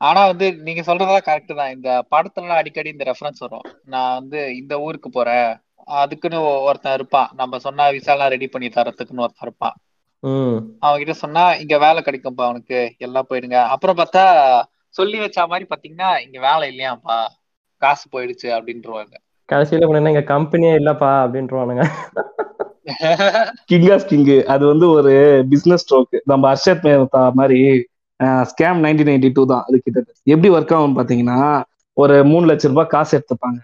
ஆனா 0.08 0.22
வந்து 0.32 0.48
நீங்க 0.66 0.82
சொல்றதா 0.88 1.18
கரெக்ட் 1.28 1.54
தான். 1.60 1.74
இந்த 1.76 1.90
படத்துல 2.14 2.58
அடிக்கடி 2.62 2.90
இந்த 2.96 3.06
ரெஃபரன்ஸ் 3.12 3.44
வரும். 3.46 3.66
நான் 3.94 4.16
வந்து 4.20 4.40
இந்த 4.62 4.74
ஊருக்கு 4.86 5.10
போறேன். 5.18 5.50
அதுக்குன்னு 6.02 6.40
ஒருத்தன் 6.70 6.98
இருப்பான். 6.98 7.30
நம்ம 7.42 7.60
சொன்னா 7.68 7.86
விசாலாம் 8.00 8.34
ரெடி 8.36 8.48
பண்ணி 8.56 8.68
தரத்துக்குன்னு 8.80 9.26
ஒருத்தன் 9.26 9.48
இருப்பான். 9.48 9.78
ம். 10.24 10.58
அவன் 10.82 11.00
கிட்ட 11.02 11.14
சொன்னா 11.18 11.44
இங்க 11.62 11.76
வேலை 11.80 12.00
கிடைக்கும்பா 12.04 12.44
அவனுக்கு 12.48 12.78
எல்லாம் 13.06 13.28
போயிடுங்க. 13.30 13.58
அப்புறம் 13.74 14.00
பார்த்தா 14.00 14.24
சொல்லி 14.96 15.18
வச்ச 15.22 15.48
மாதிரி 15.48 15.66
பாத்தீங்கன்னா 15.70 16.10
இங்க 16.26 16.38
வேலை 16.46 16.66
இல்லையாப்பா 16.72 17.18
காசு 17.82 18.06
போயிடுச்சு 18.14 18.48
அப்படின்றவாங்க 18.56 19.16
கடைசியில 19.50 19.86
கொண்டு 19.86 20.12
எங்க 20.12 20.24
கம்பெனியே 20.32 20.74
இல்லப்பா 20.80 21.12
அப்படின்ட்டுருவானுங்க 21.24 21.86
கிங் 23.70 23.88
ஆஃப் 23.96 24.08
கிங் 24.10 24.24
அது 24.54 24.64
வந்து 24.68 24.86
ஒரு 24.98 25.12
பிசினஸ் 25.52 25.84
ஸ்ட்ரோக் 25.84 26.16
நம்ம 26.32 26.44
அர்ஷத் 26.52 26.86
மேத்தா 26.86 27.24
மாதிரி 27.40 27.60
ஸ்கேம் 28.50 28.80
நைன்டீன் 28.86 29.10
நைன்டி 29.10 29.30
டூ 29.32 29.44
தான் 29.52 29.66
அது 29.68 29.76
கிட்டத்தட்ட. 29.78 30.18
எப்படி 30.28 30.50
ஒர்க் 30.56 30.74
ஆகும்னு 30.76 30.98
பாத்தீங்கன்னா 30.98 31.38
ஒரு 31.98 32.16
மூணு 32.24 32.46
லட்ச 32.50 32.70
ரூபாய் 32.72 32.92
காசு 32.94 33.12
எடுத்துப்பாங்க. 33.18 33.58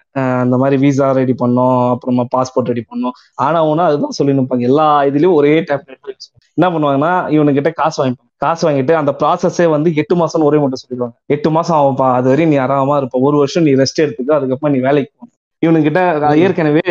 அந்த 0.44 0.56
மாதிரி 0.62 0.78
விசா 0.84 1.08
ரெடி 1.20 1.36
பண்ணோம் 1.42 1.78
அப்புறமா 1.94 2.24
பாஸ்போர்ட் 2.36 2.72
ரெடி 2.72 2.84
பண்ணோம். 2.92 3.16
ஆனா 3.46 3.60
ஒன்னா 3.70 3.84
அதுதான் 3.90 4.16
சொல்லி 4.18 4.36
நிற்பாங்க 4.40 4.70
எல்லா 4.70 4.88
இதுலயும் 5.10 5.38
ஒரே 5.40 5.54
டேப்லெட் 5.70 6.12
என்ன 6.58 6.68
பண்ணுவாங்கன்னா 6.74 7.14
இவனுக்கிட்ட 7.36 7.72
காசு 7.82 7.98
வாங்கிப்பாங்க. 8.02 8.24
காசு 8.46 8.64
வாங்கிட்டு 8.68 8.94
அந்த 9.02 9.12
ப்ராசஸே 9.22 9.68
வந்து 9.76 9.90
எட்டு 10.02 10.16
மாசம் 10.22 10.48
ஒரே 10.50 10.58
மட்டும் 10.64 10.82
சொல்லிடுவாங்க. 10.84 11.16
எட்டு 11.36 11.50
மாசம் 11.58 11.78
ஆகும்ப்பா 11.80 12.08
அது 12.18 12.28
வரையும் 12.32 12.52
நீ 12.54 12.58
ஆறாம 12.66 12.98
இருப்ப. 13.02 13.20
ஒரு 13.28 13.38
வருஷம் 13.42 13.66
நீ 13.68 13.74
ரெஸ்ட் 13.82 14.04
எடுத்துக்க 14.06 14.40
அதுக்கப்புறம் 14.40 14.74
நீ 14.76 14.82
வேலைக்கு 14.88 15.12
போகணும் 15.12 15.34
இவனுக்கிட்ட 15.62 16.02
ஏற்கனவே 16.46 16.86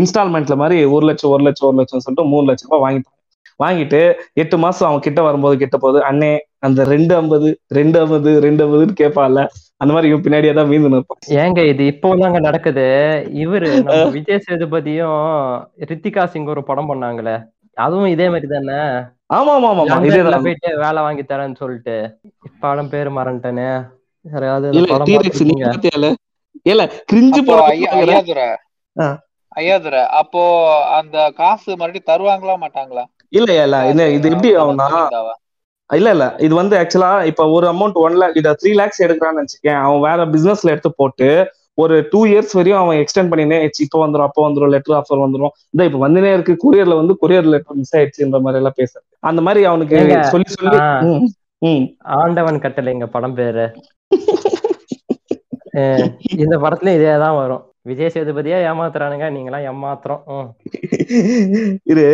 இன்ஸ்டால்மெண்ட்ல 0.00 0.54
மாதிரி 0.62 0.76
ஒரு 0.94 1.04
லட்சம் 1.06 1.32
ஒரு 1.34 1.42
லட்சம் 1.42 1.68
ஒரு 1.70 1.76
லட்சம் 1.80 2.04
சொல்லிட்டு 2.04 2.30
மூணு 2.32 2.46
லட்சம் 2.50 2.68
ரூபாய் 2.68 2.84
வாங்கிட்டாங்க 2.86 3.12
வாங்கிட்டு 3.60 4.00
எட்டு 4.42 4.56
மாசம் 4.58 4.88
அவன் 4.88 5.04
கிட்ட 5.06 5.20
வரும்போது 5.22 5.56
கிட்ட 5.56 5.76
போகுது 5.76 5.98
அண்ணே 6.10 6.30
அந்த 6.64 6.80
ரெண்டு 6.92 7.12
ஐம்பது 7.14 7.48
ரெண்டு 7.78 7.96
ஐம்பது 8.00 8.30
ரெண்டு 8.44 8.62
ஐம்பதுன்னு 8.64 9.00
கேட்பான்ல 9.00 9.40
அந்த 9.80 9.92
மாதிரி 9.94 10.10
இவன் 10.10 10.24
பின்னாடியே 10.24 10.52
தான் 10.58 10.68
மீந்து 10.70 10.90
நிற்பான். 10.92 11.20
ஏங்க 11.40 11.60
இது 11.72 11.82
இப்போ 11.92 12.08
தாங்க 12.22 12.38
நடக்குது. 12.40 12.86
இவரு 13.42 13.68
நம்ம 13.88 14.04
விஜய் 14.16 14.44
சேதுபதியும் 14.46 15.18
ரித்திகா 15.90 16.24
சிங் 16.32 16.52
ஒரு 16.54 16.62
படம் 16.70 16.90
பண்ணாங்களே. 16.90 17.36
அதுவும் 17.76 18.12
இதே 18.14 18.26
மாதிரி 18.32 18.48
தானே? 18.48 18.78
ஆமா 19.36 19.52
ஆமா 19.56 19.68
ஆமா 19.72 19.96
இதேதான் 20.08 20.46
போயிட்டு 20.46 20.70
வேலை 20.84 21.00
வாங்கி 21.06 21.24
தரேன்னு 21.24 21.60
சொல்லிட்டு. 21.62 21.96
படம் 22.64 22.90
பேரு 22.92 23.10
மறந்துட்டேனே. 23.18 23.68
அப்போ 30.20 30.42
அந்த 30.98 31.16
காசு 31.40 31.70
மறுபடியும் 31.80 32.10
தருவாங்களா 32.10 32.54
மாட்டாங்களா? 32.64 33.04
இல்ல 33.38 33.50
இல்ல 33.64 34.06
இது 34.16 34.30
எப்படி 34.30 34.52
ஆகும்னா 34.60 34.86
இல்ல 35.90 36.10
இல்ல. 36.10 36.26
இது 36.38 36.54
வந்து 36.54 36.74
ஆக்சுவலா 36.76 37.10
இப்ப 37.30 37.46
ஒரு 37.56 37.66
அமௌண்ட் 37.72 37.98
ஒன் 38.04 38.16
லேக் 38.20 38.38
இத 38.40 38.56
த்ரீ 38.62 38.70
லேக்ஸ் 38.80 39.02
எடுக்கிறான்னு 39.02 39.42
வச்சுக்கேன். 39.42 39.80
அவன் 39.86 40.04
வேற 40.08 40.24
பிசினஸ்ல 40.34 40.72
எடுத்து 40.74 40.92
போட்டு 41.00 41.28
ஒரு 41.82 41.94
டூ 42.10 42.20
இயர்ஸ் 42.26 42.52
வரையும் 42.52 42.80
அவன் 42.80 42.98
எக்ஸ்டெண்ட் 43.00 43.30
பண்ணினே 43.32 43.56
இப்போ 43.84 43.98
வந்துடும் 44.04 44.26
அப்போ 44.28 44.42
வந்துடும் 44.48 44.72
லெட்டர் 44.74 44.96
ஆஃபர் 44.98 45.22
வந்துடும் 45.24 45.54
இந்த 45.70 45.84
இப்ப 45.88 46.00
வந்துனே 46.08 46.30
இருக்கு 46.36 46.54
கொரியர்ல 46.64 46.96
வந்து 47.00 47.14
கொரியர் 47.22 47.50
லெட்டர் 47.54 47.78
மிஸ் 47.80 47.94
ஆயிடுச்சுன்ற 47.96 48.40
மாதிரி 48.44 48.60
எல்லாம் 48.60 48.78
பேசுறது. 48.80 49.06
அந்த 49.30 49.42
மாதிரி 49.46 49.64
அவனுக்கு 49.70 50.24
சொல்லி 50.32 50.48
சொல்லி. 50.56 50.78
ஆண்டவன் 52.20 52.62
கட்டளைங்க 52.64 53.06
படம் 53.16 53.36
பேரு. 53.40 53.66
இந்த 56.44 56.56
படத்துலயும் 56.64 56.98
இதேதான் 56.98 57.38
வரும். 57.42 57.62
விஜய் 57.86 58.10
சேதுபதியா 58.14 58.58
ஏமாத்துறானுங்க 58.68 59.26
நீங்களாம் 59.34 59.64
ஏமாத்துறோம். 59.70 60.44
இரு. 61.82 61.82
இது 61.84 62.04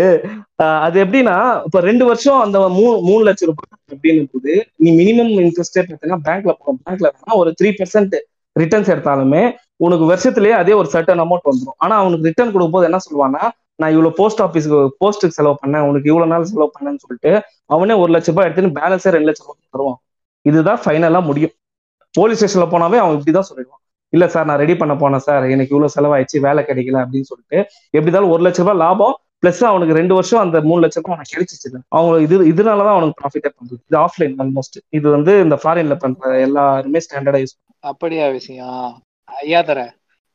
ஆஹ் 0.62 0.80
அது 0.80 1.04
எப்படின்னா 1.04 1.34
இப்ப 1.64 1.80
ரெண்டு 1.80 2.04
வருஷம் 2.04 2.40
அந்த 2.40 2.68
மூணு 2.68 3.00
மூணு 3.00 3.22
லட்சம் 3.24 3.50
ரூபாய் 3.50 3.70
அப்படின்னு 3.92 4.24
போது 4.32 4.52
நீ 4.76 4.90
மினிமம் 4.92 5.30
இன்ட்ரெஸ்டே 5.40 5.82
பார்த்தீங்கன்னா 5.82 6.18
பேங்க்ல 6.26 6.52
போகும் 6.58 6.80
பேங்க்ல 6.84 7.08
வேணா 7.14 7.36
ஒரு 7.42 7.52
த்ரீ 7.60 7.70
பெர்சென்ட் 7.78 8.16
ரிட்டர்ன்ஸ் 8.56 8.92
எடுத்தாலுமே 8.94 9.42
உனக்கு 9.80 10.04
வருஷத்துலயே 10.12 10.54
அதே 10.62 10.72
ஒரு 10.72 10.88
சர்டன் 10.92 11.22
அமௌண்ட் 11.24 11.48
வந்துடும் 11.50 11.78
ஆனா 11.78 11.96
அவனுக்கு 11.96 12.28
ரிட்டர்ன் 12.28 12.52
கொடுக்கும்போது 12.52 12.88
என்ன 12.88 13.00
சொல்லுவான்னா 13.06 13.42
நான் 13.76 13.90
இவ்வளவு 13.90 14.14
போஸ்ட் 14.14 14.40
ஆஃபீஸ்க்கு 14.40 14.78
போஸ்ட்டுக்கு 15.00 15.36
செலவு 15.38 15.58
பண்ணேன் 15.62 15.86
உனக்கு 15.88 16.10
இவ்வளவு 16.10 16.32
நாள் 16.32 16.44
செலவு 16.44 16.70
பண்ணேன்னு 16.74 17.02
சொல்லிட்டு 17.04 17.32
அவனே 17.66 17.94
ஒரு 18.02 18.12
லட்ச 18.12 18.26
ரூபாய் 18.26 18.48
எடுத்துன்னு 18.48 18.76
பேலன்ஸே 18.78 19.12
ரெண்டு 19.14 19.28
லட்சம் 19.28 19.46
ரூபாய் 19.46 19.70
தருவான். 19.70 20.00
இதுதான் 20.46 20.80
ஃபைனலா 20.84 21.22
முடியும். 21.24 21.54
போலீஸ் 22.14 22.40
ஸ்டேஷன்ல 22.40 22.66
போனாவே 22.74 22.98
அவன் 23.02 23.16
இப்படிதான் 23.16 23.48
சொல்லிடுவான். 23.50 23.79
இல்ல 24.12 24.24
சார் 24.28 24.46
நான் 24.46 24.58
ரெடி 24.58 24.74
பண்ண 24.76 24.94
போனேன் 24.94 25.24
சார் 25.26 25.44
எனக்கு 25.54 25.74
இவ்வளவு 25.74 25.94
செலவாயிடுச்சு 25.96 26.38
வேலை 26.46 26.62
கிடைக்கல 26.68 27.02
அப்படின்னு 27.02 27.28
சொல்லிட்டு 27.30 27.58
எப்படி 27.94 28.06
இருந்தாலும் 28.06 28.32
ஒரு 28.34 28.44
லட்ச 28.46 28.56
ரூபாய் 28.56 28.80
லாபம். 28.84 29.14
பிளஸ் 29.42 29.60
அவனுக்கு 29.64 29.98
ரெண்டு 29.98 30.14
வருஷம் 30.14 30.40
அந்த 30.40 30.56
மூணு 30.60 30.80
லட்சம் 30.80 31.02
ரூபாய் 31.02 31.16
அவனுக்கு 31.16 31.34
கிடைச்சிச்சு 31.34 31.68
அவங்க 31.88 32.16
இது 32.20 32.36
இதனாலதான் 32.52 32.96
அவனுக்கு 32.96 33.20
ப்ராஃபிட்டே 33.20 33.50
பண்றது. 33.56 33.80
இது 33.88 33.98
ஆஃப்லைன் 33.98 34.34
ஆல்மோஸ்ட் 34.42 34.78
இது 34.90 35.06
வந்து 35.10 35.34
இந்த 35.40 35.58
ஃபாரின்ல 35.62 35.96
பண்ற 35.98 36.40
எல்லாருமே 36.40 37.00
ஸ்டாண்டர்டா 37.06 37.40
யூஸ் 37.44 37.56
அப்படியா 37.84 38.28
விஷயம் 38.30 38.82
ஐயா 39.28 39.62
தர 39.62 39.80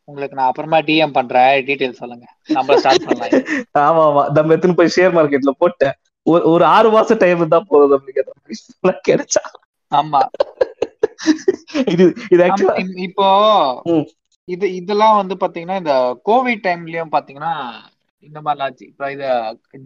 உங்களுக்கு 0.07 0.37
நான் 0.37 0.47
அப்புறமா 0.47 0.79
டிஎம் 0.79 1.13
பண்றேன். 1.13 1.53
டீடைல் 1.67 1.99
சொல்லுங்க. 1.99 2.25
நம்ம 2.47 2.77
ஸ்டார்ட் 2.77 3.05
பண்ணலாம். 3.05 3.31
ஆமா 3.85 4.01
ஆமா. 4.07 4.23
நம்ம 4.29 4.53
எடுத்துன்னு 4.55 4.79
போய் 4.79 4.95
ஷேர் 4.95 5.15
மார்க்கெட்ல 5.17 5.51
போட்டேன். 5.57 5.95
ஒரு 6.25 6.43
ஒரு 6.49 6.65
ஆறு 6.65 6.89
மாசம் 6.89 7.17
டைம் 7.17 7.47
தான் 7.47 7.69
போகுது 7.69 7.93
அப்படிங்கிற 7.97 8.27
மாதிரி 8.83 8.99
கிடைச்சா. 9.09 9.43
ஆமா. 9.91 10.19
இது 11.93 12.05
இது 12.31 12.41
ஆக்சுவலா 12.45 12.75
இப்- 12.83 12.99
இப்போ. 12.99 13.27
இது 14.47 14.75
இதெல்லாம் 14.75 15.15
வந்து 15.15 15.35
பாத்தீங்கன்னா 15.35 15.77
இந்த 15.77 15.93
கோவிட் 16.25 16.65
டைம்லயும் 16.65 17.11
பாத்தீங்கன்னா 17.11 17.53
இந்த 18.23 18.41
மாதிரிலாம் 18.41 18.61
ஆச்சு 18.61 18.85
இப்ப 18.85 19.11
இத 19.11 19.23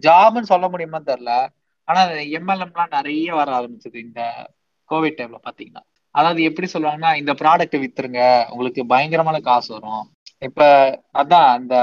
ஜாப்னு 0.02 0.40
சொல்ல 0.42 0.68
முடியுமா 0.68 0.98
தெரியல. 1.00 1.32
ஆனா 1.88 2.00
எம்எல்எம்லாம் 2.38 2.92
நிறைய 2.92 3.34
வர 3.34 3.50
ஆரம்பிச்சது 3.58 3.94
இந்த 3.98 4.20
கோவிட் 4.90 5.18
டைம்ல 5.18 5.38
பாத்தீங்கன்னா. 5.44 5.82
அதாவது 6.14 6.42
எப்படி 6.42 6.68
சொல்லுவாங்கன்னா 6.72 7.16
இந்த 7.16 7.32
ப்ராடக்ட் 7.32 7.76
வித்துருங்க. 7.80 8.20
உங்களுக்கு 8.50 8.86
பயங்கரமான 8.86 9.40
காசு 9.40 9.72
வரும். 9.72 10.04
இப்ப 10.42 10.60
அதான் 11.14 11.60
இந்த 11.60 11.76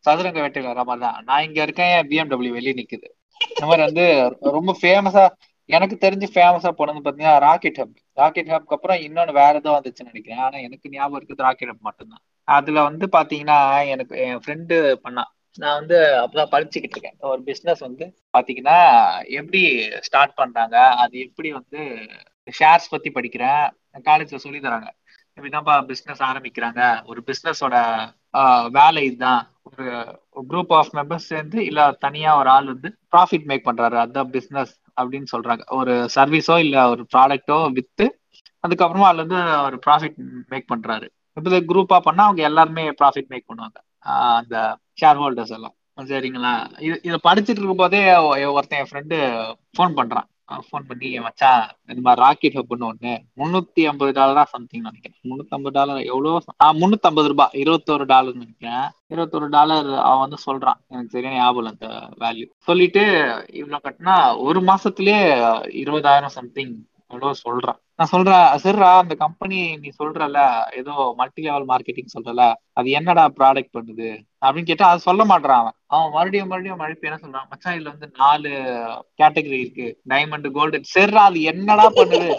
சதுரங்க 0.00 0.40
வேட்டையில் 0.40 0.72
வர 0.72 0.84
மாதிரி 0.84 1.06
தான் 1.06 1.24
நான் 1.24 1.44
இங்க 1.44 1.62
இருக்கேன் 1.62 2.08
பிஎம்டபிள்யூ 2.10 2.50
வெளியே 2.50 2.74
நிக்குது. 2.74 3.08
இந்த 3.50 3.64
மாதிரி 3.66 3.82
வந்து 3.82 4.04
ரொம்ப 4.50 4.76
ஃபேமஸா 4.82 5.24
எனக்கு 5.68 5.96
தெரிஞ்சு 6.00 6.26
ஃபேமஸா 6.34 6.70
போனது 6.70 7.04
பாத்தீங்கன்னா 7.04 7.38
ராக்கெட் 7.38 7.78
ஹப் 7.80 7.94
ராக்கெட் 8.12 8.50
ஹப்க்கு 8.54 8.76
அப்புறம் 8.76 8.98
இன்னொன்னு 9.06 9.32
வேற 9.32 9.52
ஏதோ 9.54 9.70
வந்துச்சுன்னு 9.76 10.10
நினைக்கிறேன். 10.12 10.38
ஆனா 10.38 10.56
எனக்கு 10.58 10.90
ஞாபகம் 10.90 11.20
இருக்குது 11.20 11.46
ராக்கெட் 11.46 11.68
ஹப் 11.68 11.86
மட்டும்தான். 11.88 12.22
அதுல 12.48 12.82
வந்து 12.82 13.06
பாத்தீங்கன்னா 13.16 13.58
எனக்கு 13.88 14.18
என் 14.26 14.42
ஃப்ரெண்டு 14.46 14.76
பண்ணான் 15.04 15.30
நான் 15.58 15.78
வந்து 15.78 15.98
அப்பதான் 16.22 16.52
படிச்சுக்கிட்டு 16.54 16.94
இருக்கேன். 16.96 17.16
ஒரு 17.32 17.42
பிசினஸ் 17.42 17.80
வந்து 17.80 18.04
பாத்தீங்கன்னா 18.36 18.78
எப்படி 19.38 19.62
ஸ்டார்ட் 20.00 20.34
பண்றாங்க 20.34 20.76
அது 21.02 21.14
எப்படி 21.18 21.52
வந்து 21.52 21.80
ஷேர்ஸ் 22.58 22.90
பத்தி 22.90 23.10
படிக்கிறேன். 23.10 23.64
காலேஜ்ல 24.08 24.38
சொல்லி 24.44 24.60
தராங்க. 24.60 24.88
இப்படிதான்ப்பா 25.36 25.74
பிசினஸ் 25.86 26.22
ஆரம்பிக்கிறாங்க. 26.22 26.80
ஒரு 27.10 27.20
பிசினஸோட 27.28 27.76
வேலை 28.78 29.00
இதுதான். 29.04 29.42
ஒரு 29.68 29.84
குரூப் 30.50 30.72
ஆஃப் 30.78 30.94
மெம்பர்ஸ் 30.94 31.30
சேர்ந்து 31.32 31.58
இல்ல 31.64 31.80
தனியா 32.06 32.30
ஒரு 32.38 32.48
ஆள் 32.48 32.72
வந்து 32.72 32.88
ப்ராஃபிட் 33.12 33.46
மேக் 33.50 33.68
பண்றாரு. 33.68 33.96
அதுதான் 34.04 34.30
பிசினஸ் 34.30 34.74
அப்படின்னு 35.00 35.28
சொல்றாங்க. 35.32 35.62
ஒரு 35.80 35.94
சர்வீஸோ 36.14 36.58
இல்ல 36.58 36.88
ஒரு 36.88 37.06
ப்ராடக்ட்டோ 37.16 37.58
வித்து 37.72 38.06
அதுக்கப்புறமா 38.66 39.08
அதுல 39.10 39.22
இருந்து 39.22 39.40
ஒரு 39.62 39.78
ப்ராஃபிட் 39.86 40.18
மேக் 40.48 40.70
பண்றாரு. 40.74 41.06
இப்போ 41.38 41.60
குரூப்பா 41.70 41.98
பண்ணா 42.00 42.24
அவங்க 42.24 42.42
எல்லாருமே 42.42 42.84
ப்ராஃபிட் 42.90 43.32
மேக் 43.32 43.48
பண்ணுவாங்க. 43.52 43.78
அந்த 44.38 44.56
ஷேர் 45.00 45.20
ஹோல்டர்ஸ் 45.22 45.54
எல்லாம். 45.56 45.74
சரிங்களா? 46.12 46.52
இது 46.86 47.00
இதை 47.02 47.18
படிச்சுட்டு 47.24 47.60
இருக்கும் 47.60 47.82
போதே 47.82 48.00
ஒருத்தன் 48.56 48.80
என் 48.82 48.90
ஃப்ரெண்டு 48.90 49.16
ஃபோன் 49.78 49.94
பண்றான். 50.00 50.28
ஃபோன் 50.48 50.86
பண்ணி 50.88 51.20
மச்சான் 51.20 51.62
இந்த 51.86 52.00
மாதிரி 52.06 52.22
ராக்கெட் 52.24 52.58
ஹப்னு 52.58 52.88
ஒண்ணு 52.90 53.12
முன்னூத்தி 53.40 53.82
ஐம்பது 53.90 54.12
டாலரா 54.20 54.42
சம்திங் 54.44 54.82
நினைக்கிறேன். 54.82 55.18
முன்னூத்தி 55.30 55.54
ஐம்பது 55.56 55.74
டாலர் 55.78 56.00
எவ்வளவு 56.04 56.42
ஆஹ் 56.64 56.76
முன்னூத்தி 56.80 57.08
ஐம்பது 57.10 57.28
ரூபாய் 57.28 57.54
இருபத்தோரு 57.62 58.04
டாலர் 58.04 58.40
நினைக்கிறேன். 58.42 58.86
இருபத்தொரு 59.08 59.48
டாலர் 59.48 59.88
அவன் 59.98 60.24
வந்து 60.24 60.38
சொல்றான். 60.46 60.80
எனக்கு 60.88 61.10
சரியான 61.10 61.36
ஞாபகம் 61.36 61.62
இல்லை 61.64 61.72
அந்த 61.74 61.88
வேல்யூ 62.24 62.46
சொல்லிட்டு 62.58 63.04
இவ்வளவு 63.52 63.84
கட்டினா 63.86 64.16
ஒரு 64.38 64.60
மாசத்துலயே 64.60 65.20
இருபதாயிரம் 65.84 66.36
சம்திங் 66.38 66.74
எவ்வளோ 67.08 67.32
சொல்றான். 67.46 67.80
நான் 67.96 68.10
சொல்றேன் 68.10 68.46
சரிடா 68.62 68.90
அந்த 68.98 69.14
கம்பெனி 69.14 69.58
நீ 69.76 69.88
சொல்றல 69.98 70.38
ஏதோ 70.76 71.14
மல்டி 71.16 71.42
லெவல் 71.42 71.66
மார்க்கெட்டிங் 71.66 72.14
சொல்றல 72.14 72.52
அது 72.72 72.90
என்னடா 72.90 73.24
ப்ராடக்ட் 73.38 73.74
பண்ணுது? 73.76 74.08
அப்படின்னு 74.44 74.64
கேட்டா 74.64 74.88
அது 74.88 75.00
சொல்ல 75.00 75.24
மாட்டான் 75.24 75.60
அவன். 75.60 75.74
அவன் 75.86 76.10
மறுபடியும் 76.10 76.48
மறுபடியும் 76.48 76.78
மழை 76.78 76.96
என்ன 77.00 77.18
சொல்றான்? 77.22 77.48
மச்சான் 77.50 77.78
இதுல 77.78 77.92
வந்து 77.92 78.10
நாலு 78.16 78.50
கேட்டகரி 79.22 79.60
இருக்கு. 79.60 79.86
டைமண்ட் 80.08 80.50
கோல்டு 80.50 80.80
செர்ரா 80.94 81.24
அது 81.28 81.42
என்னடா 81.42 81.90
பண்ணுது? 81.90 82.30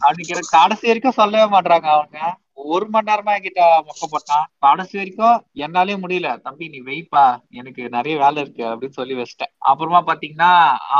அப்படின்னு 0.00 0.30
கேட்ட 0.30 0.48
கடைசி 0.50 0.86
வரைக்கும் 0.86 1.18
சொல்லவே 1.20 1.46
மாட்டாங்க 1.56 1.88
அவங்க. 1.96 2.18
ஒரு 2.56 2.86
மணி 2.88 3.08
நேரமா 3.10 3.32
என்கிட்ட 3.36 3.62
மொக்க 3.88 4.04
போட்டான். 4.12 4.44
கடைசி 4.64 4.96
வரைக்கும் 4.98 5.38
என்னாலே 5.64 5.94
முடியல. 6.02 6.28
தம்பி 6.46 6.68
நீ 6.68 6.78
வெயிப்பா 6.90 7.22
எனக்கு 7.60 7.82
நிறைய 7.88 8.14
வேலை 8.18 8.42
இருக்கு 8.42 8.64
அப்படின்னு 8.70 8.98
சொல்லி 8.98 9.14
வச்சிட்டேன். 9.14 9.52
அப்புறமா 9.70 10.00
பாத்தீங்கன்னா 10.08 10.50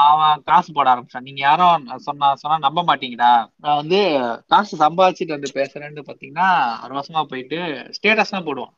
அவன் 0.00 0.42
காசு 0.44 0.72
போட 0.72 0.88
ஆரம்பிச்சான். 0.94 1.26
நீங்க 1.28 1.40
யாரும் 1.40 1.86
சொன்னா 2.08 2.28
சொன்னா 2.42 2.58
நம்ப 2.66 2.84
மாட்டீங்கடா. 2.90 3.32
நான் 3.56 3.80
வந்து 3.82 4.00
காசு 4.46 4.76
சம்பாதிச்சுட்டு 4.84 5.36
வந்து 5.36 5.50
பேசுறேன்னு 5.58 6.06
பாத்தீங்கன்னா 6.10 6.48
ஒரு 6.84 6.94
வருஷமா 6.98 7.22
போயிட்டு 7.32 7.60
ஸ்டேட்டஸ் 7.98 8.34
தான் 8.36 8.46
போடுவான். 8.48 8.74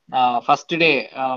First 0.46 0.76
day 0.84 0.92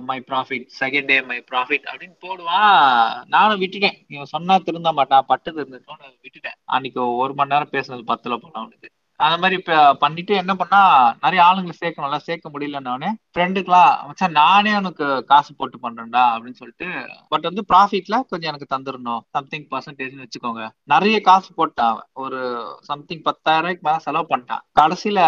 my 0.09 0.19
profit 0.29 0.67
second 0.81 1.09
day 1.13 1.21
my 1.31 1.39
profit 1.51 1.87
அப்படின்னு 1.91 2.17
போடுவான். 2.27 3.23
நானும் 3.35 3.61
விட்டுட்டேன். 3.61 3.97
இவன் 4.07 4.33
சொன்னா 4.35 4.57
திருந்த 4.57 4.91
மாட்டான். 4.91 5.25
பட்டு 5.33 5.51
திருந்துட்டோன்னு 5.51 6.13
விட்டுட்டேன். 6.25 6.59
அன்னைக்கு 6.75 7.01
ஒரு 7.23 7.33
மணி 7.33 7.53
நேரம் 7.55 7.75
பேசுனது 7.77 8.05
பத்துல 8.13 8.37
போனான் 8.43 8.63
அவனுக்கு. 8.63 8.89
அந்த 9.19 9.37
மாதிரி 9.37 9.55
இப்ப 9.55 9.93
பண்ணிட்டு 9.93 10.33
என்ன 10.35 10.55
பண்ணா 10.55 10.79
நிறைய 11.21 11.41
ஆளுங்களை 11.45 11.73
சேர்க்கணும்ல 11.79 12.17
சேர்க்க 12.17 12.49
முடியலன்னு 12.49 13.09
ஃப்ரெண்டுக்கெல்லாம் 13.33 14.05
மச்சான் 14.05 14.31
நானே 14.31 14.75
உனக்கு 14.75 15.23
காசு 15.25 15.55
போட்டு 15.55 15.77
பண்றேன்டா 15.77 16.23
அப்படின்னு 16.33 16.59
சொல்லிட்டு 16.61 16.89
பட் 17.29 17.47
வந்து 17.49 17.63
ப்ராஃபிட்ல 17.73 18.19
கொஞ்சம் 18.27 18.51
எனக்கு 18.53 18.73
தந்துடணும் 18.75 19.21
சம்திங் 19.29 19.67
பர்சன்டேஜ்னு 19.71 20.25
வச்சுக்கோங்க. 20.25 20.63
நிறைய 20.83 21.21
காசு 21.21 21.49
போட்டான் 21.57 21.91
அவன். 21.91 22.07
ஒரு 22.13 22.39
சம்திங் 22.81 23.21
பத்தாயிரம் 23.21 23.79
ரூபாய்க்கு 23.81 23.87
மேல 23.87 23.99
செலவு 23.99 24.27
பண்ணிட்டான். 24.29 24.63
கடைசியில 24.79 25.19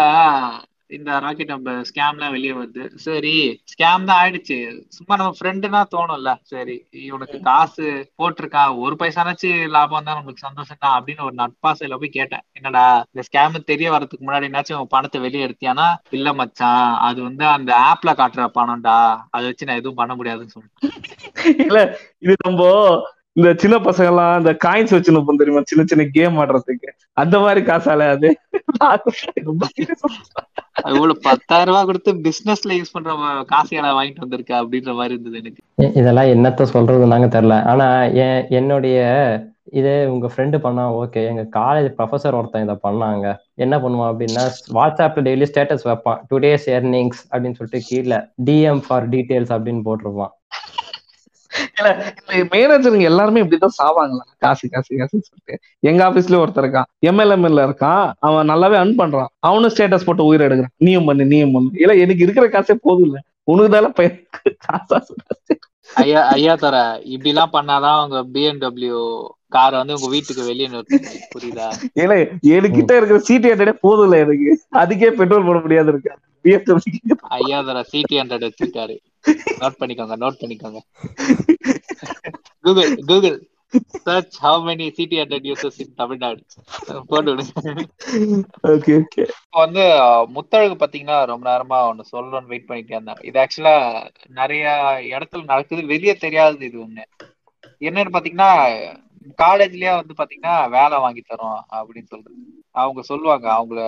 இந்த 0.96 1.18
ராக்கெட் 1.24 1.52
நம்ம 1.54 1.74
ஸ்கேம்லாம் 1.88 2.34
வெளியே 2.36 2.54
வருது 2.58 2.84
சரி 3.04 3.34
ஸ்கேம் 3.72 4.06
தான் 4.08 4.20
ஆயிடுச்சு. 4.22 4.58
சும்மா 4.96 5.14
நம்ம 5.20 5.34
ஃப்ரெண்டுனா 5.38 5.80
தோணும்ல. 5.94 6.30
சரி 6.52 6.76
இவனுக்கு 7.08 7.38
காசு 7.48 7.86
போட்டிருக்கான் 8.20 8.78
ஒரு 8.84 8.96
பைசானாச்சு 9.02 9.50
லாபம் 9.76 10.06
தான் 10.08 10.18
நம்மளுக்கு 10.18 10.46
சந்தோஷம் 10.46 10.82
தான் 10.84 10.96
அப்படின்னு 10.98 11.26
ஒரு 11.28 11.36
நட்பாசையில 11.42 11.98
போய் 12.02 12.16
கேட்டேன். 12.18 12.44
என்னடா 12.58 12.84
இந்த 13.12 13.24
ஸ்கேம் 13.28 13.58
தெரிய 13.72 13.88
வரதுக்கு 13.94 14.26
முன்னாடி 14.26 14.48
என்னாச்சும் 14.50 14.80
உன் 14.82 14.94
பணத்தை 14.96 15.20
வெளியே 15.26 15.46
எடுத்தியானா? 15.48 15.88
இல்ல 16.18 16.32
மச்சான் 16.40 16.90
அது 17.08 17.18
வந்து 17.28 17.46
அந்த 17.56 17.72
ஆப்ல 17.90 18.12
காட்டுற 18.20 18.50
பணம்டா. 18.58 18.98
அதை 19.34 19.44
வச்சு 19.48 19.68
நான் 19.70 19.80
எதுவும் 19.82 20.00
பண்ண 20.02 20.14
முடியாதுன்னு 20.20 20.54
சொன்னேன். 20.56 20.74
இல்ல 21.68 21.80
இது 22.26 22.36
நம்ம 22.46 22.62
இந்த 23.40 23.52
சின்ன 23.62 23.76
பசங்க 23.78 24.08
எல்லாம் 24.12 24.38
இந்த 24.38 24.52
காயின்ஸ் 24.64 24.94
வச்சுன்னு 24.96 25.38
தெரியுமா? 25.40 25.62
சின்ன 25.70 25.84
சின்ன 25.86 26.04
கேம் 26.12 26.38
ஆடுறதுக்கு. 26.38 26.88
அந்த 27.12 27.38
மாதிரி 27.38 27.60
காசால 27.66 28.08
அது. 28.14 28.28
இவ்வளவு 30.84 31.18
பத்தாயிரம் 31.22 31.70
ரூபாய் 31.70 31.88
கொடுத்து 31.90 32.12
பிசினஸ்ல 32.26 32.74
யூஸ் 32.78 32.92
பண்ற 32.92 33.42
காசு 33.46 33.76
ஏடா 33.76 33.90
வாங்கிட்டு 34.00 34.24
வந்திருக்க? 34.24 34.62
அப்படின்ற 34.62 34.94
மாதிரி 34.94 35.14
இருந்தது 35.14 35.38
எனக்கு. 35.38 35.62
இதெல்லாம் 36.00 36.30
என்னத்த 36.34 36.66
சொல்றதுனாங்க 36.74 37.28
தெரியல. 37.36 37.56
ஆனா 37.72 37.88
என் 38.24 38.46
என்னுடைய 38.60 38.98
இது 39.78 39.92
உங்க 40.12 40.26
ஃப்ரெண்டு 40.34 40.58
பண்ணா 40.58 40.84
ஓகே 40.94 41.20
எங்க 41.30 41.42
காலேஜ் 41.58 41.90
ப்ரொஃபசர் 41.98 42.36
ஒருத்தன் 42.38 42.62
இதை 42.62 42.76
பண்ணாங்க. 42.88 43.26
என்ன 43.64 43.78
பண்ணுவான் 43.78 44.10
அப்படின்னா 44.12 44.44
வாட்ஸ்அப்ல 44.78 45.24
டெய்லி 45.28 45.46
ஸ்டேட்டஸ் 45.52 45.86
வைப்பான். 45.90 46.20
டுடேஸ் 46.30 46.66
earnings 46.76 47.18
அப்படின்னு 47.30 47.58
சொல்லிட்டு 47.58 47.80
கீழே 47.90 48.18
டிஎம் 48.46 48.82
ஃபார் 48.88 49.08
டீடைல்ஸ் 49.08 49.54
அப்படின்னு 49.56 49.82
போட்டிருப்பான். 49.88 50.34
மேனேஜருங்க 52.52 53.02
எல்லாருமே 53.02 53.42
இப்படிதான் 53.42 53.76
சாவாங்களா 53.78 54.24
காசு 54.38 54.68
காசு 54.70 54.90
காசுன்னு 54.94 55.26
சொல்லிட்டு. 55.28 55.54
எங்க 55.80 56.00
ஆபீஸ்லயும் 56.08 56.42
ஒருத்தர் 56.42 56.64
இருக்கான். 56.64 56.88
எம்எல்எம்எல்ல 57.06 57.66
இருக்கான். 57.68 58.04
அவன் 58.18 58.50
நல்லாவே 58.50 58.74
அன் 58.74 58.98
பண்றான். 58.98 59.30
அவனும் 59.40 59.72
ஸ்டேட்டஸ் 59.74 60.06
போட்டு 60.06 60.24
உயிர் 60.24 60.46
எடுக்கிறான். 60.46 60.74
நீயும் 60.78 61.04
பண்ணு 61.04 61.24
நீயும் 61.24 61.52
பண்ணு. 61.52 61.70
இல்ல 61.74 61.94
எனக்கு 61.96 62.22
இருக்கிற 62.22 62.46
காசே 62.48 62.76
போதும் 62.82 63.04
இல்ல 63.04 63.18
உனக்கு 63.44 63.70
தானே 63.70 63.90
பையன் 63.90 64.18
காசா 64.66 64.98
ஐயா 66.00 66.20
ஐயா 66.28 66.54
தர 66.54 66.76
இப்படி 67.04 67.28
எல்லாம் 67.28 67.52
பண்ணாதான் 67.52 67.96
அவங்க 67.98 68.18
பிஎன்டபிள்யூ 68.34 68.98
காரை 69.48 69.78
வந்து 69.78 69.94
உங்க 69.94 70.08
வீட்டுக்கு 70.08 70.42
வெளியே 70.44 70.68
நிறுத்துங்க 70.68 71.08
புரியுதா? 71.32 71.68
ஏன்னா 71.98 72.16
என்கிட்ட 72.50 72.92
இருக்கிற 72.98 73.18
சிடி 73.28 73.48
ஹண்ட்ரடே 73.52 73.74
போதும் 73.80 74.06
இல்ல 74.06 74.18
எனக்கு. 74.18 74.50
அதுக்கே 74.74 75.10
பெட்ரோல் 75.10 75.44
போட 75.44 75.58
முடியாது 75.58 75.88
இருக்கு 75.88 76.12
BMW 76.44 76.76
ஐயாதர 77.38 77.78
சிடி 77.92 78.14
ஹண்ட்ரட் 78.20 78.46
வச்சிருக்காரு 78.46 78.94
நோட் 79.60 79.80
பண்ணிக்கோங்க 79.80 80.16
நோட் 80.22 80.40
பண்ணிக்கோங்க. 80.42 80.80
Google 82.64 82.92
Google 83.08 83.38
search 84.06 84.36
how 84.42 84.60
many 84.66 84.86
CD 84.96 85.16
hundred 85.20 85.48
users 85.48 85.80
in 85.82 85.98
Tamil Nadu 85.98 86.40
போட்டு 87.10 87.32
ஓகே 88.72 88.94
ஓகே 89.00 89.24
இப்போ 89.26 89.58
வந்து 89.58 89.84
முத்தழகு 90.36 90.76
பாத்தீங்கன்னா 90.76 91.18
ரொம்ப 91.30 91.44
நேரமா 91.50 91.78
ஒண்ணு 91.90 92.10
சொல்லணும்னு 92.10 92.52
வெயிட் 92.52 92.68
பண்ணிட்டே 92.68 92.96
இருந்தேன் 92.96 93.22
இது 93.28 93.40
ஆக்சுவலா 93.42 93.76
நிறைய 94.40 94.64
இடத்துல 95.12 95.44
நடக்குது 95.44 95.84
வெளியே 95.92 96.14
தெரியாதது 96.24 96.66
இது 96.70 96.78
ஒண்ணு. 96.86 97.04
என்னன்னு 97.82 98.14
பாத்தீங்கன்னா 98.16 98.50
காலேஜ்லயே 99.42 99.92
வந்து 99.98 100.14
பாத்தீங்கன்னா 100.18 100.54
வேலை 100.70 100.96
வாங்கி 100.98 101.22
தரோம் 101.24 101.60
அப்படின்னு 101.78 102.10
சொல்றது. 102.12 102.38
அவங்க 102.82 103.00
சொல்லுவாங்க 103.02 103.46
அவங்கள 103.56 103.80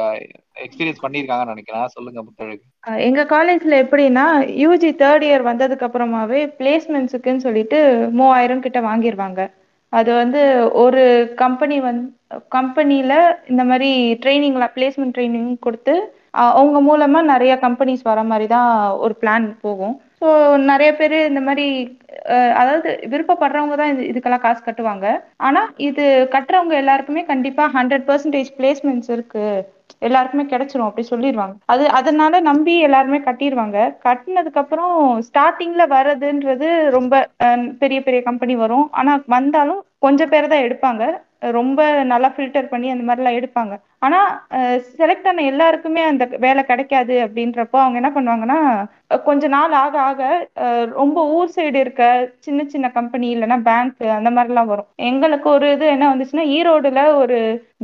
எக்ஸ்பீரியன்ஸ் 0.64 1.02
பண்ணிருக்காங்கன்னு 1.04 1.54
நினைக்கிறேன். 1.54 1.92
சொல்லுங்க 1.96 2.22
முத்தழகு. 2.22 2.62
எங்க 3.08 3.22
காலேஜ்ல 3.34 3.74
எப்படின்னா 3.84 4.26
யூஜி 4.64 4.90
தேர்ட் 5.02 5.24
இயர் 5.28 5.48
வந்ததுக்கு 5.50 5.86
அப்புறமாவே 5.88 6.40
பிளேஸ்மெண்ட்ஸுக்குன்னு 6.60 7.46
சொல்லிட்டு 7.46 7.80
மூவாயிரம் 8.20 8.64
கிட்ட 8.66 8.80
வாங்கிடுவாங்க 8.80 9.42
அது 9.92 10.10
வந்து 10.14 10.42
ஒரு 10.82 11.02
கம்பெனி 11.36 11.76
வந்து 11.80 12.06
கம்பெனியில 12.56 13.14
இந்த 13.46 13.62
மாதிரி 13.64 13.90
ட்ரைனிங்ல 14.22 14.66
பிளேஸ்மெண்ட் 14.76 15.16
ட்ரைனிங் 15.16 15.50
கொடுத்து 15.66 15.94
அவங்க 16.50 16.78
மூலமா 16.88 17.20
நிறைய 17.32 17.54
கம்பெனிஸ் 17.62 18.08
வர 18.10 18.20
மாதிரி 18.22 18.46
தான் 18.46 18.70
ஒரு 19.04 19.14
பிளான் 19.20 19.48
போகும். 19.60 19.96
ஸோ 20.22 20.28
நிறைய 20.68 20.90
பேர் 20.98 21.14
இந்த 21.22 21.40
மாதிரி 21.42 21.66
அதாவது 22.58 22.90
விருப்பப்படுறவங்க 23.12 23.76
தான் 23.76 23.92
இது 23.92 24.02
இதுக்கெல்லாம் 24.10 24.44
காசு 24.44 24.60
கட்டுவாங்க. 24.60 25.06
ஆனா 25.40 25.60
இது 25.86 26.04
கட்டுறவங்க 26.34 26.74
எல்லாருக்குமே 26.80 27.22
கண்டிப்பா 27.30 27.64
ஹண்ட்ரட் 27.76 28.04
பர்சன்டேஜ் 28.08 28.50
பிளேஸ்மெண்ட்ஸ் 28.58 29.10
இருக்கு. 29.14 29.46
எல்லாருக்குமே 30.02 30.44
கிடைச்சிரும் 30.46 30.86
அப்படி 30.86 31.04
சொல்லிடுவாங்க 31.08 31.54
அது 31.72 31.84
அதனால 31.98 32.40
நம்பி 32.46 32.74
எல்லாருமே 32.86 33.18
கட்டிடுவாங்க 33.26 33.76
கட்டினதுக்கு 34.06 34.62
அப்புறம் 34.62 34.94
ஸ்டார்டிங்ல 35.28 35.84
வர்றதுன்றது 35.92 36.68
ரொம்ப 36.96 37.14
அஹ், 37.46 37.68
பெரிய 37.82 38.00
பெரிய 38.02 38.22
கம்பெனி 38.22 38.56
வரும். 38.62 38.86
ஆனா 39.00 39.14
வந்தாலும் 39.36 39.82
கொஞ்சம் 40.02 40.32
பேர் 40.32 40.52
தான் 40.52 40.66
எடுப்பாங்க. 40.66 41.04
ரொம்ப 41.54 41.80
நல்லா 42.10 42.28
ஃபில்டர் 42.34 42.68
பண்ணி 42.68 42.88
அந்த 42.90 43.04
மாதிரிலாம் 43.06 43.38
எடுப்பாங்க. 43.38 43.74
ஆனா 44.00 44.18
செலக்ட் 44.92 45.28
ஆன 45.28 45.44
எல்லாருக்குமே 45.50 46.02
அந்த 46.08 46.24
வேலை 46.44 46.62
கிடைக்காது 46.64 47.14
அப்படின்றப்போ 47.24 47.78
அவங்க 47.80 48.00
என்ன 48.00 48.10
பண்ணுவாங்கன்னா 48.14 48.58
கொஞ்ச 49.24 49.48
நாள் 49.48 49.72
ஆக 49.72 49.94
ஆக 50.00 50.22
ரொம்ப 50.92 51.18
ஊர் 51.28 51.52
சைடு 51.56 51.74
இருக்க 51.76 52.04
சின்ன 52.38 52.64
சின்ன 52.64 52.90
கம்பெனி 52.90 53.28
இல்லைன்னா 53.34 53.58
பேங்க் 53.62 54.02
அந்த 54.18 54.30
மாதிரிலாம் 54.30 54.70
வரும். 54.72 54.88
எங்களுக்கு 55.10 55.48
ஒரு 55.50 55.72
இது 55.72 55.86
என்ன 55.86 56.06
வந்துச்சுன்னா 56.14 56.46
ஈரோடுல 56.56 57.02
ஒரு 57.14 57.38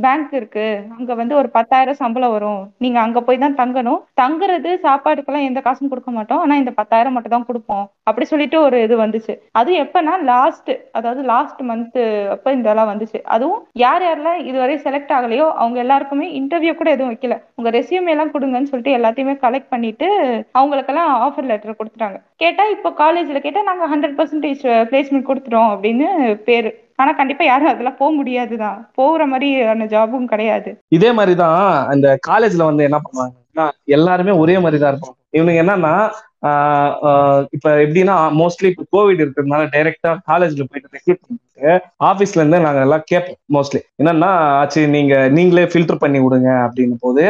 பேங்க் 0.05 0.33
இருக்கு. 0.39 0.65
அங்க 0.97 1.11
வந்து 1.21 1.33
ஒரு 1.41 1.49
பத்தாயிரம் 1.57 1.99
சம்பளம் 2.01 2.33
வரும். 2.35 2.61
நீங்க 2.83 2.99
அங்க 3.05 3.19
போய் 3.27 3.41
தான் 3.43 3.57
தங்கணும். 3.61 4.01
தங்குறது 4.21 4.71
சாப்பாடுக்கெல்லாம் 4.85 5.47
எந்த 5.49 5.61
காசும் 5.67 5.91
கொடுக்க 5.91 6.11
மாட்டோம். 6.17 6.41
ஆனா 6.43 6.55
இந்த 6.61 6.73
பத்தாயிரம் 6.79 7.15
மட்டும் 7.17 7.35
தான் 7.35 7.47
கொடுப்போம். 7.49 7.85
அப்படி 8.09 8.25
சொல்லிட்டு 8.31 8.57
ஒரு 8.67 8.77
இது 8.85 8.95
வந்துச்சு. 9.03 9.33
அது 9.61 9.71
எப்பன்னா 9.83 10.13
லாஸ்ட் 10.31 10.71
அதாவது 10.99 11.23
லாஸ்ட் 11.31 11.61
மந்த் 11.69 11.99
அப்ப 12.35 12.53
இதெல்லாம் 12.59 12.91
வந்துச்சு. 12.91 13.19
அதுவும் 13.35 13.61
யார் 13.85 14.05
யாரெல்லாம் 14.07 14.39
இதுவரை 14.49 14.75
செலக்ட் 14.85 15.13
ஆகலையோ 15.17 15.47
அவங்க 15.61 15.79
எல்லாருக்குமே 15.85 16.27
இன்டர்வியூ 16.41 16.73
கூட 16.81 16.89
எதுவும் 16.95 17.13
வைக்கல. 17.13 17.37
உங்க 17.59 17.69
ரெசியூம் 17.79 18.11
எல்லாம் 18.15 18.33
கொடுங்கன்னு 18.35 18.71
சொல்லிட்டு 18.71 18.97
எல்லாத்தையுமே 18.99 19.35
கலெக்ட் 19.45 19.73
பண்ணிட்டு 19.75 20.09
அவங்களுக்கெல்லாம் 20.59 21.13
ஆஃபர் 21.27 21.49
லெட்டர் 21.51 21.79
கொடுத்துட்டாங்க. 21.79 22.19
கேட்டா 22.43 22.65
இப்போ 22.75 22.91
காலேஜ்ல 23.03 23.39
கேட்டா 23.45 23.63
நாங்க 23.71 23.87
ஹண்ட்ரட் 23.93 24.17
பர்சன்டேஜ் 24.19 24.63
பிளேஸ்மெண்ட் 24.91 25.29
கொடுத்துட்டோம் 25.29 25.71
அப்படின்னு 25.73 26.07
பேரு. 26.49 26.71
ஆனா 26.99 27.11
கண்டிப்பா 27.19 27.43
யாரும் 27.45 27.71
அதெல்லாம் 27.71 27.99
போக 27.99 28.11
முடியாதுதான் 28.15 28.79
போகிற 28.95 29.25
மாதிரியான 29.25 29.85
ஜாபும் 29.93 30.31
கிடையாது. 30.31 30.69
இதே 30.97 31.11
மாதிரிதான் 31.11 31.61
அந்த 31.87 32.07
காலேஜ்ல 32.27 32.63
வந்து 32.69 32.87
என்ன 32.87 32.97
பண்ணுவாங்கன்னா 33.05 33.65
எல்லாருமே 33.97 34.33
ஒரே 34.43 34.55
மாதிரிதான் 34.59 34.93
இருப்பாங்க. 34.93 35.17
இவனுக்கு 35.37 35.61
என்னன்னா 35.63 35.93
இப்ப 37.55 37.69
எப்படின்னா 37.85 38.15
மோஸ்ட்லி 38.39 38.67
இப்ப 38.73 38.85
கோவிட் 38.95 39.21
இருக்கிறதுனால 39.23 39.63
டைரக்டா 39.75 40.11
காலேஜ்ல 40.31 40.63
போயிட்டு 40.69 40.93
ரெக்ரூட் 40.97 41.23
பண்ணிட்டு 41.25 41.71
ஆபீஸ்ல 42.09 42.39
இருந்து 42.41 42.59
நாங்க 42.59 42.81
எல்லாம் 42.81 43.05
கேட்போம் 43.05 43.41
மோஸ்ட்லி 43.55 43.81
என்னன்னா 44.03 44.29
ஆச்சு 44.59 44.81
நீங்க 44.87 45.15
நீங்களே 45.37 45.65
ஃபில்டர் 45.73 46.03
பண்ணி 46.03 46.19
விடுங்க 46.19 46.49
அப்படின்னு 46.65 46.95
போது 46.99 47.25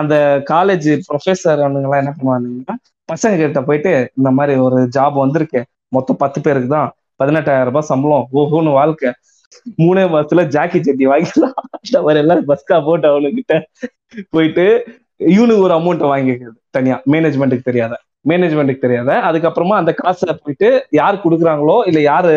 அந்த 0.00 0.14
காலேஜ் 0.50 0.88
ப்ரொஃபஸர் 1.08 1.54
எல்லாம் 1.56 1.98
என்ன 2.02 2.12
பண்ணுவாங்கன்னா 2.18 2.76
பசங்க 3.08 3.36
கிட்ட 3.36 3.62
போயிட்டு 3.62 3.92
இந்த 4.16 4.30
மாதிரி 4.38 4.54
ஒரு 4.66 4.78
ஜாப் 4.96 5.22
வந்திருக்கு. 5.24 5.60
மொத்தம் 5.88 6.20
பத்து 6.22 6.38
பேருக்கு 6.40 6.68
தான். 6.68 6.90
பதினெட்டாயிரம் 7.22 7.68
ரூபாய் 7.70 7.90
சம்பளம். 7.92 8.26
ஓஹோன்னு 8.40 8.72
வாழ்க்கை. 8.80 9.10
மூணே 9.82 10.04
மாசத்துல 10.14 10.42
ஜாக்கி 10.54 10.78
சட்டி 10.82 11.04
வாங்கிக்கலாம் 11.06 11.58
அவர் 12.00 12.18
எல்லாம் 12.22 12.42
பஸ்கா 12.48 12.76
போட்டு 12.86 13.06
அவனுக்கிட்ட 13.10 13.54
போயிட்டு 14.34 14.64
இவனுக்கு 15.34 15.64
ஒரு 15.66 15.74
அமௌண்ட் 15.78 16.04
வாங்கிக்கிறது 16.12 16.58
தனியா. 16.76 16.96
மேனேஜ்மெண்ட்டுக்கு 17.12 17.68
தெரியாத. 17.70 17.94
மேனேஜ்மெண்ட்டுக்கு 18.28 18.84
தெரியாத. 18.86 19.10
அதுக்கப்புறமா 19.28 19.74
அந்த 19.80 19.92
காசை 20.00 20.34
போயிட்டு 20.42 20.68
யார் 21.00 21.20
கொடுக்குறாங்களோ 21.24 21.76
இல்ல 21.90 22.00
யாரு 22.10 22.32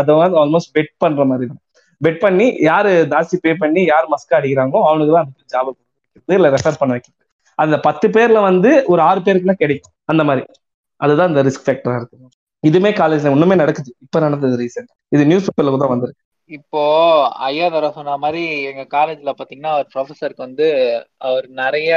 அதை 0.00 0.14
வந்து 0.22 0.38
ஆல்மோஸ்ட் 0.42 0.74
பெட் 0.78 0.92
பண்ற 1.04 1.24
மாதிரி 1.30 1.48
தான். 1.50 1.62
பெட் 2.00 2.20
பண்ணி 2.24 2.46
யாரு 2.70 2.92
ஜாஸ்தி 3.10 3.36
பே 3.40 3.52
பண்ணி 3.62 3.82
யார் 3.92 4.06
மஸ்கா 4.14 4.34
அடிக்கிறாங்களோ 4.38 4.80
அவனுக்கு 4.90 5.12
தான் 5.16 5.26
அந்த 5.26 5.44
ஜாப் 5.52 5.68
கொடுக்குறது 5.68 6.36
இல்ல 6.38 6.48
ரெஃபர் 6.56 6.80
பண்ண 6.80 6.92
வைக்கிறது. 6.96 7.18
அந்த 7.58 7.76
பத்து 7.86 8.06
பேர்ல 8.08 8.38
வந்து 8.48 8.70
ஒரு 8.92 9.00
ஆறு 9.08 9.20
பேருக்குலாம் 9.20 9.60
கிடைக்கும். 9.62 9.94
அந்த 10.12 10.22
மாதிரி. 10.28 10.44
அதுதான் 11.00 11.30
இந்த 11.32 11.42
ரிஸ்க் 11.42 11.66
ஃபேக்டரா 11.66 11.96
இருக்கு 12.00 12.21
இதுமே 12.62 12.90
காலேஜ்ல 13.00 13.30
ஒண்ணுமே 13.30 13.54
நடக்குது. 13.54 13.90
இப்ப 13.98 14.20
நடந்தது 14.20 14.56
ரீசெண்ட் 14.56 14.92
இது 15.08 15.26
நியூஸ் 15.26 15.48
பேப்பர்ல 15.48 15.78
தான் 15.78 15.94
வந்திருக்கு. 15.94 16.20
இப்போ 16.50 16.80
ஐயா 17.46 17.68
தர 17.68 17.90
சொன்ன 17.90 18.16
மாதிரி 18.16 18.40
எங்க 18.70 18.82
காலேஜ்ல 18.94 19.30
பாத்தீங்கன்னா 19.38 19.70
அவர் 19.74 19.86
ப்ரொஃபஸருக்கு 19.94 20.36
வந்து 20.36 20.66
அவர் 21.18 21.48
நிறைய 21.48 21.90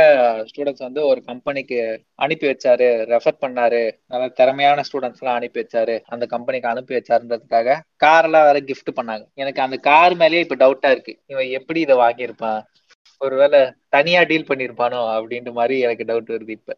ஸ்டூடெண்ட்ஸ் 0.49 0.86
வந்து 0.88 1.01
ஒரு 1.05 1.22
கம்பெனிக்கு 1.24 2.05
அனுப்பி 2.16 2.47
வச்சாரு 2.47 2.88
ரெஃபர் 3.13 3.41
பண்ணாரு. 3.41 3.82
நல்ல 4.07 4.28
திறமையான 4.28 4.84
ஸ்டூடெண்ட்ஸ் 4.88 5.22
எல்லாம் 5.24 5.36
அனுப்பி 5.36 5.61
வச்சாரு. 5.61 5.95
அந்த 6.05 6.26
கம்பெனிக்கு 6.26 6.68
அனுப்பி 6.68 6.95
வச்சாருன்றதுக்காக 6.95 7.78
கார் 7.95 8.24
எல்லாம் 8.24 8.43
வேற 8.43 8.59
கிஃப்ட் 8.59 8.95
பண்ணாங்க. 8.95 9.26
எனக்கு 9.34 9.61
அந்த 9.61 9.78
கார் 9.78 10.16
மேலேயே 10.16 10.45
இப்ப 10.47 10.59
டவுட்டா 10.66 10.91
இருக்கு. 10.91 11.16
இவன் 11.26 11.49
எப்படி 11.49 11.80
இதை 11.80 11.97
வாங்கியிருப்பான்? 11.97 12.61
ஒருவேளை 13.22 13.61
தனியா 13.89 14.24
டீல் 14.24 14.49
பண்ணிருப்பானோ 14.49 15.01
அப்படின்ற 15.18 15.51
மாதிரி 15.53 15.80
எனக்கு 15.80 16.03
டவுட் 16.03 16.34
வருது 16.36 16.49
இப்ப. 16.49 16.72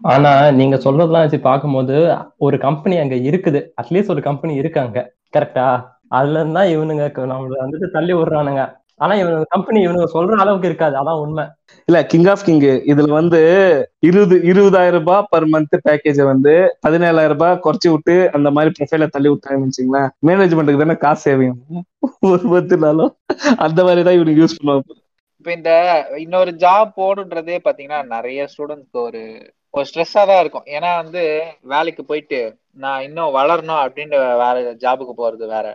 ஆனா 0.00 0.32
நீங்க 0.50 0.76
சொல்றதெல்லாம் 0.76 1.24
வச்சு 1.24 1.40
பார்க்கும்போது 1.40 1.94
ஒரு 2.38 2.58
கம்பெனி 2.58 2.96
அங்க 2.96 3.14
இருக்குது. 3.30 3.60
அட்லீஸ்ட் 3.80 4.10
ஒரு 4.10 4.22
கம்பெனி 4.22 4.54
இருக்காங்க 4.54 4.98
கரெக்டா 5.36 5.68
அதுல 6.08 6.38
இருந்தா 6.38 6.62
இவனுங்க 6.74 7.06
நம்மள 7.32 7.56
வந்துட்டு 7.64 7.88
தள்ளி 7.90 8.12
விடுறானுங்க. 8.14 8.62
ஆனா 9.00 9.14
இவனுங்க 9.14 9.46
கம்பெனி 9.48 9.78
இவனுங்க 9.86 10.06
சொல்ற 10.14 10.38
அளவுக்கு 10.44 10.68
இருக்காது. 10.68 10.94
அதான் 10.96 11.20
உண்மை. 11.24 11.44
இல்ல 11.88 11.98
கிங் 12.04 12.26
ஆஃப் 12.26 12.44
கிங் 12.44 12.62
இதுல 12.92 13.08
வந்து 13.10 13.40
இருபது 14.00 14.36
இருபதாயிரம் 14.50 14.98
ரூபாய் 14.98 15.26
பர் 15.30 15.46
மந்த் 15.46 15.76
பேக்கேஜ 15.86 16.18
வந்து 16.24 16.54
பதினேழாயிரம் 16.86 17.34
ரூபாய் 17.34 17.60
குறைச்சு 17.66 17.88
விட்டு 17.94 18.30
அந்த 18.36 18.50
மாதிரி 18.50 18.72
ப்ரொஃபைல 18.78 19.08
தள்ளி 19.08 19.28
விட்டாங்கன்னு 19.28 19.68
வச்சுங்களேன். 19.68 20.08
மேனேஜ்மெண்ட்டுக்கு 20.28 20.84
தானே 20.84 20.96
காசு 20.96 21.22
சேவையும் 21.24 21.60
ஒரு 22.30 22.44
பத்து 22.54 22.76
நாளும் 22.78 23.12
அந்த 23.58 23.80
மாதிரி 23.84 24.02
தான் 24.02 24.18
இவனுக்கு 24.18 24.42
யூஸ் 24.42 24.58
பண்ணுவாங்க. 24.58 24.96
இப்ப 25.40 25.52
இந்த 25.52 25.70
இன்னொரு 26.18 26.52
ஜாப் 26.64 26.90
போடுன்றதே 26.96 27.58
பாத்தீங்கன்னா 27.66 28.00
நிறைய 28.14 28.48
ஸ்டூடெண்ட்ஸ்க்கு 28.52 29.00
ஒரு 29.02 29.22
ஒரு 29.74 29.86
ஸ்ட்ரெஸ்ஸா 29.88 30.22
தான் 30.30 30.40
இருக்கும். 30.42 30.66
ஏன்னா 30.76 30.90
வந்து 31.02 31.22
வேலைக்கு 31.72 32.02
போயிட்டு 32.10 32.40
நான் 32.84 33.04
இன்னும் 33.08 33.34
வளரணும் 33.38 33.82
அப்படின்ற 33.84 34.16
வேற 34.42 34.56
ஜாபுக்கு 34.84 35.14
போறது 35.20 35.46
வேற. 35.56 35.66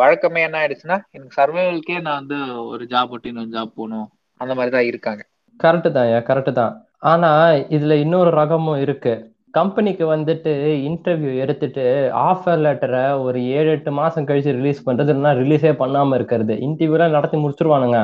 வழக்கமே 0.00 0.40
என்ன 0.46 0.56
ஆயிடுச்சுன்னா 0.60 0.98
எனக்கு 1.16 1.38
சர்வைவல்க்கே 1.40 1.96
நான் 2.06 2.20
வந்து 2.20 2.38
ஒரு 2.72 2.84
ஜாப் 2.92 3.12
விட்டு 3.12 3.30
இன்னொரு 3.30 3.50
ஜாப் 3.56 3.72
போகணும். 3.78 4.08
அந்த 4.40 4.52
மாதிரி 4.58 4.72
தான் 4.76 4.88
இருக்காங்க. 4.90 5.22
கரெக்டு 5.60 5.90
தான் 5.96 6.10
கரெக்டு 6.28 6.52
தான். 6.60 6.74
ஆனா 7.12 7.30
இதுல 7.76 7.96
இன்னொரு 8.04 8.30
ரகமும் 8.40 8.80
இருக்கு. 8.84 9.14
கம்பெனிக்கு 9.58 10.04
வந்துட்டு 10.14 10.52
இன்டர்வியூ 10.88 11.32
எடுத்துட்டு 11.42 11.84
ஆஃபர் 12.28 12.62
லெட்டரை 12.64 13.04
ஒரு 13.26 13.38
ஏழு 13.58 13.70
எட்டு 13.76 13.90
மாசம் 14.00 14.26
கழிச்சு 14.28 14.58
ரிலீஸ் 14.58 14.86
பண்றது 14.88 15.10
இல்லைன்னா 15.12 15.32
ரிலீஸே 15.42 15.72
பண்ணாம 15.82 16.16
இருக்கிறது. 16.18 16.54
இன்டர்வியூலாம் 16.66 17.16
நடத்தி 17.16 17.38
முடிச்சிருவானுங்க. 17.44 18.00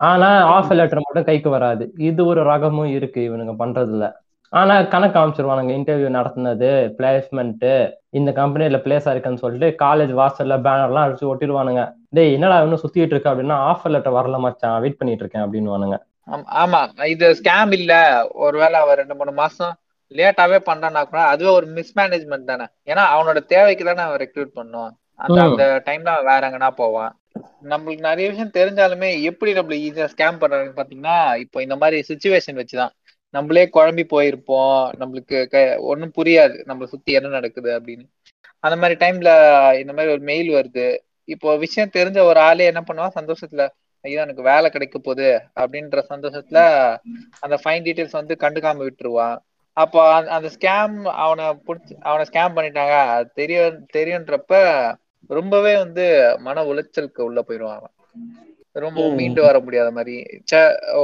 ஆனா 0.00 0.28
ஆஃபர் 0.54 0.78
லெட்டர் 0.80 1.04
மட்டும் 1.04 1.28
கைக்கு 1.28 1.50
வராது. 1.56 1.84
இது 2.08 2.22
ஒரு 2.30 2.40
ரகமும் 2.52 2.94
இருக்கு 2.98 3.20
இவனுங்க 3.28 3.54
பண்றதுல. 3.62 4.06
ஆனா 4.48 4.82
கணக்கு 4.82 5.18
காமிச்சிருவானுங்க. 5.18 5.64
இன்டர்வியூ 5.64 6.20
நடத்துனது 6.20 6.92
பிளேஸ்மெண்ட் 6.98 7.92
இந்த 8.10 8.32
கம்பெனில 8.32 8.76
பிளேஸ் 8.76 9.08
ஆயிருக்குன்னு 9.08 9.36
சொல்லிட்டு 9.36 9.84
காலேஜ் 9.84 10.20
வாசல்ல 10.20 10.60
பேனர்லாம் 10.62 11.06
அடிச்சு 11.06 11.30
ஒட்டிடுவானுங்க. 11.30 11.92
டேய் 12.08 12.32
என்னடா 12.32 12.62
இன்னும் 12.62 12.80
சுத்திட்டு 12.80 12.98
இருக்க 12.98 13.30
அப்படின்னா 13.30 13.74
ஆஃபர் 13.74 13.90
லெட்டர் 13.90 14.12
வரல 14.12 14.38
மச்சான் 14.38 14.80
வெயிட் 14.80 14.96
பண்ணிட்டு 14.96 15.28
இருக்கேன் 15.28 15.42
அப்படின்னு 15.42 15.70
ஆம்- 16.66 17.04
இது 17.04 17.40
ஸ்கேம் 17.44 17.72
இல்ல. 17.72 18.26
ஒருவேளை 18.32 18.80
அவன் 18.80 18.96
ரெண்டு 18.96 19.14
மூணு 19.14 19.32
மாசம் 19.32 19.74
லேட்டாவே 20.10 20.58
பண்றான்னா 20.66 21.04
கூட 21.04 21.22
அதுவே 21.22 21.50
ஒரு 21.50 21.66
மிஸ்மேனேஜ்மெண்ட் 21.66 22.44
தானே. 22.44 22.66
ஏன்னா 22.86 23.02
அவனோட 23.18 23.44
தேவைக்கு 23.44 23.84
தானே 23.84 24.00
அவன் 24.00 24.30
ரெக்ரூட் 24.30 24.58
பண்ணுவான். 24.58 24.90
அந்த. 25.14 25.42
அந்த 25.42 25.82
டைம்ல 25.84 26.08
அவன் 26.08 26.40
வேற 26.40 26.50
எங்கன்னா 26.50 26.70
போவான். 26.70 27.20
நம்மளுக்கு 27.64 27.98
நிறைய 27.98 28.30
விஷயம் 28.30 28.50
தெரிஞ்சாலுமே 28.54 29.22
எப்படி 29.22 29.52
நம்மள 29.52 29.92
ஈஸியா 29.92 30.08
ஸ்கேம் 30.16 30.34
பண்றாங்கன்னு 30.34 30.76
பாத்தீங்கன்னா 30.76 31.36
இப்போ 31.36 31.62
இந்த 31.62 31.76
மாதிரி 31.76 32.04
சுச்சுவேஷன் 32.08 32.52
வச்சுதான். 32.52 32.88
நம்மளே 33.36 33.68
குழம்பி 33.72 34.04
போயிருப்போம். 34.10 34.90
நம்மளுக்கு 35.00 35.46
க- 35.46 35.78
ஒண்ணும் 35.78 36.12
புரியாது. 36.16 36.62
நம்மள 36.66 36.84
சுத்தி 36.84 37.12
என்ன 37.12 37.28
நடக்குது 37.28 37.80
அப்படின்னு. 37.80 38.08
அந்த 38.58 38.76
மாதிரி 38.76 39.06
டைம்ல 39.06 39.38
இந்த 39.78 39.92
மாதிரி 39.92 40.12
ஒரு 40.12 40.18
மெயில் 40.18 40.48
வருது. 40.48 40.98
இப்போ 41.24 41.56
விஷயம் 41.56 41.90
தெரிஞ்ச 41.96 42.18
ஒரு 42.18 42.40
ஆளே 42.40 42.64
என்ன 42.64 42.84
பண்ணுவான்? 42.92 43.18
சந்தோஷத்துல 43.20 43.68
ஐயோ 44.00 44.20
எனக்கு 44.20 44.42
வேலை 44.42 44.70
கிடைக்க 44.70 44.98
போகுது 44.98 45.42
அப்படின்ற 45.60 46.02
சந்தோஷத்துல 46.08 46.96
அந்த 47.40 47.60
ஃபைன் 47.64 47.82
டீட்டெயில்ஸ் 47.82 48.10
வந்து 48.10 48.36
கண்டுக்காம 48.40 48.88
விட்டுருவான். 48.88 49.38
அப்போ 49.72 50.30
அந்த 50.30 50.50
ஸ்கேம் 50.58 51.02
அவனை 51.02 51.44
பிடிச்சி 51.44 51.96
அவனை 52.00 52.26
ஸ்கேம் 52.32 52.56
பண்ணிட்டாங்க. 52.56 52.90
அது 52.90 53.30
தெரிய 53.34 53.78
தெரியுன்றப்ப 53.96 54.94
ரொம்பவே 55.28 55.76
வந்து 55.76 56.36
மன 56.38 56.64
உளைச்சலுக்கு 56.64 57.20
உள்ள 57.20 57.42
போயிடுவான் 57.42 57.76
அவன். 57.76 57.90
ரொம்ப 58.76 59.02
மீண்டு 59.18 59.40
வர 59.42 59.56
முடியாத 59.60 59.88
மாதிரி. 59.90 60.16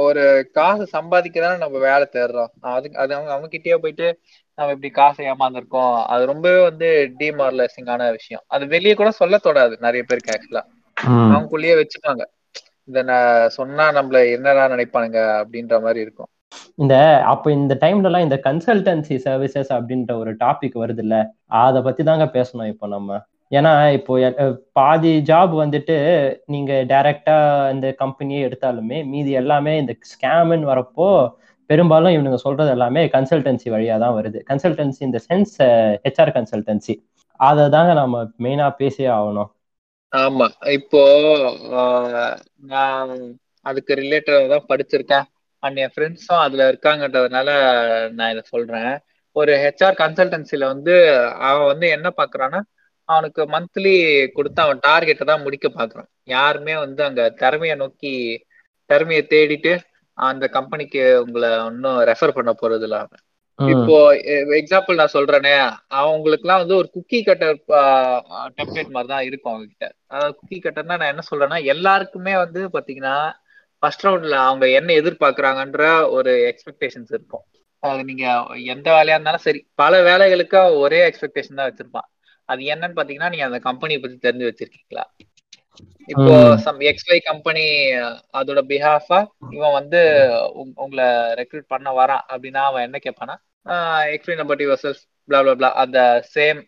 ஒரு 0.01 0.23
காசு 0.51 0.83
சம்பாதிக்கதானே 0.91 1.57
நம்ம 1.57 1.77
வேலை 1.79 2.05
தேடுறோம். 2.11 2.51
அதுக்கு 2.73 2.99
அது 2.99 3.11
அவங்க 3.15 3.31
அவங்க 3.31 3.47
கிட்டயே 3.51 3.77
போயிட்டு 3.77 4.07
நம்ம 4.57 4.71
இப்படி 4.71 4.89
காசை 4.91 5.23
ஏமாந்துருக்கோம். 5.25 5.95
அது 6.05 6.23
ரொம்பவே 6.25 6.59
வந்து 6.63 6.89
டிமாரலைசிங்கான 7.19 8.09
விஷயம். 8.11 8.43
அது 8.47 8.63
வெளியே 8.67 8.93
கூட 8.93 9.11
சொல்ல 9.21 9.39
தொடாது 9.43 9.75
நிறைய 9.79 10.03
பேருக்கு 10.03 10.33
ஆக்சுவலா 10.35 10.63
அவங்களுக்குள்ளேயே 11.27 11.75
வச்சுப்பாங்க. 11.81 12.23
இந்த 12.89 13.01
சொன்னா 13.49 13.85
நம்மள 13.91 14.31
என்னடா 14.31 14.63
நினைப்பானுங்க 14.67 15.19
அப்படின்ற 15.41 15.75
மாதிரி 15.81 15.99
இருக்கும். 16.01 16.29
இந்த 16.75 16.95
அப்ப 17.23 17.51
இந்த 17.51 17.73
டைம்ல 17.81 18.09
எல்லாம் 18.09 18.21
இந்த 18.21 18.37
கன்சல்டன்சி 18.43 19.15
சர்வீசஸ் 19.25 19.71
அப்படின்ற 19.77 20.11
ஒரு 20.13 20.31
டாபிக் 20.35 20.75
வருது 20.75 20.97
இல்ல 20.97 21.15
அத 21.59 21.81
பத்தி 21.81 22.03
தாங்க 22.03 22.25
பேசணும் 22.33 22.67
இப்போ 22.67 22.87
நம்ம. 22.87 23.19
ஏன்னா 23.53 23.71
இப்போ 23.97 24.13
பாதி 24.77 25.11
ஜாப் 25.29 25.53
வந்துட்டு 25.61 25.95
நீங்க 26.53 26.73
டைரக்டா 26.91 27.35
இந்த 27.73 27.87
கம்பெனியே 28.01 28.39
எடுத்தாலுமே 28.47 28.99
மீதி 29.11 29.31
எல்லாமே 29.41 29.73
இந்த 29.81 29.93
ஸ்கேம்னு 30.11 30.69
வரப்போ 30.71 31.07
பெரும்பாலும் 31.69 32.13
இவனுங்க 32.15 32.39
சொல்றது 32.45 32.71
எல்லாமே 32.75 33.01
கன்சல்டன்சி 33.15 33.67
வழியா 33.75 33.95
தான் 34.03 34.15
வருது. 34.17 34.39
கன்சல்டன்சி 34.49 35.01
இந்த 35.07 35.19
சென்ஸ் 35.27 35.55
ஹெச்ஆர் 36.05 36.35
கன்சல்டன்சி 36.37 36.95
அதை 37.39 37.63
தாங்க 37.75 37.91
நம்ம 38.01 38.15
மெயினா 38.45 38.67
பேசியே 38.81 39.09
ஆகணும். 39.17 39.49
ஆமா. 40.13 40.47
இப்போ 40.77 41.01
நான் 42.71 43.13
அதுக்கு 43.65 43.93
ரிலேட்டடா 44.01 44.41
தான் 44.53 44.67
படிச்சிருக்கேன். 44.71 45.25
அண்ட் 45.63 45.77
என் 45.83 45.93
ஃப்ரெண்ட்ஸும் 45.93 46.43
அதுல 46.45 46.63
இருக்காங்கன்றதுனால 46.71 47.49
நான் 48.17 48.31
இதை 48.33 48.43
சொல்றேன். 48.53 48.91
ஒரு 49.35 49.51
ஹெச்ஆர் 49.63 49.99
கன்சல்டன்சில 50.01 50.63
வந்து 50.73 50.93
அவன் 51.49 51.69
வந்து 51.71 51.87
என்ன 51.95 52.07
பாக்குறான்னா 52.19 52.59
அவனுக்கு 53.09 53.41
மந்த்லி 53.53 53.93
கொடுத்து 54.37 54.59
அவன் 54.65 54.79
டார்கெட்டை 54.87 55.25
தான் 55.31 55.43
முடிக்க 55.45 55.67
பாக்குறான். 55.69 56.09
யாருமே 56.35 56.75
வந்து 56.85 57.01
அங்க 57.07 57.23
திறமைய 57.41 57.73
நோக்கி 57.81 58.13
திறமைய 58.89 59.21
தேடிட்டு 59.33 59.73
அந்த 60.17 60.45
கம்பெனிக்கு 60.57 61.03
உங்களை 61.25 61.49
இன்னும் 61.69 61.99
ரெஃபர் 62.09 62.37
பண்ண 62.37 62.51
போறது 62.61 62.85
இல்ல 62.87 62.97
அவன். 63.03 63.21
இப்போ 63.59 63.95
எக்ஸாம்பிள் 64.59 64.99
நான் 64.99 65.15
சொல்றேனே 65.15 65.53
அவங்களுக்கு 66.01 66.45
எல்லாம் 66.45 66.61
வந்து 66.63 66.75
ஒரு 66.81 66.87
குக்கி 66.95 67.19
கட்டர் 67.27 67.57
டெம்ப்ளேட் 68.57 68.93
மாதிரி 68.95 69.09
தான் 69.13 69.25
இருக்கும் 69.27 69.51
அவங்க 69.53 69.67
கிட்ட 69.71 69.85
அதாவது 70.13 70.33
குக்கி 70.39 70.57
கட்டர்னா 70.59 70.97
நான் 71.01 71.11
என்ன 71.13 71.25
சொல்றேன்னா 71.29 71.59
எல்லாருக்குமே 71.73 72.33
வந்து 72.43 72.61
பாத்தீங்கன்னா 72.75 73.15
ஃபர்ஸ்ட் 73.83 74.05
ரவுண்ட்ல 74.07 74.37
அவங்க 74.47 74.65
என்ன 74.79 74.89
எதிர்பார்க்கறாங்கன்ற 75.01 75.85
ஒரு 76.17 76.31
எக்ஸ்பெக்டேஷன்ஸ் 76.51 77.11
இருக்கும். 77.17 77.45
அது 77.83 78.01
நீங்க 78.09 78.25
எந்த 78.73 78.87
வேலையா 78.97 79.15
இருந்தாலும் 79.17 79.45
சரி 79.47 79.61
பல 79.81 79.93
வேலைகளுக்கு 80.09 80.59
ஒரே 80.83 80.99
எக்ஸ்பெக்டேஷன் 81.09 81.59
தான் 81.59 81.69
வச்சிருப்பான். 81.69 82.07
அது 82.49 82.61
என்னன்னு 82.73 82.97
பாத்தீங்கன்னா 82.97 83.31
நீங்க 83.33 83.45
அந்த 83.49 83.59
கம்பெனியை 83.69 83.99
பத்தி 84.01 84.17
தெரிஞ்சு 84.25 84.49
வச்சிருக்கீங்களா? 84.49 85.05
இப்போ 86.09 86.33
சம் 86.65 86.79
எக்ஸ்ஒய் 86.89 87.21
கம்பெனி 87.29 87.63
அதோட 88.39 88.61
பிஹாஃபா 88.71 89.19
இவன் 89.55 89.75
வந்து 89.79 90.01
உங்களை 90.83 91.07
ரெக்ரூட் 91.41 91.71
பண்ண 91.73 91.91
வரான் 91.99 92.23
அப்படின்னா 92.31 92.61
அவன் 92.69 92.85
என்ன 92.87 92.99
கேட்பானா 93.05 93.35
explain 94.15 94.43
about 94.43 94.63
yourself 94.83 95.03
blah 95.29 95.39
blah 95.43 95.53
blah 95.59 95.69
அந்த 95.83 95.99
சேம் 96.35 96.61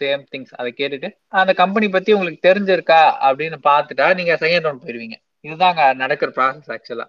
சேம் 0.00 0.22
திங்ஸ் 0.32 0.54
அதை 0.60 0.70
கேட்டுட்டு 0.80 1.08
அந்த 1.40 1.52
கம்பெனி 1.62 1.88
பத்தி 1.96 2.10
உங்களுக்கு 2.16 2.46
தெரிஞ்சிருக்கா 2.48 3.00
அப்படின்னு 3.26 3.58
பார்த்துட்டா 3.70 4.06
நீங்க 4.20 4.34
செகண்ட் 4.44 4.66
ரவுண்ட் 4.66 4.84
போயிருவீங்க 4.84 5.18
இதுதாங்க 5.44 5.82
நடக்கிற 6.02 6.30
ப்ராசஸ் 6.38 6.72
ஆக்சுவலா 6.76 7.06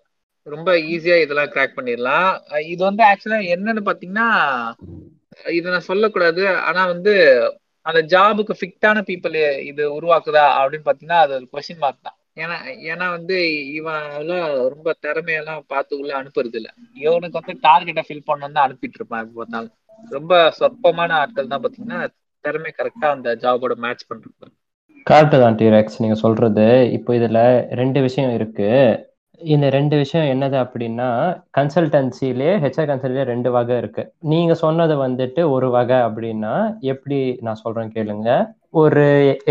ரொம்ப 0.48 0.70
ஈஸியா 0.92 1.16
இதெல்லாம் 1.22 1.52
கிராக் 1.54 1.76
பண்ணிடலாம். 1.78 2.30
இது 2.74 2.82
வந்து 2.88 3.04
ஆக்சுவலா 3.10 3.40
என்னன்னு 3.56 3.82
பாத்தீங்கன்னா 3.88 4.28
இதை 5.58 5.66
நான் 5.74 5.90
சொல்லக்கூடாது. 5.90 6.44
ஆனா 6.68 6.82
வந்து 6.94 7.14
அந்த 7.86 8.00
ஜாபுக்கு 8.14 8.54
ஃபிட்டான 8.60 8.98
பீப்புள் 9.10 9.38
இது 9.70 9.84
உருவாக்குதா 9.98 10.46
அப்படின்னு 10.60 10.86
பார்த்தீங்கன்னா 10.88 11.22
அது 11.26 11.34
ஒரு 11.40 11.48
கொஸ்டின் 11.54 11.82
மார்க் 11.84 12.08
தான். 12.08 12.18
ஏன்னா 12.42 12.58
ஏன்னா 12.92 13.06
வந்து 13.18 13.38
இவன் 13.78 14.06
ரொம்ப 14.74 14.94
திறமையெல்லாம் 15.06 15.64
பார்த்து 15.74 16.00
உள்ள 16.02 16.12
அனுப்புறது 16.20 16.58
இல்லை 16.60 16.72
இவனுக்கு 17.06 17.40
வந்து 17.40 17.56
டார்கெட்டை 17.68 18.04
ஃபில் 18.08 18.28
பண்ணணும் 18.30 18.56
தான் 18.58 18.66
அனுப்பிட்டு 18.68 19.00
இருப்பான் 19.00 19.24
இப்போ 19.26 19.38
பார்த்தாலும். 19.42 19.76
ரொம்ப 20.18 20.34
சொற்பமான 20.60 21.12
ஆட்கள் 21.24 21.52
தான் 21.54 21.64
பாத்தீங்கன்னா 21.66 22.00
திறமை 22.46 22.72
கரெக்டா 22.80 23.08
அந்த 23.16 23.30
ஜாபோட 23.44 23.74
மேட்ச் 23.86 24.08
பண்றது 24.10 24.52
கரெக்டு 25.10 25.38
தான் 25.44 25.58
டிரெக்ஸ் 25.60 26.02
நீங்க 26.04 26.16
சொல்றது. 26.24 26.66
இப்போ 26.98 27.12
இதுல 27.20 27.40
ரெண்டு 27.80 28.00
விஷயம் 28.08 28.34
இருக்கு. 28.38 28.70
இந்த 29.54 29.70
ரெண்டு 29.70 29.96
விஷயம் 29.98 30.30
என்னது 30.34 30.58
அப்படின்னா 30.64 31.08
கன்சல்டன்சிலே 31.58 32.50
ஹெச்ஆர் 32.64 32.90
கன்சல்டே 32.92 33.24
ரெண்டு 33.32 33.50
வகை 33.52 33.78
இருக்கு. 33.78 34.04
நீங்க 34.32 34.54
சொன்னது 34.64 34.96
வந்துட்டு 35.06 35.44
ஒரு 35.50 35.70
வகை 35.70 36.00
அப்படின்னா 36.08 36.54
எப்படி 36.94 37.20
நான் 37.48 37.62
சொல்றேன் 37.64 37.94
கேளுங்க. 37.98 38.30
ஒரு 38.82 39.06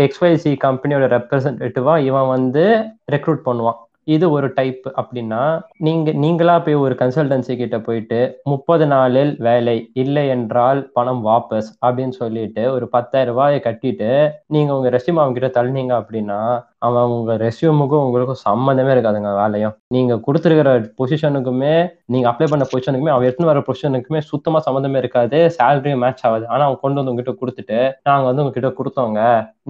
எக்ஸ்ஒய்சி 0.05 0.51
கம்பெனியோட 0.65 1.07
ரெப்ரசன்டேட்டிவா 1.17 1.95
இவன் 2.09 2.27
வந்து 2.27 2.65
ரெக்ரூட் 3.11 3.47
பண்ணுவான். 3.47 3.79
இது 4.07 4.25
ஒரு 4.31 4.47
டைப் 4.57 4.85
அப்படின்னா 4.99 5.41
நீங்க 5.77 6.11
நீங்களா 6.23 6.55
போய் 6.65 6.83
ஒரு 6.85 6.95
கன்சல்டன்சி 7.01 7.53
கிட்ட 7.57 7.77
போயிட்டு 7.79 8.19
முப்பது 8.43 8.85
நாளில் 8.87 9.31
வேலை 9.47 9.75
இல்லை 9.93 10.23
என்றால் 10.27 10.89
பணம் 10.93 11.21
வாபஸ் 11.27 11.69
அப்படின்னு 11.85 12.15
சொல்லிட்டு 12.21 12.71
ஒரு 12.71 12.87
பத்தாயிரம் 12.89 13.33
ரூபாயை 13.33 13.59
கட்டிட்டு 13.59 14.09
நீங்க 14.47 14.71
உங்க 14.77 14.89
ரெஸ்யூம் 14.89 15.21
அவங்க 15.21 15.37
கிட்ட 15.39 15.51
தள்ளினீங்க 15.59 15.95
அப்படின்னா 16.01 16.39
அவன் 16.87 17.11
உங்க 17.15 17.31
ரெஸ்யூமுக்கும் 17.43 18.03
உங்களுக்கும் 18.05 18.41
சம்மந்தமே 18.47 18.91
இருக்காதுங்க 18.95 19.31
வேலையும். 19.39 19.73
நீங்க 19.95 20.13
கொடுத்துருக்கிற 20.25 20.71
பொசிஷனுக்குமே 20.99 21.73
நீங்க 22.13 22.25
அப்ளை 22.31 22.47
பண்ண 22.51 22.65
பொசிஷனுக்குமே 22.71 23.13
அவன் 23.13 23.25
எடுத்துன்னு 23.27 23.51
வர 23.51 23.61
பொசிஷனுக்குமே 23.67 24.21
சுத்தமா 24.31 24.59
சம்மந்தமே 24.67 24.99
இருக்காது 25.03 25.39
சேலரியும் 25.57 26.03
மேட்ச் 26.03 26.23
ஆகாது. 26.27 26.45
ஆனா 26.53 26.63
அவன் 26.67 26.81
கொண்டு 26.83 26.99
வந்து 26.99 27.13
உங்ககிட்ட 27.13 27.33
கொடுத்துட்டு 27.41 27.79
நாங்க 28.09 28.25
வந்து 28.29 28.43
உங்ககிட்ட 28.43 28.71
கொடுத்தோங்க. 28.79 29.19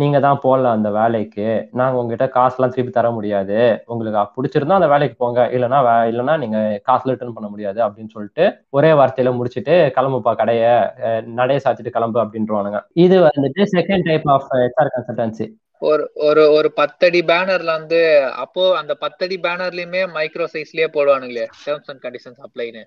நீங்க 0.02 0.18
தான் 0.26 0.42
போடலாம் 0.44 0.76
அந்த 0.78 0.90
வேலைக்கு. 1.00 1.48
நாங்க 1.80 1.96
உங்ககிட்ட 2.02 2.28
காசுலாம் 2.38 2.74
திருப்பி 2.76 2.94
தர 2.98 3.08
முடியாது. 3.18 3.58
உங்களுக்கு 3.92 4.22
பிடிச்சிருந்தா 4.38 4.78
அந்த 4.80 4.90
வேலைக்கு 4.94 5.18
போங்க. 5.24 5.42
இல்லைன்னா 5.56 5.80
இல்லைன்னா 6.12 6.36
நீங்க 6.44 6.60
காசுல 6.90 7.14
ரிட்டர்ன் 7.14 7.36
பண்ண 7.38 7.50
முடியாது 7.54 7.80
அப்படின்னு 7.88 8.14
சொல்லிட்டு 8.16 8.46
ஒரே 8.78 8.92
வார்த்தையில 9.00 9.34
முடிச்சுட்டு 9.40 9.76
கிளம்புப்பா 9.98 10.34
கடைய 10.42 10.64
நடைய 11.40 11.60
சாத்திட்டு 11.66 11.96
கிளம்பு 11.98 12.22
அப்படின்றவானுங்க. 12.24 12.80
இது 13.06 13.18
வந்துட்டு 13.28 13.64
second 13.76 14.08
type 14.10 14.30
of 14.36 14.48
HR 14.62 14.94
consultancy 14.96 15.48
ஒரு 15.82 16.04
ஒரு 16.28 16.44
ஒரு 16.52 16.70
பத்தடி 16.74 17.20
பேனர்ல 17.22 17.72
வந்து 17.78 18.00
அப்போ 18.44 18.64
அந்த 18.78 18.94
பத்தடி 18.96 19.36
பேனர்லயுமே 19.44 20.02
மைக்ரோ 20.18 20.46
சைஸ்லயே 20.54 20.88
போடுவானுங்களே 20.96 21.46
டேர்ம்ஸ் 21.66 21.90
அண்ட் 21.92 22.04
கண்டிஷன்ஸ் 22.06 22.42
அப்ளைன்னு 22.48 22.84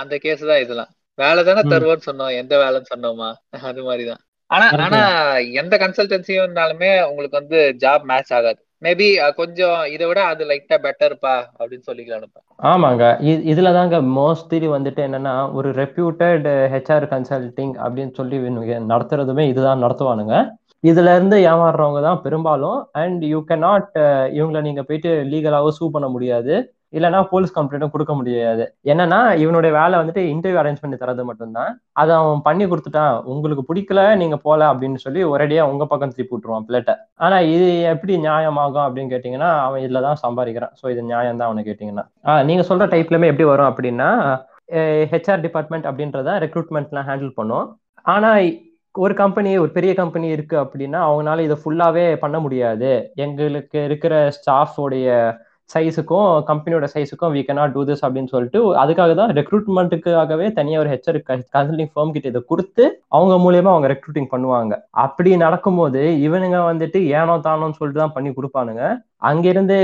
அந்த 0.00 0.14
கேஸ் 0.18 0.46
தான் 0.50 0.60
இதெல்லாம். 0.60 0.90
வேலை 1.18 1.44
தானே 1.44 1.62
தருவோம்னு 1.62 2.06
சொன்னோம். 2.10 2.36
எந்த 2.36 2.54
வேலைன்னு 2.56 2.90
சொன்னோமா? 2.94 3.28
அது 3.62 3.82
மாதிரிதான். 3.82 4.22
ஆனா 4.50 4.66
ஆனா 4.78 5.00
எந்த 5.60 5.74
கன்சல்டன்சியும் 5.76 6.44
இருந்தாலுமே 6.46 6.90
உங்களுக்கு 7.08 7.38
வந்து 7.40 7.60
ஜாப் 7.78 8.02
மேட்ச் 8.02 8.32
ஆகாது. 8.32 8.58
மேபி 8.82 9.06
கொஞ்சம் 9.34 9.84
இதை 9.84 10.06
விட 10.06 10.20
அது 10.24 10.44
லைட்டா 10.44 10.76
பெட்டர்ப்பா 10.76 11.34
அப்படின்னு 11.58 11.86
சொல்லிக்கலாம் 11.86 12.42
ஆமாங்க. 12.62 13.04
இதுல 13.52 13.72
தாங்க 13.72 13.96
மோஸ்ட்லி 14.16 14.66
வந்துட்டு 14.74 15.00
என்னன்னா 15.06 15.52
ஒரு 15.52 15.70
ரெப்யூட்டட் 15.72 16.48
ஹெச்ஆர் 16.74 17.06
கன்சல்டிங் 17.12 17.74
அப்படின்னு 17.86 18.14
சொல்லி 18.14 18.36
நடத்துறதுமே 18.92 19.48
இதுதான் 19.48 19.82
நடத்துவானுங்க. 19.82 20.36
இதுல 20.90 21.12
இருந்து 21.16 21.36
ஏமாறுறவங்க 21.50 22.00
தான் 22.06 22.22
பெரும்பாலும். 22.24 22.78
அண்ட் 23.02 23.22
யூ 23.32 23.38
கேன் 23.50 23.66
நாட் 23.68 23.92
இவங்களை 24.38 24.60
நீங்க 24.68 24.82
போயிட்டு 24.88 25.10
லீகலாவோ 25.32 25.70
சூ 25.80 25.84
பண்ண 25.94 26.08
முடியாது. 26.14 26.54
இல்லைன்னா 26.96 27.20
போலீஸ் 27.30 27.54
கம்ப்ளைண்ட்டும் 27.56 27.92
கொடுக்க 27.92 28.12
முடியாது. 28.18 28.64
என்னன்னா 28.92 29.18
இவனுடைய 29.42 29.70
வேலை 29.78 29.94
வந்துட்டு 30.00 30.22
இன்டர்வியூ 30.32 30.58
அரேஞ்ச் 30.60 30.82
பண்ணி 30.82 30.96
தரது 31.00 31.22
மட்டும்தான். 31.28 31.70
அதை 32.00 32.12
அவன் 32.18 32.44
பண்ணி 32.48 32.64
கொடுத்துட்டான். 32.72 33.14
உங்களுக்கு 33.32 33.62
பிடிக்கல 33.70 34.02
நீங்க 34.20 34.36
போல 34.46 34.60
அப்படின்னு 34.72 34.98
சொல்லி 35.04 35.22
ஒரேடியா 35.32 35.62
உங்க 35.70 35.84
பக்கம் 35.92 36.12
திருப்பி 36.16 36.34
விட்டுருவான் 36.34 36.66
பிள்ளைட்ட 36.68 36.94
ஆனா 37.26 37.38
இது 37.54 37.68
எப்படி 37.94 38.14
நியாயமாகும் 38.26 38.84
அப்படின்னு 38.86 39.12
கேட்டீங்கன்னா 39.14 39.50
அவன் 39.66 39.84
இதுலதான் 39.86 40.22
சம்பாதிக்கிறான். 40.24 40.74
ஸோ 40.80 40.84
இது 40.94 41.02
நியாயம் 41.10 41.40
தான் 41.40 41.48
அவனை 41.50 41.64
கேட்டீங்கன்னா. 41.70 42.04
நீங்க 42.50 42.64
சொல்ற 42.70 42.86
டைப்லயுமே 42.94 43.30
எப்படி 43.32 43.48
வரும் 43.52 43.70
அப்படின்னா 43.70 44.10
ஹெச்ஆர் 45.14 45.44
டிபார்ட்மெண்ட் 45.46 45.88
அப்படின்றத 45.90 46.36
ரெக்ரூட்மெண்ட்லாம் 46.46 47.08
ஹேண்டில் 47.10 47.34
பண்ணும். 47.40 47.66
ஆனா 48.14 48.30
ஒரு 48.96 49.14
கம்பெனி 49.14 49.58
ஒரு 49.58 49.70
பெரிய 49.70 49.94
கம்பெனி 49.94 50.26
இருக்கு 50.28 50.56
அப்படின்னா 50.56 51.00
அவங்களால 51.06 51.40
இதை 51.40 51.56
ஃபுல்லாவே 51.64 52.16
பண்ண 52.16 52.40
முடியாது. 52.40 52.90
எங்களுக்கு 53.14 53.84
இருக்கிற 53.84 54.32
ஸ்டாஃபோடைய 54.36 55.08
சைஸுக்கும் 55.70 56.30
கம்பெனியோட 56.48 56.86
சைஸுக்கும் 56.94 57.32
வி 57.34 57.40
கேனாட் 57.46 57.74
டூ 57.76 57.82
திஸ் 57.88 58.02
அப்படின்னு 58.06 58.32
சொல்லிட்டு 58.32 58.60
அதுக்காக 58.82 59.12
தான் 59.20 59.30
ரெக்ரூட்மெண்ட்டுக்காகவே 59.38 60.46
தனியாக 60.58 60.82
ஒரு 60.82 60.90
ஹெச்ஆர் 60.92 61.18
கன்சல்டிங் 61.54 61.90
ஃபர்ம் 61.92 62.12
கிட்ட 62.16 62.32
இதை 62.32 62.42
கொடுத்து 62.50 62.84
அவங்க 63.16 63.34
மூலியமா 63.44 63.70
அவங்க 63.74 63.88
ரெக்ரூட்டிங் 63.94 64.28
பண்ணுவாங்க. 64.34 64.74
அப்படி 65.04 65.30
நடக்கும்போது 65.44 66.02
இவனுங்க 66.26 66.60
வந்துட்டு 66.70 67.00
ஏனோ 67.18 67.36
தானோன்னு 67.48 67.78
சொல்லிட்டு 67.80 68.02
தான் 68.04 68.16
பண்ணி 68.16 68.32
கொடுப்பானுங்க. 68.38 68.82
அங்கிருந்து 69.30 69.76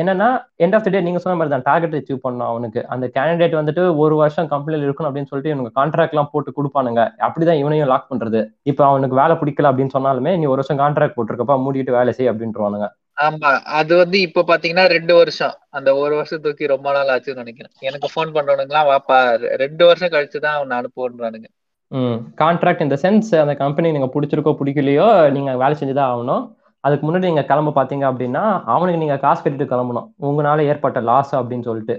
என்னன்னா 0.00 0.28
எண்ட் 0.64 0.74
ஆஃப் 0.76 0.84
த 0.86 0.90
டே 0.94 1.02
நீங்க 1.06 1.20
சொன்ன 1.24 1.36
மாதிரி 1.38 1.52
தான் 1.54 1.66
டார்கெட் 1.68 1.96
அச்சீவ் 1.98 2.24
பண்ணும் 2.26 2.48
அவனுக்கு. 2.52 2.80
அந்த 2.94 3.06
கேண்டிடேட் 3.16 3.58
வந்துட்டு 3.60 3.82
ஒரு 4.04 4.14
வருஷம் 4.22 4.50
கம்பெனியில் 4.54 4.86
இருக்கணும் 4.86 5.10
அப்படின்னு 5.10 5.30
சொல்லிட்டு 5.32 5.52
இவனுக்கு 5.52 5.78
கான்ட்ராக்ட் 5.80 6.14
எல்லாம் 6.16 6.32
போட்டு 6.32 6.52
கொடுப்பானுங்க. 6.58 7.02
அப்படிதான் 7.26 7.60
இவனையும் 7.62 7.90
லாக் 7.92 8.10
பண்றது. 8.12 8.40
இப்போ 8.72 8.84
அவனுக்கு 8.90 9.20
வேலை 9.22 9.36
பிடிக்கல 9.42 9.70
அப்படின்னு 9.72 9.96
சொன்னாலுமே 9.98 10.34
நீ 10.40 10.46
ஒரு 10.52 10.60
வருஷம் 10.62 10.82
கான்ட்ராக்ட் 10.82 11.16
போட்டிருக்கப்பா 11.18 11.56
மூடிட்டு 11.66 11.98
வேலை 11.98 12.14
செய் 12.18 12.32
அப்படின்ட்டுருவானுங்க 12.32 12.88
ஆமா 13.18 13.48
அது 13.78 13.92
வந்து 13.96 14.18
இப்ப 14.20 14.44
பாத்தீங்கன்னா 14.48 14.84
ரெண்டு 14.88 15.14
வருஷம். 15.14 15.54
அந்த 15.70 15.90
ஒரு 15.96 16.12
வருஷம் 16.14 16.42
தூக்கி 16.44 16.66
ரொம்ப 16.66 16.88
நாள் 16.92 17.12
ஆச்சுன்னு 17.14 17.42
நினைக்கிறேன். 17.42 17.74
எனக்கு 17.80 18.08
ஃபோன் 18.12 18.34
பண்றவனுங்களாம் 18.36 18.90
வாப்பா 18.90 19.18
ரெண்டு 19.62 19.84
வருஷம் 19.86 20.14
கழிச்சு 20.14 20.38
தான் 20.40 20.56
அவன் 20.56 20.78
அனுப்புன்றானுங்க 20.78 21.48
ம் 21.92 22.18
கான்ட்ராக்ட் 22.40 22.84
இந்த 22.84 22.96
சென்ஸ் 23.02 23.30
அந்த 23.40 23.54
கம்பெனி 23.56 23.88
நீங்க 23.92 24.08
பிடிச்சிருக்கோ 24.14 24.52
பிடிக்கலையோ 24.58 25.06
நீங்க 25.30 25.50
வேலை 25.56 25.74
செஞ்சுதான் 25.76 26.10
ஆகணும். 26.12 26.44
அதுக்கு 26.84 27.04
முன்னாடி 27.06 27.30
நீங்க 27.30 27.44
கிளம்ப 27.44 27.74
பாத்தீங்க 27.76 28.04
அப்படின்னா 28.10 28.42
அவனுக்கு 28.72 29.02
நீங்க 29.02 29.16
காசு 29.18 29.40
கட்டிட்டு 29.40 29.72
கிளம்பணும். 29.72 30.08
உங்களால 30.22 30.64
ஏற்பட்ட 30.70 31.00
லாஸ் 31.10 31.32
அப்படின்னு 31.40 31.68
சொல்லிட்டு. 31.70 31.96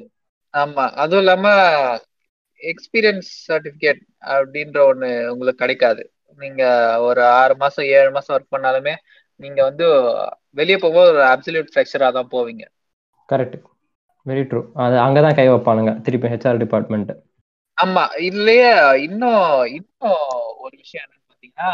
ஆமா 0.53 0.83
அதுவும் 1.03 1.21
இல்லாம 1.23 1.45
எக்ஸ்பீரியன்ஸ் 2.61 3.29
சர்டிபிகேட் 3.47 4.01
அப்படின்ற 4.33 4.77
ஒண்ணு 4.91 5.09
உங்களுக்கு 5.31 5.63
கிடைக்காது. 5.63 6.03
நீங்க 6.39 6.63
ஒரு 7.07 7.21
ஆறு 7.37 7.55
மாசம் 7.57 7.87
ஏழு 7.95 8.11
மாசம் 8.11 8.35
ஒர்க் 8.35 8.53
பண்ணாலுமே 8.55 8.93
நீங்க 9.39 9.59
வந்து 9.63 9.85
வெளியே 10.55 10.77
போகும்போது 10.77 11.11
ஒரு 11.13 11.23
அப்சல்யூட் 11.33 11.71
ஃபிராக்சரா 11.73 12.09
தான் 12.17 12.31
போவீங்க. 12.33 12.63
கரெக்ட் 13.29 13.57
வெரி 14.25 14.43
ட்ரூ 14.49 14.61
அது 14.83 14.95
அங்கதான் 15.05 15.37
கை 15.37 15.47
வைப்பானுங்க 15.49 15.93
திருப்பி 16.05 16.31
ஹெச்ஆர் 16.33 16.61
டிபார்ட்மெண்ட் 16.63 17.11
ஆமா 17.77 18.03
இதுலயே 18.27 18.69
இன்னும் 19.05 19.45
இன்னும் 19.77 20.19
ஒரு 20.63 20.75
விஷயம் 20.81 21.03
என்னன்னு 21.05 21.29
பாத்தீங்கன்னா 21.29 21.71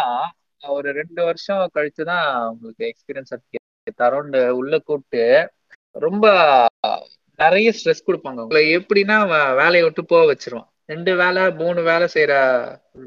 ஒரு 0.61 0.89
ரெண்டு 0.99 1.21
வருஷம் 1.23 1.63
கழிச்சு 1.75 2.03
தான் 2.11 2.27
உங்களுக்கு 2.51 2.83
எக்ஸ்பீரியன்ஸ் 2.91 3.31
சர்டிபிகேட் 3.33 3.99
தரோன்னு 4.01 4.41
உள்ள 4.59 4.73
கூப்பிட்டு 4.79 5.23
ரொம்ப 5.95 6.25
நிறைய 7.39 7.69
ஸ்ட்ரெஸ் 7.77 8.07
கொடுப்பாங்க. 8.07 8.39
உங்களை 8.45 8.61
எப்படின்னா 8.77 9.17
வேலையை 9.61 9.83
விட்டு 9.85 10.03
போக 10.05 10.23
வச்சிருவான். 10.31 10.69
ரெண்டு 10.89 11.11
வேலை 11.15 11.41
மூணு 11.57 11.79
வேலை 11.83 12.05
செய்யற 12.13 12.33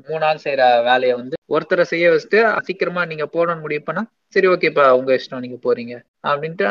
மூணு 0.04 0.20
நாள் 0.24 0.42
செய்யற 0.44 0.62
வேலையை 0.84 1.14
வந்து 1.16 1.36
ஒருத்தரை 1.50 1.84
செய்ய 1.88 2.10
வச்சுட்டு 2.10 2.38
சீக்கிரமா 2.66 3.02
நீங்க 3.04 3.24
போகணும்னு 3.32 3.64
முடிவு 3.64 3.82
பண்ணா 3.82 4.02
சரி 4.34 4.48
ஓகேப்பா 4.48 4.84
உங்க 4.98 5.12
இஷ்டம் 5.14 5.44
நீங்க 5.44 5.58
போறீங்க 5.64 5.94
அப்படின்ட்டு. 6.24 6.66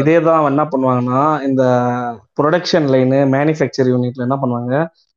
இதே 0.00 0.16
தான் 0.26 0.46
என்ன 0.50 0.64
பண்ணுவாங்கன்னா 0.70 1.20
இந்த 1.48 1.64
ப்ரொடக்ஷன் 2.38 2.88
லைனு 2.92 3.18
மேனுஃபேக்சர் 3.34 3.90
யூனிட்ல 3.92 4.26
என்ன 4.26 4.38
பண்ணுவாங்க 4.40 4.74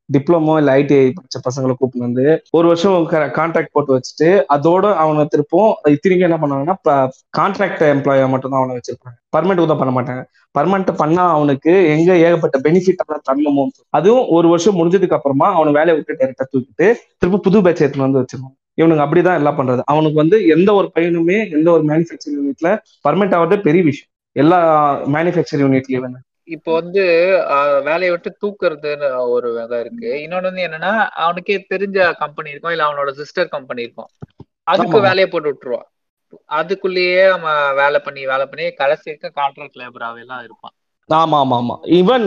டிப்ளமோ 0.09 0.53
இல்ல 0.57 0.71
ஐடிஐ 0.81 1.05
படிச்ச 1.17 1.37
பசங்களை 1.47 1.73
கூப்பிட்டு 1.79 2.05
வந்து 2.05 2.25
ஒரு 2.57 2.67
வருஷம் 2.67 3.05
கான்ட்ராக்ட் 3.37 3.73
போட்டு 3.75 3.91
வச்சுட்டு 3.95 4.29
அதோட 4.55 4.85
அவனை 5.03 5.23
திருப்பும் 5.33 5.71
திரும்பி 6.03 6.27
என்ன 6.27 6.37
பண்ணுவாங்கன்னா 6.43 6.95
கான்ட்ராக்ட் 7.39 7.83
எம்ப்ளாயா 7.93 8.27
மட்டும் 8.33 8.53
தான் 8.53 8.61
அவனை 8.61 8.75
வச்சிருப்பாங்க. 8.77 9.17
பர்மனெண்ட் 9.35 9.63
உதவ 9.65 9.77
பண்ண 9.81 9.93
மாட்டாங்க. 9.97 10.21
பர்மனெண்ட் 10.57 10.91
பண்ணா 11.01 11.23
அவனுக்கு 11.37 11.73
எங்க 11.95 12.11
ஏகப்பட்ட 12.27 12.57
பெனிஃபிட் 12.67 13.03
எல்லாம் 13.05 13.25
தரணுமோ? 13.29 13.65
அதுவும் 13.89 14.27
ஒரு 14.37 14.47
வருஷம் 14.53 14.77
முடிஞ்சதுக்கு 14.79 15.17
அப்புறமா 15.17 15.49
அவனை 15.57 15.73
வேலையை 15.79 15.95
விட்டு 15.97 16.19
டேரக்டா 16.21 16.47
தூக்கிட்டு 16.53 16.87
திரும்ப 17.17 17.41
புது 17.47 17.61
பேட்ச் 17.67 17.83
எடுத்துன்னு 17.83 18.07
வந்து 18.09 18.21
வச்சிருவாங்க 18.23 18.55
இவனுக்கு 18.81 19.03
அப்படிதான் 19.03 19.39
எல்லாம் 19.41 19.57
பண்றது. 19.59 19.81
அவனுக்கு 19.91 20.17
வந்து 20.23 20.39
எந்த 20.55 20.69
ஒரு 20.73 20.87
பையனுமே 20.95 21.37
எந்த 21.57 21.67
ஒரு 21.71 21.83
மேனுஃபேக்சரிங் 21.91 22.37
யூனிட்ல 22.39 22.69
பர்மனெண்ட் 23.07 23.35
ஆகிறது 23.37 23.57
பெரிய 23.67 23.83
விஷயம். 23.83 24.11
எல்லா 24.35 24.59
மேனுஃபேக்சரிங் 25.15 25.63
யூனிட்லயும் 25.65 26.17
இப்போ 26.47 26.73
வந்து 26.73 27.03
வேலையை 27.83 28.09
விட்டு 28.09 28.29
தூக்குறதுன்னு 28.37 29.07
ஒரு 29.29 29.53
வேலை 29.53 29.79
இருக்கு. 29.79 30.09
இன்னொன்னு 30.23 30.49
வந்து 30.49 30.67
என்னன்னா 30.67 30.91
அவனுக்கே 31.17 31.57
தெரிஞ்ச 31.69 31.99
கம்பெனி 32.17 32.49
இருக்கும் 32.49 32.71
இல்ல 32.71 32.87
அவனோட 32.87 33.11
சிஸ்டர் 33.13 33.47
கம்பெனி 33.47 33.81
இருக்கும். 33.81 34.11
அதுக்கு. 34.67 34.97
வேலையை 35.01 35.27
போட்டு 35.27 35.51
விட்டுருவான். 35.51 35.87
அதுக்குள்ளேயே 36.55 37.21
அவன் 37.31 37.75
வேலை 37.75 37.99
பண்ணி 37.99 38.25
வேலை 38.25 38.45
பண்ணி 38.45 38.65
கடைசிக்கு 38.73 39.27
கான்ட்ராக்ட் 39.35 39.79
லேபராகவே 39.81 40.19
எல்லாம் 40.19 40.43
இருப்பான். 40.43 40.75
ஆமா 41.09 41.37
ஆமா 41.41 41.57
ஆமா 41.57 41.75
ஈவன் 41.97 42.25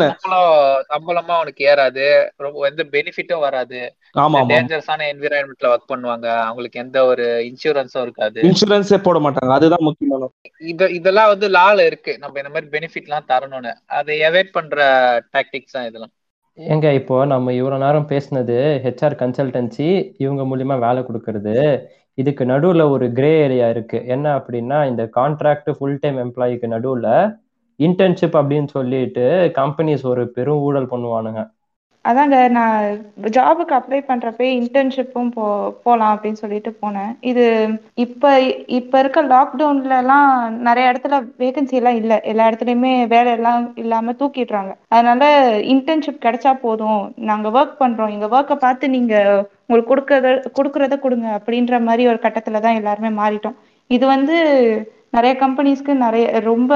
சம்பளம் 0.90 1.32
அவனுக்கு 1.36 1.62
ஏறாது. 1.70 2.04
ரொம்ப 2.36 2.68
எந்த 2.68 2.82
பெனிஃபிட்டும் 2.92 3.42
வராது. 3.46 3.80
ஆமா 4.16 4.38
டேஞ்சரஸான 4.52 5.06
என்விரான்மெண்ட்ல 5.12 5.70
ஒர்க் 5.72 5.90
பண்ணுவாங்க. 5.92 6.26
அவங்களுக்கு 6.46 6.80
எந்த 6.80 6.98
ஒரு 7.04 7.26
இன்சூரன்ஸும் 7.48 8.02
இருக்காது. 8.02 8.38
இன்சூரன்ஸே 8.48 8.98
போட 9.06 9.18
மாட்டாங்க. 9.18 9.52
அதுதான் 9.58 9.86
முக்கியமான 9.88 10.30
இத 10.72 10.88
இதெல்லாம் 10.90 11.28
வந்து 11.28 11.48
லால 11.48 11.84
இருக்கு. 11.86 12.14
நம்ம 12.18 12.40
இந்த 12.42 12.52
மாதிரி 12.54 12.70
பெனிஃபிட் 12.76 13.08
எல்லாம் 13.08 13.28
தரணும்னு. 13.28 13.72
அதை 13.98 14.16
எவேட் 14.28 14.50
பண்ற 14.52 14.78
டாக்டிக்ஸ் 15.36 15.76
தான் 15.76 15.88
இதெல்லாம். 15.90 16.14
ஏங்க 16.58 16.88
இப்போ 16.92 17.16
நம்ம 17.24 17.52
இவ்வளவு 17.52 17.84
நேரம் 17.84 18.08
பேசுனது 18.10 18.56
ஹெச்ஆர் 18.84 19.20
கன்சல்டன்சி 19.20 19.88
இவங்க 20.16 20.42
மூலியமா 20.44 20.78
வேலை 20.78 21.02
கொடுக்கறது. 21.02 21.54
இதுக்கு 22.18 22.44
நடுவுல 22.44 22.82
ஒரு 22.90 23.06
கிரே 23.12 23.30
ஏரியா 23.44 23.68
இருக்கு. 23.68 23.98
என்ன 24.06 24.26
அப்படின்னா 24.38 24.78
இந்த 24.90 25.02
கான்ட்ராக்ட் 25.18 25.70
ஃபுல் 25.76 26.00
டைம் 26.02 26.18
எம்ப்ளாயிக்கு 26.24 26.68
நடுவுல 26.74 27.08
இன்டர்ன்ஷிப் 27.80 28.36
அப்படின்னு 28.40 28.70
சொல்லிட்டு 28.70 29.24
கம்பெனிஸ் 29.58 30.04
ஒரு 30.06 30.24
பெரும் 30.36 30.62
ஊழல் 30.66 30.92
பண்ணுவானுங்க. 30.92 31.42
அதாங்க 32.04 32.36
நான் 32.48 32.84
ஜாபுக்கு 33.30 33.74
அப்ளை 33.78 33.98
பண்றப்ப 34.02 34.44
இன்டர்ன்ஷிப்பும் 34.58 35.30
போ 35.30 35.42
போலாம் 35.84 36.12
அப்படின்னு 36.14 36.40
சொல்லிட்டு 36.42 36.70
போனேன். 36.80 37.10
இது 37.22 37.44
இப்ப 38.04 38.30
இப்ப 38.78 39.00
இருக்க 39.00 39.22
லாக்டவுன்ல 39.32 39.98
எல்லாம் 39.98 40.30
நிறைய 40.68 40.92
இடத்துல 40.92 41.14
வேகன்சி 41.38 41.78
எல்லாம் 41.80 41.98
இல்ல. 42.00 42.14
எல்லா 42.24 42.46
இடத்துலயுமே 42.50 42.92
வேலை 43.06 43.32
எல்லாம் 43.38 43.64
இல்லாம 43.76 44.14
தூக்கிடுறாங்க. 44.20 44.72
அதனால 44.90 45.22
இன்டர்ன்ஷிப் 45.74 46.24
கிடைச்சா 46.26 46.52
போதும். 46.62 47.00
நாங்க 47.28 47.48
ஒர்க் 47.58 47.80
பண்றோம். 47.80 48.12
எங்க 48.12 48.28
ஒர்க்கை 48.36 48.56
பார்த்து 48.58 48.88
நீங்க 48.88 49.14
உங்களுக்கு 49.64 49.92
கொடுக்கறத 49.92 50.28
கொடுக்கறத 50.58 50.94
கொடுங்க 51.00 51.28
அப்படின்ற 51.38 51.74
மாதிரி 51.82 52.04
ஒரு 52.12 52.20
கட்டத்துல 52.22 52.60
தான் 52.60 52.78
எல்லாருமே 52.80 53.10
மாறிட்டோம். 53.20 53.56
இது 53.90 54.04
வந்து 54.06 54.36
நிறைய 55.12 55.32
கம்பெனிஸ்க்கு 55.40 55.92
நிறைய 56.04 56.26
ரொம்ப 56.50 56.72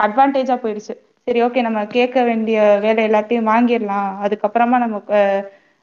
அட்வான்டேஜா 0.00 0.56
போயிடுச்சு. 0.64 0.94
சரி 1.26 1.40
ஓகே 1.46 1.60
நம்ம 1.66 1.80
கேட்க 1.96 2.18
வேண்டிய 2.28 2.58
வேலை 2.84 3.02
எல்லாத்தையும் 3.08 3.50
வாங்கிடலாம். 3.52 4.10
அதுக்கப்புறமா 4.24 4.78
நம்ம 4.84 4.98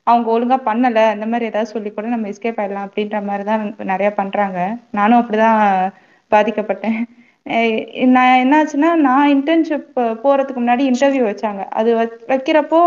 அவங்க 0.08 0.28
ஒழுங்கா 0.36 0.58
பண்ணல 0.68 1.00
அந்த 1.14 1.26
மாதிரி 1.32 1.50
ஏதாவது 1.52 1.72
சொல்லி 1.74 1.90
கூட 1.92 2.08
நம்ம 2.14 2.30
எஸ்கேப் 2.32 2.60
ஆயிடலாம் 2.62 2.88
அப்படின்ற 2.88 3.18
மாதிரி 3.30 3.44
தான் 3.50 3.64
நிறைய 3.92 4.10
பண்றாங்க. 4.20 4.60
நானும் 4.98 5.20
அப்படிதான் 5.22 5.60
பாதிக்கப்பட்டேன். 6.32 7.00
நான் 8.16 8.40
என்னாச்சுன்னா 8.44 8.90
நான் 9.08 9.32
இன்டர்ன்ஷிப் 9.36 9.90
போறதுக்கு 10.24 10.60
முன்னாடி 10.62 10.84
இன்டர்வியூ 10.92 11.24
வச்சாங்க. 11.30 11.62
அது 11.80 11.92
வைக்கிறப்போ 12.32 12.82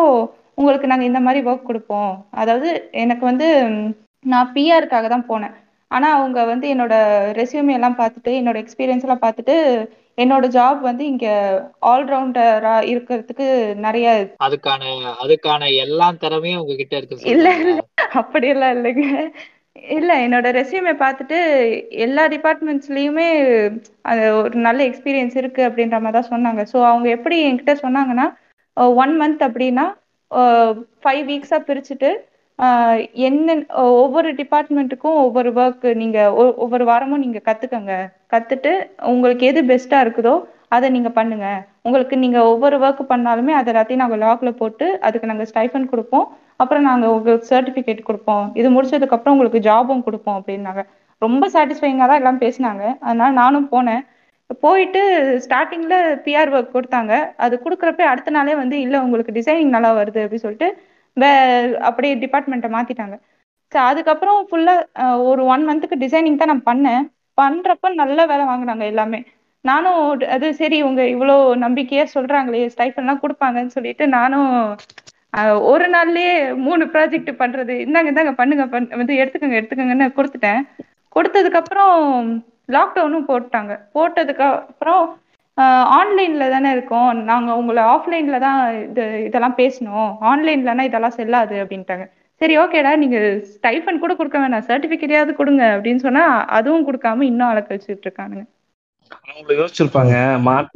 உங்களுக்கு 0.61 0.91
நாங்க 0.91 1.05
இந்த 1.11 1.21
மாதிரி 1.27 1.41
ஒர்க் 1.51 1.69
கொடுப்போம். 1.69 2.13
அதாவது 2.41 2.69
எனக்கு 3.05 3.25
வந்து 3.31 3.49
நான் 4.33 4.53
பிஆருக்காக 4.57 5.09
தான் 5.15 5.29
போனேன். 5.31 5.55
ஆனா 5.91 6.09
அவங்க 6.19 6.39
வந்து 6.53 6.67
என்னோட 6.75 6.95
ரெசியூமே 7.41 7.73
எல்லாம் 7.79 7.99
பார்த்துட்டு 8.01 8.33
என்னோட 8.41 8.57
எக்ஸ்பீரியன்ஸ் 8.65 9.05
எல்லாம் 9.07 9.25
பார்த்துட்டு 9.25 9.57
என்னோட 10.19 10.47
ஜாப் 10.57 10.81
வந்து 10.83 11.05
இங்க 11.13 11.27
ஆல்ரவுண்டரா 11.93 12.75
இருக்கிறதுக்கு 12.93 13.47
நிறைய 13.85 14.09
அதுக்கான 14.47 14.83
அதுக்கான 15.23 15.71
எல்லா 15.85 16.09
திறமையும் 16.23 16.61
உங்ககிட்ட 16.63 16.95
இருக்கு 16.99 17.33
இல்ல 17.33 17.49
அப்படியெல்லாம் 18.21 18.75
இல்லைங்க. 18.77 19.07
இல்ல 19.95 20.13
என்னோட 20.25 20.49
ரெஸ்யூமே 20.57 20.93
பார்த்துட்டு 21.01 21.39
எல்லா 22.05 22.25
டிபார்ட்மெண்ட்ஸ்லயுமே 22.35 23.29
அது 24.11 24.23
ஒரு 24.41 24.57
நல்ல 24.67 24.81
எக்ஸ்பீரியன்ஸ் 24.91 25.37
இருக்கு 25.41 25.63
அப்படின்ற 25.69 25.99
மாதிரி 26.01 26.17
தான் 26.19 26.31
சொன்னாங்க. 26.33 26.63
ஸோ 26.73 26.79
அவங்க 26.91 27.09
எப்படி 27.17 27.37
என்கிட்ட 27.49 27.75
சொன்னாங்கன்னா 27.85 28.27
ஒன் 28.97 29.15
மந்த் 29.21 29.43
அப்படின்னா 29.49 29.87
ஃபைவ் 31.03 31.25
வீக்ஸா 31.29 31.59
பிரிச்சுட்டு 31.69 32.11
என்ன 33.13 33.55
ஒவ்வொரு 33.75 34.33
டிபார்ட்மெண்ட்டுக்கும் 34.35 35.17
ஒவ்வொரு 35.23 35.53
ஒர்க் 35.53 35.95
நீங்க 35.95 36.35
ஒ- 36.35 36.55
ஒவ்வொரு 36.57 36.85
வாரமும் 36.85 37.19
நீங்க 37.19 37.41
கத்துக்கங்க. 37.45 37.93
கத்துட்டு 38.31 38.73
உங்களுக்கு 39.03 39.47
எது 39.47 39.63
பெஸ்டா 39.63 39.99
இருக்குதோ 40.05 40.35
அதை 40.69 40.89
நீங்க 40.91 41.11
பண்ணுங்க. 41.11 41.47
உங்களுக்கு 41.83 42.17
நீங்க 42.17 42.47
ஒவ்வொரு 42.47 42.79
ஒர்க் 42.79 43.05
பண்ணாலுமே 43.09 43.51
அதை 43.61 43.75
எல்லாத்தையும் 43.75 44.03
நாங்க 44.03 44.17
லாக்ல 44.17 44.51
போட்டு 44.51 45.01
அதுக்கு 45.01 45.27
நாங்க 45.27 45.47
ஸ்டைஃபன் 45.55 45.87
கொடுப்போம். 45.87 46.27
அப்புறம் 46.57 46.83
நாங்க 46.83 47.13
உங்களுக்கு 47.15 47.47
சர்டிபிகேட் 47.55 48.03
கொடுப்போம். 48.03 48.51
இது 48.55 48.71
முடிச்சதுக்கு 48.71 49.15
அப்புறம் 49.17 49.39
உங்களுக்கு 49.39 49.71
ஜாபும் 49.71 50.03
கொடுப்போம் 50.03 50.43
அப்படின்னாங்க. 50.43 50.83
ரொம்ப 51.23 51.49
சாட்டிஸ்ஃபைங்கா 51.49 52.07
தான் 52.07 52.21
எல்லாம் 52.23 52.41
பேசினாங்க. 52.41 52.97
அதனால 53.01 53.33
நானும் 53.33 53.69
போனேன். 53.73 54.03
போயிட்டு 54.61 55.01
ஸ்டார்டிங்ல 55.49 55.95
பிஆர் 56.25 56.51
ஒர்க் 56.57 56.75
கொடுத்தாங்க. 56.75 57.13
அது 57.37 57.61
கொடுக்குறப்ப 57.65 58.01
அடுத்த 58.13 58.31
நாளே 58.31 58.55
வந்து 58.55 58.81
இல்ல 58.81 59.03
உங்களுக்கு 59.03 59.33
டிசைனிங் 59.33 59.75
நல்லா 59.77 59.95
வருது 59.97 60.21
அப்படின்னு 60.25 60.45
சொல்லிட்டு 60.47 60.69
வே 61.17 61.31
அப்படியே 61.89 62.15
டிபார்ட்மெண்ட்டை 62.25 62.71
மாத்திட்டாங்க. 62.77 63.17
ஸோ 63.73 63.79
அதுக்கப்புறம் 63.91 64.41
ஃபுல்லா 64.49 64.75
ஒரு 65.31 65.43
ஒன் 65.53 65.65
மந்த்துக்கு 65.69 65.97
டிசைனிங் 66.05 66.41
தான் 66.41 66.53
நான் 66.53 66.69
பண்ணேன். 66.71 67.05
பண்றப்ப 67.39 67.89
நல்ல 68.03 68.19
வேலை 68.33 68.45
வாங்குனாங்க 68.51 68.85
எல்லாமே. 68.93 69.21
நானும் 69.65 70.01
அது 70.35 70.47
சரி 70.61 70.77
இவங்க 70.83 71.03
இவ்வளோ 71.15 71.37
நம்பிக்கையா 71.65 72.05
சொல்றாங்களே 72.17 72.63
ஸ்டைஃபன்லாம் 72.75 73.23
கொடுப்பாங்கன்னு 73.23 73.75
சொல்லிட்டு 73.77 74.05
நானும் 74.19 74.51
ஒரு 75.73 75.87
நாள்லயே 75.95 76.35
மூணு 76.67 76.85
ப்ராஜெக்ட் 76.95 77.31
பண்றது. 77.43 77.75
இந்தாங்க 77.85 78.11
இந்தாங்க 78.13 78.33
பண்ணுங்க 78.41 78.65
பண் 78.75 78.89
வந்து 79.01 79.15
எடுத்துக்கோங்க 79.23 79.59
எடுத்துக்கோங்கன்னு 79.61 80.09
கொடுத்துட்டேன். 80.19 80.61
கொடுத்ததுக்கு 81.17 81.61
அப்புறம் 81.63 81.95
லாக்டவுனும் 82.77 83.29
போட்டாங்க. 83.31 83.73
போட்டதுக்கு 83.97 84.45
அப்புறம் 84.71 85.03
ஆன்லைன்ல 85.99 86.45
தானே 86.51 86.71
இருக்கோம். 86.73 87.11
நாங்க 87.25 87.51
உங்களை 87.57 87.83
ஆஃப்லைன்ல 87.93 88.39
தான் 88.39 88.59
இது 88.85 89.05
இதெல்லாம் 89.29 89.59
பேசணும். 89.59 90.09
ஆன்லைன்லனா 90.31 90.85
இதெல்லாம் 90.89 91.17
செல்லாது 91.19 91.57
அப்படின்ட்டாங்க. 91.65 92.07
சரி 92.41 92.55
ஓகேடா 92.59 92.93
நீங்க 92.97 93.19
ஸ்டைஃபன் 93.53 94.03
கூட 94.03 94.13
கொடுக்க 94.17 94.39
வேணாம். 94.39 94.67
சர்டிபிகேட்டையாவது 94.71 95.35
கொடுங்க 95.35 95.63
அப்படின்னு 95.77 96.05
சொன்னா 96.07 96.25
அதுவும் 96.59 96.87
கொடுக்காம 96.89 97.27
இன்னும் 97.31 97.51
அழக்க 97.53 97.71
வச்சுட்டு 97.75 98.07
இருக்கானுங்க. 98.09 98.45
அவங்க 99.29 99.53
யோசிச்சிருப்பாங்க. 99.59 100.15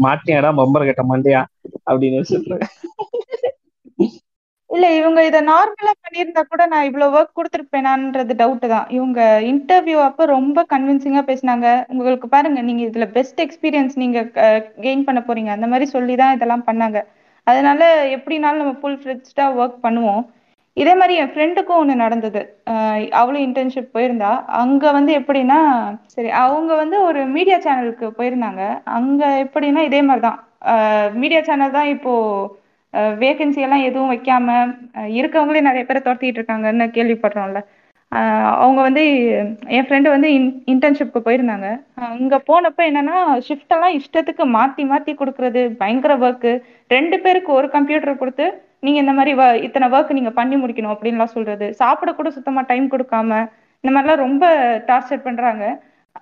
மாட்டியாடா 0.05 0.51
பம்பர் 0.61 0.89
கட்ட 0.89 1.05
மாட்டியா? 1.11 1.43
அப்படின்னு 1.91 2.19
யோசிச்சிருப்பாங்க. 2.21 2.67
இல்ல 4.79 4.89
இவங்க 4.99 5.21
இத 5.29 5.39
நார்மலா 5.49 5.93
பண்ணியிருந்தா 6.05 6.43
கூட 6.51 6.63
நான் 6.73 6.85
இவ்வளவு 6.89 7.15
ஒர்க் 7.19 7.37
கொடுத்துருப்பேனான்றது 7.39 8.35
டவுட் 8.41 8.67
தான். 8.73 8.87
இவங்க 8.97 9.21
இன்டர்வியூ 9.51 9.99
அப்ப 10.09 10.27
ரொம்ப 10.35 10.65
கன்வின்சிங்கா 10.73 11.23
பேசினாங்க. 11.31 11.67
உங்களுக்கு 11.93 12.27
பாருங்க 12.35 12.61
நீங்க 12.69 12.83
இதுல 12.89 13.07
பெஸ்ட் 13.17 13.41
எக்ஸ்பீரியன்ஸ் 13.47 13.95
நீங்க 14.03 14.19
கெயின் 14.85 15.07
பண்ண 15.09 15.21
போறீங்க. 15.29 15.51
அந்த 15.57 15.69
மாதிரி 15.73 15.87
சொல்லி 15.95 16.17
தான் 16.23 16.35
இதெல்லாம் 16.37 16.67
பண்ணாங்க. 16.69 17.01
அதனால 17.47 17.81
எப்படினாலும் 18.17 18.63
நம்ம 18.63 18.75
ஃபுல் 18.83 18.99
ஃபிளெஜ்டா 19.03 19.47
ஒர்க் 19.61 19.79
பண்ணுவோம். 19.87 20.23
இதே 20.77 20.95
மாதிரி 21.01 21.15
என் 21.23 21.33
ஃப்ரெண்டுக்கும் 21.35 21.81
ஒன்று 21.83 21.95
நடந்தது. 22.05 22.43
அவளும் 23.21 23.45
இன்டர்ன்ஷிப் 23.47 23.95
போயிருந்தா. 23.97 24.31
அங்க 24.63 24.85
வந்து 24.99 25.13
எப்படின்னா 25.21 25.59
சரி 26.15 26.31
அவங்க 26.45 26.71
வந்து 26.83 26.97
ஒரு 27.09 27.21
மீடியா 27.37 27.59
சேனலுக்கு 27.67 28.09
போயிருந்தாங்க. 28.21 28.63
அங்க 28.99 29.23
எப்படின்னா 29.47 29.83
இதே 29.91 30.03
மாதிரி 30.11 30.25
தான் 30.29 30.39
மீடியா 31.23 31.41
சேனல் 31.49 31.77
தான் 31.79 31.91
இப்போ 31.97 32.13
வேகன்சி 33.23 33.61
எல்லாம் 33.67 33.87
எதுவும் 33.89 34.13
வைக்காம 34.13 34.55
இருக்கவங்களே 35.21 35.61
நிறைய 35.69 35.83
பேரை 35.89 36.01
துரத்திட்டு 36.07 36.39
இருக்காங்கன்னு 36.41 36.87
கேள்விப்படுறோம்ல. 36.97 37.61
அவங்க 38.63 38.81
வந்து 38.87 39.03
என் 39.77 39.87
ஃப்ரெண்டு 39.87 40.09
வந்து 40.15 40.29
இன் 40.37 40.47
இன்டர்ன்ஷிப்க்கு 40.73 41.21
போயிருந்தாங்க. 41.27 41.69
அங்க 42.13 42.37
போனப்ப 42.51 42.81
என்னன்னா 42.91 43.17
ஷிஃப்ட் 43.49 43.75
எல்லாம் 43.77 43.97
இஷ்டத்துக்கு 43.99 44.45
மாத்தி 44.57 44.85
மாத்தி 44.93 45.13
கொடுக்கறது 45.21 45.63
பயங்கர 45.83 46.15
ஒர்க்கு 46.27 46.53
ரெண்டு 46.91 47.17
பேருக்கு 47.25 47.53
ஒரு 47.59 47.69
கம்ப்யூட்டர் 47.77 48.21
கொடுத்து 48.23 48.47
நீங்க 48.87 48.99
இந்த 49.05 49.15
மாதிரி 49.19 49.33
வ 49.41 49.45
இத்தனை 49.67 49.87
ஒர்க் 49.97 50.17
நீங்கள் 50.19 50.37
பண்ணி 50.41 50.57
முடிக்கணும் 50.63 50.95
அப்படின்லாம் 50.95 51.35
சொல்றது. 51.37 51.67
சாப்பிட 51.83 52.11
கூட 52.19 52.29
சுத்தமாக 52.37 52.69
டைம் 52.73 52.87
கொடுக்காம 52.95 53.31
இந்த 53.85 53.91
மாதிரிலாம் 53.95 54.25
ரொம்ப 54.27 54.45
டார்ச்சர் 54.89 55.27
பண்ணுறாங்க 55.27 55.65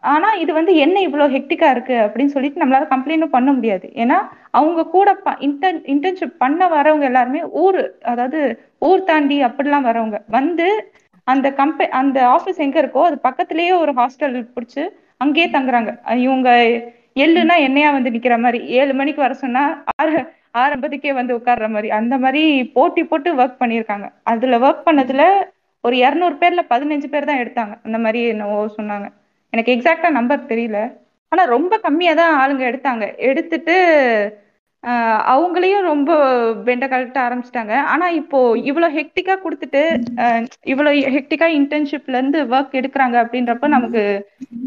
ஆனா 0.05 0.29
இது 0.35 0.53
வந்து 0.53 0.73
என்ன 0.77 0.97
இவ்வளவு 1.01 1.35
ஹெக்டிக்கா 1.35 1.69
இருக்கு 1.71 1.97
அப்படின்னு 2.05 2.35
சொல்லிட்டு 2.35 2.63
நம்மளால 2.63 2.87
கம்ப்ளைண்டும் 2.93 3.35
பண்ண 3.35 3.51
முடியாது. 3.53 3.87
ஏன்னா 3.95 4.19
அவங்க 4.53 4.87
கூட 4.89 5.09
இன்டர் 5.47 5.79
இன்டர்ன்ஷிப் 5.93 6.37
பண்ண 6.39 6.69
வரவங்க 6.69 7.05
எல்லாருமே 7.05 7.43
ஊர் 7.63 7.81
அதாவது 8.05 8.41
ஊர் 8.83 9.03
தாண்டி 9.05 9.39
அப்படிலாம் 9.49 9.89
வரவங்க. 9.89 10.19
வந்து 10.31 10.69
அந்த 11.27 11.47
கம்பெ 11.61 11.85
அந்த 12.01 12.19
ஆபீஸ் 12.35 12.63
எங்க 12.67 12.77
இருக்கோ 12.83 13.03
அது 13.09 13.17
பக்கத்துலயே 13.25 13.73
ஒரு 13.83 13.93
ஹாஸ்டல் 13.99 14.37
பிடிச்சு 14.57 14.83
அங்கேயே 15.21 15.49
தங்குறாங்க. 15.53 15.91
இவங்க 16.27 16.49
எள்ளுனா 17.25 17.55
என்னையா 17.67 17.91
வந்து 17.97 18.13
நிக்கிற 18.15 18.35
மாதிரி 18.39 18.59
ஏழு 18.79 18.93
மணிக்கு 18.95 19.21
வர 19.25 19.35
சொன்னா 19.37 19.63
ஆறு 19.95 20.17
ஆறு 20.55 20.73
ஐம்பதுக்கே 20.75 21.13
வந்து 21.19 21.33
உட்கார்ற 21.39 21.67
மாதிரி 21.71 21.89
அந்த 21.99 22.15
மாதிரி 22.19 22.43
போட்டி 22.77 23.03
போட்டு 23.05 23.31
ஒர்க் 23.41 23.61
பண்ணியிருக்காங்க. 23.63 24.07
அதுல 24.33 24.59
ஒர்க் 24.67 24.87
பண்ணதுல 24.89 25.23
ஒரு 25.85 25.97
இருநூறு 26.05 26.37
பேர்ல 26.37 26.63
பதினஞ்சு 26.71 27.09
பேர் 27.11 27.29
தான் 27.31 27.43
எடுத்தாங்க. 27.43 27.75
அந்த 27.87 27.99
மாதிரி 28.05 28.21
என்னவோ 28.33 28.59
சொன்னாங்க. 28.79 29.07
எனக்கு 29.53 29.75
எக்ஸாக்டா 29.77 30.11
நம்பர் 30.11 30.49
தெரியல. 30.49 30.79
ஆனா 31.33 31.45
ரொம்ப 31.47 31.75
கம்மியா 31.79 32.13
தான் 32.15 32.35
ஆளுங்க 32.41 32.65
எடுத்தாங்க. 32.71 33.05
எடுத்துட்டு 33.29 33.77
ஆஹ் 34.85 35.21
அவங்களையும் 35.33 35.81
ரொம்ப 35.83 36.11
பெண்ட 36.67 36.85
கழட்ட 36.87 37.19
ஆரம்பிச்சிட்டாங்க. 37.23 37.75
ஆனா 37.85 38.07
இப்போ 38.19 38.39
இவ்வளவு 38.63 38.97
ஹெக்டிக்கா 38.99 39.35
கொடுத்துட்டு 39.45 39.81
இவ்வளவு 40.65 40.99
ஹெக்டிக்கா 41.17 41.47
இன்டர்ன்ஷிப்ல 41.57 42.19
இருந்து 42.19 42.41
ஒர்க் 42.53 42.77
எடுக்கிறாங்க 42.81 43.17
அப்படின்றப்ப 43.25 43.69
நமக்கு 43.69 44.03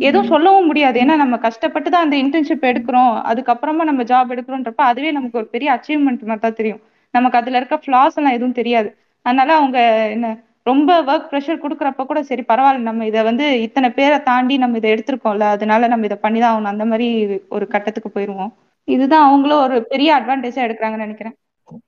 எதுவும் 0.02 0.32
சொல்லவும் 0.34 0.68
முடியாது. 0.68 0.98
ஏன்னா 1.00 1.16
நம்ம 1.16 1.38
கஷ்டப்பட்டு 1.46 1.90
தான் 1.90 2.06
அந்த 2.08 2.18
இன்டர்ன்ஷிப் 2.24 2.70
எடுக்கிறோம். 2.72 3.14
அதுக்கப்புறமா 3.32 3.86
நம்ம 3.92 4.04
ஜாப் 4.04 4.34
எடுக்கிறோன்றப்ப 4.36 4.84
அதுவே 4.92 5.12
நமக்கு 5.12 5.40
ஒரு 5.42 5.50
பெரிய 5.56 5.70
அச்சீவ்மெண்ட் 5.78 6.28
மாதிரி 6.30 6.46
தான் 6.48 6.60
தெரியும். 6.62 6.82
நமக்கு 7.14 7.40
அதுல 7.40 7.58
இருக்க 7.58 7.78
ஃபிளாஸ் 7.84 8.18
எல்லாம் 8.20 8.38
எதுவும் 8.38 8.60
தெரியாது. 8.60 8.90
அதனால 9.26 9.50
அவங்க 9.56 9.80
என்ன 10.16 10.28
ரொம்ப 10.70 10.90
ஒர்க் 11.10 11.30
ப்ரெஷர் 11.32 11.62
கொடுக்குறப்ப 11.64 12.04
கூட 12.10 12.20
சரி 12.30 12.44
பரவாயில்ல 12.50 12.88
நம்ம 12.90 13.06
இதை 13.10 13.22
வந்து 13.30 13.46
இத்தனை 13.66 13.90
பேரை 13.98 14.18
தாண்டி 14.30 14.56
நம்ம 14.64 14.80
இதை 14.80 14.90
எடுத்திருக்கோம்ல 14.94 15.46
அதனால 15.56 15.88
நம்ம 15.92 16.08
இதை 16.10 16.18
பண்ணி 16.26 16.40
தான் 16.42 16.54
ஆகணும். 16.54 16.74
அந்த 16.74 16.86
மாதிரி 16.92 17.08
ஒரு 17.56 17.66
கட்டத்துக்கு 17.74 18.10
போயிருவோம். 18.16 18.52
இதுதான் 18.88 19.28
அவங்களும் 19.28 19.64
ஒரு 19.66 19.78
பெரிய 19.92 20.10
அட்வான்டேஜா 20.18 20.66
எடுக்கிறாங்கன்னு 20.68 21.06
நினைக்கிறேன். 21.08 21.36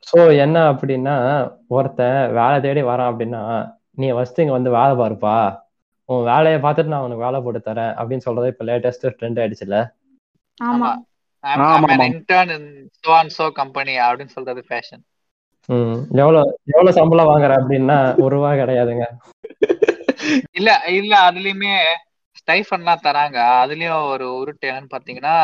ஸோ 0.09 0.17
என்ன 0.45 0.57
அப்படின்னா 0.71 1.15
ஒருத்தன் 1.77 2.17
வேலை 2.39 2.57
தேடி 2.65 2.81
வரான் 2.89 3.11
அப்படின்னா 3.11 3.41
நீ 4.01 4.07
ஃபர்ஸ்ட் 4.15 4.41
இங்க 4.43 4.55
வந்து 4.57 4.71
வேலை 4.79 4.93
பாருப்பா. 5.01 5.35
உன் 6.09 6.27
வேலையை 6.31 6.57
பார்த்துட்டு 6.63 6.93
நான் 6.93 7.05
உனக்கு 7.05 7.25
வேலை 7.25 7.39
போட்டு 7.45 7.61
தரேன் 7.69 7.93
அப்படின்னு 7.99 8.25
சொல்றது 8.27 8.51
இப்போ 8.53 8.65
லேட்டஸ்ட் 8.69 9.07
ட்ரெண்ட் 9.19 9.41
ஆயிடுச்சுல 9.41 9.77
ஆமா. 10.57 10.89
Intern 12.09 12.67
so 13.03 13.11
and 13.19 13.33
so 13.37 13.45
company 13.61 13.93
அப்படின்னு 14.07 14.33
சொல்றது 14.37 14.61
ஃபேஷன் 14.67 15.01
எவ்வளவு 15.67 16.59
எவ்வளவு 16.65 16.97
சம்பளம் 16.99 17.29
வாங்குற 17.31 17.53
அப்படின்னா 17.61 17.97
ஒரு 18.21 18.35
ரூபா 18.35 18.51
கிடையாதுங்க. 18.53 19.05
இல்ல 20.51 20.69
இல்ல 20.99 21.13
அதுலயுமே 21.29 21.73
ஸ்டைஃபன்லாம் 22.39 23.03
தராங்க. 23.03 23.37
அதுலயும் 23.63 24.07
ஒரு 24.09 24.27
உருட்டு 24.39 24.69
என்னன்னு 24.69 24.93
பாத்தீங்கன்னா 24.95 25.35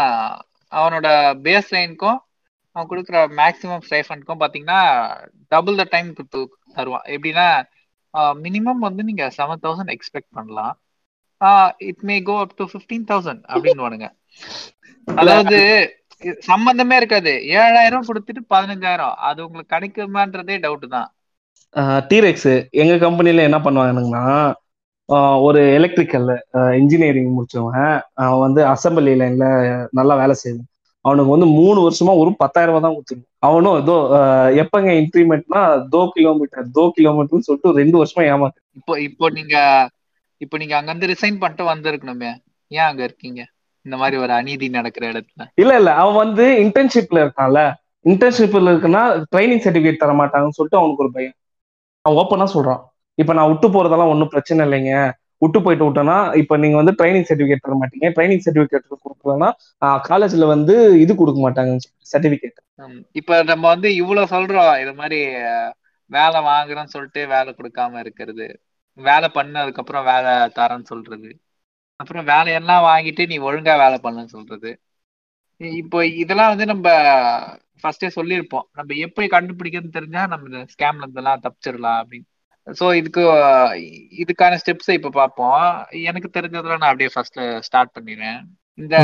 அவனோட 0.71 1.07
பேஸ் 1.45 1.69
லைனுக்கும் 1.71 2.19
அவன் 2.71 2.89
கொடுக்குற 2.89 3.17
மேக்ஸிமம் 3.39 3.85
ஸ்டைஃபனுக்கும் 3.89 4.41
பாத்தீங்கன்னா 4.43 4.79
டபுள் 5.47 5.75
த 5.75 5.85
டைம் 5.89 6.09
தருவான். 6.73 7.05
எப்படின்னா 7.05 7.47
மினிமம் 8.13 8.85
வந்து 8.87 9.03
நீங்க 9.03 9.23
செவன் 9.37 9.63
தௌசண்ட் 9.63 9.93
எக்ஸ்பெக்ட் 9.95 10.31
பண்ணலாம். 10.31 10.79
It 11.77 12.03
may 12.09 12.21
go 12.21 12.39
up 12.39 12.55
to 12.55 12.65
fifteen 12.73 13.07
thousand 13.11 13.43
அப்படின்னு 13.53 14.09
அதாவது 15.07 15.59
சம்பந்தமே 16.49 16.95
இருக்காது. 16.99 17.31
ஏழாயிரம் 17.61 18.07
கொடுத்துட்டு 18.07 18.41
பதினஞ்சாயிரம். 18.53 19.15
அது 19.27 19.39
உங்களுக்கு 19.45 19.73
கிடைக்குமான்றதே 19.75 20.55
டவுட் 20.65 20.87
தான். 20.95 21.09
டீரெக்ஸ் 22.11 22.51
எங்க 22.81 22.93
கம்பெனில 23.03 23.43
என்ன 23.49 23.59
பண்ணுவாங்கன்னா 23.65 24.23
ஒரு 25.47 25.59
எலக்ட்ரிக்கல் 25.75 26.29
இன்ஜினியரிங் 26.79 27.35
முடிச்சவன் 27.35 27.83
அவன் 28.23 28.41
வந்து 28.45 28.61
அசம்பிளி 28.71 29.13
லைன்ல 29.21 29.45
நல்லா 29.99 30.13
வேலை 30.21 30.35
செய்வான். 30.41 30.67
அவனுக்கு 31.05 31.33
வந்து 31.33 31.47
மூணு 31.59 31.79
வருஷமா 31.85 32.13
ஒரு 32.21 32.31
பத்தாயிரம் 32.41 32.71
ரூபாய் 32.71 32.85
தான் 32.85 32.95
கொடுத்துருங்க 32.95 33.27
அவனும் 33.47 33.77
ஆஹ் 34.19 34.49
எப்பங்க 34.63 34.89
இன்க்ரிமெண்ட்னா 35.01 35.61
தோ 35.93 36.01
கிலோமீட்டர் 36.15 36.65
தோ 36.77 36.83
கிலோமீட்டர்னு 36.97 37.47
சொல்லிட்டு 37.47 37.77
ரெண்டு 37.81 37.97
வருஷமா 38.01 38.23
ஏமாத்து 38.31 38.59
இப்போ 38.79 38.95
இப்போ 39.07 39.27
நீங்க 39.37 39.55
இப்போ 40.41 40.55
நீங்க 40.61 40.75
அங்க 40.79 40.91
இருந்து 40.91 41.11
ரிசைன் 41.13 41.39
பண்ணிட்டு 41.43 41.63
வந்திருக்கணுமே. 41.71 42.31
ஏன் 42.71 42.87
அங்க 42.89 43.01
இருக்கீங்க? 43.03 43.41
இந்த 43.87 43.97
மாதிரி 43.97 44.17
ஒரு 44.17 44.33
அநீதி 44.33 44.67
நடக்கிற 44.69 45.03
இடத்துல. 45.11 45.43
இல்ல 45.55 45.73
இல்ல. 45.77 45.91
அவன் 46.01 46.19
வந்து 46.23 46.45
இன்டர்ன்ஷிப்ல 46.63 47.19
இருக்கான்ல. 47.25 47.61
இன்டர்ன்ஷிப்ல 48.05 48.71
இருக்குன்னா 48.73 49.03
ட்ரைனிங் 49.31 49.63
சர்டிபிகேட் 49.63 50.03
தர 50.03 50.13
மாட்டாங்கன்னு 50.19 50.57
சொல்லிட்டு 50.57 50.81
அவனுக்கு 50.81 51.03
ஒரு 51.05 51.13
பயம். 51.13 51.35
அவன் 52.05 52.19
ஓப்பனா 52.19 52.47
சொல்றான். 52.55 52.81
இப்ப 53.17 53.33
நான் 53.33 53.49
விட்டு 53.51 53.67
போறதெல்லாம் 53.67 54.11
ஒன்றும் 54.13 54.33
பிரச்சனை 54.33 54.61
இல்லைங்க. 54.67 54.91
விட்டு 55.41 55.59
போயிட்டு 55.61 55.85
விட்டேன்னா 55.87 56.17
இப்ப 56.41 56.57
நீங்க 56.57 56.77
வந்து 56.77 56.93
ட்ரைனிங் 56.99 57.27
சர்டிபிகேட் 57.29 57.65
தர 57.65 57.75
மாட்டீங்க. 57.81 58.07
ட்ரைனிங் 58.15 58.43
சர்டிபிகேட் 58.45 58.85
கொடுக்கலன்னா 58.97 59.49
காலேஜ்ல 60.09 60.45
வந்து 60.53 60.75
இது 61.03 61.13
கொடுக்க 61.15 61.39
மாட்டாங்க 61.41 61.73
சர்டிபிகேட் 62.13 62.57
ஹம், 62.79 62.99
இப்ப 63.11 63.37
நம்ம 63.43 63.65
வந்து 63.67 63.89
இவ்வளவு 63.95 64.31
சொல்றோம். 64.33 64.71
இது 64.83 64.93
மாதிரி 64.93 65.19
வேலை 66.11 66.39
வாங்குறேன்னு 66.43 66.93
சொல்லிட்டு 66.95 67.21
வேலை 67.27 67.51
கொடுக்காம 67.53 67.99
இருக்கிறது. 67.99 68.47
வேலை 68.97 69.27
பண்ணதுக்கு 69.33 69.81
அப்புறம் 69.83 70.05
வேலை 70.05 70.31
தரேன்னு 70.57 70.89
சொல்றது. 70.91 71.29
அப்புறம் 71.99 72.25
வேலையெல்லாம் 72.31 72.85
வாங்கிட்டு 72.89 73.23
நீ 73.31 73.37
ஒழுங்கா 73.47 73.73
வேலை 73.83 73.97
பண்ணுன்னு 74.05 74.35
சொல்றது. 74.37 74.71
இப்போ 75.81 75.99
இதெல்லாம் 76.23 76.51
வந்து 76.53 76.65
நம்ம 76.71 76.87
ஃபர்ஸ்டே 77.81 78.09
சொல்லியிருப்போம். 78.17 78.65
நம்ம 78.77 78.95
எப்படி 79.05 79.27
கண்டுபிடிக்கிறதுன்னு 79.35 79.97
தெரிஞ்சா 79.99 80.23
நம்ம 80.33 80.47
இந்த 80.51 80.61
ஸ்கேம்ல 80.73 81.05
இருந்தெல்லாம் 81.05 81.43
தப்பிச்சிடலாம் 81.45 81.99
அப்படின்னு. 82.01 82.27
ஸோ 82.67 82.85
இதுக்கு 82.99 83.21
இதுக்கான 84.23 84.57
ஸ்டெப்ஸை 84.61 84.95
இப்போ 84.99 85.11
பார்ப்போம். 85.19 85.59
எனக்கு 86.09 86.29
தெரிஞ்சதுல 86.37 86.77
நான் 86.79 86.91
அப்படியே 86.91 87.11
ஃபர்ஸ்ட் 87.15 87.39
ஸ்டார்ட் 87.67 87.95
பண்ணிடுறேன். 87.97 88.39
இந்த 88.79 88.95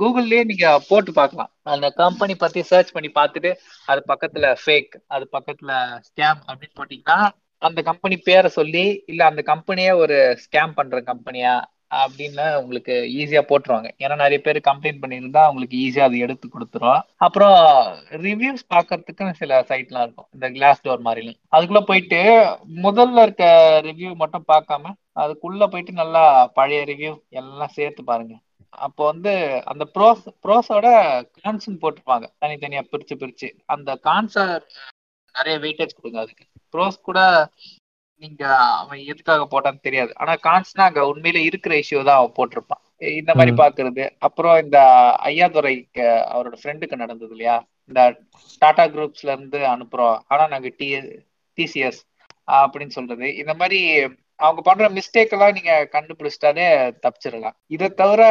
கூகுள்லயே 0.00 0.42
நீங்க 0.50 0.66
போட்டு 0.88 1.12
பார்க்கலாம். 1.12 1.50
அந்த 1.74 1.86
கம்பெனி 2.02 2.34
பத்தி 2.42 2.60
சர்ச் 2.72 2.92
பண்ணி 2.96 3.10
பார்த்துட்டு 3.18 3.50
அது 3.88 4.00
பக்கத்துல 4.12 4.48
ஃபேக் 4.64 4.92
அது 5.14 5.24
பக்கத்துல 5.36 5.72
ஸ்கேம் 6.08 6.40
அப்படின்னு 6.48 6.76
போட்டீங்கன்னா 6.80 7.18
அந்த 7.62 7.80
கம்பெனி 7.88 8.16
பேரை 8.28 8.48
சொல்லி 8.58 8.84
இல்ல 9.10 9.22
அந்த 9.30 9.42
கம்பெனியே 9.50 9.92
ஒரு 10.04 10.16
ஸ்கேம் 10.44 10.72
பண்ற 10.78 11.00
கம்பெனியா 11.10 11.52
அப்படின்னு 12.00 12.44
உங்களுக்கு 12.60 12.94
ஈஸியா 13.20 13.42
போட்டுருவாங்க. 13.48 13.88
ஏன்னா 14.02 14.16
நிறைய 14.16 14.40
பேர் 14.46 14.58
கம்ப்ளைண்ட் 14.68 15.02
பண்ணியிருந்தா 15.02 15.42
உங்களுக்கு 15.50 15.76
ஈஸியா 15.84 16.04
அது 16.08 16.18
எடுத்து 16.18 16.48
கொடுத்துரும். 16.48 17.00
அப்புறம் 17.16 17.56
ரிவ்யூஸ் 18.26 18.62
பாக்குறதுக்குன்னு 18.74 19.40
சில 19.42 19.60
சைட்லாம் 19.70 20.04
இருக்கும். 20.06 20.28
இந்த 20.34 20.50
கிளாஸ் 20.50 20.84
டோர் 20.86 21.06
மாதிரிலாம். 21.08 21.38
அதுக்குள்ள 21.56 21.80
போயிட்டு 21.90 22.20
முதல்ல 22.86 23.22
இருக்க 23.22 23.44
ரிவ்யூ 23.88 24.14
மட்டும் 24.14 24.48
பார்க்காம 24.52 24.94
அதுக்குள்ள 25.22 25.64
போயிட்டு 25.66 25.92
நல்லா 25.92 26.46
பழைய 26.58 26.84
ரிவ்யூ 26.84 27.12
எல்லாம் 27.40 27.74
சேர்த்து 27.78 28.04
பாருங்க. 28.04 28.34
அப்போ 28.86 29.02
வந்து 29.06 29.32
அந்த 29.70 29.84
ப்ரோஸ் 29.94 30.22
ப்ரோஸோட 30.44 30.86
கான்ஸ்னு 31.40 31.80
போட்டிருப்பாங்க. 31.82 32.26
தனித்தனியா 32.44 32.82
பிரிச்சு 32.92 33.14
பிரிச்சு. 33.22 33.48
அந்த 33.74 33.98
கான்ஸ 34.08 34.36
நிறைய 35.34 35.56
வெயிட்டேஜ் 35.58 35.96
கொடுங்க 35.98 36.20
அதுக்கு. 36.20 36.44
ப்ரோஸ் 36.74 36.98
கூட 37.02 37.20
நீங்க 38.22 38.42
அவன் 38.80 39.00
எதுக்காக 39.12 39.46
போட்டான்னு 39.52 39.86
தெரியாது. 39.86 40.12
ஆனா 40.22 40.32
கான்ஸ்னா 40.46 40.84
அங்க 40.88 41.02
உண்மையில 41.10 41.40
இருக்கிற 41.48 41.74
இஷ்யூ 41.82 42.00
தான் 42.08 42.20
அவன் 42.20 42.36
போட்டிருப்பான். 42.38 42.82
இந்த 43.20 43.32
மாதிரி. 43.34 43.52
பாக்குறது 43.60 44.04
அப்புறம் 44.26 44.56
இந்த 44.64 44.78
ஐயாதுரை 45.30 45.74
அவரோட 46.34 46.56
ஃப்ரெண்டுக்கு 46.62 47.02
நடந்தது 47.02 47.32
இல்லையா? 47.36 47.56
இந்த 47.88 48.00
டாடா 48.62 48.84
குரூப்ஸ்ல 48.94 49.32
இருந்து 49.36 49.60
அனுப்புறோம். 49.74 50.18
ஆனா 50.32 50.44
நாங்க 50.54 50.70
டி 50.80 50.88
டிசிஎஸ் 51.58 52.00
அப்படின்னு 52.60 52.96
சொல்றது. 52.98 53.26
இந்த 53.42 53.54
மாதிரி 53.60 53.80
அவங்க 54.44 54.60
பண்ற 54.68 54.86
மிஸ்டேக் 54.96 55.34
எல்லாம் 55.34 55.56
நீங்க 55.58 55.72
கண்டுபிடிச்சிட்டாலே 55.92 56.66
தப்பிச்சிடலாம். 57.04 57.56
இதை 57.74 57.88
தவிர 58.00 58.22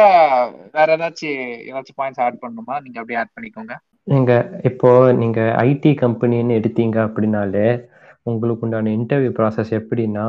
வேற 0.76 0.88
ஏதாச்சும் 0.96 1.38
ஏதாச்சும் 1.68 1.98
பாயிண்ட்ஸ் 2.00 2.22
ஆட் 2.24 2.42
பண்ணணுமா? 2.42 2.74
நீங்க 2.84 2.98
அப்படியே 3.02 3.20
ஆட் 3.20 3.34
பண்ணிக்கோங்க. 3.36 3.74
நீங்க 4.12 4.32
இப்போ 4.70 4.90
நீங்க 5.22 5.40
ஐடி 5.64 5.92
கம்பெனின்னு 6.02 6.58
எடுத்தீங்க 6.60 6.96
அப்படின்னாலே 7.08 7.66
உங்களுக்கு 8.26 8.64
உண்டான 8.66 8.92
இன்டர்வியூ 8.98 9.32
ப்ராசஸ் 9.38 9.72
எப்படின்னா 9.78 10.26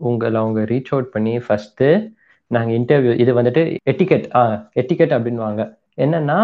உங்களை 0.00 0.38
அவங்க 0.40 0.60
ரீச் 0.64 0.92
அவுட் 0.92 1.10
பண்ணி 1.10 1.34
ஃபஸ்ட்டு 1.46 1.88
நாங்கள் 2.50 2.76
இன்டர்வியூ 2.78 3.12
இது 3.14 3.32
வந்துட்டு 3.34 3.62
எட்டிக்கெட் 3.90 4.28
ஆ 4.34 4.42
எட்டிகெட் 4.74 5.14
அப்படின்வாங்க 5.16 5.62
என்னன்னா 5.98 6.38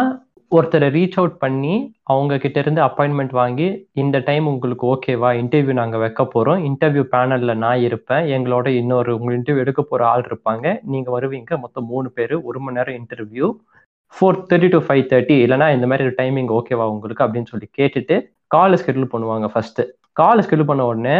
ஒருத்தரை 0.52 0.86
ரீச் 0.94 1.16
அவுட் 1.18 1.36
பண்ணி 1.38 1.74
அவங்க 2.02 2.38
கிட்ட 2.38 2.58
இருந்து 2.60 2.80
அப்பாயின்மெண்ட் 2.86 3.34
வாங்கி 3.40 3.66
இந்த 3.94 4.16
டைம் 4.20 4.46
உங்களுக்கு 4.46 4.84
ஓகேவா 4.92 5.30
இன்டர்வியூ 5.42 5.72
நாங்கள் 5.72 6.02
வைக்க 6.04 6.22
போகிறோம் 6.24 6.62
இன்டர்வியூ 6.68 7.04
பேனலில் 7.12 7.60
நான் 7.64 7.84
இருப்பேன். 7.88 8.24
எங்களோட 8.36 8.66
இன்னொரு 8.80 9.12
உங்கள் 9.18 9.36
இன்டர்வியூ 9.38 9.64
எடுக்க 9.64 9.82
போகிற 9.82 10.06
ஆள் 10.06 10.24
இருப்பாங்க. 10.30 10.64
நீங்கள் 10.92 11.14
வருவீங்க 11.16 11.58
மொத்தம் 11.58 11.86
மூணு 11.86 12.10
பேர் 12.10 12.34
ஒரு 12.48 12.60
மணி 12.60 12.78
நேரம் 12.78 12.98
interview 13.00 13.48
four 14.14 14.40
thirty 14.50 14.68
to 14.68 14.80
five 14.86 15.04
thirty 15.12 15.36
இல்லைனா 15.44 15.68
இந்த 15.76 15.86
மாதிரி 15.86 16.06
ஒரு 16.08 16.16
டைமிங் 16.18 16.50
ஓகேவா 16.58 16.86
உங்களுக்கு 16.94 17.24
அப்படின்னு 17.26 17.50
சொல்லி 17.52 17.68
கேட்டுட்டு 17.78 18.16
கால் 18.46 18.78
ஸ்கெடியூல் 18.80 19.12
பண்ணுவாங்க 19.12 19.48
ஃபஸ்ட்டு 19.54 19.84
கால் 20.18 20.42
ஸ்கெடியூல் 20.44 20.70
பண்ண 20.70 20.84
உடனே 20.90 21.18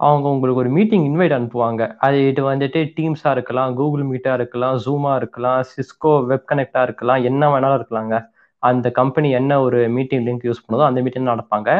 அவங்க 0.00 0.26
உங்களுக்கு 0.34 0.62
ஒரு 0.62 0.70
மீட்டிங் 0.76 1.04
இன்வைட் 1.08 1.34
அனுப்புவாங்க. 1.36 1.82
அது 2.06 2.18
இது 2.30 2.42
வந்துட்டு 2.50 2.80
டீம்ஸாக 2.98 3.34
இருக்கலாம் 3.36 3.74
கூகுள் 3.78 4.04
மீட்டாக 4.10 4.38
இருக்கலாம் 4.40 4.76
ஜூமாக 4.84 5.18
இருக்கலாம் 5.20 5.60
சிஸ்கோ 5.72 6.12
வெப் 6.30 6.46
கனெக்டாக 6.50 6.84
இருக்கலாம் 6.88 7.24
என்ன 7.30 7.50
வேணாலும் 7.54 7.78
இருக்கலாங்க. 7.80 8.16
அந்த 8.62 8.86
கம்பெனி 9.00 9.28
என்ன 9.40 9.52
ஒரு 9.66 9.80
மீட்டிங் 9.96 10.24
லிங்க் 10.28 10.46
யூஸ் 10.48 10.64
பண்ணுதோ 10.64 10.86
அந்த 10.90 11.00
மீட்டிங் 11.04 11.30
நடப்பாங்க. 11.32 11.70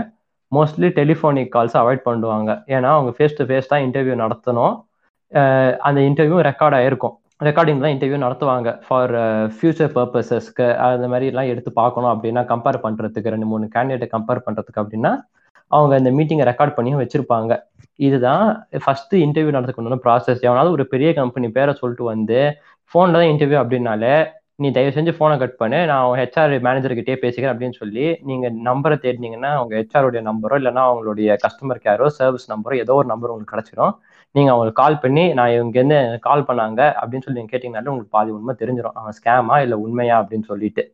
மோஸ்ட்லி 0.57 0.89
டெலிஃபோனிக் 1.01 1.51
கால்ஸ் 1.57 1.79
அவாய்ட் 1.81 2.07
பண்ணுவாங்க. 2.09 2.51
ஏன்னா 2.75 2.91
அவங்க 2.99 3.11
ஃபேஸ் 3.17 3.39
டு 3.41 3.45
ஃபேஸ் 3.49 3.73
தான் 3.73 3.85
இன்டர்வியூ 3.87 4.15
நடத்தணும். 4.25 4.75
அந்த 5.89 5.99
இன்டர்வியூ 6.11 6.39
ரெக்கார்ட் 6.51 6.77
ஆயிருக்கும். 6.79 7.15
ரெக்கார்டிங் 7.49 7.83
தான் 7.83 7.93
இன்டர்வியூ 7.97 8.19
நடத்துவாங்க. 8.27 8.71
ஃபார் 8.87 9.13
ஃபியூச்சர் 9.57 9.93
பர்பஸஸ்க்கு 9.99 10.67
அந்த 10.87 11.07
மாதிரிலாம் 11.13 11.51
எடுத்து 11.53 11.71
பார்க்கணும் 11.83 12.13
அப்படின்னா 12.15 12.43
கம்பேர் 12.53 12.85
பண்ணுறதுக்கு 12.87 13.35
ரெண்டு 13.35 13.49
மூணு 13.53 13.67
கேண்டிடேட்டை 13.77 14.09
கம்பேர் 14.17 14.47
பண்ணுறதுக்கு 14.47 14.83
அப்படின்னா 14.83 15.13
அவங்க 15.77 15.95
இந்த 16.03 16.11
மீட்டிங்கை 16.19 16.47
ரெக்கார்ட் 16.51 16.77
பண்ணியும் 16.79 17.01
வச்சிருப்பாங்க. 17.03 17.53
இதுதான் 18.07 18.45
ஃபர்ஸ்ட் 18.85 19.15
இன்டர்வியூ 19.25 19.55
நடத்துக்கணும் 19.57 20.05
ப்ராசஸ் 20.07 20.45
எவனாவது 20.49 20.75
ஒரு 20.77 20.85
பெரிய 20.93 21.09
கம்பெனி 21.21 21.49
பேரை 21.57 21.73
சொல்லிட்டு 21.81 22.05
வந்து 22.13 22.39
ஃபோனில் 22.93 23.19
தான் 23.21 23.31
இன்டர்வியூ 23.33 23.59
அப்படின்னாலே 23.63 24.15
நீ 24.63 24.69
தயவு 24.77 24.95
செஞ்சு 24.95 25.13
ஃபோனை 25.17 25.35
கட் 25.43 25.59
பண்ணு. 25.61 25.79
நான் 25.91 26.17
ஹெச்ஆர் 26.21 26.55
மேனேஜர்கிட்டே 26.67 27.15
பேசிக்கிறேன் 27.23 27.53
அப்படின்னு 27.53 27.77
சொல்லி 27.83 28.07
நீங்கள் 28.29 28.57
நம்பரை 28.69 28.97
தேடினீங்கன்னா 29.05 29.51
அவங்க 29.59 29.75
ஹெச்ஆருடைய 29.81 30.23
நம்பரோ 30.31 30.57
இல்லைனா 30.61 30.83
அவங்களுடைய 30.89 31.37
கஸ்டமர் 31.45 31.83
கேரோ 31.85 32.09
சர்வீஸ் 32.19 32.51
நம்பரோ 32.53 32.77
ஏதோ 32.85 32.97
ஒரு 33.01 33.09
நம்பர் 33.13 33.33
உங்களுக்கு 33.35 33.55
கிடச்சிரும். 33.55 33.95
நீங்கள் 34.35 34.53
அவங்களுக்கு 34.55 34.81
கால் 34.83 35.01
பண்ணி 35.05 35.25
நான் 35.39 35.55
இங்கேருந்து 35.63 36.01
கால் 36.29 36.47
பண்ணாங்க 36.49 36.81
அப்படின்னு 37.01 37.27
சொல்லி 37.27 37.41
நீங்கள் 37.41 37.55
கேட்டிங்கனாலே 37.55 37.93
உங்களுக்கு 37.93 38.17
பாதி 38.19 38.33
உண்மை 38.39 38.55
தெரிஞ்சிடும் 38.63 38.99
அவன் 39.03 39.17
ஸ்கேமா 39.21 39.57
இல்லை 39.67 39.79
உண்மையா 39.87 40.17
அப்படின்னு 40.23 40.49
சொல்லிட்டு. 40.53 40.85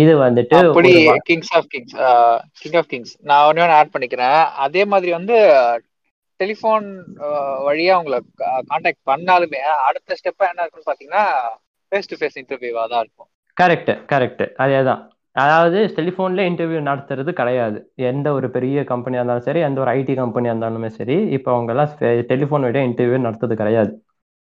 இது 0.00 0.12
வந்துட்டு 0.24 0.56
அப்படி 0.58 0.90
kings 1.28 1.52
of 1.58 1.68
kings 1.72 1.94
king 2.62 2.76
of 2.80 2.90
kings 2.92 3.14
நான் 3.28 3.46
ஒன்று 3.48 3.76
ஆட் 3.78 3.94
பண்ணிக்கிறேன். 3.94 4.40
அதே 4.64 4.82
மாதிரி 4.92 5.10
வந்து 5.18 5.36
டெலிஃபோன் 6.40 6.86
வழியா 7.66 7.96
உங்களை 8.00 8.18
காண்டாக்ட் 8.70 9.02
பண்ணாலுமே 9.10 9.60
அடுத்த 9.88 10.16
ஸ்டெப்பா 10.20 10.46
என்ன 10.50 10.64
இருக்குன்னு 10.64 10.90
பாத்தீங்கன்னா 10.90 11.24
ஃபேஸ் 11.92 12.10
டு 12.12 12.18
ஃபேஸ் 12.20 12.38
இன்டர்வியூவா 12.42 12.84
தான் 12.92 13.02
இருக்கும். 13.04 13.28
கரெக்ட் 13.56 13.92
கரெக்ட் 14.12 14.44
அதேதான் 14.64 15.02
அதாவது 15.42 15.78
டெலிஃபோன்ல 15.98 16.42
இன்டர்வியூ 16.50 16.80
நடத்துறது 16.88 17.30
கிடையாது. 17.40 17.78
எந்த 18.10 18.26
ஒரு 18.38 18.46
பெரிய 18.56 18.84
கம்பெனியாக 18.90 19.22
இருந்தாலும் 19.22 19.46
சரி 19.48 19.60
எந்த 19.68 19.78
ஒரு 19.84 19.90
ஐடி 19.98 20.14
கம்பெனியாக 20.22 20.54
இருந்தாலுமே 20.54 20.90
சரி 20.98 21.16
இப்போ 21.36 21.50
அவங்கெல்லாம் 21.54 21.92
டெலிஃபோன் 22.32 22.64
வழியாக 22.66 22.88
இன்டர்வியூ 22.90 23.20
நடத்துறது 23.26 23.56
கிடையாது. 23.62 23.92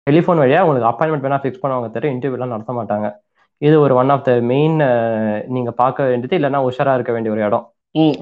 டெலிஃபோன் 0.08 0.42
வழியாக 0.44 0.66
உங்களுக்கு 0.66 0.89
அப்பாயின்மெண்ட் 0.92 1.26
வேணா 1.28 1.42
ஃபிக்ஸ் 1.44 1.62
பண்ணுவாங்க 1.64 1.89
தவிர 1.96 2.12
இன்டர்வியூலாம் 2.16 2.54
நடத்த 2.56 2.74
மாட்டாங்க. 2.80 3.10
இது 3.62 3.76
ஒரு 3.80 3.93
ஒன் 4.01 4.12
ஆஃப் 4.16 4.26
த 4.28 4.32
மெயின் 4.51 4.78
நீங்க 5.55 5.72
பார்க்க 5.82 6.07
வேண்டியது 6.12 6.38
இல்லைன்னா 6.39 6.62
உஷாரா 6.70 6.93
இருக்க 6.97 7.12
வேண்டிய 7.16 7.34
ஒரு 7.36 7.43
இடம். 7.47 7.66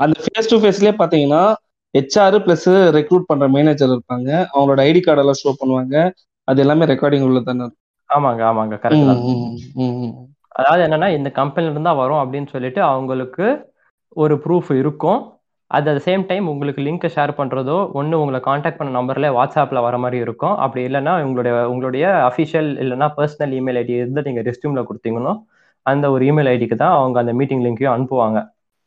அந்த 0.04 0.16
ஃபேஸ் 0.24 0.52
டு 0.52 0.58
ஃபேஸ்லயே 0.62 0.94
பாத்தீங்கன்னா 1.02 1.42
ஹெச்ஆர் 1.94 2.38
பிளஸ் 2.46 2.68
ரெக்ரூட் 2.98 3.30
பண்ற 3.30 3.46
மேனேஜர் 3.56 3.94
இருப்பாங்க. 3.96 4.30
அவங்களோட 4.54 4.80
ஐடி 4.90 5.02
கார்டு 5.06 5.22
எல்லாம் 5.24 5.42
ஷோ 5.44 5.52
பண்ணுவாங்க. 5.62 5.96
அது 6.48 6.62
எல்லாமே 6.64 6.86
ரெக்கார்டிங் 6.94 7.26
உள்ள 7.30 7.40
தானே. 7.50 7.68
ஆமாங்க 8.10 8.42
ஆமாங்க 8.50 8.76
கரெக்ட். 8.84 9.10
அதாவது 10.60 10.82
என்னன்னா 10.88 11.10
இந்த 11.18 11.30
கம்பெனில 11.40 11.74
இருந்தா 11.76 11.94
வரும் 11.94 12.22
அப்படின்னு 12.22 12.50
சொல்லிட்டு 12.54 12.82
அவங்களுக்கு 12.92 13.46
ஒரு 14.24 14.36
ப்ரூஃப் 14.46 14.72
இருக்கும். 14.82 15.20
அது 15.72 15.86
த 15.96 16.02
சேம் 16.06 16.22
டைம் 16.30 16.46
உங்களுக்கு 16.52 16.82
லிங்க்கை 16.86 17.10
ஷேர் 17.16 17.32
பண்ணுறதோ 17.40 17.76
ஒன்று 18.00 18.20
உங்களை 18.22 18.40
காண்டாக்ட் 18.48 18.80
பண்ண 18.80 18.92
நம்பரில் 18.98 19.28
வாட்ஸ்அப்பில் 19.38 19.86
வர 19.88 19.96
மாதிரி 20.04 20.18
இருக்கும். 20.26 20.56
அப்படி 20.64 20.82
இல்லைன்னா 20.88 21.14
உங்களுடைய 21.26 21.56
உங்களுடைய 21.72 22.06
அஃபிஷியல் 22.30 22.70
இல்லைன்னா 22.84 23.08
பர்சனல் 23.18 23.54
இமெயில் 23.58 23.80
ஐடி 23.82 23.94
இருந்து 24.02 24.24
நீங்கள் 24.28 24.46
ரெஸ்டியூமில் 24.48 24.88
கொடுத்தீங்கன்னா 24.90 25.34
அந்த 25.86 26.06
ஒரு 26.16 26.24
இமெயில் 26.30 26.50
ஐடிக்கு 26.54 26.78
தான் 26.84 26.96
அவங்க 27.00 27.18
அந்த 27.24 27.34
மீட்டிங் 27.40 27.64
லிங்க்கையும் 27.66 27.96
அனுப்புவாங்க. 27.96 28.40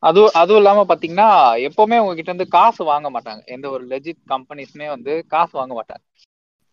அதுவும் 0.03 0.33
அதுவும் 0.41 0.59
இல்லாமல் 0.61 0.87
பார்த்தீங்கன்னா 0.89 1.29
எப்போவுமே 1.67 1.97
உங்ககிட்ட 2.03 2.29
இருந்து 2.31 2.47
காசு 2.57 2.81
வாங்க 2.91 3.09
மாட்டாங்க. 3.15 3.41
எந்த 3.55 3.65
ஒரு 3.75 3.83
லெஜிட் 3.91 4.21
கம்பெனிஸ்மே 4.33 4.87
வந்து 4.95 5.13
காசு 5.35 5.53
வாங்க 5.59 5.73
மாட்டாங்க. 5.79 6.03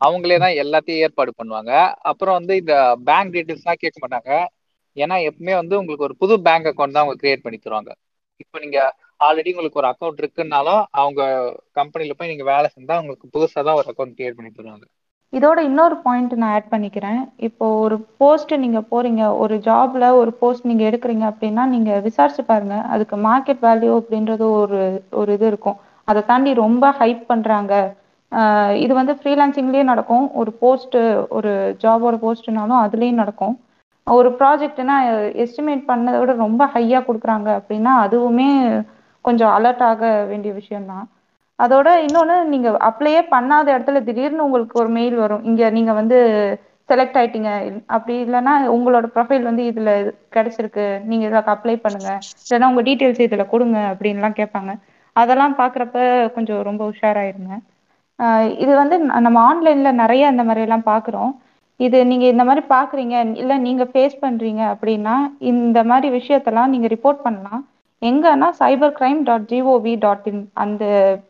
அவங்களே 0.01 0.39
தான் 0.45 0.57
எல்லாத்தையும் 0.63 1.03
ஏற்பாடு 1.07 1.33
பண்ணுவாங்க. 1.41 1.73
அப்புறம் 2.11 2.37
வந்து 2.39 2.55
இந்த 2.63 2.75
பேங்க் 3.09 3.33
டீட்டெயில்ஸ்லாம் 3.37 3.81
கேட்க 3.85 3.99
மாட்டாங்க. 4.05 4.31
ஏன்னா 4.97 5.17
எப்பவுமே 5.29 5.55
வந்து 5.61 5.75
உங்களுக்கு 5.81 6.07
ஒரு 6.09 6.17
புது 6.23 6.37
பேங்க் 6.49 6.69
அக்கௌண்ட் 6.71 6.97
தான் 6.97 7.05
அவங்க 7.05 7.19
கிரியேட் 7.23 7.45
பண்ணி 7.47 7.59
தருவாங்க. 7.67 7.91
இப்போ 8.45 8.59
நீங்கள் 8.65 8.91
ஆல்ரெடி 9.27 9.51
உங்களுக்கு 9.55 9.81
ஒரு 9.83 9.91
அக்கௌண்ட் 9.93 10.23
இருக்குன்னாலும் 10.23 10.83
அவங்க 11.01 11.21
கம்பெனில 11.79 12.15
போய் 12.19 12.33
நீங்க 12.33 12.47
வேலை 12.53 12.69
செஞ்சா 12.77 13.01
உங்களுக்கு 13.03 13.33
புதுசா 13.35 13.61
தான் 13.69 13.79
ஒரு 13.81 13.91
அக்கௌண்ட் 13.93 14.17
கிரியேட் 14.19 14.39
பண்ணி 14.39 14.51
தருவாங்க. 14.53 14.87
இதோட 15.33 15.59
இன்னொரு 15.69 15.97
பாயிண்ட் 16.05 16.33
நான் 16.41 16.53
ஆட் 16.55 16.73
பண்ணிக்கிறேன். 16.73 17.21
இப்போ 17.49 17.67
ஒரு 17.83 17.97
போஸ்ட் 18.21 18.53
நீங்க 18.63 18.81
போறீங்க 18.93 19.23
ஒரு 19.43 19.57
ஜாப்ல 19.69 20.05
ஒரு 20.21 20.33
போஸ்ட் 20.41 20.69
நீங்க 20.71 20.83
எடுக்கிறீங்க 20.91 21.25
அப்படின்னா 21.33 21.65
நீங்க 21.75 21.91
விசாரிச்சு 22.07 22.43
பாருங்க. 22.51 22.77
அதுக்கு 22.95 23.17
மார்க்கெட் 23.29 23.63
வேல்யூ 23.69 23.93
அப்படின்றது 24.01 24.47
ஒரு 24.61 24.81
ஒரு 25.21 25.31
இது 25.39 25.47
இருக்கும். 25.53 25.79
அதை 26.09 26.21
தாண்டி 26.31 26.53
ரொம்ப 26.65 26.85
ஹைப் 27.01 27.23
பண்றாங்க. 27.33 27.75
இது 28.85 28.93
வந்து 29.01 29.15
ஃப்ரீலான்சிங்லயே 29.21 29.85
நடக்கும். 29.93 30.27
ஒரு 30.41 30.51
போஸ்ட் 30.63 30.97
ஒரு 31.37 31.53
ஜாபோட 31.85 32.17
போஸ்ட்னாலும் 32.25 32.83
அதுலயும் 32.85 33.21
நடக்கும். 33.23 33.55
ஒரு 34.07 34.29
ப்ராஜெக்ட்னா 34.41 34.97
எஸ்டிமேட் 35.45 35.83
பண்ணதை 35.91 36.19
விட 36.21 36.33
ரொம்ப 36.47 36.63
ஹையா 36.75 37.01
கொடுக்குறாங்க 37.09 37.49
அப்படின்னா 37.61 37.93
அதுவுமே 38.05 38.49
கொஞ்சம் 39.25 39.53
அலர்ட் 39.57 39.85
ஆக 39.89 40.03
வேண்டிய 40.31 40.53
விஷயம்தான். 40.61 41.07
அதோட 41.59 41.89
இன்னொன்னு 42.07 42.37
நீங்க 42.53 42.69
அப்ளையே 42.89 43.23
பண்ணாத 43.33 43.67
இடத்துல 43.75 44.01
திடீர்னு 44.07 44.47
உங்களுக்கு 44.47 44.77
ஒரு 44.83 44.91
மெயில் 44.97 45.17
வரும். 45.17 45.45
இங்க 45.45 45.71
நீங்க 45.71 45.93
வந்து 46.01 46.19
செலக்ட் 46.89 47.19
ஆயிட்டீங்க. 47.21 47.51
அப்படி 47.97 48.15
இல்லைன்னா 48.25 48.55
உங்களோட 48.77 49.07
ப்ரொஃபைல் 49.15 49.49
வந்து 49.51 49.65
இதுல 49.71 49.91
கிடைச்சிருக்கு. 50.37 50.87
நீங்க 51.11 51.25
இதில் 51.29 51.53
அப்ளை 51.55 51.75
பண்ணுங்க. 51.85 52.11
இல்லைன்னா 52.45 52.71
உங்க 52.73 52.83
டீட்டெயில்ஸ் 52.89 53.27
இதுல 53.27 53.45
கொடுங்க 53.53 53.79
அப்படின்லாம் 53.93 54.39
கேட்பாங்க. 54.41 54.73
அதெல்லாம் 55.17 55.55
பாக்குறப்ப 55.61 55.99
கொஞ்சம் 56.37 56.63
ரொம்ப 56.69 56.83
உஷாராயிருங்க. 56.93 57.55
இது 58.63 58.73
வந்து 58.81 58.97
நம்ம 59.27 59.39
ஆன்லைன்ல 59.49 59.91
நிறைய 60.03 60.33
இந்த 60.33 60.45
மாதிரி 60.49 60.65
எல்லாம் 60.67 60.89
பாக்குறோம் 60.89 61.31
இது 61.81 61.99
நீங்க 62.11 62.25
இந்த 62.33 62.45
மாதிரி 62.45 62.63
பாக்குறீங்க 62.71 63.15
இல்ல 63.43 63.53
நீங்க 63.59 63.85
ஃபேஸ் 63.91 64.17
பண்றீங்க 64.23 64.63
அப்படின்னா 64.73 65.15
இந்த 65.53 65.79
மாதிரி 65.85 66.09
விஷயத்தெல்லாம் 66.19 66.73
நீங்க 66.75 66.89
ரிப்போர்ட் 66.95 67.25
பண்ணலாம். 67.25 67.63
எங்கன்னா 68.09 68.49
cyber 68.61 68.95
crime 68.99 69.19
dot 69.29 69.49
GOV 69.51 69.95
dot 70.05 70.29
in 70.31 70.43
அந்த 70.63 70.85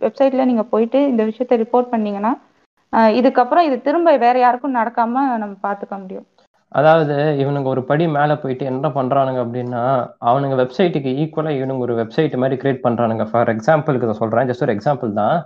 வெப்சைட்ல 0.05 0.45
நீங்க 0.51 0.65
போயிட்டு 0.73 0.99
இந்த 1.13 1.23
விஷயத்த 1.31 1.57
ரிப்போர்ட் 1.63 1.93
பண்ணீங்கன்னா 1.95 2.33
இதுக்கப்புறம் 3.19 3.67
இது 3.69 3.77
திரும்ப 3.87 4.13
வேற 4.25 4.37
யாருக்கும் 4.43 4.79
நடக்காம 4.81 5.25
நம்ம 5.43 5.55
பாத்துக்க 5.67 5.95
முடியும். 6.03 6.27
அதாவது 6.79 7.15
இவனுங்க 7.43 7.69
ஒரு 7.75 7.83
படி 7.89 8.05
மேலே 8.17 8.35
போயிட்டு 8.43 8.65
என்ன 8.73 8.87
பண்றானுங்க 8.97 9.41
அப்படின்னா 9.45 9.83
அவனுங்க 10.31 10.57
வெப்சைட்டுக்கு 10.61 11.11
ஈக்குவலா 11.23 11.53
இவனுங்க 11.59 11.87
ஒரு 11.87 11.95
வெப்சைட் 12.01 12.35
மாதிரி 12.43 12.59
கிரியேட் 12.61 12.85
பண்றானுங்க. 12.87 13.25
ஃபார் 13.31 13.51
எக்ஸாம்பிளுக்கு 13.55 14.07
இதை 14.09 14.17
சொல்றேன். 14.21 14.49
ஜஸ்ட் 14.51 14.65
ஒரு 14.67 14.75
எக்ஸாம்பிள் 14.77 15.13
தான். 15.21 15.39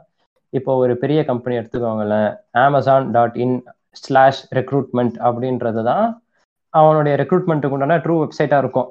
இப்போ 0.59 0.73
ஒரு 0.83 0.95
பெரிய 1.05 1.21
கம்பெனி 1.31 1.55
எடுத்துக்கோங்களேன். 1.61 2.29
Amazon 2.65 3.07
dot 3.17 3.39
in 3.45 3.57
slash 4.03 4.43
recruitment 4.59 5.17
அப்படின்றது 5.29 5.83
தான் 5.91 6.05
அவனுடைய 6.75 7.15
ரெக்ரூட்மெண்ட்டுக்கு 7.23 7.77
உண்டான 7.79 7.99
ட்ரூ 8.05 8.15
வெப்சைட்டா 8.25 8.59
இருக்கும். 8.65 8.89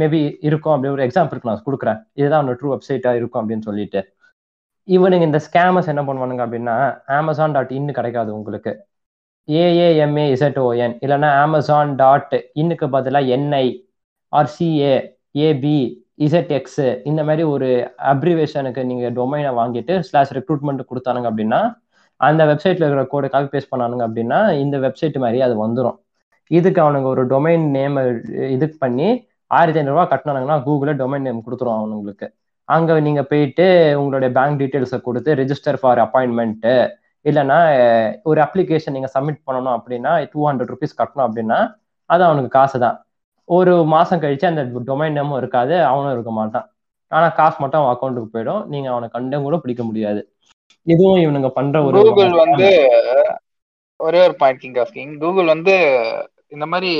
மேபி 0.00 0.20
இருக்கும் 0.48 0.74
அப்படி 0.74 0.92
ஒரு 0.96 1.04
எக்ஸாம்பிளுக்கு 1.06 1.48
நான் 1.50 1.64
கொடுக்குறேன். 1.66 1.98
இதுதான் 2.20 2.40
அவனோட 2.40 2.56
ட்ரூ 2.60 2.70
வெப்சைட்டாக 2.74 3.18
இருக்கும் 3.20 3.40
அப்படின்னு 3.42 3.66
சொல்லிட்டு. 3.68 4.00
இவனுங்க 4.88 5.24
இந்த 5.30 5.40
ஸ்கேமர்ஸ் 5.46 5.90
என்ன 5.92 6.02
பண்ணுவானுங்க 6.08 6.42
அப்படின்னா 6.46 6.74
அமேசான் 7.18 7.54
டாட் 7.56 7.72
இன் 7.78 7.96
கிடைக்காது 7.98 8.30
உங்களுக்கு 8.38 8.72
ஏஏஎம்ஏ 9.48 10.24
இசட்ஓஎன் 10.34 10.94
இல்லைன்னா 11.04 11.30
அமேசான் 11.44 11.92
டாட் 12.02 12.36
இன்னுக்கு 12.60 12.86
பதிலாக 12.96 13.32
NI 13.36 13.66
R 14.32 14.50
CA 14.56 14.94
AB 15.48 15.78
ZX 16.26 16.84
இந்த 17.10 17.20
மாதிரி 17.28 17.42
ஒரு 17.54 17.68
அப்ரிவேஷனுக்கு 18.12 18.82
நீங்கள் 18.90 19.14
டொமைனை 19.18 19.52
வாங்கிட்டு 19.60 19.94
ஸ்லாஷ் 20.08 20.34
ரெக்ரூட்மெண்ட் 20.38 20.88
கொடுத்தானுங்க 20.90 21.28
அப்படின்னா 21.32 21.60
அந்த 22.20 22.42
வெப்சைட்டில் 22.50 22.84
இருக்கிற 22.86 23.04
கோடை 23.12 23.28
காப்பி 23.28 23.48
பேஸ்ட் 23.54 23.72
பண்ணானுங்க 23.72 24.04
அப்படின்னா 24.08 24.40
இந்த 24.64 24.76
வெப்சைட் 24.78 25.16
மாதிரி 25.24 25.40
அது 25.46 25.54
வந்துடும் 25.64 25.98
இதுக்கு 26.50 26.80
அவனுங்க 26.84 27.08
ஒரு 27.14 27.22
டொமைன் 27.26 27.64
நேம் 27.76 27.96
இது 28.56 28.66
பண்ணி 28.82 29.08
ஆயிரத்தி 29.50 29.80
ஐநூறுரூவா 29.80 30.06
கட்டினாங்கன்னா 30.12 30.56
கூகுளில் 30.66 30.98
டொமைன் 31.00 31.26
நேம் 31.26 31.44
கொடுத்துரும் 31.46 31.76
அவனுங்களுக்கு. 31.78 32.26
அங்கே 32.68 32.94
நீங்கள் 33.06 33.28
போயிட்டு 33.30 33.66
உங்களுடைய 34.00 34.30
பேங்க் 34.36 34.60
டீட்டெயில்ஸை 34.60 34.98
கொடுத்து 35.06 35.30
ரெஜிஸ்டர் 35.40 35.78
ஃபார் 35.80 36.00
அப்பாயின்மெண்ட்டு 36.04 36.74
இல்லைன்னா 37.24 37.58
ஒரு 38.30 38.40
அப்ளிகேஷன் 38.46 38.94
நீங்கள் 38.96 39.14
சப்மிட் 39.16 39.44
பண்ணணும் 39.48 39.76
அப்படின்னா 39.78 40.12
டூ 40.32 40.40
ஹண்ட்ரட் 40.48 40.72
ருபீஸ் 40.74 40.98
கட்டணும் 41.00 41.26
அப்படின்னா 41.28 41.58
அது 42.10 42.22
அவனுக்கு 42.28 42.50
காசு 42.58 42.78
தான் 42.84 42.96
ஒரு 43.48 43.72
மாதம் 43.94 44.22
கழிச்சு 44.22 44.46
அந்த 44.50 44.62
டொமைன் 44.90 45.16
நேமும் 45.18 45.40
இருக்காது 45.40 45.74
அவனும் 45.90 46.14
இருக்க 46.14 46.30
மாட்டான். 46.38 46.66
ஆனால் 47.12 47.34
காசு 47.38 47.56
மட்டும் 47.62 47.80
அவன் 47.80 47.92
அக்கௌண்ட்டுக்கு 47.94 48.34
போயிடும். 48.34 48.62
நீங்கள் 48.72 48.92
அவனை 48.92 49.08
கண்டும் 49.16 49.46
கூட 49.46 49.56
பிடிக்க 49.64 49.82
முடியாது. 49.88 50.20
இதுவும் 50.86 51.20
இவனுங்க 51.24 51.50
பண்ற 51.58 51.82
ஒரு 51.86 51.98
கூகுள் 52.06 52.34
வந்து 52.44 52.68
ஒரே 54.00 54.20
ஒரு 54.26 54.34
பாயிண்ட் 54.40 54.62
கிங் 54.94 55.12
கூகுள் 55.24 55.52
வந்து 55.54 55.74
இந்த 56.54 56.66
மாதிரி 56.72 56.92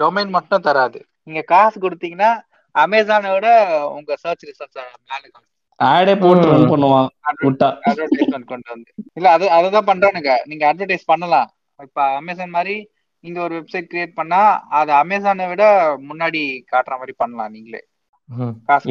டொமைன் 0.00 0.30
மட்டும் 0.36 0.64
தராது. 0.68 1.00
நீங்க 1.26 1.42
காசு 1.52 1.76
கொடுத்தீங்கன்னா 1.80 2.30
அமேசானை 2.74 3.30
விட 3.34 3.48
உங்க 3.96 4.12
சர்ச் 4.24 4.46
ரிசல்ட்ஸ் 4.50 4.78
மேல 5.10 5.32
ஆடே 5.80 6.14
போட்டு 6.22 6.50
ரன் 6.52 6.70
பண்ணுவான் 6.72 7.08
விட்டா. 7.46 7.68
அட்வர்டைஸ்மெண்ட் 7.90 8.50
கொண்டு 8.50 8.68
வந்து. 8.72 8.90
இல்ல 9.18 9.28
அது 9.36 9.44
அதுதான் 9.50 9.88
பண்றானுங்க. 9.90 10.32
நீங்க 10.50 10.64
அட்வர்டைஸ் 10.70 11.10
பண்ணலாம். 11.12 11.48
இப்ப 11.80 12.02
அமேசான் 12.18 12.56
மாதிரி 12.56 12.76
நீங்க 13.24 13.38
ஒரு 13.46 13.54
வெப்சைட் 13.58 13.88
கிரியேட் 13.92 14.18
பண்ணா 14.20 14.40
அது 14.78 14.92
அமேசானை 15.00 15.44
விட 15.52 15.64
முன்னாடி 16.08 16.42
காட்டுற 16.72 16.94
மாதிரி 17.00 17.14
பண்ணலாம் 17.22 17.54
நீங்களே. 17.56 17.80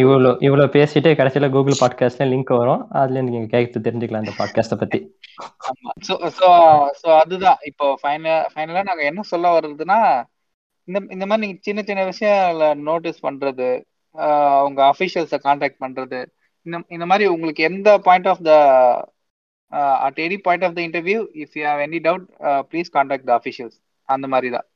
இவ்வளோ 0.02 0.32
இவ்வளோ 0.48 0.66
பேசிட்டு 0.76 1.10
கடைசியில 1.20 1.48
கூகுள் 1.54 1.82
பாட்காஸ்ட்ல 1.82 2.28
லிங்க் 2.32 2.52
வரும். 2.62 2.82
அதுல 3.00 3.22
நீங்க 3.28 3.42
கேட்டு 3.54 3.86
தெரிஞ்சுக்கலாம் 3.86 4.24
இந்த 4.26 4.36
பாட்காஸ்ட்டை 4.40 4.78
பத்தி. 4.82 5.00
ஆமா. 5.70 5.92
சோ 6.08 6.16
சோ 6.40 6.50
சோ 7.02 7.10
அதுதான். 7.22 7.60
இப்போ 7.72 7.88
ஃபைனல் 8.02 8.44
ஃபைனலா 8.54 8.84
நாங்க 8.90 9.06
என்ன 9.12 9.26
சொல்ல 9.34 9.54
வர்றதுன்னா 9.58 10.00
இந்த 10.92 11.00
இந்த 11.16 11.26
மாதிரி 11.26 11.44
நீங்க 11.44 11.60
சின்ன 11.62 11.82
சின்ன 11.84 12.04
விஷயம் 12.06 12.60
நோட்டீஸ் 12.84 13.20
பண்றது 13.24 13.70
உங்க 14.68 14.80
அஃபிஷியல்ஸை 14.92 15.40
கான்டாக்ட் 15.46 15.84
பண்றது 15.84 16.20
இந்த 16.66 16.78
இந்த 16.90 17.06
மாதிரி 17.06 17.26
உங்களுக்கு 17.34 17.62
எந்த 17.70 17.90
point 18.08 18.28
of 18.28 18.44
the 18.44 18.54
at 20.06 20.20
any 20.20 20.38
point 20.46 20.66
of 20.68 20.76
the 20.78 20.82
interview 20.88 21.20
if 21.44 21.56
you 21.58 21.64
have 21.68 21.84
any 21.86 22.00
doubt 22.08 22.26
please 22.72 22.90
contact 22.92 23.28
the 23.30 23.34
officials 23.40 23.78
அந்த 24.10 24.28
மாதிரி 24.28 24.50
தான். 24.52 24.68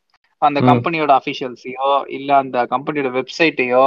அந்த. 0.42 0.60
கம்பெனியோட 0.70 1.12
அஃபிஷியல்ஸையோ 1.20 1.88
இல்ல 2.18 2.30
அந்த 2.44 2.58
கம்பெனியோட 2.74 3.10
வெப்சைட்டையோ 3.18 3.86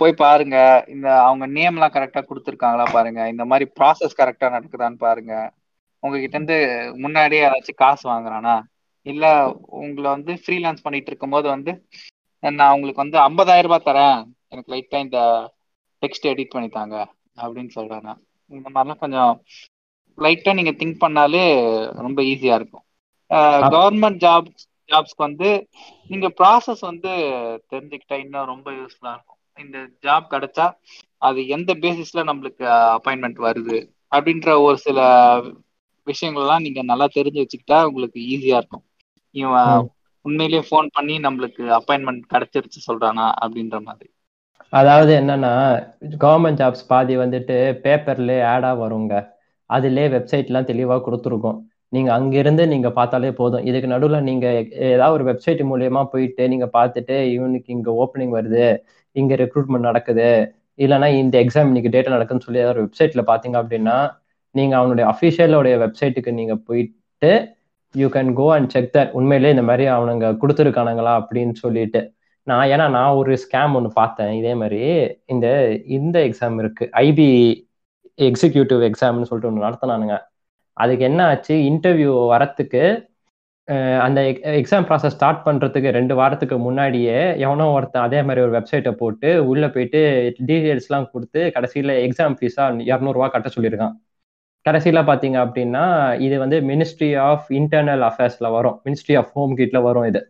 போய் 0.00 0.12
பாருங்க. 0.18 0.56
இந்த 0.94 1.08
அவங்க 1.26 1.44
நேம் 1.56 1.76
எல்லாம் 1.76 1.94
கரெக்டா 1.94 2.20
கொடுத்துருக்காங்களா 2.24 2.86
பாருங்க. 2.90 3.20
இந்த 3.32 3.44
மாதிரி 3.50 3.66
ப்ராசஸ் 3.76 4.18
கரெக்டா 4.20 4.46
நடக்குதான்னு 4.54 4.98
பாருங்க. 5.00 5.32
உங்ககிட்ட 6.02 6.36
இருந்து 6.36 6.56
முன்னாடியே 7.04 7.42
யாராச்சும் 7.42 7.80
காசு 7.82 8.04
வாங்குறானா? 8.08 8.54
இல்ல 9.06 9.24
உங்களை 9.80 10.08
வந்து 10.16 10.32
ஃப்ரீலான்ஸ் 10.42 10.84
பண்ணிட்டு 10.86 11.10
இருக்கும்போது 11.12 11.46
வந்து 11.54 11.72
நான் 12.42 12.74
உங்களுக்கு 12.76 13.04
வந்து 13.04 13.18
50000 13.26 13.66
ரூபாய் 13.66 13.86
தரேன். 13.88 14.18
எனக்கு 14.52 14.72
லைட்டா 14.74 14.98
இந்த 15.06 15.20
டெக்ஸ்ட் 16.02 16.28
எடிட் 16.32 16.54
பண்ணி 16.54 16.68
தாங்க 16.70 16.96
அப்படின்னு 17.42 17.72
சொல்றாங்க 17.78 18.10
இந்த 18.50 18.68
மாதிரிலாம் 18.74 19.02
கொஞ்சம் 19.04 19.32
லைட்டா 20.18 20.52
நீங்க 20.58 20.72
திங்க் 20.80 21.02
பண்ணாலே 21.04 21.44
ரொம்ப 22.06 22.20
ஈஸியா 22.32 22.54
இருக்கும். 22.60 22.84
கவர்மெண்ட் 23.74 24.20
ஜாப் 24.24 24.48
ஜாப்ஸ்க்கு 24.90 25.26
வந்து 25.28 25.48
நீங்க 26.10 26.26
ப்ராசஸ் 26.40 26.82
வந்து 26.90 27.12
தெரிஞ்சுக்கிட்டா 27.72 28.16
இன்னும் 28.24 28.50
ரொம்ப 28.52 28.68
யூஸ்ஃபுல்லா 28.78 29.12
இருக்கும். 29.16 29.40
இந்த 29.58 29.78
ஜாப் 30.06 30.26
கிடைச்சா 30.34 30.66
அது 31.28 31.40
எந்த 31.56 31.70
பேசிஸ்ல 31.84 32.22
நம்மளுக்கு 32.30 32.64
அப்பாயின்மெண்ட் 32.96 33.38
வருது 33.46 33.78
அப்படின்ற 34.12 34.50
ஒரு 34.66 34.78
சில 34.86 34.98
விஷயங்கள்லாம் 36.06 36.64
நீங்க 36.66 36.80
நல்லா 36.90 37.06
தெரிஞ்சு 37.16 37.42
வச்சுக்கிட்டா 37.42 37.78
உங்களுக்கு 37.88 38.18
ஈஸியா 38.34 38.58
இருக்கும். 38.60 38.85
இவன். 39.36 39.76
உண்மையிலேயே 40.24 40.62
ஃபோன் 40.68 40.88
பண்ணி 40.92 41.14
நம்மளுக்கு 41.26 41.64
அப்பாயின்மெண்ட் 41.78 42.24
கிடைச்சிருச்சு 42.32 42.80
சொல்றானா 42.88 43.26
அப்படின்ற 43.42 43.78
மாதிரி. 43.88 44.08
அதாவது 44.72 45.12
என்னன்னா 45.20 45.52
கவர்மெண்ட் 46.24 46.60
ஜாப்ஸ் 46.62 46.88
பாதி 46.88 47.14
வந்துட்டு 47.16 47.56
பேப்பர்ல 47.84 48.32
ஆடா 48.52 48.70
வருங்க. 48.82 49.14
அதுலயே 49.70 50.06
வெப்சைட்லாம் 50.14 50.68
தெளிவா 50.70 50.96
கொடுத்துருக்கும். 51.06 51.58
நீங்க 51.92 52.10
அங்கிருந்து 52.12 52.62
நீங்க 52.66 52.88
பார்த்தாலே 52.90 53.30
போதும். 53.32 53.64
இதுக்கு 53.68 53.88
நடுவுல 53.94 54.18
நீங்க 54.22 54.46
ஏதாவது 54.90 55.16
ஒரு 55.18 55.24
வெப்சைட் 55.30 55.62
மூலியமா 55.70 56.02
போயிட்டு 56.14 56.44
நீங்க 56.48 56.66
பார்த்துட்டு 56.76 57.16
இவனுக்கு 57.36 57.70
இங்க 57.76 57.90
ஓப்பனிங் 58.02 58.34
வருது 58.38 58.66
இங்க 59.16 59.34
ரெக்ரூட்மெண்ட் 59.34 59.88
நடக்குது 59.90 60.28
இல்லைன்னா 60.78 61.08
இந்த 61.20 61.36
எக்ஸாம் 61.44 61.68
இன்னைக்கு 61.68 61.92
டேட்டா 61.94 62.14
நடக்குதுன்னு 62.14 62.46
சொல்லி 62.46 62.62
ஏதாவது 62.62 62.76
ஒரு 62.76 62.86
வெப்சைட்ல 62.86 63.22
பாத்தீங்க 63.30 63.56
அப்படின்னா 63.62 63.96
நீங்க 64.54 64.74
அவனுடைய 64.76 65.06
அஃபிஷியலோடைய 65.12 65.74
வெப்சைட்டுக்கு 65.84 66.32
நீங்க 66.32 66.54
போயிட்டு 66.68 67.30
you 67.94 68.08
can 68.16 68.30
go 68.40 68.46
and 68.56 68.70
check 68.74 68.92
that 68.96 69.12
உண்மையிலே 69.18 69.52
இந்த 69.54 69.64
மாதிரி 69.70 69.84
அவனுங்க 69.96 70.26
கொடுத்துருக்கானுங்களா 70.42 71.12
அப்படின்னு 71.20 71.54
சொல்லிட்டு. 71.64 72.00
நான் 72.46 72.68
ஏன்னா 72.74 72.86
நான் 72.96 73.18
ஒரு 73.20 73.32
ஸ்கேம் 73.44 73.74
ஒன்று 73.78 73.90
பார்த்தேன். 74.00 74.32
இதே 74.40 74.52
மாதிரி 74.62 74.80
இந்த 75.34 75.46
இந்த 75.96 76.16
எக்ஸாம் 76.28 76.58
இருக்கு. 76.62 76.84
ஐபி 77.06 77.28
எக்ஸிக்யூட்டிவ் 78.28 78.82
எக்ஸாம்னு 78.90 79.28
சொல்லிட்டு 79.30 79.50
ஒன்று 79.50 79.66
நடத்தினானுங்க. 79.66 80.16
அதுக்கு 80.76 81.04
என்ன 81.10 81.20
ஆச்சு? 81.32 81.54
இன்டர்வியூ 81.70 82.14
வரத்துக்கு 82.34 82.82
அந்த 84.06 84.20
எக்ஸாம் 84.58 84.84
ப்ராசஸ் 84.88 85.14
ஸ்டார்ட் 85.14 85.40
பண்ணுறதுக்கு 85.46 85.88
ரெண்டு 85.96 86.14
வாரத்துக்கு 86.18 86.56
முன்னாடியே 86.66 87.16
எவனோ 87.44 87.64
ஒருத்தன் 87.76 88.04
அதே 88.08 88.20
மாதிரி 88.26 88.40
ஒரு 88.46 88.52
வெப்சைட்டை 88.56 88.92
போட்டு 89.00 89.28
உள்ளே 89.50 89.68
போயிட்டு 89.74 90.00
டீட்டெயில்ஸ்லாம் 90.48 91.08
கொடுத்து 91.14 91.40
கடைசியில் 91.56 91.92
எக்ஸாம் 92.06 92.36
ஃபீஸாக 92.40 92.84
இரநூறுவா 92.90 93.28
கட்ட 93.34 93.50
சொல்லியிருக்கான். 93.56 93.94
கடைசியில் 94.66 95.06
பார்த்தீங்க 95.10 95.38
அப்படின்னா 95.44 95.84
இது 96.26 96.36
வந்து 96.42 96.56
மினிஸ்ட்ரி 96.70 97.10
ஆஃப் 97.28 97.46
இன்டர்னல் 97.58 98.02
அஃபேர்ஸில் 98.10 98.54
வரும். 98.56 98.76
மினிஸ்ட்ரி 98.86 99.14
ஆஃப் 99.20 99.32
ஹோம் 99.36 99.52
கிட்ல 99.60 99.80
வரும் 99.88 100.06
இது. 100.10 100.20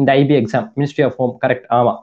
இந்த 0.00 0.10
IB 0.22 0.34
exam 0.40 0.66
ministry 0.78 1.04
of 1.08 1.16
home 1.20 1.34
correct 1.44 1.68
ஆமாம் 1.78 2.00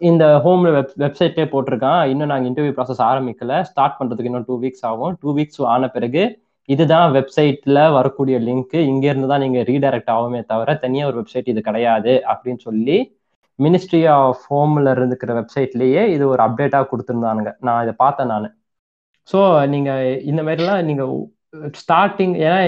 இந்த 0.00 0.24
ஹோம் 0.44 0.64
வெப் 0.76 0.96
வெப்சைட்லேயே 1.02 1.46
போட்டிருக்கான். 1.52 2.02
இன்னும் 2.12 2.30
நாங்கள் 2.32 2.48
இன்டர்வியூ 2.50 2.74
ப்ராசஸ் 2.78 3.02
ஆரம்பிக்கல. 3.10 3.52
ஸ்டார்ட் 3.70 3.96
பண்ணுறதுக்கு 3.98 4.30
இன்னும் 4.30 4.48
டூ 4.48 4.56
வீக்ஸ் 4.64 4.84
ஆகும். 4.90 5.14
டூ 5.22 5.30
வீக்ஸ் 5.38 5.62
ஆன 5.74 5.88
பிறகு 5.96 6.24
இதுதான் 6.68 7.08
வெப்சைட்டில் 7.16 7.80
வரக்கூடிய 7.96 8.36
லிங்க் 8.46 8.76
இங்கேருந்து 8.90 9.28
தான் 9.32 9.42
நீங்கள் 9.44 9.66
ரீடைரக்ட் 9.70 10.10
ஆகுமே 10.16 10.40
தவிர 10.52 10.74
தனியாக 10.84 11.10
ஒரு 11.10 11.16
வெப்சைட் 11.20 11.50
இது 11.52 11.60
கிடையாது 11.68 12.12
அப்படின்னு 12.32 12.62
சொல்லி 12.68 12.96
மினிஸ்ட்ரி 13.58 14.00
ஆஃப் 14.14 14.42
ஹோம்ல 14.50 14.94
இருந்துக்கிற 14.96 15.32
வெப்சைட்லேயே 15.40 16.02
இது 16.14 16.24
ஒரு 16.32 16.42
அப்டேட்டாக 16.46 16.88
கொடுத்துருந்தானுங்க. 16.90 17.52
நான் 17.66 17.82
இதை 17.84 17.94
பார்த்தேன் 18.04 18.30
நான். 18.34 18.48
ஸோ 19.28 19.38
நீங்கள் 19.74 20.20
இந்த 20.30 20.40
மாதிரிலாம் 20.46 20.84
நீங்கள் 20.90 21.12
ஸ்டார்டிங் 21.80 22.34
ஏன்னா 22.44 22.58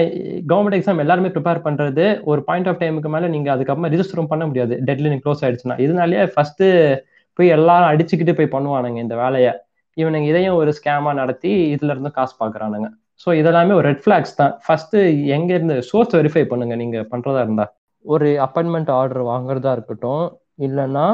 கவர்மெண்ட் 0.51 0.77
எக்ஸாம் 0.77 1.01
எல்லாருமே 1.03 1.29
ப்ரிப்பேர் 1.35 1.65
பண்ணுறது 1.65 2.05
ஒரு 2.31 2.41
பாயிண்ட் 2.47 2.69
ஆஃப் 2.71 2.79
டைமுக்கு 2.81 3.09
மேலே 3.15 3.27
நீங்கள் 3.35 3.53
அதுக்கப்புறமா 3.55 3.91
ரிஜிஸ்டரும் 3.93 4.31
பண்ண 4.33 4.43
முடியாது. 4.49 4.75
டெட்லைன் 4.87 5.21
க்ளோஸ் 5.23 5.43
ஆயிடுச்சுன்னா. 5.43 5.77
இதனாலேயே 5.85 6.23
ஃபஸ்ட்டு 6.33 6.67
போய் 7.39 7.53
எல்லாரும் 7.57 7.91
அடிச்சுக்கிட்டு 7.91 8.33
போய் 8.39 8.53
பண்ணுவானுங்க 8.55 8.99
இந்த 9.05 9.15
வேலையை. 9.23 9.51
இவனுங்க 9.97 10.27
இதையும் 10.31 10.57
ஒரு 10.61 10.71
ஸ்கேமாக 10.77 11.15
நடத்தி 11.21 11.51
இதுல 11.75 11.93
இருந்து 11.95 12.11
காசு 12.17 12.33
பார்க்குறானுங்க 12.41 12.87
ஸோ 13.23 13.29
இதெல்லாமே 13.39 13.73
ஒரு 13.79 13.85
ரெட் 13.89 14.03
ஃபிளாக்ஸ் 14.03 14.37
தான். 14.41 14.53
ஃபஸ்ட்டு 14.65 14.99
எங்கேருந்து 15.35 15.77
சோர்ஸ் 15.89 16.15
வெரிஃபை 16.19 16.43
பண்ணுங்க 16.51 16.75
நீங்கள் 16.83 17.07
பண்ணுறதா 17.13 17.41
இருந்தால் 17.45 17.71
ஒரு 18.05 18.27
அப்பாயின்மெண்ட் 18.45 18.91
ஆர்டர் 18.99 19.23
வாங்குறதா 19.31 19.71
இருக்கட்டும் 19.77 20.25
இல்லைன்னா 20.67 21.07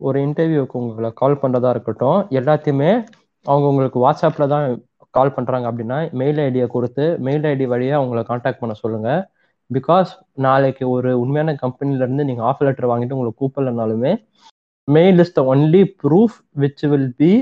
ஒரு 0.00 0.18
இன்டர்வியூக்கு 0.26 0.76
உங்களை 0.80 1.10
கால் 1.20 1.40
பண்ணுறதா 1.42 1.70
இருக்கட்டும் 1.74 2.18
எல்லாத்தையுமே 2.38 2.90
அவங்க 3.46 3.66
உங்களுக்கு 3.66 3.98
வாட்ஸ்அப்பில் 3.98 4.52
தான் 4.54 4.66
கால் 5.14 5.34
பண்ணுறாங்க 5.36 5.66
அப்படின்னா 5.70 5.98
மெயில் 6.20 6.40
ஐடியை 6.42 6.66
கொடுத்து 6.68 7.04
மெயில் 7.26 7.46
ஐடி 7.50 7.66
வழியாக 7.66 8.00
அவங்கள 8.00 8.22
காண்டாக்ட் 8.22 8.62
பண்ண 8.62 8.74
சொல்லுங்கள் 8.74 9.20
பிகாஸ் 9.70 10.10
நாளைக்கு 10.38 10.84
ஒரு 10.90 11.10
உண்மையான 11.20 11.54
கம்பெனிலேருந்து 11.62 12.26
நீங்கள் 12.28 12.46
ஆஃபர் 12.46 12.66
லெட்டர் 12.66 12.90
வாங்கிட்டு 12.90 13.16
உங்களை 13.16 13.32
கூப்பிடலனாலுமே 13.34 14.12
mail 14.88 15.20
is 15.20 15.34
the 15.34 15.42
only 15.46 15.82
proof 16.02 16.36
which 16.56 16.84
will 16.84 17.12
be 17.16 17.32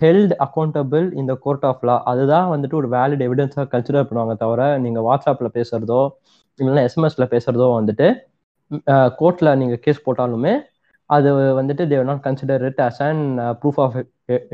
held 0.00 0.34
accountable 0.44 1.06
இந்த 1.20 1.32
கோர்ட் 1.36 1.64
ஆஃப் 1.64 1.82
லா 1.84 1.96
அதுதான் 2.04 2.46
வந்துட்டு 2.52 2.76
ஒரு 2.76 2.88
வேலிட் 2.88 3.24
எவிடன்ஸாக 3.26 3.66
கன்சிடர் 3.72 4.06
பண்ணுவாங்க 4.08 4.34
தவிர 4.36 4.68
நீங்கள் 4.78 5.04
வாட்ஸ்அப்பில் 5.08 5.54
பேசுகிறதோ 5.56 6.02
இல்லைன்னா 6.58 6.84
எஸ்எம்எஸில் 6.88 7.32
பேசுகிறதோ 7.32 7.68
வந்துட்டு 7.74 8.06
கோர்ட்டில் 9.18 9.56
நீங்கள் 9.56 9.82
கேஸ் 9.84 10.04
போட்டாலுமே 10.04 10.54
அது 11.10 11.28
வந்துட்டு 11.58 11.84
they 11.90 12.08
not 12.08 12.24
consider 12.26 12.64
it 12.68 12.80
as 12.86 13.00
and 13.08 13.24
proof 13.60 13.80
of 13.84 13.96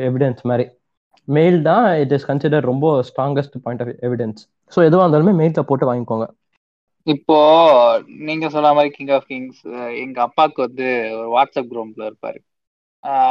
evidence 0.07 0.43
மாதிரி. 0.51 0.67
மெயில் 1.29 1.59
தான் 1.63 1.87
இட் 2.03 2.15
இஸ் 2.17 2.27
கன்சிடர் 2.29 2.69
ரொம்ப 2.71 2.87
strongest 3.09 3.57
point 3.65 3.83
of 3.85 3.95
evidence 4.09 4.43
so 4.73 4.79
எதுவாக 4.89 5.05
இருந்தாலுமே 5.05 5.35
மெயிலில் 5.41 5.69
போட்டு 5.71 5.89
வாங்கிக்கோங்க. 5.91 6.27
இப்போ 7.07 7.37
நீங்க 8.29 8.47
சொன்ன 8.55 8.73
மாதிரி 8.75 8.91
கிங் 8.95 9.13
ஆஃப் 9.17 9.29
கிங்ஸ் 9.29 9.61
எங்க 10.03 10.19
அப்பாவுக்கு 10.25 10.61
வந்து 10.67 10.87
ஒரு 11.19 11.29
வாட்ஸ்அப் 11.35 11.71
குரூப்ல 11.73 12.03
இருப்பாரு. 12.09 12.39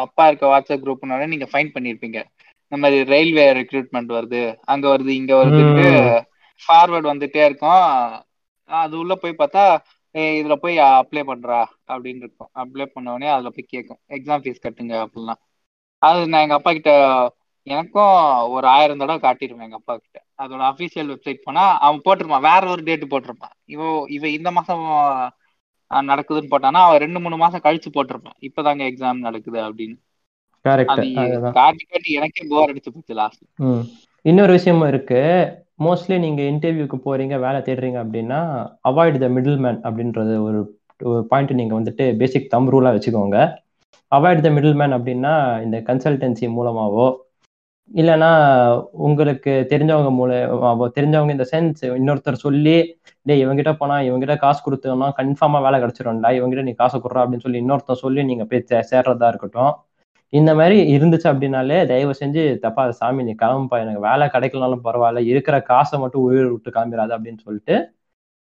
அப்பா 0.04 0.24
இருக்க 0.28 0.46
வாட்ஸ்அப் 0.48 0.84
குரூப்னால 0.84 1.28
நீங்க 1.34 1.48
ஃபைன் 1.52 1.74
பண்ணிருப்பீங்க. 1.76 2.20
இந்த 2.66 2.78
மாதிரி 2.84 3.00
ரயில்வே 3.14 3.46
ரெக்ரூட்மெண்ட் 3.60 4.12
வருது 4.18 4.42
அங்க 4.74 4.86
வருது 4.94 5.12
இங்க 5.22 5.34
வருதுட்டு 5.42 5.88
ஃபார்வர்ட் 6.62 7.12
வந்துட்டே 7.12 7.42
இருக்கும். 7.46 7.84
அது 8.70 8.94
உள்ள 9.02 9.14
போய் 9.16 9.40
பார்த்தா 9.42 9.64
இதுல 10.16 10.56
போய் 10.56 10.76
அப்ளை 10.90 11.22
பண்றா 11.30 11.60
அப்படின்னு 11.88 12.24
இருக்கும். 12.26 12.52
அப்ளை 12.62 12.86
பண்ண 12.86 13.14
உடனே 13.14 13.28
அதுல 13.28 13.50
போய் 13.50 13.72
கேட்கும் 13.74 14.00
எக்ஸாம் 14.18 14.44
ஃபீஸ் 14.44 14.64
கட்டுங்க 14.66 14.94
அப்படிலாம் 15.06 15.42
அது 16.02 16.28
நான் 16.32 16.44
எங்க 16.46 16.58
அப்பா 16.60 16.72
கிட்ட 16.74 16.92
எனக்கும் 17.68 18.14
ஒரு 18.56 18.66
ஆயிரம் 18.68 19.02
தடவை 19.02 19.20
காட்டிருப்பேன் 19.22 19.68
எங்க 19.68 19.80
அப்பா 19.82 19.94
கிட்ட. 19.96 20.18
அதோட 20.44 20.62
அபிஷியல் 20.72 21.10
வெப்சைட் 21.12 21.46
போனா 21.46 21.64
அவன் 21.86 22.04
போட்டிருப்பான். 22.06 22.48
வேற 22.50 22.64
ஒரு 22.74 22.82
டேட் 22.84 23.12
போட்டிருப்பான். 23.14 23.56
இவ 23.74 23.82
இவ 24.18 24.28
இந்த 24.30 24.50
மாசம் 24.52 24.84
நடக்குதுன்னு 25.92 26.52
போட்டானா 26.52 26.80
அவன் 26.86 27.02
ரெண்டு 27.04 27.20
மூணு 27.20 27.38
மாசம் 27.38 27.66
கழிச்சு 27.66 27.90
போட்டிருப்பான். 27.96 28.38
இப்பதாங்க 28.48 28.84
எக்ஸாம் 28.92 29.26
நடக்குது 29.28 29.60
அப்படின்னு. 29.68 29.98
காட்டி 30.76 31.10
காட்டி 31.58 32.12
எனக்கே 32.20 32.44
போர் 32.52 32.72
அடிச்சு 32.72 32.92
போச்சு 32.94 33.14
லாஸ்ட் 33.14 33.44
இன்னொரு 34.26 34.52
விஷயமும் 34.54 34.88
இருக்கு. 34.88 35.20
மோஸ்ட்லி 35.80 36.20
நீங்க 36.20 36.42
இன்டர்வியூக்கு 36.52 36.98
போறீங்க 37.06 37.40
வேலை 37.40 37.60
தேடுறீங்க 37.62 38.00
அப்படின்னா 38.04 38.40
அவாய்ட் 38.90 39.18
த 39.18 39.28
மிடில் 39.30 39.60
மேன் 39.60 39.80
அப்படின்றது 39.84 40.34
ஒரு 40.44 40.60
பாயிண்ட் 41.30 41.52
நீங்க 41.52 41.74
வந்துட்டு 41.80 42.18
பேசிக் 42.18 42.50
தம் 42.50 42.70
ரூலா 42.72 42.92
வச்சுக்கோங்க. 42.96 43.38
அவாய்ட் 44.12 44.42
த 44.42 44.50
மிடில் 44.50 44.76
மேன் 44.76 44.92
அப்படின்னா 44.92 45.34
இந்த 45.64 45.78
கன்சல்டன்சி 45.88 46.46
மூலமாவோ 46.58 47.08
இல்லைன்னா 47.92 48.30
உங்களுக்கு 49.06 49.52
தெரிஞ்சவங்க 49.72 50.12
மூலமாவோ 50.18 50.86
தெரிஞ்சவங்க 50.96 51.32
இந்த 51.32 51.48
சென்ஸ் 51.52 51.82
இன்னொருத்தர் 51.98 52.44
சொல்லி 52.46 52.78
டே 53.26 53.36
இவங்கிட்ட 53.44 53.74
போனா 53.74 53.98
இவங்கிட்ட 54.02 54.38
காசு 54.38 54.62
கொடுத்தோம்னா 54.66 55.10
கன்ஃபார்மா 55.20 55.62
வேலை 55.62 55.80
கிடைச்சிரும்டா 55.80 56.30
இவங்கிட்ட 56.38 56.64
நீ 56.64 56.74
காசு 56.74 56.98
கொடுறா 56.98 57.24
அப்படின்னு 57.24 57.42
சொல்லி 57.42 57.62
இன்னொருத்தர் 57.62 58.04
சொல்லி 58.04 58.24
நீங்க 58.24 58.46
போய் 58.46 58.66
சே- 58.70 58.86
சேர்றதா 58.92 59.28
இருக்கட்டும். 59.28 59.74
இந்த 60.34 60.52
மாதிரி 60.60 60.78
இருந்துச்சு 60.96 61.28
அப்படின்னாலே 61.32 61.78
தயவு 61.92 62.14
செஞ்சு 62.22 62.42
தப்பா 62.64 62.84
சாமி 63.00 63.22
நீ 63.28 63.34
கிளம்புப்பா. 63.42 63.78
எனக்கு 63.84 64.02
வேலை 64.08 64.26
கிடைக்கலனாலும் 64.36 64.86
பரவாயில்ல. 64.88 65.22
இருக்கிற 65.32 65.56
காசை 65.72 65.98
மட்டும் 66.04 66.26
உயிர் 66.28 66.52
விட்டு 66.54 66.72
காமிராது 66.78 67.16
அப்படின்னு 67.18 67.46
சொல்லிட்டு 67.48 67.76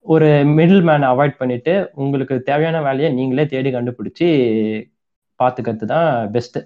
ஒரு 0.06 0.26
மிடில் 0.56 0.82
மேனை 0.88 1.06
அவாய்ட் 1.12 1.40
பண்ணிட்டு 1.40 1.72
உங்களுக்கு 2.02 2.34
தேவையான 2.48 2.80
வேலையை 2.88 3.10
நீங்களே 3.18 3.44
தேடி 3.54 3.70
கண்டுபிடிச்சி 3.76 4.26
பார்த்துக்கிறது 5.40 5.86
தான் 5.94 6.08
பெஸ்ட் 6.34 6.58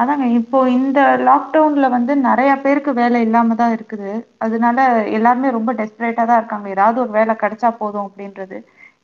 அதாங்க. 0.00 0.26
இப்போ 0.40 0.58
இந்த 0.78 0.98
லாக்டவுன்ல 1.28 1.86
வந்து 1.94 2.12
நிறைய 2.28 2.50
பேருக்கு 2.64 2.90
வேலை 3.00 3.18
இல்லாம 3.26 3.54
தான் 3.60 3.74
இருக்குது. 3.76 4.10
அதனால 4.44 4.78
எல்லாருமே 5.18 5.48
ரொம்ப 5.58 5.70
டெஸ்பரேட்டா 5.80 6.24
தான் 6.30 6.40
இருக்காங்க. 6.40 6.66
ஏதாவது 6.76 6.98
ஒரு 7.04 7.12
வேலை 7.18 7.34
கிடைச்சா 7.42 7.70
போதும் 7.80 8.06
அப்படின்றது. 8.08 8.58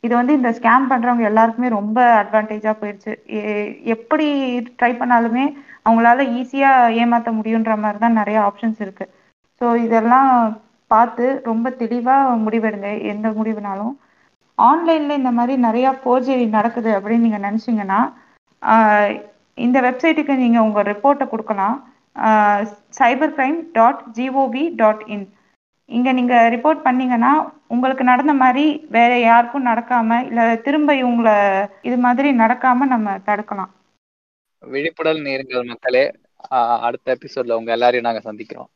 இது 0.04 0.12
வந்து 0.18 0.32
இந்த 0.38 0.50
ஸ்கேம் 0.56 0.86
பண்றவங்க 0.92 1.24
எல்லாருக்குமே 1.30 1.68
ரொம்ப 1.78 1.98
அட்வான்டேஜா 2.22 2.72
போயிடுச்சு 2.80 3.12
எப்படி 3.94 4.26
ட்ரை 4.78 4.92
பண்ணாலுமே 5.00 5.44
அவங்களால 5.86 6.24
ஈஸியா 6.40 6.70
ஏமாத்த 7.02 7.30
முடியுன்ற 7.38 7.74
மாதிரி 7.82 7.98
தான் 8.04 8.18
நிறைய 8.20 8.38
ஆப்ஷன்ஸ் 8.48 8.80
இருக்கு. 8.84 9.04
ஸோ 9.60 9.66
இதெல்லாம் 9.86 10.30
பார்த்து 10.90 11.26
ரொம்ப 11.50 11.66
தெளிவா 11.82 12.16
முடிவெடுங்க 12.46 12.88
எந்த 13.12 13.28
முடிவுனாலும். 13.38 13.94
ஆன்லைன்ல 14.58 15.12
இந்த 15.20 15.32
மாதிரி 15.38 15.54
நிறைய 15.66 15.86
போர்ஜரி 16.04 16.46
நடக்குது 16.58 16.90
அப்படின்னு 16.98 17.26
நீங்க 17.26 17.40
நினைச்சீங்கன்னா 17.48 18.00
இந்த 19.58 19.78
வெப்சைட்டுக்கு 19.86 20.34
நீங்க 20.42 20.58
உங்க 20.66 20.80
ரிப்போர்ட்டை 20.92 21.26
கொடுக்கலாம். 21.32 21.76
Cyber 22.98 23.34
crime 23.36 23.58
dot 23.76 24.02
GOV 24.16 24.64
dot 24.80 25.04
in 25.14 25.24
இங்கே 25.96 26.12
நீங்கள் 26.18 26.50
ரிப்போர்ட் 26.54 26.84
பண்ணீங்கன்னா 26.86 27.32
உங்களுக்கு 27.74 28.04
நடந்த 28.10 28.32
மாதிரி 28.42 28.64
வேற 28.96 29.12
யாருக்கும் 29.28 29.68
நடக்காம 29.70 30.18
இல்லை 30.28 30.44
திரும்ப 30.66 30.94
இவங்களை 31.02 31.36
இது 31.88 31.96
மாதிரி 32.04 32.30
நடக்காம 32.42 32.88
நம்ம 32.94 33.16
தடுக்கலாம். 33.28 33.72
விழிப்புடல் 34.62 35.20
நேருங்கள் 35.28 35.70
மக்களே. 35.72 36.04
அடுத்த 36.86 37.16
எபிசோட்ல 37.16 37.58
உங்க 37.60 37.72
எல்லாரையும் 37.76 38.08
நாங்கள் 38.08 38.28
சந்திக்கிறோம். 38.28 38.70